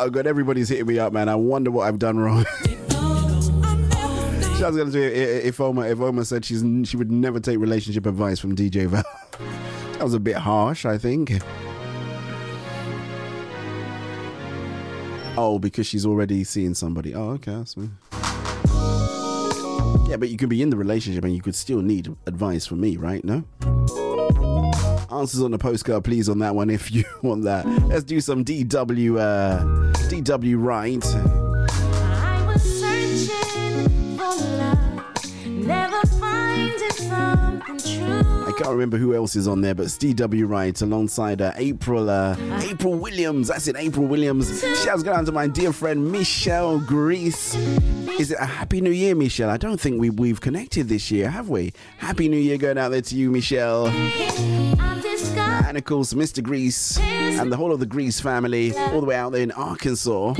Oh 0.04 0.10
god, 0.10 0.26
everybody's 0.26 0.68
hitting 0.68 0.86
me 0.86 0.98
up, 0.98 1.12
man. 1.12 1.28
I 1.28 1.36
wonder 1.36 1.70
what 1.70 1.86
I've 1.86 2.00
done 2.00 2.18
wrong. 2.18 2.44
I 2.90 4.66
was 4.66 4.76
gonna 4.76 4.90
do 4.90 5.00
if 5.00 5.60
Oma 5.60 5.82
if 5.82 6.00
Oma 6.00 6.24
said 6.24 6.44
she's 6.44 6.64
she 6.88 6.96
would 6.96 7.12
never 7.12 7.38
take 7.38 7.60
relationship 7.60 8.04
advice 8.06 8.40
from 8.40 8.56
DJ 8.56 8.88
Val. 8.88 9.04
that 9.92 10.02
was 10.02 10.14
a 10.14 10.18
bit 10.18 10.34
harsh, 10.34 10.84
I 10.86 10.98
think. 10.98 11.40
Oh, 15.38 15.60
because 15.60 15.86
she's 15.86 16.04
already 16.04 16.42
seeing 16.42 16.74
somebody. 16.74 17.14
Oh, 17.14 17.38
okay. 17.38 17.62
Yeah, 20.10 20.16
but 20.16 20.30
you 20.30 20.36
could 20.36 20.48
be 20.48 20.62
in 20.62 20.70
the 20.70 20.76
relationship 20.76 21.22
and 21.22 21.32
you 21.32 21.42
could 21.42 21.54
still 21.54 21.80
need 21.80 22.12
advice 22.26 22.66
from 22.66 22.80
me, 22.80 22.96
right? 22.96 23.24
No? 23.24 23.44
Answers 25.12 25.42
on 25.42 25.50
the 25.50 25.58
postcard, 25.58 26.04
please, 26.04 26.28
on 26.30 26.38
that 26.38 26.54
one 26.54 26.70
if 26.70 26.90
you 26.90 27.04
want 27.22 27.44
that. 27.44 27.66
Let's 27.86 28.04
do 28.04 28.18
some 28.20 28.44
DW, 28.44 29.18
uh, 29.20 29.62
DW 30.08 30.54
right. 30.58 31.04
I 31.04 32.46
was 32.46 32.62
searching 32.62 34.16
for 34.16 34.24
love, 34.24 35.46
never 35.46 36.06
finding. 36.18 36.91
I 38.52 38.52
can't 38.56 38.70
remember 38.70 38.98
who 38.98 39.14
else 39.14 39.34
is 39.34 39.48
on 39.48 39.60
there, 39.62 39.74
but 39.74 39.84
it's 39.84 39.96
DW 39.96 40.48
Wright 40.48 40.78
alongside 40.82 41.40
uh, 41.40 41.52
April 41.56 42.10
uh, 42.10 42.36
April 42.60 42.94
Williams. 42.94 43.48
That's 43.48 43.66
it, 43.66 43.76
April 43.76 44.06
Williams. 44.06 44.60
Shouts 44.84 45.06
out 45.06 45.24
to 45.26 45.32
my 45.32 45.46
dear 45.46 45.72
friend 45.72 46.12
Michelle 46.12 46.78
Grease. 46.78 47.54
Is 48.18 48.30
it 48.30 48.38
a 48.38 48.44
Happy 48.44 48.80
New 48.82 48.90
Year, 48.90 49.14
Michelle? 49.14 49.48
I 49.48 49.56
don't 49.56 49.80
think 49.80 50.00
we, 50.00 50.10
we've 50.10 50.40
connected 50.40 50.88
this 50.88 51.10
year, 51.10 51.30
have 51.30 51.48
we? 51.48 51.72
Happy 51.96 52.28
New 52.28 52.36
Year 52.36 52.58
going 52.58 52.76
out 52.76 52.90
there 52.90 53.00
to 53.00 53.16
you, 53.16 53.30
Michelle. 53.30 53.88
And 53.88 55.78
of 55.78 55.84
course, 55.84 56.12
Mr. 56.12 56.42
Grease 56.42 56.98
and 56.98 57.50
the 57.50 57.56
whole 57.56 57.72
of 57.72 57.80
the 57.80 57.86
Grease 57.86 58.20
family, 58.20 58.76
all 58.76 59.00
the 59.00 59.06
way 59.06 59.16
out 59.16 59.32
there 59.32 59.42
in 59.42 59.50
Arkansas. 59.52 60.34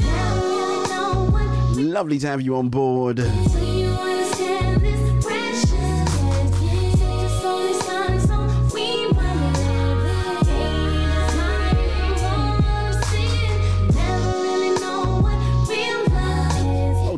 Lovely 1.74 2.18
to 2.18 2.26
have 2.26 2.42
you 2.42 2.56
on 2.56 2.68
board. 2.68 3.18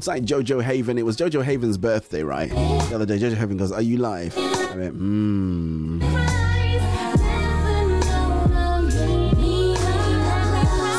Side 0.05 0.27
Jojo 0.27 0.63
Haven. 0.63 0.99
It 0.99 1.07
was 1.07 1.17
Jojo 1.17 1.43
Haven's 1.43 1.79
birthday, 1.79 2.23
right? 2.23 2.51
The 2.51 2.95
other 2.95 3.07
day, 3.07 3.19
Jojo 3.19 3.37
Haven 3.37 3.57
goes, 3.57 3.73
Are 3.73 3.81
you 3.81 3.97
live? 3.97 4.37
I 4.37 4.77
went, 4.77 4.95
Hmm. 4.95 6.01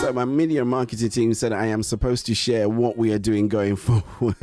So 0.02 0.12
my 0.12 0.26
media 0.26 0.66
marketing 0.66 1.10
team 1.10 1.34
said 1.36 1.54
I 1.54 1.68
am 1.68 1.84
supposed 1.84 2.26
to 2.26 2.34
share 2.34 2.68
what 2.68 2.98
we 2.98 3.14
are 3.14 3.20
doing 3.20 3.48
going 3.48 3.76
forward. 3.86 4.36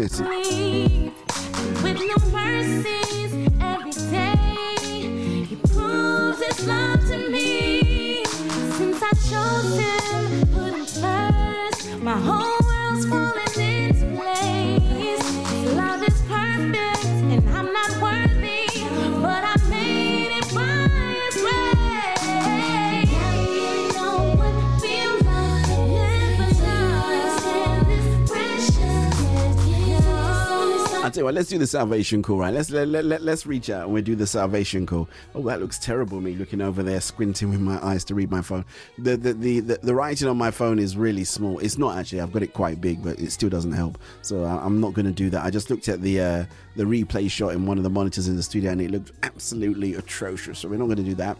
Tell 31.22 31.26
you 31.28 31.34
what, 31.34 31.34
let's 31.34 31.48
do 31.48 31.58
the 31.58 31.66
salvation 31.66 32.20
call, 32.20 32.38
right? 32.38 32.52
Let's 32.52 32.70
let, 32.70 32.88
let, 32.88 33.04
let, 33.04 33.22
let's 33.22 33.46
reach 33.46 33.70
out 33.70 33.84
and 33.84 33.92
we'll 33.92 34.02
do 34.02 34.16
the 34.16 34.26
salvation 34.26 34.86
call. 34.86 35.08
Oh, 35.34 35.42
that 35.42 35.60
looks 35.60 35.78
terrible, 35.78 36.20
me 36.20 36.34
looking 36.34 36.60
over 36.60 36.82
there, 36.82 37.00
squinting 37.00 37.50
with 37.50 37.60
my 37.60 37.84
eyes 37.84 38.04
to 38.06 38.14
read 38.14 38.30
my 38.30 38.42
phone. 38.42 38.64
The 38.98 39.16
the, 39.16 39.32
the, 39.32 39.60
the, 39.60 39.78
the 39.82 39.94
writing 39.94 40.26
on 40.26 40.36
my 40.36 40.50
phone 40.50 40.80
is 40.80 40.96
really 40.96 41.24
small. 41.24 41.60
It's 41.60 41.78
not 41.78 41.96
actually, 41.96 42.22
I've 42.22 42.32
got 42.32 42.42
it 42.42 42.52
quite 42.52 42.80
big, 42.80 43.04
but 43.04 43.20
it 43.20 43.30
still 43.30 43.48
doesn't 43.48 43.72
help. 43.72 43.98
So 44.22 44.44
I, 44.44 44.64
I'm 44.64 44.80
not 44.80 44.94
going 44.94 45.06
to 45.06 45.12
do 45.12 45.30
that. 45.30 45.44
I 45.44 45.50
just 45.50 45.70
looked 45.70 45.88
at 45.88 46.02
the 46.02 46.20
uh, 46.20 46.44
the 46.74 46.84
replay 46.84 47.30
shot 47.30 47.52
in 47.52 47.66
one 47.66 47.76
of 47.76 47.84
the 47.84 47.90
monitors 47.90 48.28
in 48.28 48.36
the 48.36 48.42
studio 48.42 48.70
and 48.70 48.80
it 48.80 48.90
looked 48.90 49.12
absolutely 49.22 49.94
atrocious. 49.94 50.60
So 50.60 50.68
we're 50.68 50.78
not 50.78 50.86
going 50.86 50.96
to 50.96 51.02
do 51.02 51.14
that. 51.16 51.36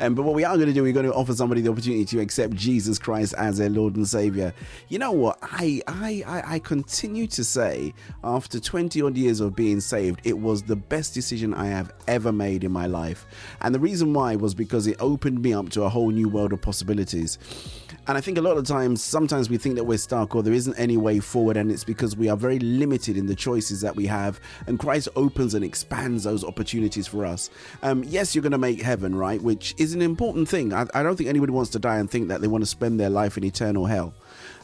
Um, 0.00 0.14
but 0.14 0.24
what 0.24 0.34
we 0.34 0.44
are 0.44 0.56
going 0.56 0.66
to 0.66 0.72
do, 0.72 0.82
we're 0.82 0.92
going 0.92 1.06
to 1.06 1.14
offer 1.14 1.34
somebody 1.34 1.60
the 1.60 1.70
opportunity 1.70 2.04
to 2.04 2.20
accept 2.20 2.54
Jesus 2.54 2.98
Christ 2.98 3.34
as 3.38 3.58
their 3.58 3.70
Lord 3.70 3.96
and 3.96 4.06
Savior. 4.06 4.52
You 4.88 4.98
know 4.98 5.12
what? 5.12 5.38
I 5.40 5.82
I 5.86 6.24
I, 6.26 6.54
I 6.54 6.58
continue 6.58 7.26
to 7.28 7.44
say 7.44 7.94
after 8.24 8.58
20 8.58 9.02
odd 9.02 9.16
years 9.22 9.40
of 9.40 9.56
being 9.56 9.80
saved, 9.80 10.20
it 10.24 10.38
was 10.38 10.62
the 10.62 10.76
best 10.76 11.14
decision 11.14 11.54
I 11.54 11.66
have 11.66 11.92
ever 12.06 12.32
made 12.32 12.64
in 12.64 12.72
my 12.72 12.86
life. 12.86 13.26
And 13.60 13.74
the 13.74 13.80
reason 13.80 14.12
why 14.12 14.36
was 14.36 14.54
because 14.54 14.86
it 14.86 14.96
opened 15.00 15.42
me 15.42 15.54
up 15.54 15.70
to 15.70 15.82
a 15.84 15.88
whole 15.88 16.10
new 16.10 16.28
world 16.28 16.52
of 16.52 16.60
possibilities. 16.60 17.38
And 18.08 18.18
I 18.18 18.20
think 18.20 18.36
a 18.36 18.40
lot 18.40 18.56
of 18.56 18.66
times, 18.66 19.00
sometimes 19.00 19.48
we 19.48 19.58
think 19.58 19.76
that 19.76 19.84
we're 19.84 19.98
stuck 19.98 20.34
or 20.34 20.42
there 20.42 20.52
isn't 20.52 20.74
any 20.74 20.96
way 20.96 21.20
forward, 21.20 21.56
and 21.56 21.70
it's 21.70 21.84
because 21.84 22.16
we 22.16 22.28
are 22.28 22.36
very 22.36 22.58
limited 22.58 23.16
in 23.16 23.26
the 23.26 23.36
choices 23.36 23.80
that 23.82 23.94
we 23.94 24.06
have. 24.06 24.40
And 24.66 24.76
Christ 24.76 25.08
opens 25.14 25.54
and 25.54 25.64
expands 25.64 26.24
those 26.24 26.42
opportunities 26.42 27.06
for 27.06 27.24
us. 27.24 27.48
Um, 27.82 28.02
yes, 28.04 28.34
you're 28.34 28.42
going 28.42 28.52
to 28.52 28.58
make 28.58 28.82
heaven, 28.82 29.14
right? 29.14 29.40
Which 29.40 29.74
is 29.78 29.94
an 29.94 30.02
important 30.02 30.48
thing. 30.48 30.72
I, 30.72 30.86
I 30.94 31.04
don't 31.04 31.14
think 31.14 31.28
anybody 31.28 31.52
wants 31.52 31.70
to 31.70 31.78
die 31.78 31.98
and 31.98 32.10
think 32.10 32.26
that 32.28 32.40
they 32.40 32.48
want 32.48 32.62
to 32.62 32.66
spend 32.66 32.98
their 32.98 33.10
life 33.10 33.36
in 33.36 33.44
eternal 33.44 33.86
hell. 33.86 34.14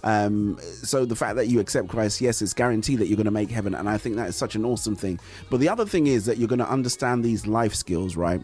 Um, 0.09 0.59
so 0.83 1.05
the 1.05 1.15
fact 1.15 1.37
that 1.37 1.49
you 1.49 1.61
accept 1.61 1.89
Christ, 1.89 2.23
yes, 2.23 2.41
it's 2.41 2.55
guaranteed 2.55 2.99
that 3.01 3.09
you're 3.09 3.17
going 3.17 3.27
to 3.27 3.31
make 3.31 3.51
heaven, 3.51 3.75
and 3.75 3.91
I 3.91 3.99
think 3.99 4.17
that 4.17 4.31
is 4.31 4.37
such 4.37 4.55
an 4.55 4.65
awesome 4.65 4.97
thing. 4.97 5.21
But 5.51 5.61
the 5.61 5.69
other 5.69 5.85
thing 5.85 6.07
is 6.07 6.25
that 6.25 6.39
you're 6.39 6.49
going 6.49 6.61
to 6.61 6.71
understand 6.71 7.23
these 7.23 7.47
life 7.47 7.75
skills, 7.75 8.17
right? 8.17 8.41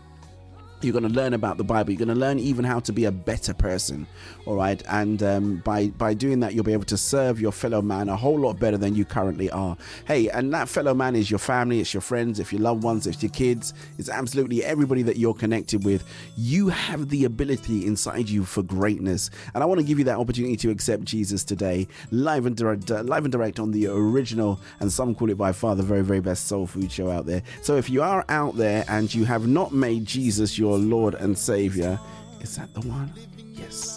You're 0.82 0.92
going 0.92 1.08
to 1.08 1.14
learn 1.14 1.32
about 1.32 1.56
the 1.56 1.64
Bible. 1.64 1.90
You're 1.92 2.04
going 2.04 2.14
to 2.14 2.20
learn 2.20 2.38
even 2.38 2.66
how 2.66 2.80
to 2.80 2.92
be 2.92 3.06
a 3.06 3.10
better 3.10 3.54
person, 3.54 4.06
all 4.46 4.56
right. 4.56 4.82
And 4.88 5.22
um, 5.22 5.56
by 5.58 5.88
by 5.88 6.12
doing 6.12 6.40
that, 6.40 6.54
you'll 6.54 6.64
be 6.64 6.72
able 6.72 6.84
to 6.84 6.96
serve 6.96 7.40
your 7.40 7.52
fellow 7.52 7.80
man 7.80 8.08
a 8.08 8.16
whole 8.16 8.38
lot 8.38 8.58
better 8.58 8.76
than 8.76 8.94
you 8.94 9.04
currently 9.04 9.50
are. 9.50 9.76
Hey, 10.06 10.28
and 10.28 10.52
that 10.52 10.68
fellow 10.68 10.92
man 10.94 11.16
is 11.16 11.30
your 11.30 11.38
family, 11.38 11.80
it's 11.80 11.94
your 11.94 12.00
friends, 12.00 12.38
it's 12.38 12.52
your 12.52 12.60
loved 12.60 12.82
ones, 12.82 13.06
it's 13.06 13.22
your 13.22 13.30
kids, 13.30 13.72
it's 13.98 14.08
absolutely 14.08 14.62
everybody 14.64 15.02
that 15.02 15.16
you're 15.16 15.34
connected 15.34 15.84
with. 15.84 16.04
You 16.36 16.68
have 16.68 17.08
the 17.08 17.24
ability 17.24 17.86
inside 17.86 18.28
you 18.28 18.44
for 18.44 18.62
greatness, 18.62 19.30
and 19.54 19.62
I 19.62 19.66
want 19.66 19.80
to 19.80 19.86
give 19.86 19.98
you 19.98 20.04
that 20.04 20.18
opportunity 20.18 20.56
to 20.56 20.70
accept 20.70 21.04
Jesus 21.04 21.44
today, 21.44 21.88
live 22.10 22.46
and 22.46 22.56
direct, 22.56 22.90
uh, 22.90 23.02
live 23.02 23.24
and 23.24 23.32
direct 23.32 23.58
on 23.58 23.70
the 23.70 23.86
original, 23.86 24.60
and 24.80 24.92
some 24.92 25.14
call 25.14 25.30
it 25.30 25.38
by 25.38 25.52
far 25.52 25.74
the 25.74 25.82
very 25.82 26.02
very 26.02 26.20
best 26.20 26.48
soul 26.48 26.66
food 26.66 26.92
show 26.92 27.10
out 27.10 27.24
there. 27.24 27.42
So 27.62 27.76
if 27.76 27.88
you 27.88 28.02
are 28.02 28.24
out 28.28 28.56
there 28.56 28.84
and 28.88 29.12
you 29.14 29.24
have 29.24 29.46
not 29.46 29.72
made 29.72 30.04
Jesus 30.04 30.58
your 30.58 30.78
Lord 30.78 31.14
and 31.14 31.36
Savior, 31.36 31.98
is 32.40 32.56
that 32.56 32.74
the 32.74 32.80
one? 32.82 33.10
Yes. 33.54 33.93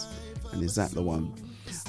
And 0.52 0.62
is 0.62 0.74
that 0.74 0.90
the 0.90 1.02
one? 1.02 1.32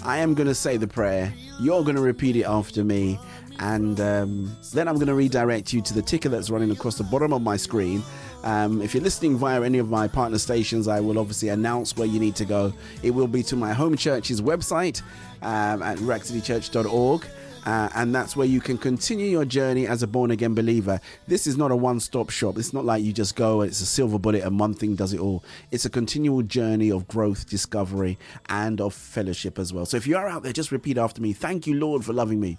I 0.03 0.17
am 0.17 0.33
going 0.33 0.47
to 0.47 0.55
say 0.55 0.77
the 0.77 0.87
prayer. 0.87 1.33
You're 1.59 1.83
going 1.83 1.95
to 1.95 2.01
repeat 2.01 2.35
it 2.35 2.43
after 2.43 2.83
me. 2.83 3.19
And 3.59 3.99
um, 3.99 4.57
then 4.73 4.87
I'm 4.87 4.95
going 4.95 5.07
to 5.07 5.15
redirect 5.15 5.73
you 5.73 5.81
to 5.81 5.93
the 5.93 6.01
ticker 6.01 6.29
that's 6.29 6.49
running 6.49 6.71
across 6.71 6.97
the 6.97 7.03
bottom 7.03 7.33
of 7.33 7.41
my 7.41 7.57
screen. 7.57 8.01
Um, 8.43 8.81
if 8.81 8.93
you're 8.93 9.03
listening 9.03 9.37
via 9.37 9.61
any 9.61 9.79
of 9.79 9.89
my 9.89 10.07
partner 10.07 10.37
stations, 10.37 10.87
I 10.87 11.01
will 11.01 11.19
obviously 11.19 11.49
announce 11.49 11.97
where 11.97 12.07
you 12.07 12.19
need 12.19 12.35
to 12.37 12.45
go. 12.45 12.73
It 13.03 13.11
will 13.11 13.27
be 13.27 13.43
to 13.43 13.57
my 13.57 13.73
home 13.73 13.97
church's 13.97 14.41
website 14.41 15.01
um, 15.41 15.83
at 15.83 15.97
ruachcitychurch.org. 15.97 17.25
Uh, 17.65 17.89
and 17.95 18.15
that's 18.15 18.35
where 18.35 18.47
you 18.47 18.61
can 18.61 18.77
continue 18.77 19.27
your 19.27 19.45
journey 19.45 19.85
as 19.85 20.01
a 20.01 20.07
born 20.07 20.31
again 20.31 20.55
believer. 20.55 20.99
This 21.27 21.45
is 21.45 21.57
not 21.57 21.71
a 21.71 21.75
one 21.75 21.99
stop 21.99 22.29
shop. 22.29 22.57
It's 22.57 22.73
not 22.73 22.85
like 22.85 23.03
you 23.03 23.11
just 23.11 23.35
go, 23.35 23.61
and 23.61 23.69
it's 23.69 23.81
a 23.81 23.85
silver 23.85 24.17
bullet, 24.17 24.43
and 24.43 24.59
one 24.59 24.73
thing 24.73 24.95
does 24.95 25.13
it 25.13 25.19
all. 25.19 25.43
It's 25.71 25.85
a 25.85 25.89
continual 25.89 26.41
journey 26.41 26.91
of 26.91 27.07
growth, 27.07 27.49
discovery, 27.49 28.17
and 28.47 28.79
of 28.79 28.93
fellowship 28.93 29.59
as 29.59 29.73
well. 29.73 29.85
So 29.85 29.97
if 29.97 30.07
you 30.07 30.17
are 30.17 30.27
out 30.27 30.43
there, 30.43 30.53
just 30.53 30.71
repeat 30.71 30.97
after 30.97 31.21
me 31.21 31.33
Thank 31.33 31.67
you, 31.67 31.75
Lord, 31.75 32.05
for 32.05 32.13
loving 32.13 32.39
me. 32.39 32.57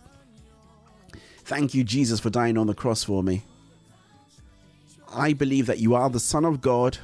Thank 1.45 1.75
you, 1.75 1.83
Jesus, 1.85 2.21
for 2.21 2.31
dying 2.31 2.57
on 2.57 2.67
the 2.67 2.75
cross 2.75 3.03
for 3.03 3.23
me. 3.23 3.43
I 5.13 5.33
believe 5.33 5.67
that 5.67 5.79
you 5.79 5.95
are 5.95 6.09
the 6.09 6.21
Son 6.21 6.45
of 6.45 6.61
God 6.61 6.99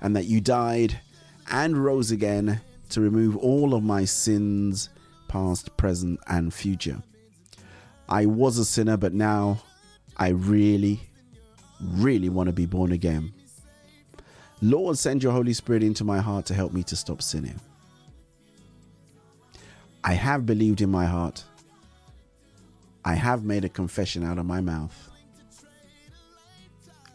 and 0.00 0.16
that 0.16 0.24
you 0.24 0.40
died 0.40 1.00
and 1.50 1.76
rose 1.76 2.10
again 2.10 2.60
to 2.90 3.00
remove 3.00 3.36
all 3.36 3.74
of 3.74 3.82
my 3.82 4.04
sins, 4.04 4.88
past, 5.28 5.76
present, 5.76 6.18
and 6.26 6.52
future. 6.52 7.02
I 8.10 8.26
was 8.26 8.58
a 8.58 8.64
sinner, 8.64 8.96
but 8.96 9.14
now 9.14 9.62
I 10.16 10.30
really, 10.30 11.00
really 11.80 12.28
want 12.28 12.48
to 12.48 12.52
be 12.52 12.66
born 12.66 12.90
again. 12.92 13.32
Lord, 14.60 14.98
send 14.98 15.22
your 15.22 15.32
Holy 15.32 15.52
Spirit 15.52 15.82
into 15.82 16.04
my 16.04 16.18
heart 16.18 16.44
to 16.46 16.54
help 16.54 16.72
me 16.72 16.82
to 16.84 16.96
stop 16.96 17.22
sinning. 17.22 17.58
I 20.02 20.14
have 20.14 20.44
believed 20.44 20.80
in 20.80 20.90
my 20.90 21.06
heart. 21.06 21.44
I 23.04 23.14
have 23.14 23.44
made 23.44 23.64
a 23.64 23.68
confession 23.68 24.24
out 24.24 24.38
of 24.38 24.44
my 24.44 24.60
mouth. 24.60 25.08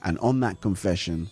And 0.04 0.18
on 0.20 0.40
that 0.40 0.62
confession, 0.62 1.30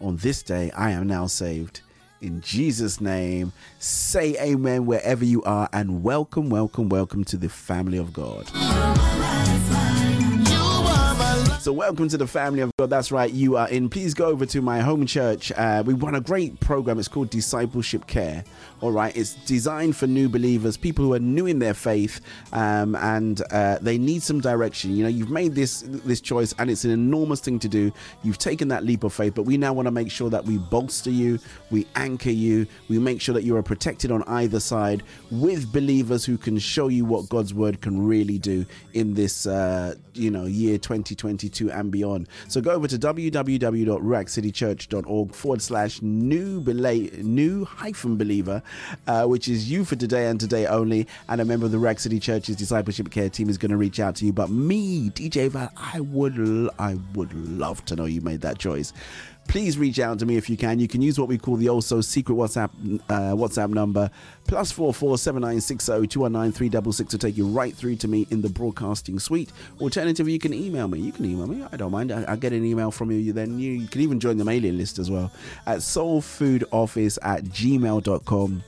on 0.00 0.16
this 0.16 0.42
day, 0.42 0.70
I 0.72 0.90
am 0.90 1.06
now 1.06 1.26
saved. 1.26 1.82
In 2.20 2.40
Jesus' 2.40 3.00
name, 3.00 3.52
say 3.78 4.36
amen 4.42 4.86
wherever 4.86 5.24
you 5.24 5.40
are 5.44 5.68
and 5.72 6.02
welcome, 6.02 6.50
welcome, 6.50 6.88
welcome 6.88 7.22
to 7.26 7.36
the 7.36 7.48
family 7.48 7.96
of 7.96 8.12
God. 8.12 8.48
So, 11.60 11.72
welcome 11.72 12.08
to 12.08 12.16
the 12.16 12.26
family 12.26 12.60
of 12.60 12.72
God. 12.78 12.90
That's 12.90 13.12
right, 13.12 13.30
you 13.30 13.56
are 13.56 13.68
in. 13.68 13.88
Please 13.88 14.14
go 14.14 14.26
over 14.26 14.46
to 14.46 14.62
my 14.62 14.80
home 14.80 15.06
church. 15.06 15.52
Uh, 15.52 15.82
we 15.86 15.94
run 15.94 16.14
a 16.14 16.20
great 16.20 16.58
program. 16.60 16.98
It's 16.98 17.08
called 17.08 17.30
Discipleship 17.30 18.06
Care. 18.06 18.42
All 18.80 18.92
right, 18.92 19.16
it's 19.16 19.34
designed 19.34 19.96
for 19.96 20.06
new 20.06 20.28
believers, 20.28 20.76
people 20.76 21.04
who 21.04 21.12
are 21.14 21.18
new 21.18 21.46
in 21.46 21.58
their 21.58 21.74
faith, 21.74 22.20
um, 22.52 22.94
and 22.94 23.42
uh, 23.50 23.78
they 23.80 23.98
need 23.98 24.22
some 24.22 24.40
direction. 24.40 24.94
You 24.94 25.02
know, 25.02 25.08
you've 25.08 25.30
made 25.30 25.56
this 25.56 25.82
this 25.82 26.20
choice, 26.20 26.54
and 26.58 26.70
it's 26.70 26.84
an 26.84 26.92
enormous 26.92 27.40
thing 27.40 27.58
to 27.58 27.68
do. 27.68 27.92
You've 28.22 28.38
taken 28.38 28.68
that 28.68 28.84
leap 28.84 29.02
of 29.02 29.12
faith, 29.12 29.34
but 29.34 29.42
we 29.42 29.56
now 29.56 29.72
want 29.72 29.86
to 29.86 29.90
make 29.90 30.12
sure 30.12 30.30
that 30.30 30.44
we 30.44 30.58
bolster 30.58 31.10
you, 31.10 31.40
we 31.72 31.88
anchor 31.96 32.30
you, 32.30 32.68
we 32.88 33.00
make 33.00 33.20
sure 33.20 33.34
that 33.34 33.42
you 33.42 33.56
are 33.56 33.64
protected 33.64 34.12
on 34.12 34.22
either 34.28 34.60
side 34.60 35.02
with 35.32 35.72
believers 35.72 36.24
who 36.24 36.38
can 36.38 36.56
show 36.58 36.86
you 36.86 37.04
what 37.04 37.28
God's 37.28 37.52
word 37.52 37.80
can 37.80 38.06
really 38.06 38.38
do 38.38 38.64
in 38.94 39.14
this, 39.14 39.44
uh, 39.46 39.96
you 40.14 40.30
know, 40.30 40.44
year 40.44 40.78
2022 40.78 41.72
and 41.72 41.90
beyond. 41.90 42.28
So 42.46 42.60
go 42.60 42.70
over 42.70 42.86
to 42.86 42.96
www.ruachcitychurch.org 42.96 45.34
forward 45.34 45.62
slash 45.62 46.00
new 46.00 46.60
bela- 46.60 47.10
new 47.22 47.64
hyphen 47.64 48.16
believer, 48.16 48.62
uh, 49.06 49.24
which 49.24 49.48
is 49.48 49.70
you 49.70 49.84
for 49.84 49.96
today 49.96 50.26
and 50.26 50.38
today 50.38 50.66
only. 50.66 51.06
And 51.28 51.40
a 51.40 51.44
member 51.44 51.66
of 51.66 51.72
the 51.72 51.78
Ruach 51.78 52.00
City 52.00 52.20
Church's 52.20 52.56
discipleship 52.56 53.10
care 53.10 53.28
team 53.28 53.48
is 53.48 53.58
going 53.58 53.70
to 53.70 53.76
reach 53.76 54.00
out 54.00 54.16
to 54.16 54.26
you. 54.26 54.32
But 54.32 54.50
me, 54.50 55.10
DJ 55.10 55.48
Val, 55.48 55.70
I 55.76 56.00
would, 56.00 56.70
I 56.78 56.98
would 57.14 57.32
love 57.34 57.84
to 57.86 57.96
know 57.96 58.04
you 58.04 58.20
made 58.20 58.40
that 58.42 58.58
choice 58.58 58.92
please 59.48 59.78
reach 59.78 59.98
out 59.98 60.18
to 60.20 60.26
me 60.26 60.36
if 60.36 60.48
you 60.48 60.56
can. 60.56 60.78
You 60.78 60.86
can 60.86 61.02
use 61.02 61.18
what 61.18 61.26
we 61.26 61.38
call 61.38 61.56
the 61.56 61.68
also 61.68 62.00
secret 62.00 62.34
WhatsApp 62.36 62.70
uh, 63.08 63.34
WhatsApp 63.34 63.70
number 63.70 64.10
plus 64.46 64.70
four 64.70 64.94
four 64.94 65.18
seven 65.18 65.42
nine 65.42 65.60
six 65.60 65.86
zero 65.86 66.04
two 66.04 66.20
one 66.20 66.32
nine 66.32 66.52
three 66.52 66.68
double 66.68 66.92
six 66.92 67.10
to 67.10 67.18
take 67.18 67.36
you 67.36 67.46
right 67.46 67.74
through 67.74 67.96
to 67.96 68.08
me 68.08 68.26
in 68.30 68.42
the 68.42 68.48
broadcasting 68.48 69.18
suite. 69.18 69.50
Alternatively, 69.80 70.32
you 70.32 70.38
can 70.38 70.54
email 70.54 70.86
me. 70.86 71.00
You 71.00 71.12
can 71.12 71.24
email 71.24 71.46
me. 71.46 71.66
I 71.72 71.76
don't 71.76 71.90
mind. 71.90 72.12
I, 72.12 72.36
get 72.36 72.52
an 72.52 72.64
email 72.64 72.90
from 72.90 73.10
you. 73.10 73.32
Then 73.32 73.58
you, 73.58 73.72
you 73.72 73.88
can 73.88 74.02
even 74.02 74.20
join 74.20 74.36
the 74.36 74.44
mailing 74.44 74.78
list 74.78 74.98
as 74.98 75.10
well 75.10 75.32
at 75.66 75.78
soulfoodoffice 75.78 77.18
at 77.22 77.44
gmail.com. 77.44 78.62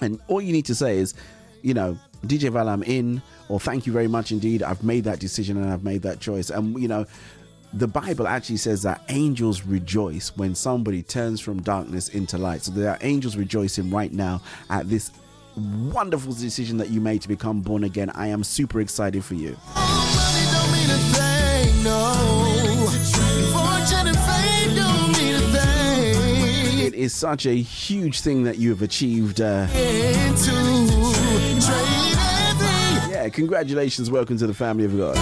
And 0.00 0.20
all 0.26 0.42
you 0.42 0.52
need 0.52 0.66
to 0.66 0.74
say 0.74 0.98
is, 0.98 1.14
you 1.62 1.74
know, 1.74 1.98
DJ 2.24 2.50
Val, 2.50 2.68
I'm 2.68 2.82
in, 2.82 3.22
or 3.48 3.60
thank 3.60 3.86
you 3.86 3.92
very 3.92 4.08
much 4.08 4.32
indeed. 4.32 4.62
I've 4.62 4.82
made 4.82 5.04
that 5.04 5.20
decision 5.20 5.56
and 5.56 5.72
I've 5.72 5.84
made 5.84 6.02
that 6.02 6.20
choice. 6.20 6.50
And, 6.50 6.80
you 6.80 6.88
know, 6.88 7.06
the 7.72 7.86
Bible 7.86 8.26
actually 8.26 8.56
says 8.56 8.82
that 8.82 9.02
angels 9.08 9.62
rejoice 9.62 10.36
when 10.36 10.54
somebody 10.54 11.02
turns 11.02 11.40
from 11.40 11.60
darkness 11.62 12.08
into 12.10 12.38
light. 12.38 12.62
So 12.62 12.72
there 12.72 12.90
are 12.90 12.98
angels 13.02 13.36
rejoicing 13.36 13.90
right 13.90 14.12
now 14.12 14.40
at 14.70 14.88
this 14.88 15.10
wonderful 15.56 16.32
decision 16.32 16.76
that 16.78 16.90
you 16.90 17.00
made 17.00 17.22
to 17.22 17.28
become 17.28 17.60
born 17.60 17.84
again. 17.84 18.10
I 18.10 18.28
am 18.28 18.44
super 18.44 18.80
excited 18.80 19.24
for 19.24 19.34
you. 19.34 19.56
It 26.78 26.94
is 26.94 27.14
such 27.14 27.46
a 27.46 27.54
huge 27.54 28.20
thing 28.20 28.44
that 28.44 28.58
you 28.58 28.70
have 28.70 28.82
achieved. 28.82 29.40
Uh, 29.40 29.66
yeah, 33.10 33.28
congratulations. 33.32 34.10
Welcome 34.10 34.38
to 34.38 34.46
the 34.46 34.54
family 34.54 34.84
of 34.84 34.96
God. 34.96 35.16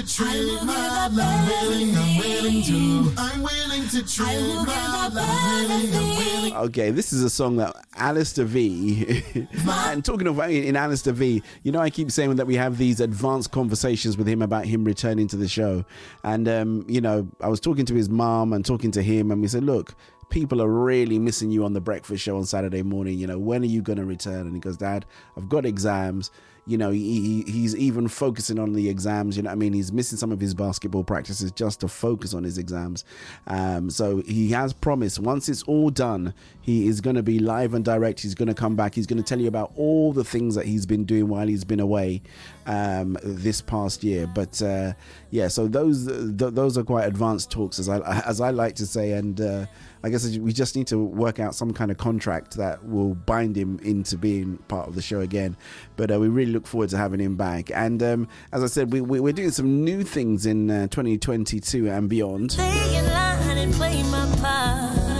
To 0.00 0.14
trade 0.14 0.62
my 0.64 1.08
life. 1.08 1.48
Willing, 1.48 1.94
I'm 1.94 2.18
willing 2.18 2.62
to. 2.62 3.12
I'm 3.18 3.42
willing 3.42 3.88
to 3.88 4.06
trade 4.06 4.54
my 4.66 5.08
life. 5.08 5.68
Willing, 5.68 5.94
I'm 5.94 6.08
willing. 6.16 6.56
Okay, 6.68 6.90
this 6.90 7.12
is 7.12 7.22
a 7.22 7.30
song 7.30 7.56
that 7.56 7.76
Alistair 7.96 8.46
V. 8.46 9.22
and 9.68 10.04
talking 10.04 10.26
of 10.26 10.38
in 10.40 10.76
Alistair 10.76 11.12
V, 11.12 11.42
you 11.62 11.72
know, 11.72 11.80
I 11.80 11.90
keep 11.90 12.10
saying 12.10 12.34
that 12.36 12.46
we 12.46 12.54
have 12.56 12.78
these 12.78 13.00
advanced 13.00 13.50
conversations 13.50 14.16
with 14.16 14.26
him 14.26 14.42
about 14.42 14.64
him 14.64 14.84
returning 14.84 15.26
to 15.28 15.36
the 15.36 15.48
show. 15.48 15.84
And, 16.24 16.48
um, 16.48 16.86
you 16.88 17.00
know, 17.00 17.28
I 17.40 17.48
was 17.48 17.60
talking 17.60 17.84
to 17.86 17.94
his 17.94 18.08
mom 18.08 18.52
and 18.52 18.64
talking 18.64 18.90
to 18.92 19.02
him, 19.02 19.30
and 19.30 19.42
we 19.42 19.48
said, 19.48 19.64
look, 19.64 19.94
people 20.30 20.62
are 20.62 20.68
really 20.68 21.18
missing 21.18 21.50
you 21.50 21.64
on 21.64 21.74
the 21.74 21.80
breakfast 21.80 22.22
show 22.22 22.38
on 22.38 22.46
Saturday 22.46 22.82
morning. 22.82 23.18
You 23.18 23.26
know, 23.26 23.38
when 23.38 23.62
are 23.62 23.66
you 23.66 23.82
going 23.82 23.98
to 23.98 24.04
return? 24.04 24.46
And 24.46 24.54
he 24.54 24.60
goes, 24.60 24.78
Dad, 24.78 25.04
I've 25.36 25.48
got 25.48 25.66
exams. 25.66 26.30
You 26.66 26.78
know, 26.78 26.90
he, 26.90 27.42
he, 27.44 27.50
he's 27.50 27.74
even 27.76 28.08
focusing 28.08 28.58
on 28.58 28.72
the 28.72 28.88
exams. 28.88 29.36
You 29.36 29.44
know, 29.44 29.50
I 29.50 29.54
mean, 29.54 29.72
he's 29.72 29.92
missing 29.92 30.18
some 30.18 30.32
of 30.32 30.40
his 30.40 30.54
basketball 30.54 31.04
practices 31.04 31.50
just 31.52 31.80
to 31.80 31.88
focus 31.88 32.34
on 32.34 32.44
his 32.44 32.58
exams. 32.58 33.04
Um, 33.46 33.90
so 33.90 34.22
he 34.22 34.50
has 34.50 34.72
promised 34.72 35.18
once 35.18 35.48
it's 35.48 35.62
all 35.64 35.90
done, 35.90 36.34
he 36.60 36.86
is 36.86 37.00
going 37.00 37.16
to 37.16 37.22
be 37.22 37.38
live 37.38 37.74
and 37.74 37.84
direct. 37.84 38.20
He's 38.20 38.34
going 38.34 38.48
to 38.48 38.54
come 38.54 38.76
back. 38.76 38.94
He's 38.94 39.06
going 39.06 39.22
to 39.22 39.22
tell 39.22 39.40
you 39.40 39.48
about 39.48 39.72
all 39.76 40.12
the 40.12 40.24
things 40.24 40.54
that 40.54 40.66
he's 40.66 40.86
been 40.86 41.04
doing 41.04 41.28
while 41.28 41.46
he's 41.46 41.64
been 41.64 41.80
away 41.80 42.22
um, 42.66 43.16
this 43.22 43.60
past 43.60 44.04
year. 44.04 44.26
But 44.26 44.60
uh, 44.62 44.92
yeah, 45.30 45.48
so 45.48 45.66
those 45.66 46.06
th- 46.06 46.54
those 46.54 46.78
are 46.78 46.84
quite 46.84 47.06
advanced 47.06 47.50
talks, 47.50 47.78
as 47.78 47.88
I 47.88 47.98
as 48.26 48.40
I 48.40 48.50
like 48.50 48.76
to 48.76 48.86
say, 48.86 49.12
and. 49.12 49.40
Uh, 49.40 49.66
I 50.02 50.08
guess 50.08 50.36
we 50.38 50.52
just 50.52 50.76
need 50.76 50.86
to 50.88 50.98
work 50.98 51.38
out 51.38 51.54
some 51.54 51.72
kind 51.72 51.90
of 51.90 51.98
contract 51.98 52.56
that 52.56 52.84
will 52.86 53.14
bind 53.14 53.56
him 53.56 53.78
into 53.82 54.16
being 54.16 54.56
part 54.68 54.88
of 54.88 54.94
the 54.94 55.02
show 55.02 55.20
again. 55.20 55.56
But 55.96 56.10
uh, 56.10 56.18
we 56.18 56.28
really 56.28 56.52
look 56.52 56.66
forward 56.66 56.90
to 56.90 56.96
having 56.96 57.20
him 57.20 57.36
back. 57.36 57.70
And 57.70 58.02
um, 58.02 58.28
as 58.52 58.62
I 58.62 58.66
said, 58.66 58.92
we, 58.92 59.00
we, 59.00 59.20
we're 59.20 59.32
doing 59.32 59.50
some 59.50 59.84
new 59.84 60.02
things 60.02 60.46
in 60.46 60.70
uh, 60.70 60.86
2022 60.88 61.90
and 61.90 62.08
beyond. 62.08 62.52
Stay 62.52 62.96
in 62.98 63.04
line 63.06 63.58
and 63.58 63.74
play 63.74 64.02
my 64.04 64.36
part. 64.40 65.10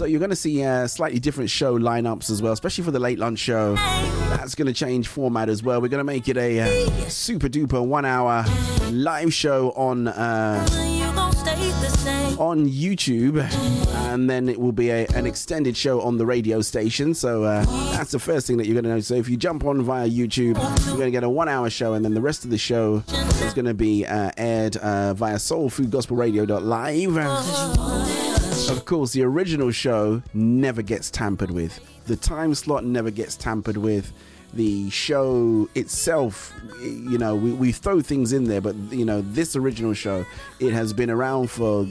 So 0.00 0.06
you're 0.06 0.18
going 0.18 0.30
to 0.30 0.36
see 0.36 0.64
uh, 0.64 0.86
slightly 0.86 1.18
different 1.18 1.50
show 1.50 1.78
lineups 1.78 2.30
as 2.30 2.40
well, 2.40 2.54
especially 2.54 2.84
for 2.84 2.90
the 2.90 2.98
late 2.98 3.18
lunch 3.18 3.38
show. 3.38 3.74
That's 3.74 4.54
going 4.54 4.66
to 4.66 4.72
change 4.72 5.08
format 5.08 5.50
as 5.50 5.62
well. 5.62 5.82
We're 5.82 5.88
going 5.88 5.98
to 5.98 6.04
make 6.04 6.26
it 6.26 6.38
a 6.38 6.60
uh, 6.60 7.08
super 7.10 7.48
duper 7.48 7.84
one 7.84 8.06
hour 8.06 8.46
live 8.90 9.34
show 9.34 9.72
on. 9.72 10.08
Uh, 10.08 10.99
on 12.38 12.66
YouTube, 12.66 13.42
and 14.10 14.28
then 14.30 14.48
it 14.48 14.58
will 14.58 14.72
be 14.72 14.90
a, 14.90 15.06
an 15.08 15.26
extended 15.26 15.76
show 15.76 16.00
on 16.00 16.16
the 16.18 16.24
radio 16.26 16.60
station. 16.62 17.12
So 17.14 17.44
uh, 17.44 17.64
that's 17.92 18.12
the 18.12 18.18
first 18.18 18.46
thing 18.46 18.56
that 18.58 18.66
you're 18.66 18.74
going 18.74 18.84
to 18.84 18.90
know. 18.90 19.00
So 19.00 19.14
if 19.14 19.28
you 19.28 19.36
jump 19.36 19.64
on 19.64 19.82
via 19.82 20.08
YouTube, 20.08 20.56
you're 20.86 20.96
going 20.96 21.06
to 21.06 21.10
get 21.10 21.24
a 21.24 21.28
one 21.28 21.48
hour 21.48 21.68
show, 21.70 21.94
and 21.94 22.04
then 22.04 22.14
the 22.14 22.20
rest 22.20 22.44
of 22.44 22.50
the 22.50 22.58
show 22.58 23.02
is 23.08 23.52
going 23.54 23.66
to 23.66 23.74
be 23.74 24.06
uh, 24.06 24.30
aired 24.36 24.76
uh, 24.76 25.14
via 25.14 25.36
soulfoodgospelradio.live. 25.36 27.16
Of 28.70 28.84
course, 28.84 29.12
the 29.12 29.22
original 29.22 29.70
show 29.70 30.22
never 30.34 30.82
gets 30.82 31.10
tampered 31.10 31.50
with. 31.50 31.80
The 32.06 32.16
time 32.16 32.54
slot 32.54 32.84
never 32.84 33.10
gets 33.10 33.36
tampered 33.36 33.76
with. 33.76 34.12
The 34.52 34.90
show 34.90 35.68
itself, 35.74 36.52
you 36.80 37.18
know, 37.18 37.36
we, 37.36 37.52
we 37.52 37.72
throw 37.72 38.00
things 38.00 38.32
in 38.32 38.44
there, 38.44 38.60
but 38.60 38.74
you 38.90 39.04
know, 39.04 39.20
this 39.20 39.54
original 39.54 39.94
show, 39.94 40.26
it 40.58 40.72
has 40.72 40.92
been 40.92 41.10
around 41.10 41.50
for 41.50 41.86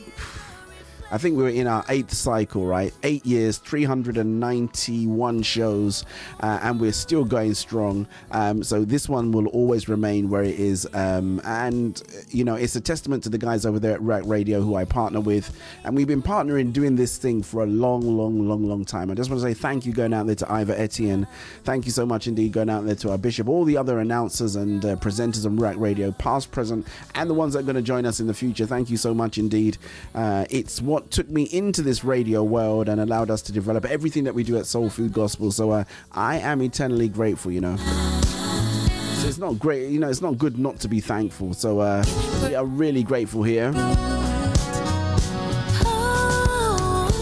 I 1.11 1.17
think 1.17 1.37
we're 1.37 1.49
in 1.49 1.67
our 1.67 1.83
eighth 1.89 2.13
cycle, 2.13 2.65
right? 2.65 2.93
Eight 3.03 3.25
years, 3.25 3.57
391 3.57 5.41
shows, 5.41 6.05
uh, 6.39 6.59
and 6.61 6.79
we're 6.79 6.91
still 6.91 7.25
going 7.25 7.53
strong. 7.55 8.07
Um, 8.31 8.63
so 8.63 8.85
this 8.85 9.09
one 9.09 9.31
will 9.31 9.47
always 9.47 9.89
remain 9.89 10.29
where 10.29 10.43
it 10.43 10.59
is. 10.59 10.87
Um, 10.93 11.41
and, 11.43 12.01
you 12.29 12.43
know, 12.43 12.55
it's 12.55 12.75
a 12.75 12.81
testament 12.81 13.23
to 13.23 13.29
the 13.29 13.37
guys 13.37 13.65
over 13.65 13.79
there 13.79 13.93
at 13.93 14.01
Ruach 14.01 14.27
Radio 14.27 14.61
who 14.61 14.75
I 14.75 14.85
partner 14.85 15.19
with. 15.19 15.55
And 15.83 15.95
we've 15.95 16.07
been 16.07 16.21
partnering 16.21 16.73
doing 16.73 16.95
this 16.95 17.17
thing 17.17 17.41
for 17.41 17.63
a 17.63 17.65
long, 17.65 18.01
long, 18.01 18.47
long, 18.47 18.67
long 18.67 18.85
time. 18.85 19.09
I 19.09 19.15
just 19.15 19.29
want 19.29 19.41
to 19.41 19.47
say 19.47 19.53
thank 19.53 19.85
you 19.85 19.93
going 19.93 20.13
out 20.13 20.27
there 20.27 20.35
to 20.35 20.51
Ivor 20.51 20.73
Etienne. 20.73 21.27
Thank 21.63 21.85
you 21.85 21.91
so 21.91 22.05
much 22.05 22.27
indeed 22.27 22.51
going 22.51 22.69
out 22.69 22.85
there 22.85 22.95
to 22.95 23.11
our 23.11 23.17
bishop, 23.17 23.49
all 23.49 23.65
the 23.65 23.77
other 23.77 23.99
announcers 23.99 24.55
and 24.55 24.85
uh, 24.85 24.95
presenters 24.97 25.45
on 25.45 25.57
Ruach 25.57 25.79
Radio, 25.79 26.11
past, 26.11 26.51
present, 26.51 26.85
and 27.15 27.29
the 27.29 27.33
ones 27.33 27.53
that 27.53 27.59
are 27.59 27.63
going 27.63 27.75
to 27.75 27.81
join 27.81 28.05
us 28.05 28.19
in 28.19 28.27
the 28.27 28.33
future. 28.33 28.65
Thank 28.65 28.89
you 28.89 28.97
so 28.97 29.13
much 29.13 29.37
indeed. 29.37 29.77
Uh, 30.13 30.45
it's 30.49 30.81
what 30.81 30.98
took 31.09 31.29
me 31.29 31.43
into 31.43 31.81
this 31.81 32.03
radio 32.03 32.43
world 32.43 32.89
and 32.89 32.99
allowed 32.99 33.29
us 33.31 33.41
to 33.43 33.51
develop 33.51 33.85
everything 33.85 34.23
that 34.25 34.35
we 34.35 34.43
do 34.43 34.57
at 34.57 34.65
Soul 34.65 34.89
Food 34.89 35.13
Gospel. 35.13 35.51
So 35.51 35.71
uh, 35.71 35.83
I 36.11 36.39
am 36.39 36.61
eternally 36.61 37.07
grateful, 37.07 37.51
you 37.51 37.61
know. 37.61 37.77
So 37.77 39.27
it's 39.27 39.37
not 39.37 39.59
great, 39.59 39.89
you 39.89 39.99
know, 39.99 40.09
it's 40.09 40.21
not 40.21 40.37
good 40.37 40.57
not 40.57 40.79
to 40.81 40.87
be 40.87 40.99
thankful. 40.99 41.53
So 41.53 41.79
uh, 41.79 42.03
we 42.43 42.55
are 42.55 42.65
really 42.65 43.03
grateful 43.03 43.43
here. 43.43 43.69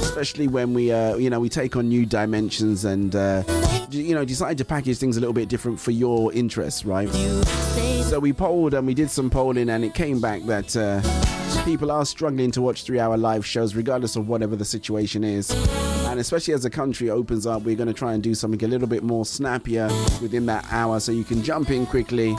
Especially 0.03 0.47
when 0.47 0.73
we, 0.73 0.91
uh, 0.91 1.15
you 1.17 1.29
know, 1.29 1.39
we 1.39 1.49
take 1.49 1.75
on 1.75 1.89
new 1.89 2.05
dimensions 2.05 2.85
and, 2.85 3.15
uh, 3.15 3.43
you 3.91 4.15
know, 4.15 4.25
decide 4.25 4.57
to 4.57 4.65
package 4.65 4.97
things 4.97 5.15
a 5.17 5.19
little 5.19 5.33
bit 5.33 5.47
different 5.47 5.79
for 5.79 5.91
your 5.91 6.33
interests, 6.33 6.85
right? 6.85 7.09
So 8.09 8.19
we 8.19 8.33
polled 8.33 8.73
and 8.73 8.87
we 8.87 8.93
did 8.93 9.11
some 9.11 9.29
polling, 9.29 9.69
and 9.69 9.83
it 9.83 9.93
came 9.93 10.19
back 10.19 10.41
that 10.43 10.75
uh, 10.75 11.01
people 11.65 11.91
are 11.91 12.05
struggling 12.05 12.51
to 12.51 12.61
watch 12.61 12.83
three-hour 12.83 13.17
live 13.17 13.45
shows, 13.45 13.75
regardless 13.75 14.15
of 14.15 14.27
whatever 14.27 14.55
the 14.55 14.65
situation 14.65 15.23
is. 15.23 15.51
And 16.07 16.19
especially 16.19 16.53
as 16.53 16.63
the 16.63 16.69
country 16.69 17.09
opens 17.09 17.45
up, 17.45 17.63
we're 17.63 17.75
going 17.75 17.87
to 17.87 17.93
try 17.93 18.13
and 18.13 18.23
do 18.23 18.33
something 18.33 18.63
a 18.63 18.67
little 18.67 18.87
bit 18.87 19.03
more 19.03 19.25
snappier 19.25 19.87
within 20.21 20.45
that 20.45 20.65
hour, 20.71 20.99
so 20.99 21.11
you 21.11 21.23
can 21.23 21.43
jump 21.43 21.69
in 21.69 21.85
quickly, 21.85 22.35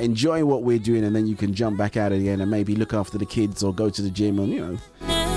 enjoy 0.00 0.44
what 0.44 0.62
we're 0.62 0.78
doing, 0.78 1.04
and 1.04 1.14
then 1.14 1.26
you 1.26 1.36
can 1.36 1.52
jump 1.52 1.76
back 1.76 1.96
out 1.96 2.12
again 2.12 2.40
and 2.40 2.50
maybe 2.50 2.74
look 2.74 2.94
after 2.94 3.18
the 3.18 3.26
kids 3.26 3.62
or 3.62 3.74
go 3.74 3.90
to 3.90 4.02
the 4.02 4.10
gym 4.10 4.38
and 4.38 4.52
you 4.52 4.60
know 4.60 4.78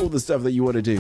all 0.02 0.10
the 0.10 0.20
stuff 0.20 0.42
that 0.44 0.52
you 0.52 0.64
want 0.64 0.76
to 0.76 0.82
do. 0.82 1.00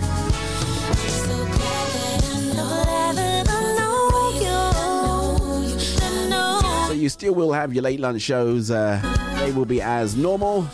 So 6.88 6.94
you 6.94 7.10
still 7.10 7.34
will 7.34 7.54
have 7.54 7.74
your 7.74 7.84
late 7.84 8.00
lunch 8.00 8.22
shows. 8.22 8.70
Uh, 8.70 9.02
they 9.44 9.52
will 9.52 9.66
be 9.66 9.82
as 9.82 10.16
normal, 10.16 10.66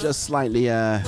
just 0.00 0.24
slightly 0.24 0.68
uh, 0.68 1.00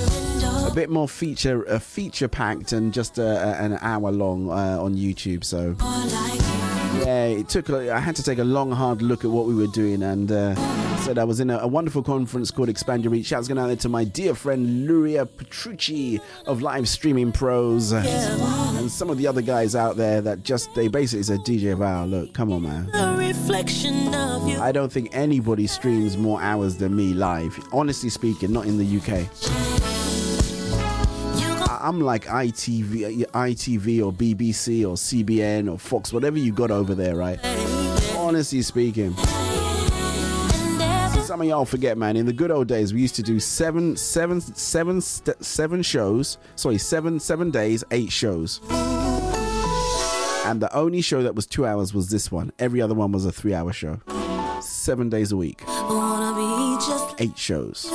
a 0.65 0.71
bit 0.73 0.89
more 0.89 1.07
feature 1.07 1.69
uh, 1.69 1.77
feature 1.77 2.27
packed 2.27 2.71
and 2.71 2.91
just 2.91 3.19
uh, 3.19 3.55
an 3.59 3.77
hour 3.81 4.11
long 4.11 4.49
uh, 4.49 4.81
on 4.81 4.95
YouTube. 4.95 5.43
So 5.43 5.75
yeah, 7.05 7.25
it 7.25 7.49
took. 7.49 7.69
a- 7.69 7.93
I 7.93 7.99
had 7.99 8.15
to 8.17 8.23
take 8.23 8.39
a 8.39 8.43
long, 8.43 8.71
hard 8.71 9.01
look 9.01 9.23
at 9.25 9.31
what 9.31 9.45
we 9.45 9.55
were 9.55 9.67
doing, 9.67 10.03
and 10.03 10.31
uh, 10.31 10.55
said 10.97 11.17
I 11.17 11.23
was 11.23 11.39
in 11.39 11.49
a, 11.49 11.57
a 11.59 11.67
wonderful 11.67 12.03
conference 12.03 12.51
called 12.51 12.69
Expand 12.69 13.03
Your 13.03 13.11
Reach. 13.11 13.25
Shouts 13.27 13.47
going 13.47 13.57
out 13.57 13.67
there 13.67 13.75
to 13.77 13.89
my 13.89 14.03
dear 14.03 14.35
friend 14.35 14.85
Luria 14.87 15.25
Petrucci 15.25 16.19
of 16.45 16.61
Live 16.61 16.87
Streaming 16.87 17.31
Pros, 17.31 17.91
and 17.91 18.89
some 18.91 19.09
of 19.09 19.17
the 19.17 19.27
other 19.27 19.41
guys 19.41 19.75
out 19.75 19.97
there 19.97 20.21
that 20.21 20.43
just 20.43 20.73
they 20.75 20.87
basically 20.87 21.23
said, 21.23 21.39
DJ 21.39 21.77
Val, 21.77 22.05
look, 22.07 22.33
come 22.33 22.51
on, 22.51 22.61
man. 22.63 22.89
A 22.93 23.17
reflection 23.17 24.13
of 24.13 24.47
you. 24.47 24.59
I 24.59 24.71
don't 24.71 24.91
think 24.91 25.09
anybody 25.13 25.67
streams 25.67 26.17
more 26.17 26.41
hours 26.41 26.77
than 26.77 26.95
me 26.95 27.13
live. 27.13 27.57
Honestly 27.73 28.09
speaking, 28.09 28.51
not 28.51 28.65
in 28.65 28.77
the 28.77 28.97
UK. 28.99 30.00
I- 31.71 31.87
I'm 31.87 32.01
like 32.01 32.25
ITV, 32.25 33.25
ITV 33.33 34.01
or 34.05 34.11
BBC 34.11 34.83
or 34.85 34.95
CBN 34.97 35.71
or 35.71 35.79
Fox, 35.79 36.11
whatever 36.11 36.37
you 36.37 36.51
got 36.51 36.69
over 36.69 36.93
there, 36.93 37.15
right? 37.15 37.39
Honestly 38.17 38.61
speaking. 38.61 39.15
Some 41.23 41.39
of 41.41 41.47
y'all 41.47 41.63
forget, 41.65 41.97
man. 41.97 42.17
In 42.17 42.25
the 42.25 42.33
good 42.33 42.51
old 42.51 42.67
days, 42.67 42.93
we 42.93 42.99
used 42.99 43.15
to 43.15 43.23
do 43.23 43.39
seven, 43.39 43.95
seven, 43.95 44.41
seven, 44.41 44.99
st- 44.99 45.41
seven 45.43 45.81
shows. 45.81 46.37
Sorry, 46.57 46.77
seven, 46.77 47.21
seven 47.21 47.51
days, 47.51 47.85
eight 47.91 48.11
shows. 48.11 48.59
And 50.45 50.61
the 50.61 50.69
only 50.75 50.99
show 51.01 51.23
that 51.23 51.35
was 51.35 51.45
two 51.45 51.65
hours 51.65 51.93
was 51.93 52.09
this 52.09 52.29
one. 52.33 52.51
Every 52.59 52.81
other 52.81 52.93
one 52.95 53.13
was 53.13 53.25
a 53.25 53.31
three-hour 53.31 53.71
show. 53.71 53.99
Seven 54.61 55.09
days 55.09 55.31
a 55.31 55.37
week, 55.37 55.63
Wanna 55.67 56.35
be 56.35 56.85
just 56.85 57.15
eight 57.19 57.37
shows. 57.37 57.87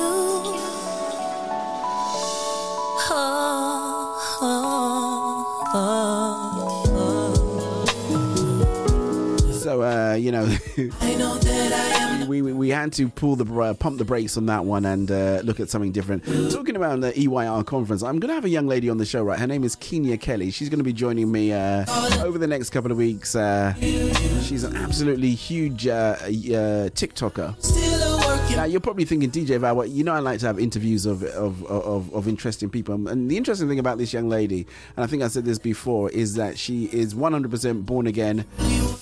So 9.67 9.81
uh, 9.81 10.13
you 10.13 10.31
know, 10.31 10.45
we, 12.29 12.41
we 12.41 12.53
we 12.53 12.69
had 12.69 12.93
to 12.93 13.09
pull 13.09 13.35
the 13.35 13.43
bra- 13.43 13.73
pump 13.73 13.97
the 13.97 14.05
brakes 14.05 14.37
on 14.37 14.45
that 14.45 14.63
one 14.63 14.85
and 14.85 15.11
uh, 15.11 15.41
look 15.43 15.59
at 15.59 15.69
something 15.69 15.91
different. 15.91 16.23
Talking 16.53 16.77
about 16.77 17.01
the 17.01 17.11
EYR 17.11 17.65
conference, 17.65 18.01
I'm 18.01 18.17
going 18.17 18.29
to 18.29 18.35
have 18.35 18.45
a 18.45 18.49
young 18.49 18.67
lady 18.67 18.89
on 18.89 18.97
the 18.97 19.05
show. 19.05 19.25
Right, 19.25 19.37
her 19.37 19.45
name 19.45 19.65
is 19.65 19.75
Kenya 19.75 20.15
Kelly. 20.15 20.51
She's 20.51 20.69
going 20.69 20.77
to 20.77 20.85
be 20.85 20.93
joining 20.93 21.29
me 21.29 21.51
uh, 21.51 21.83
over 22.23 22.37
the 22.37 22.47
next 22.47 22.69
couple 22.69 22.93
of 22.93 22.97
weeks. 22.97 23.35
Uh, 23.35 23.73
she's 24.41 24.63
an 24.63 24.77
absolutely 24.77 25.31
huge 25.31 25.85
uh, 25.85 26.15
uh, 26.21 26.27
TikToker. 26.95 27.53
Now 28.55 28.63
you're 28.63 28.79
probably 28.79 29.03
thinking, 29.05 29.29
DJ 29.29 29.59
Val, 29.59 29.85
you 29.85 30.03
know 30.05 30.13
I 30.13 30.19
like 30.19 30.39
to 30.39 30.47
have 30.47 30.59
interviews 30.59 31.05
of 31.05 31.23
of, 31.23 31.63
of 31.65 32.13
of 32.13 32.27
interesting 32.29 32.69
people, 32.69 33.07
and 33.09 33.29
the 33.29 33.35
interesting 33.35 33.67
thing 33.67 33.79
about 33.79 33.97
this 33.97 34.13
young 34.13 34.29
lady, 34.29 34.65
and 34.95 35.03
I 35.03 35.07
think 35.07 35.23
I 35.23 35.27
said 35.27 35.43
this 35.43 35.59
before, 35.59 36.09
is 36.09 36.35
that 36.35 36.57
she 36.57 36.85
is 36.85 37.13
100% 37.13 37.85
born 37.85 38.07
again, 38.07 38.45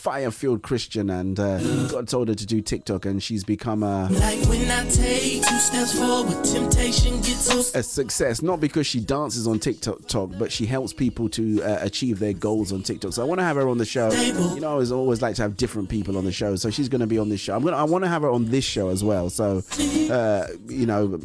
fire-filled 0.05 0.61
Christian, 0.61 1.09
and 1.09 1.39
uh, 1.39 1.57
God 1.87 2.07
told 2.07 2.27
her 2.27 2.35
to 2.35 2.45
do 2.45 2.61
TikTok, 2.61 3.07
and 3.07 3.23
she's 3.23 3.43
become 3.43 3.81
a 3.81 4.07
Like 4.11 4.39
when 4.47 4.69
I 4.69 4.87
take 4.87 5.41
two 5.41 5.57
steps 5.57 5.97
forward, 5.97 6.45
temptation 6.45 7.15
gets 7.21 7.45
so 7.45 7.79
a 7.79 7.81
success 7.81 8.43
not 8.43 8.59
because 8.59 8.85
she 8.85 8.99
dances 8.99 9.47
on 9.47 9.57
TikTok, 9.57 10.07
talk, 10.07 10.29
but 10.37 10.51
she 10.51 10.67
helps 10.67 10.93
people 10.93 11.27
to 11.29 11.63
uh, 11.63 11.79
achieve 11.81 12.19
their 12.19 12.33
goals 12.33 12.71
on 12.71 12.83
TikTok. 12.83 13.13
So 13.13 13.23
I 13.23 13.25
want 13.25 13.39
to 13.39 13.43
have 13.43 13.55
her 13.55 13.67
on 13.67 13.79
the 13.79 13.85
show. 13.85 14.11
You 14.11 14.59
know, 14.59 14.67
I 14.67 14.71
always, 14.73 14.91
always 14.91 15.21
like 15.23 15.35
to 15.37 15.41
have 15.41 15.57
different 15.57 15.89
people 15.89 16.19
on 16.19 16.23
the 16.23 16.31
show, 16.31 16.55
so 16.55 16.69
she's 16.69 16.87
going 16.87 17.01
to 17.01 17.07
be 17.07 17.17
on 17.17 17.29
this 17.29 17.39
show. 17.39 17.55
I'm 17.55 17.63
gonna, 17.63 17.77
I 17.77 17.83
want 17.83 18.03
to 18.03 18.09
have 18.09 18.21
her 18.21 18.29
on 18.29 18.45
this 18.45 18.63
show 18.63 18.89
as 18.89 19.03
well. 19.03 19.31
So, 19.31 19.63
uh, 20.11 20.45
you 20.67 20.85
know, 20.85 21.19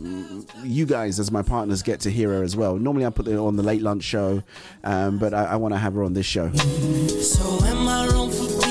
you 0.65 0.86
guys 0.86 1.20
as 1.20 1.31
my 1.31 1.43
partners 1.43 1.82
get 1.82 2.01
to 2.01 2.11
hear 2.11 2.31
her 2.31 2.43
as 2.43 2.57
well. 2.57 2.77
Normally 2.77 3.05
I 3.05 3.11
put 3.11 3.27
her 3.27 3.36
on 3.36 3.57
the 3.57 3.62
late 3.62 3.82
lunch 3.82 4.05
show, 4.05 4.43
um, 4.85 5.19
but 5.19 5.35
I, 5.35 5.44
I 5.44 5.57
want 5.57 5.74
to 5.74 5.78
have 5.78 5.93
her 5.93 6.02
on 6.02 6.15
this 6.15 6.24
show. 6.24 6.51
So 6.55 7.62
am 7.66 7.86
I 7.86 8.09
wrong 8.09 8.31
for 8.31 8.69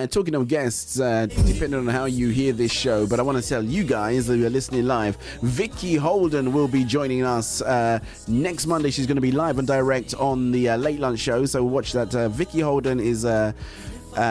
uh, 0.00 0.06
talking 0.06 0.34
of 0.34 0.48
guests, 0.48 0.98
uh, 0.98 1.26
depending 1.26 1.74
on 1.74 1.86
how 1.86 2.06
you 2.06 2.28
hear 2.28 2.52
this 2.52 2.72
show, 2.72 3.06
but 3.06 3.20
I 3.20 3.22
want 3.22 3.42
to 3.42 3.46
tell 3.46 3.62
you 3.62 3.84
guys 3.84 4.26
that 4.26 4.38
you're 4.38 4.50
listening 4.50 4.86
live. 4.86 5.16
Vicky 5.42 5.96
Holden 5.96 6.52
will 6.52 6.68
be 6.68 6.84
joining 6.84 7.22
us 7.22 7.60
uh, 7.60 7.98
next 8.26 8.66
Monday. 8.66 8.90
She's 8.90 9.06
going 9.06 9.16
to 9.16 9.20
be 9.22 9.32
live 9.32 9.58
and 9.58 9.68
direct 9.68 10.14
on 10.14 10.52
the 10.52 10.70
uh, 10.70 10.76
Late 10.76 11.00
Lunch 11.00 11.20
Show. 11.20 11.44
So 11.44 11.62
watch 11.62 11.92
that. 11.92 12.14
Uh, 12.14 12.28
Vicky 12.28 12.60
Holden 12.60 12.98
is. 12.98 13.24
Uh, 13.24 13.52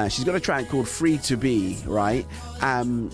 she's 0.10 0.26
got 0.26 0.36
a 0.36 0.40
track 0.40 0.68
called 0.68 0.88
Free 0.88 1.18
to 1.20 1.38
Be, 1.38 1.78
right? 1.86 2.26
Um, 2.62 3.12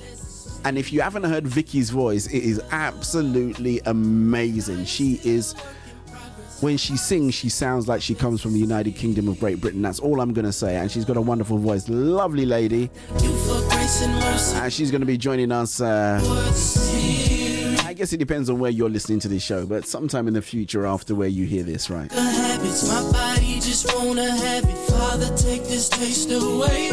and 0.64 0.78
if 0.80 0.92
you 0.92 1.02
haven't 1.02 1.26
heard 1.26 1.46
Vicky's 1.46 1.92
voice, 1.92 2.26
it 2.26 2.44
is 2.44 2.60
absolutely 2.72 3.82
amazing. 3.86 4.86
She 4.86 5.20
is 5.24 5.54
when 6.62 6.78
she 6.78 6.98
sings, 6.98 7.34
she 7.34 7.50
sounds 7.50 7.88
like 7.88 8.02
she 8.02 8.16
comes 8.16 8.42
from 8.42 8.54
the 8.54 8.60
United 8.60 8.96
Kingdom 8.96 9.28
of 9.28 9.40
Great 9.40 9.60
Britain. 9.62 9.82
That's 9.82 10.00
all 10.00 10.22
I'm 10.22 10.34
going 10.34 10.46
to 10.46 10.54
say. 10.54 10.76
And 10.78 10.92
she's 10.92 11.06
got 11.06 11.18
a 11.18 11.22
wonderful 11.22 11.58
voice. 11.58 11.88
Lovely 11.90 12.46
lady. 12.46 12.90
and 13.12 14.74
she's 14.74 14.92
going 14.92 15.02
to 15.02 15.08
be 15.08 15.18
joining 15.18 15.52
us. 15.52 15.82
Uh, 15.82 16.20
I 17.86 17.94
guess 17.94 18.14
it 18.14 18.18
depends 18.18 18.50
on 18.50 18.60
where 18.60 18.72
you're 18.72 18.90
listening 18.90 19.20
to 19.22 19.28
this 19.28 19.44
show, 19.44 19.66
but 19.66 19.86
sometime 19.86 20.28
in 20.28 20.34
the 20.34 20.42
future 20.42 20.86
after 20.86 21.14
where 21.16 21.28
you 21.28 21.46
hear 21.46 21.64
this, 21.64 21.90
right? 21.90 22.12
My 22.12 23.12
body 23.12 23.56
just 23.56 23.86
wanna 23.96 24.30
have 24.30 24.64
it. 24.64 24.78
Father, 24.92 25.28
take 25.38 25.64
this 25.64 25.88
taste 25.88 26.32
away, 26.32 26.90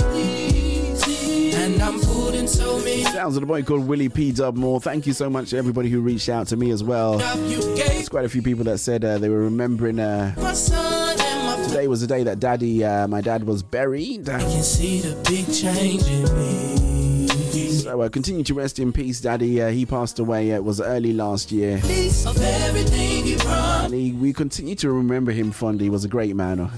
Sounds 2.56 3.36
of 3.36 3.42
a 3.42 3.46
boy 3.46 3.62
called 3.62 3.86
Willie 3.86 4.08
P. 4.08 4.30
Dubmore. 4.32 4.82
Thank 4.82 5.06
you 5.06 5.12
so 5.12 5.30
much 5.30 5.50
to 5.50 5.56
everybody 5.56 5.88
who 5.88 6.00
reached 6.00 6.28
out 6.28 6.48
to 6.48 6.56
me 6.56 6.70
as 6.70 6.82
well. 6.84 7.18
There's 7.18 8.08
quite 8.08 8.24
a 8.24 8.28
few 8.28 8.42
people 8.42 8.64
that 8.64 8.78
said 8.78 9.04
uh, 9.04 9.18
they 9.18 9.28
were 9.28 9.40
remembering 9.40 9.98
uh, 9.98 10.34
my 10.36 10.52
son 10.52 11.16
and 11.18 11.60
my 11.62 11.66
today 11.68 11.88
was 11.88 12.00
the 12.02 12.06
day 12.06 12.22
that 12.24 12.40
daddy, 12.40 12.84
uh, 12.84 13.08
my 13.08 13.20
dad 13.20 13.44
was 13.44 13.62
buried. 13.62 14.28
I 14.28 14.38
can 14.40 14.62
see 14.62 15.00
the 15.00 15.14
big 15.28 15.46
change 15.52 16.02
in 16.06 16.24
me. 16.38 17.28
So 17.70 18.00
uh, 18.02 18.08
continue 18.08 18.44
to 18.44 18.54
rest 18.54 18.78
in 18.78 18.92
peace, 18.92 19.20
Daddy. 19.20 19.60
Uh, 19.62 19.70
he 19.70 19.84
passed 19.86 20.18
away. 20.18 20.52
Uh, 20.52 20.56
it 20.56 20.64
was 20.64 20.80
early 20.80 21.12
last 21.12 21.50
year, 21.52 21.78
Piece 21.78 22.26
of 22.26 22.40
everything 22.40 23.26
you 23.26 23.36
brought. 23.38 23.86
and 23.86 23.94
he, 23.94 24.12
we 24.12 24.32
continue 24.32 24.74
to 24.76 24.90
remember 24.92 25.32
him 25.32 25.50
fondly. 25.52 25.86
He 25.86 25.90
was 25.90 26.04
a 26.04 26.08
great 26.08 26.36
man. 26.36 26.60
I 26.60 26.70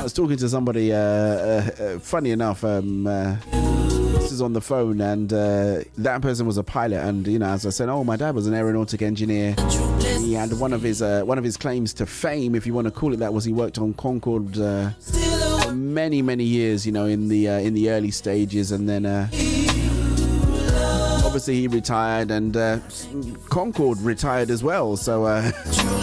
I 0.00 0.02
was 0.02 0.12
talking 0.12 0.36
to 0.38 0.48
somebody. 0.48 0.92
Uh, 0.92 0.96
uh, 0.98 1.70
uh, 1.78 1.98
funny 1.98 2.30
enough, 2.30 2.64
um, 2.64 3.06
is 4.40 4.42
on 4.42 4.52
the 4.54 4.60
phone, 4.60 5.00
and 5.00 5.32
uh, 5.32 5.80
that 5.98 6.22
person 6.22 6.46
was 6.46 6.56
a 6.56 6.62
pilot. 6.62 7.00
And 7.00 7.26
you 7.26 7.38
know, 7.38 7.46
as 7.46 7.66
I 7.66 7.70
said, 7.70 7.88
oh, 7.88 8.04
my 8.04 8.16
dad 8.16 8.34
was 8.34 8.46
an 8.46 8.54
aeronautic 8.54 9.02
engineer. 9.02 9.54
He 10.18 10.32
had 10.32 10.52
one 10.54 10.72
of 10.72 10.82
his 10.82 11.02
uh, 11.02 11.22
one 11.24 11.36
of 11.36 11.44
his 11.44 11.56
claims 11.56 11.92
to 11.94 12.06
fame, 12.06 12.54
if 12.54 12.66
you 12.66 12.72
want 12.72 12.86
to 12.86 12.90
call 12.90 13.12
it 13.12 13.18
that, 13.18 13.34
was 13.34 13.44
he 13.44 13.52
worked 13.52 13.78
on 13.78 13.92
Concorde 13.94 14.58
uh, 14.58 14.90
many 15.72 16.22
many 16.22 16.44
years. 16.44 16.86
You 16.86 16.92
know, 16.92 17.04
in 17.06 17.28
the 17.28 17.48
uh, 17.48 17.58
in 17.58 17.74
the 17.74 17.90
early 17.90 18.10
stages, 18.10 18.72
and 18.72 18.88
then 18.88 19.04
uh, 19.04 19.28
obviously 21.24 21.60
he 21.60 21.68
retired, 21.68 22.30
and 22.30 22.56
uh, 22.56 22.78
Concorde 23.50 24.00
retired 24.00 24.50
as 24.50 24.62
well. 24.62 24.96
So. 24.96 25.26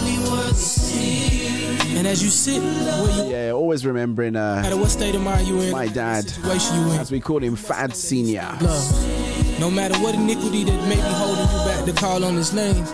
And 1.98 2.06
as 2.06 2.22
you 2.22 2.30
sit 2.30 2.62
you 2.62 3.24
Yeah, 3.28 3.50
always 3.50 3.84
remembering 3.84 4.36
uh, 4.36 4.62
no 4.62 4.76
what 4.76 4.88
state 4.88 5.16
of 5.16 5.20
mind 5.20 5.48
you 5.48 5.60
in, 5.62 5.72
my 5.72 5.88
dad, 5.88 6.28
situation 6.30 6.76
you 6.76 6.92
in, 6.92 7.00
as 7.00 7.10
we 7.10 7.18
call 7.18 7.42
him, 7.42 7.56
Fad 7.56 7.96
Senior. 7.96 8.56
love. 8.60 9.58
No 9.58 9.68
matter 9.68 9.98
what 9.98 10.14
iniquity 10.14 10.62
that 10.62 10.88
may 10.88 10.94
be 10.94 11.00
holding 11.02 11.42
you 11.42 11.64
back 11.66 11.84
to 11.86 11.92
call 11.92 12.24
on 12.24 12.36
his 12.36 12.52
name, 12.52 12.84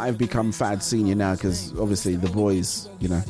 I've 0.00 0.16
become 0.16 0.50
Fad 0.50 0.82
Senior 0.82 1.14
now 1.14 1.34
because 1.34 1.72
obviously 1.78 2.16
the 2.16 2.30
boys, 2.30 2.88
you 3.00 3.08
know. 3.08 3.22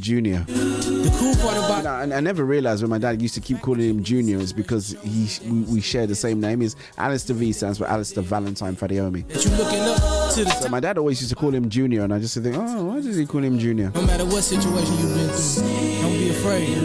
Junior. 0.00 0.40
The 0.40 1.16
cool 1.18 1.34
part 1.36 1.56
about 1.56 2.02
And 2.02 2.12
I, 2.12 2.20
never 2.20 2.44
realized 2.44 2.82
when 2.82 2.90
my 2.90 2.98
dad 2.98 3.22
used 3.22 3.34
to 3.34 3.40
keep 3.40 3.62
calling 3.62 3.88
him 3.88 4.02
Junior 4.02 4.36
is 4.38 4.52
because 4.52 4.96
he 5.02 5.28
we, 5.48 5.80
share 5.80 6.06
the 6.06 6.14
same 6.14 6.40
name. 6.40 6.60
Is 6.60 6.76
Alistair 6.98 7.34
V 7.36 7.52
stands 7.52 7.78
for 7.78 7.86
Alistair 7.86 8.22
Valentine 8.22 8.76
Fadiomi. 8.76 9.26
that 9.28 9.44
you 9.44 9.50
looking 9.52 9.80
up 9.80 9.96
to 10.34 10.44
the 10.44 10.50
So 10.50 10.68
my 10.68 10.80
dad 10.80 10.98
always 10.98 11.20
used 11.20 11.30
to 11.30 11.36
call 11.36 11.54
him 11.54 11.70
Junior, 11.70 12.02
and 12.02 12.12
I 12.12 12.18
just 12.18 12.36
think, 12.36 12.54
oh, 12.56 12.84
why 12.84 13.00
does 13.00 13.16
he 13.16 13.24
call 13.24 13.42
him 13.42 13.58
Junior? 13.58 13.90
no 13.94 14.02
matter 14.02 14.26
what 14.26 14.42
situation 14.42 14.92
you've 14.98 15.14
been 15.14 15.28
through, 15.30 16.02
don't 16.02 16.12
be 16.12 16.28
afraid. 16.30 16.78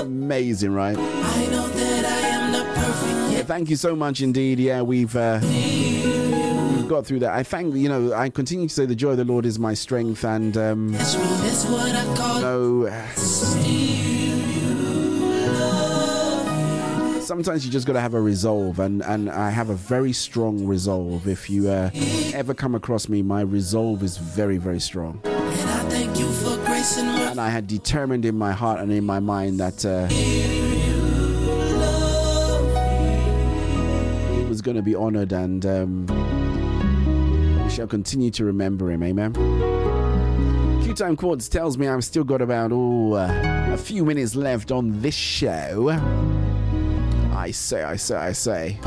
Amazing, 0.00 0.72
right? 0.72 0.96
I 0.98 1.46
know 1.46 1.68
that 1.68 2.04
I 2.04 2.28
am 2.28 2.52
not 2.52 2.66
perfect 2.74 3.32
Yeah, 3.32 3.42
thank 3.42 3.70
you 3.70 3.76
so 3.76 3.96
much 3.96 4.20
indeed. 4.20 4.58
Yeah, 4.58 4.82
we've 4.82 5.14
uh, 5.16 5.40
we've 6.84 6.90
got 6.90 7.06
through 7.06 7.20
that. 7.20 7.32
I 7.32 7.42
thank 7.42 7.74
you 7.74 7.88
know 7.88 8.12
I 8.12 8.28
continue 8.28 8.68
to 8.68 8.74
say 8.74 8.84
the 8.84 8.94
joy 8.94 9.12
of 9.12 9.16
the 9.16 9.24
Lord 9.24 9.46
is 9.46 9.58
my 9.58 9.72
strength, 9.74 10.22
and 10.24 10.56
um, 10.56 10.92
That's 10.92 11.16
what 11.66 11.94
I 11.94 12.04
call 12.14 12.40
no. 12.40 12.86
Sometimes 17.20 17.64
you 17.64 17.72
just 17.72 17.86
got 17.86 17.94
to 17.94 18.00
have 18.00 18.12
a 18.12 18.20
resolve, 18.20 18.80
and, 18.80 19.02
and 19.02 19.30
I 19.30 19.48
have 19.48 19.70
a 19.70 19.74
very 19.74 20.12
strong 20.12 20.66
resolve. 20.66 21.26
If 21.26 21.48
you 21.48 21.70
uh, 21.70 21.88
ever 22.34 22.52
come 22.52 22.74
across 22.74 23.08
me, 23.08 23.22
my 23.22 23.40
resolve 23.40 24.02
is 24.02 24.18
very, 24.18 24.58
very 24.58 24.78
strong. 24.78 25.22
And 25.24 25.34
I 25.80 27.30
and. 27.30 27.40
I 27.40 27.48
had 27.48 27.66
determined 27.66 28.26
in 28.26 28.36
my 28.36 28.52
heart 28.52 28.80
and 28.80 28.92
in 28.92 29.06
my 29.06 29.20
mind 29.20 29.58
that 29.58 29.86
uh, 29.86 30.06
going 34.64 34.76
to 34.76 34.82
be 34.82 34.94
honored, 34.94 35.30
and 35.32 35.66
um, 35.66 36.33
shall 37.74 37.86
continue 37.88 38.30
to 38.30 38.44
remember 38.44 38.88
him. 38.90 39.02
Amen. 39.02 39.32
Q 40.84 40.94
Time 40.94 41.16
Quartz 41.16 41.48
tells 41.48 41.76
me 41.76 41.88
I've 41.88 42.04
still 42.04 42.22
got 42.22 42.40
about 42.40 42.70
oh, 42.72 43.14
uh, 43.14 43.70
a 43.72 43.76
few 43.76 44.04
minutes 44.04 44.36
left 44.36 44.70
on 44.70 45.00
this 45.00 45.14
show. 45.14 45.88
I 47.32 47.50
say, 47.50 47.82
I 47.82 47.96
say, 47.96 48.16
I 48.16 48.30
say. 48.30 48.78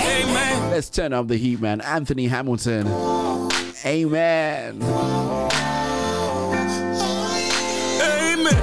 Amen. 0.00 0.70
Let's 0.70 0.88
turn 0.88 1.12
up 1.12 1.28
the 1.28 1.36
heat, 1.36 1.60
man. 1.60 1.82
Anthony 1.82 2.26
Hamilton. 2.26 2.86
Amen. 3.84 4.82
Amen. 8.02 8.54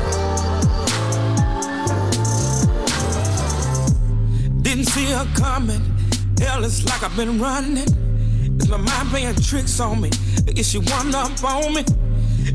Didn't 4.63 4.85
see 4.85 5.05
her 5.05 5.27
coming. 5.35 5.90
It's 6.63 6.83
like 6.85 7.03
I've 7.03 7.15
been 7.15 7.39
running. 7.39 7.77
Is 8.59 8.69
my 8.69 8.77
mind 8.77 9.09
playing 9.09 9.35
tricks 9.35 9.79
on 9.79 10.01
me? 10.01 10.09
Is 10.55 10.69
she 10.69 10.79
one 10.79 11.13
up 11.15 11.43
on 11.43 11.73
me? 11.73 11.83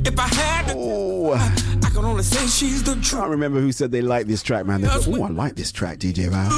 If 0.04 0.18
I 0.18 0.28
had 0.28 0.66
to, 0.68 0.74
Oh, 0.76 1.32
I 1.34 1.88
can 1.90 2.04
only 2.04 2.22
say 2.22 2.46
she's 2.46 2.82
the 2.82 2.92
I 2.92 2.94
truth. 2.94 3.10
can't 3.12 3.30
remember 3.30 3.60
who 3.60 3.72
said 3.72 3.90
they 3.92 4.02
like 4.02 4.26
this 4.26 4.42
track, 4.42 4.66
man. 4.66 4.80
They 4.82 4.88
go, 4.88 5.00
oh, 5.06 5.22
I 5.24 5.28
like 5.30 5.56
this 5.56 5.72
track, 5.72 5.98
DJ 5.98 6.28
Val. 6.28 6.50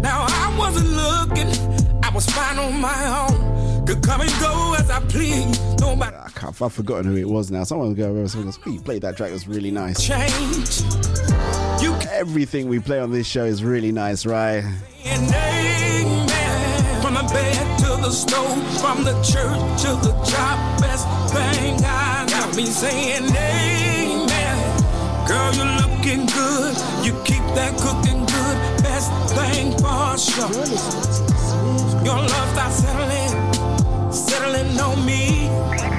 Now 0.00 0.26
I 0.28 0.56
wasn't 0.58 0.88
looking, 0.90 1.48
I 2.04 2.10
was 2.14 2.26
fine 2.26 2.58
on 2.58 2.80
my 2.80 3.28
own. 3.28 3.86
Could 3.86 4.02
come 4.02 4.20
and 4.20 4.30
go 4.40 4.74
as 4.78 4.90
I 4.90 5.00
please. 5.00 5.58
Nobody 5.80 6.16
I 6.16 6.28
can't, 6.34 6.60
I've 6.62 6.72
forgotten 6.72 7.04
who 7.06 7.16
it 7.16 7.28
was 7.28 7.50
now. 7.50 7.64
Someone 7.64 7.94
go 7.94 8.10
over 8.10 8.28
someone 8.28 8.48
goes, 8.50 8.58
"Oh, 8.66 8.70
you 8.70 8.80
played 8.80 9.02
that 9.02 9.16
track, 9.16 9.30
it 9.30 9.34
was 9.34 9.46
really 9.48 9.70
nice. 9.70 10.04
change. 10.04 10.82
You 11.82 11.94
Everything 12.12 12.68
we 12.68 12.78
play 12.78 13.00
on 13.00 13.10
this 13.10 13.26
show 13.26 13.44
is 13.44 13.64
really 13.64 13.90
nice, 13.92 14.24
right? 14.26 14.62
The 17.22 17.34
bed 17.34 17.78
to 17.78 17.88
the 18.02 18.10
stove, 18.10 18.80
from 18.80 19.04
the 19.04 19.12
church 19.22 19.82
to 19.82 19.90
the 20.06 20.12
job, 20.24 20.80
best 20.80 21.06
thing 21.32 21.76
I 21.84 22.26
got 22.28 22.54
me 22.56 22.66
saying 22.66 23.24
amen. 23.24 24.58
Girl, 25.26 25.54
you're 25.54 25.74
looking 25.82 26.26
good. 26.26 26.74
You 27.04 27.12
keep 27.24 27.44
that 27.54 27.76
cooking 27.78 28.24
good. 28.26 28.56
Best 28.82 29.10
thing 29.34 29.72
for 29.78 30.18
sure. 30.18 30.66
Your 32.04 32.18
love 32.18 32.48
starts 32.54 32.76
settling, 32.82 34.12
settling 34.12 34.80
on 34.80 35.04
me. 35.04 35.48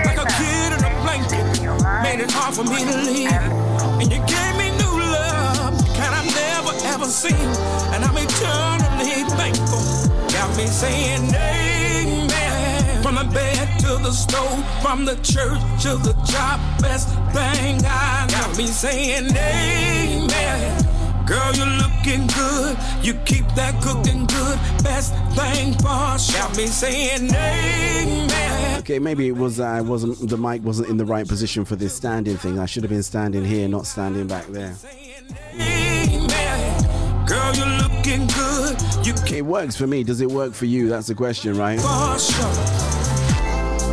Like 0.06 0.18
a 0.18 0.28
kid 0.38 0.70
in 0.76 0.84
a 0.84 0.92
blanket. 1.04 1.46
Made 2.04 2.20
it 2.20 2.32
hard 2.32 2.56
for 2.56 2.64
me 2.64 2.84
to 2.84 2.98
leave. 2.98 3.32
And 4.02 4.12
you 4.12 4.20
gave 4.28 4.54
me 4.58 4.72
new 4.82 4.96
love, 5.00 5.74
kind 5.96 6.14
I've 6.20 6.32
never 6.36 6.74
ever 6.94 7.06
seen. 7.06 7.48
And 7.94 8.04
I'm 8.04 8.14
thankful. 8.14 8.83
Got 10.44 10.58
me 10.58 10.68
saying 10.68 11.34
amen. 11.34 13.02
From 13.02 13.16
the 13.16 13.24
bed 13.34 13.80
to 13.80 13.98
the 14.04 14.12
stove, 14.12 14.62
from 14.82 15.06
the 15.06 15.16
church 15.24 15.58
to 15.84 15.96
the 15.96 16.12
job, 16.26 16.60
best 16.82 17.08
thing 17.32 17.80
I 17.86 18.28
got 18.30 18.58
me 18.58 18.68
saying 18.68 19.28
amen. 19.38 20.86
Girl, 21.26 21.54
you're 21.54 21.66
looking 21.66 22.28
good. 22.28 22.78
You 23.02 23.14
keep 23.24 23.48
that 23.56 23.82
cooking 23.82 24.26
good. 24.26 24.60
Best 24.84 25.14
thing 25.34 25.76
for 25.76 26.20
sure. 26.20 26.50
Me 26.58 26.68
saying 26.68 27.30
amen. 27.30 28.80
Okay, 28.80 29.00
maybe 29.00 29.30
it 29.30 29.38
was 29.38 29.62
I 29.62 29.80
wasn't 29.80 30.28
the 30.28 30.38
mic 30.38 30.62
wasn't 30.62 30.90
in 30.90 30.98
the 30.98 31.06
right 31.06 31.26
position 31.26 31.64
for 31.64 31.78
this 31.78 31.96
standing 31.96 32.36
thing. 32.36 32.60
I 32.60 32.66
should 32.66 32.84
have 32.84 32.92
been 32.92 33.02
standing 33.02 33.46
here, 33.46 33.70
not 33.70 33.86
standing 33.86 34.28
back 34.28 34.48
there. 34.48 34.76
Girl, 37.28 37.56
you're 37.56 37.66
looking 37.66 38.28
good. 38.28 38.78
You 39.06 39.14
It 39.36 39.46
works 39.46 39.76
for 39.76 39.88
me. 39.88 40.04
Does 40.04 40.20
it 40.22 40.30
work 40.30 40.54
for 40.54 40.66
you? 40.66 40.90
That's 40.90 41.08
the 41.08 41.16
question, 41.16 41.58
right? 41.58 41.80
for 41.80 42.20
sure. 42.20 42.50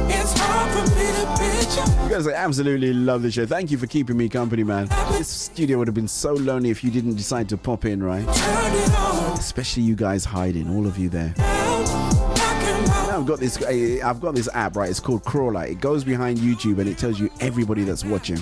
It's 0.09 0.33
hard 0.37 0.71
for 0.73 0.85
me 0.97 1.07
to 1.07 1.27
picture. 1.39 2.03
You 2.05 2.11
guys, 2.11 2.27
I 2.27 2.33
absolutely 2.33 2.93
love 2.93 3.23
the 3.23 3.31
show. 3.31 3.47
Thank 3.47 3.71
you 3.71 3.79
for 3.79 3.87
keeping 3.87 4.17
me 4.17 4.29
company, 4.29 4.65
man. 4.65 4.89
This 5.13 5.29
studio 5.29 5.79
would 5.79 5.87
have 5.87 5.95
been 5.95 6.09
so 6.09 6.33
lonely 6.35 6.71
if 6.71 6.83
you 6.83 6.91
didn't 6.91 7.15
decide 7.15 7.49
to 7.51 7.57
pop 7.57 7.85
in, 7.85 8.03
right? 8.03 8.25
Turn 8.25 8.75
it 8.75 8.95
on. 8.99 9.39
Especially 9.39 9.85
you 9.85 9.95
guys 9.95 10.25
hiding, 10.25 10.69
all 10.69 10.87
of 10.87 10.99
you 10.99 11.09
there. 11.09 11.33
Now 11.39 13.19
I've 13.21 13.27
got 13.27 13.39
this. 13.39 13.63
I've 13.63 14.21
got 14.21 14.35
this 14.35 14.49
app, 14.55 14.77
right? 14.77 14.91
It's 14.91 15.01
called 15.01 15.25
Crawler. 15.25 15.65
It 15.67 15.81
goes 15.81 16.03
behind 16.03 16.39
YouTube 16.39 16.79
and 16.79 16.89
it 16.89 16.99
tells 16.99 17.21
you 17.21 17.31
everybody 17.41 17.85
that's 17.85 18.05
watching. 18.05 18.39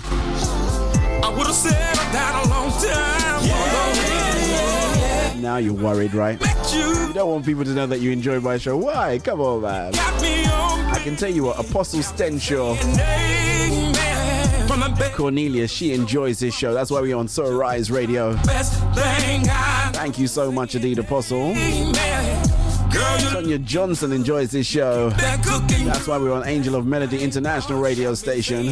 Now 5.49 5.57
you're 5.57 5.73
worried, 5.73 6.13
right? 6.13 6.39
You, 6.75 7.11
don't 7.15 7.31
want 7.31 7.47
people 7.47 7.65
to 7.65 7.71
know 7.71 7.87
that 7.87 8.01
you 8.01 8.11
enjoy 8.11 8.39
my 8.39 8.59
show. 8.59 8.77
Why? 8.77 9.19
Come 9.19 9.41
on, 9.41 9.63
man. 9.63 9.93
got 9.93 10.21
me 10.21 10.45
on. 10.45 10.81
I 10.91 11.01
can 11.03 11.17
tell 11.17 11.31
you 11.31 11.45
what, 11.45 11.59
Apostle 11.59 12.03
Stenshaw, 12.03 12.77
Cornelia, 15.15 15.67
she 15.67 15.95
enjoys 15.95 16.39
this 16.39 16.55
show. 16.55 16.75
That's 16.75 16.91
why 16.91 17.01
we're 17.01 17.17
on 17.17 17.29
So 17.29 17.51
Rise 17.51 17.91
Radio. 17.91 18.35
best 18.45 18.75
thing 18.95 19.47
I 19.49 19.91
Thank 19.95 20.19
you 20.19 20.27
so 20.27 20.53
much, 20.53 20.75
Adid 20.75 20.99
Apostle. 20.99 21.55
Sonia 23.31 23.59
Johnson 23.59 24.13
enjoys 24.13 24.51
this 24.51 24.67
show. 24.67 25.09
That's 25.09 26.07
why 26.07 26.19
we're 26.19 26.35
on 26.35 26.47
Angel 26.47 26.75
of 26.75 26.85
Melody 26.85 27.23
International 27.25 27.81
Radio 27.81 28.13
Station. 28.13 28.67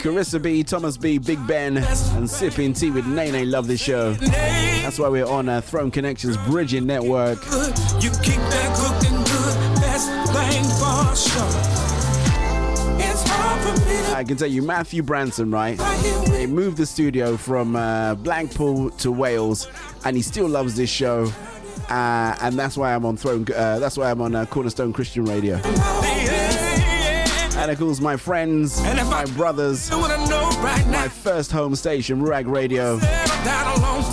Carissa 0.00 0.40
B, 0.40 0.64
Thomas 0.64 0.96
B, 0.96 1.18
Big 1.18 1.46
Ben, 1.46 1.76
and 1.76 2.28
Sipping 2.28 2.72
Tea 2.72 2.90
with 2.90 3.06
Nene 3.06 3.50
love 3.50 3.66
this 3.66 3.82
show. 3.82 4.14
That's 4.14 4.98
why 4.98 5.08
we're 5.08 5.26
on 5.26 5.50
uh, 5.50 5.60
Throne 5.60 5.90
Connections 5.90 6.38
Bridging 6.48 6.86
Network. 6.86 7.38
You 7.44 8.10
keep 8.22 8.40
that 8.40 8.74
cooking 8.76 9.18
good. 9.18 9.70
Thing 10.30 10.64
for 10.64 11.16
sure. 11.16 11.42
It's 12.98 13.22
hard 13.28 13.60
for 13.60 13.88
me 13.88 14.14
I 14.14 14.24
can 14.24 14.36
tell 14.36 14.48
you, 14.48 14.62
Matthew 14.62 15.02
Branson, 15.02 15.50
right? 15.50 15.78
right 15.78 16.24
They 16.28 16.46
moved 16.46 16.78
the 16.78 16.86
studio 16.86 17.36
from 17.36 17.76
uh, 17.76 18.14
Blackpool 18.14 18.90
to 18.90 19.12
Wales, 19.12 19.68
and 20.04 20.16
he 20.16 20.22
still 20.22 20.48
loves 20.48 20.76
this 20.76 20.88
show. 20.88 21.30
Uh, 21.90 22.36
and 22.40 22.58
that's 22.58 22.76
why 22.76 22.94
I'm 22.94 23.04
on 23.04 23.16
Throne. 23.16 23.44
Uh, 23.54 23.80
that's 23.80 23.98
why 23.98 24.10
I'm 24.10 24.20
on 24.20 24.34
uh, 24.34 24.46
Cornerstone 24.46 24.92
Christian 24.92 25.24
Radio. 25.24 25.60
Yeah, 27.60 27.60
yeah, 27.60 27.62
And 27.62 27.70
of 27.70 27.78
course, 27.78 28.00
my 28.00 28.16
friends, 28.16 28.80
my 28.82 29.24
brothers, 29.36 29.90
my 29.90 31.08
first 31.08 31.52
home 31.52 31.74
station, 31.76 32.20
Ruach 32.20 32.46
Radio. 32.50 32.96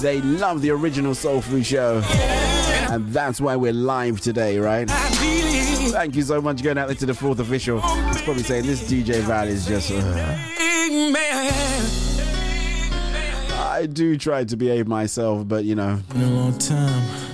They 0.01 0.21
love 0.21 0.61
the 0.61 0.71
original 0.71 1.15
Soul 1.15 1.41
Food 1.41 1.65
Show. 1.65 2.01
And 2.89 3.07
that's 3.11 3.41
why 3.41 3.55
we're 3.55 3.73
live 3.73 4.21
today, 4.21 4.59
right? 4.59 4.89
Thank 4.89 6.15
you 6.15 6.21
so 6.21 6.41
much 6.41 6.61
going 6.63 6.77
out 6.77 6.87
there 6.87 6.95
to 6.95 7.05
the 7.05 7.13
fourth 7.13 7.39
official. 7.39 7.81
He's 7.81 8.21
probably 8.21 8.43
saying 8.43 8.65
this 8.65 8.89
DJ 8.89 9.21
Val 9.21 9.47
is 9.47 9.65
just. 9.65 9.91
uh, 9.91 10.37
I 13.59 13.85
do 13.91 14.17
try 14.17 14.43
to 14.43 14.57
behave 14.57 14.87
myself, 14.87 15.47
but 15.47 15.65
you 15.65 15.75
know. 15.75 15.99
Been 16.13 16.21
a 16.21 16.29
long 16.31 16.57
time. 16.57 17.26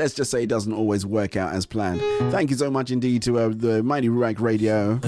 Let's 0.00 0.14
just 0.14 0.30
say 0.30 0.44
it 0.44 0.48
doesn't 0.48 0.72
always 0.72 1.04
work 1.04 1.36
out 1.36 1.52
as 1.52 1.66
planned. 1.66 2.00
Thank 2.32 2.48
you 2.48 2.56
so 2.56 2.70
much 2.70 2.90
indeed 2.90 3.20
to 3.24 3.38
uh, 3.38 3.50
the 3.54 3.82
Mighty 3.82 4.08
Ruach 4.08 4.40
Radio. 4.40 4.98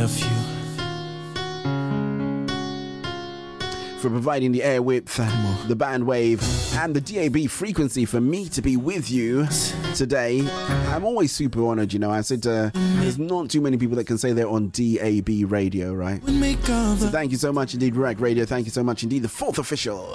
For 4.02 4.10
providing 4.10 4.52
the 4.52 4.62
air 4.62 4.82
width, 4.82 5.16
the 5.66 5.74
band 5.77 6.06
wave, 6.06 6.43
and 6.74 6.94
the 6.94 7.01
DAB 7.01 7.48
frequency 7.48 8.05
for 8.05 8.20
me 8.20 8.51
to 8.51 8.60
be 8.60 8.77
with 8.77 9.10
you 9.10 9.47
today. 9.94 10.47
I'm 10.93 11.06
always 11.06 11.32
super 11.32 11.64
honored, 11.64 11.94
you 11.94 11.98
know. 11.98 12.10
I 12.10 12.20
said 12.20 12.47
uh, 12.47 12.70
there's 12.74 13.19
not 13.19 13.48
too 13.48 13.62
many 13.62 13.78
people 13.78 13.97
that 13.97 14.06
can 14.06 14.19
say 14.19 14.32
they're 14.35 14.47
on 14.47 14.69
DAB 14.70 15.51
radio, 15.51 15.94
right? 15.94 16.20
So 16.98 17.09
thank 17.09 17.31
you 17.32 17.39
so 17.39 17.51
much 17.51 17.73
indeed, 17.73 17.94
Ruach 17.94 18.20
Radio. 18.20 18.44
Thank 18.44 18.66
you 18.66 18.73
so 18.73 18.82
much 18.82 19.05
indeed, 19.05 19.23
the 19.23 19.28
fourth 19.31 19.59
official. 19.59 20.12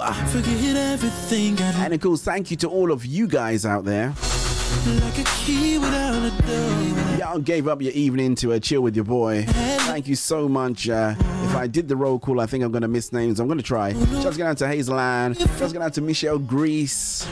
And 1.78 1.94
of 1.94 2.00
course, 2.00 2.22
thank 2.22 2.52
you 2.52 2.56
to 2.58 2.68
all 2.68 2.92
of 2.92 3.04
you 3.04 3.26
guys 3.26 3.66
out 3.66 3.84
there. 3.84 4.14
Like 5.02 5.18
a 5.18 5.24
key 5.24 5.78
without 5.78 6.24
a 6.24 6.30
door. 6.46 7.18
Y'all 7.18 7.38
gave 7.38 7.68
up 7.68 7.82
your 7.82 7.92
evening 7.92 8.34
to 8.36 8.52
a 8.52 8.60
chill 8.60 8.82
with 8.82 8.94
your 8.96 9.04
boy. 9.04 9.44
Thank 9.46 10.06
you 10.06 10.14
so 10.14 10.48
much. 10.48 10.88
Uh, 10.88 11.14
if 11.18 11.54
I 11.54 11.66
did 11.66 11.88
the 11.88 11.96
roll 11.96 12.18
call, 12.18 12.40
I 12.40 12.46
think 12.46 12.62
I'm 12.64 12.72
to 12.82 12.88
miss 12.88 13.12
names. 13.12 13.40
I'm 13.40 13.48
to 13.58 13.62
try. 13.62 13.92
Just 13.92 14.38
going 14.38 14.50
out 14.50 14.58
to 14.58 14.68
Hazel 14.68 14.98
Ann. 14.98 15.34
Just 15.34 15.72
going 15.72 15.82
out 15.82 15.94
to 15.94 16.00
Michelle 16.00 16.38
Grease. 16.38 17.26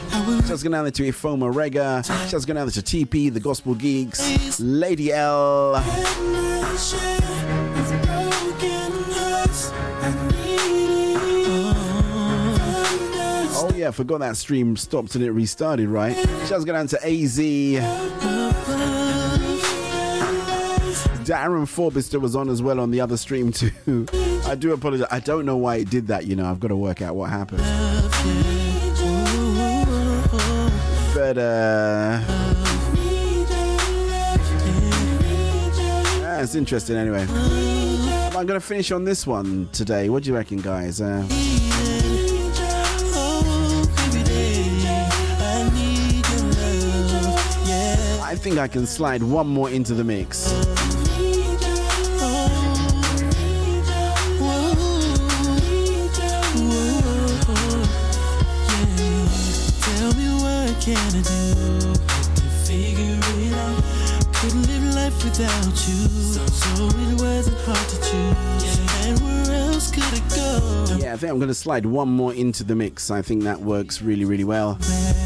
Just 0.47 0.63
going 0.63 0.75
out 0.75 0.93
to 0.93 1.03
Ifoma 1.03 1.55
Rega. 1.55 2.03
Just 2.29 2.47
going 2.47 2.57
out 2.57 2.69
to 2.73 2.81
TP, 2.81 3.33
the 3.33 3.41
Gospel 3.41 3.75
Geeks. 3.75 4.61
Lady 4.61 5.13
L. 5.13 5.77
yeah, 13.87 13.93
forgot 13.93 14.19
that 14.19 14.37
stream 14.37 14.77
stopped 14.77 15.15
and 15.15 15.23
it 15.23 15.31
restarted, 15.31 15.89
right? 15.89 16.17
Just 16.49 16.67
going 16.67 16.75
down 16.75 16.89
to 16.89 16.97
AZ. 17.07 17.39
Darren 21.25 21.69
Forbister 21.69 22.19
was 22.19 22.35
on 22.35 22.49
as 22.49 22.61
well 22.61 22.81
on 22.81 22.91
the 22.91 23.01
other 23.01 23.17
stream 23.17 23.53
too. 23.53 24.09
I 24.45 24.57
do 24.57 24.73
apologize. 24.73 25.07
I 25.13 25.21
don't 25.21 25.47
know 25.47 25.57
why 25.57 25.77
it 25.77 25.89
did 25.89 26.09
that, 26.09 26.27
you 26.27 26.35
know. 26.35 26.47
I've 26.47 26.59
got 26.59 26.69
to 26.69 26.77
work 26.77 27.01
out 27.01 27.15
what 27.15 27.31
happened. 27.31 27.63
But 31.15 31.39
uh 31.39 32.21
it's 36.43 36.57
interesting 36.57 36.97
anyway. 36.97 37.25
I'm 38.37 38.47
gonna 38.47 38.59
finish 38.59 38.91
on 38.91 39.05
this 39.05 39.29
one 39.29 39.69
today. 39.73 40.09
What 40.09 40.25
do 40.25 40.31
you 40.31 40.35
reckon, 40.37 40.59
guys? 40.61 41.01
Uh, 41.01 41.25
think 48.47 48.61
I 48.61 48.69
can 48.69 48.87
slide 48.87 49.25
one 49.25 49.49
more 49.49 49.69
into 49.71 49.93
the 49.93 50.05
mix. 50.05 50.55
Without 65.25 65.89
you, 65.89 66.09
so 66.49 66.87
it 66.87 67.21
wasn't 67.21 67.59
hard 67.67 67.89
to 67.89 67.97
choose. 67.97 68.79
And 69.07 69.19
where 69.21 69.57
else 69.57 69.91
could 69.91 70.13
it 70.13 70.23
go? 70.31 70.96
Yeah, 71.07 71.13
I 71.13 71.17
think 71.19 71.31
I'm 71.31 71.39
going 71.39 71.47
to 71.47 71.55
slide 71.55 71.87
one 71.87 72.09
more 72.09 72.35
into 72.35 72.65
the 72.65 72.75
mix. 72.75 73.13
I 73.13 73.23
think 73.23 73.45
that 73.45 73.61
works 73.61 74.03
really, 74.03 74.25
really 74.25 74.43
well. 74.43 74.75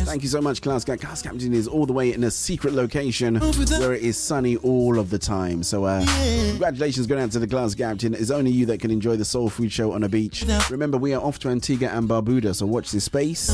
Thank 0.05 0.23
you 0.23 0.29
so 0.29 0.43
much, 0.43 0.61
Class 0.61 0.85
Captain. 0.85 1.07
Class 1.07 1.23
Captain 1.23 1.55
is 1.55 1.67
all 1.67 1.87
the 1.87 1.95
way 1.95 2.13
in 2.13 2.23
a 2.25 2.31
secret 2.31 2.75
location 2.75 3.37
where 3.37 3.95
it 3.95 4.03
is 4.03 4.19
sunny 4.19 4.57
all 4.57 4.99
of 4.99 5.09
the 5.09 5.19
time. 5.19 5.63
So, 5.63 5.85
uh, 5.85 6.05
congratulations 6.51 7.07
going 7.07 7.23
out 7.23 7.31
to 7.31 7.39
the 7.39 7.49
Class 7.49 7.75
Captain. 7.75 8.13
It's 8.13 8.31
only 8.31 8.51
you 8.51 8.67
that 8.67 8.79
can 8.81 8.91
enjoy 8.91 9.17
the 9.17 9.25
Soul 9.25 9.49
Food 9.49 9.73
Show 9.73 9.93
on 9.93 10.03
a 10.03 10.09
beach. 10.11 10.45
Remember, 10.69 10.99
we 10.99 11.15
are 11.15 11.23
off 11.23 11.39
to 11.39 11.49
Antigua 11.49 11.89
and 11.89 12.07
Barbuda, 12.07 12.55
so 12.55 12.67
watch 12.67 12.91
this 12.91 13.05
space. 13.05 13.49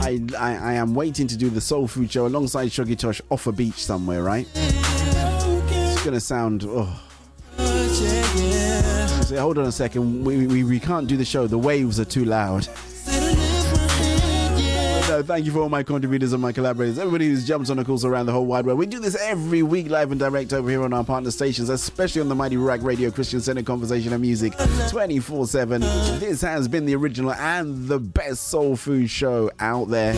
I, 0.00 0.20
I, 0.38 0.54
I 0.54 0.72
am 0.74 0.94
waiting 0.94 1.26
to 1.26 1.36
do 1.36 1.50
the 1.50 1.60
Soul 1.60 1.88
Food 1.88 2.12
Show 2.12 2.28
alongside 2.28 2.68
Shoggy 2.68 2.96
Tosh 2.96 3.20
off 3.32 3.48
a 3.48 3.52
beach 3.52 3.84
somewhere, 3.84 4.22
right? 4.22 4.46
It's 4.54 6.04
going 6.04 6.14
to 6.14 6.20
sound. 6.20 6.64
Oh. 6.64 7.02
Say, 7.98 9.36
hold 9.36 9.58
on 9.58 9.66
a 9.66 9.72
second. 9.72 10.24
We, 10.24 10.46
we, 10.46 10.64
we 10.64 10.80
can't 10.80 11.06
do 11.06 11.16
the 11.16 11.24
show. 11.24 11.46
The 11.46 11.58
waves 11.58 12.00
are 12.00 12.04
too 12.04 12.24
loud. 12.24 12.66
No, 15.08 15.22
thank 15.22 15.46
you 15.46 15.52
for 15.52 15.60
all 15.60 15.68
my 15.68 15.82
contributors 15.82 16.32
and 16.34 16.40
my 16.40 16.52
collaborators, 16.52 16.98
everybody 16.98 17.28
who's 17.28 17.46
jumped 17.46 17.70
on 17.70 17.78
the 17.78 17.84
calls 17.84 18.04
around 18.04 18.26
the 18.26 18.32
whole 18.32 18.44
wide 18.46 18.66
world. 18.66 18.78
We 18.78 18.86
do 18.86 19.00
this 19.00 19.16
every 19.16 19.62
week 19.62 19.88
live 19.88 20.12
and 20.12 20.20
direct 20.20 20.52
over 20.52 20.68
here 20.68 20.82
on 20.82 20.92
our 20.92 21.02
partner 21.02 21.30
stations, 21.30 21.70
especially 21.70 22.20
on 22.20 22.28
the 22.28 22.34
Mighty 22.34 22.56
Ruach 22.56 22.84
Radio 22.84 23.10
Christian 23.10 23.40
Center 23.40 23.62
Conversation 23.62 24.12
and 24.12 24.20
Music 24.20 24.52
24 24.90 25.46
7. 25.46 25.80
This 26.20 26.42
has 26.42 26.68
been 26.68 26.84
the 26.84 26.94
original 26.94 27.32
and 27.32 27.88
the 27.88 27.98
best 27.98 28.48
soul 28.48 28.76
food 28.76 29.08
show 29.10 29.50
out 29.58 29.88
there. 29.88 30.12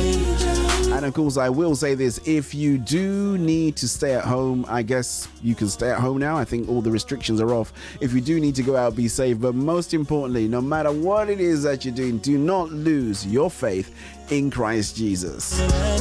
And 1.00 1.06
of 1.06 1.14
course, 1.14 1.38
I 1.38 1.48
will 1.48 1.74
say 1.74 1.94
this 1.94 2.20
if 2.26 2.54
you 2.54 2.76
do 2.76 3.38
need 3.38 3.74
to 3.76 3.88
stay 3.88 4.12
at 4.12 4.22
home, 4.22 4.66
I 4.68 4.82
guess 4.82 5.28
you 5.42 5.54
can 5.54 5.68
stay 5.68 5.88
at 5.88 5.98
home 5.98 6.18
now. 6.18 6.36
I 6.36 6.44
think 6.44 6.68
all 6.68 6.82
the 6.82 6.90
restrictions 6.90 7.40
are 7.40 7.54
off. 7.54 7.72
If 8.02 8.12
you 8.12 8.20
do 8.20 8.38
need 8.38 8.54
to 8.56 8.62
go 8.62 8.76
out, 8.76 8.94
be 8.94 9.08
safe. 9.08 9.40
But 9.40 9.54
most 9.54 9.94
importantly, 9.94 10.46
no 10.46 10.60
matter 10.60 10.92
what 10.92 11.30
it 11.30 11.40
is 11.40 11.62
that 11.62 11.86
you're 11.86 11.94
doing, 11.94 12.18
do 12.18 12.36
not 12.36 12.70
lose 12.70 13.26
your 13.26 13.50
faith 13.50 13.94
in 14.30 14.50
Christ 14.50 14.94
Jesus. 14.94 15.58
I 15.58 15.96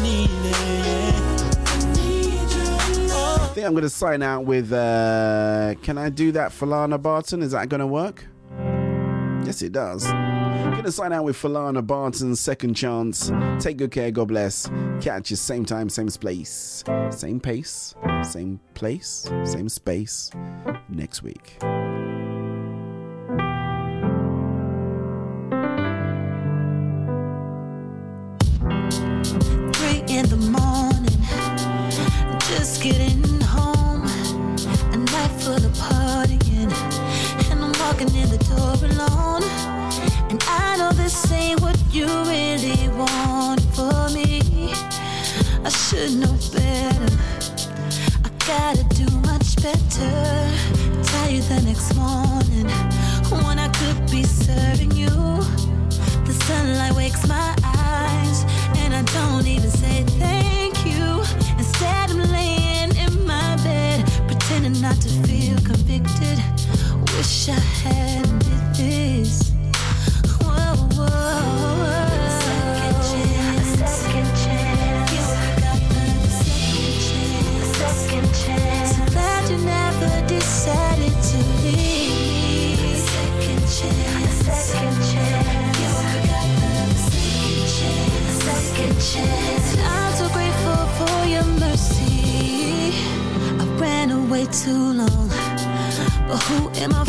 think 3.54 3.66
I'm 3.66 3.72
going 3.72 3.84
to 3.84 3.90
sign 3.90 4.22
out 4.22 4.44
with. 4.44 4.74
Uh, 4.74 5.76
can 5.82 5.98
I 5.98 6.10
do 6.10 6.34
that, 6.34 6.52
for 6.52 6.66
Lana 6.66 6.98
Barton? 6.98 7.42
Is 7.42 7.54
that 7.54 7.70
going 7.70 7.80
to 7.80 7.88
work? 7.88 8.26
Yes, 9.46 9.62
it 9.62 9.72
does. 9.72 10.06
To 10.70 10.94
sign 10.94 11.14
out 11.14 11.24
with 11.24 11.36
Falana 11.36 11.86
Barton's 11.86 12.40
second 12.40 12.74
chance. 12.74 13.32
Take 13.60 13.78
good 13.78 13.91
care. 13.91 14.10
God 14.10 14.30
bless. 14.30 14.68
Catch 15.02 15.30
you 15.30 15.36
same 15.36 15.64
time, 15.64 15.88
same 15.88 16.08
place, 16.08 16.84
same 17.12 17.40
pace, 17.40 17.94
same 18.24 18.60
place, 18.74 19.30
same 19.44 19.70
space 19.70 20.32
next 20.90 21.22
week. 21.22 21.60
too 94.52 94.94
long. 94.94 95.30
But 96.28 96.38
who 96.44 96.70
am 96.82 96.94
I? 96.94 97.09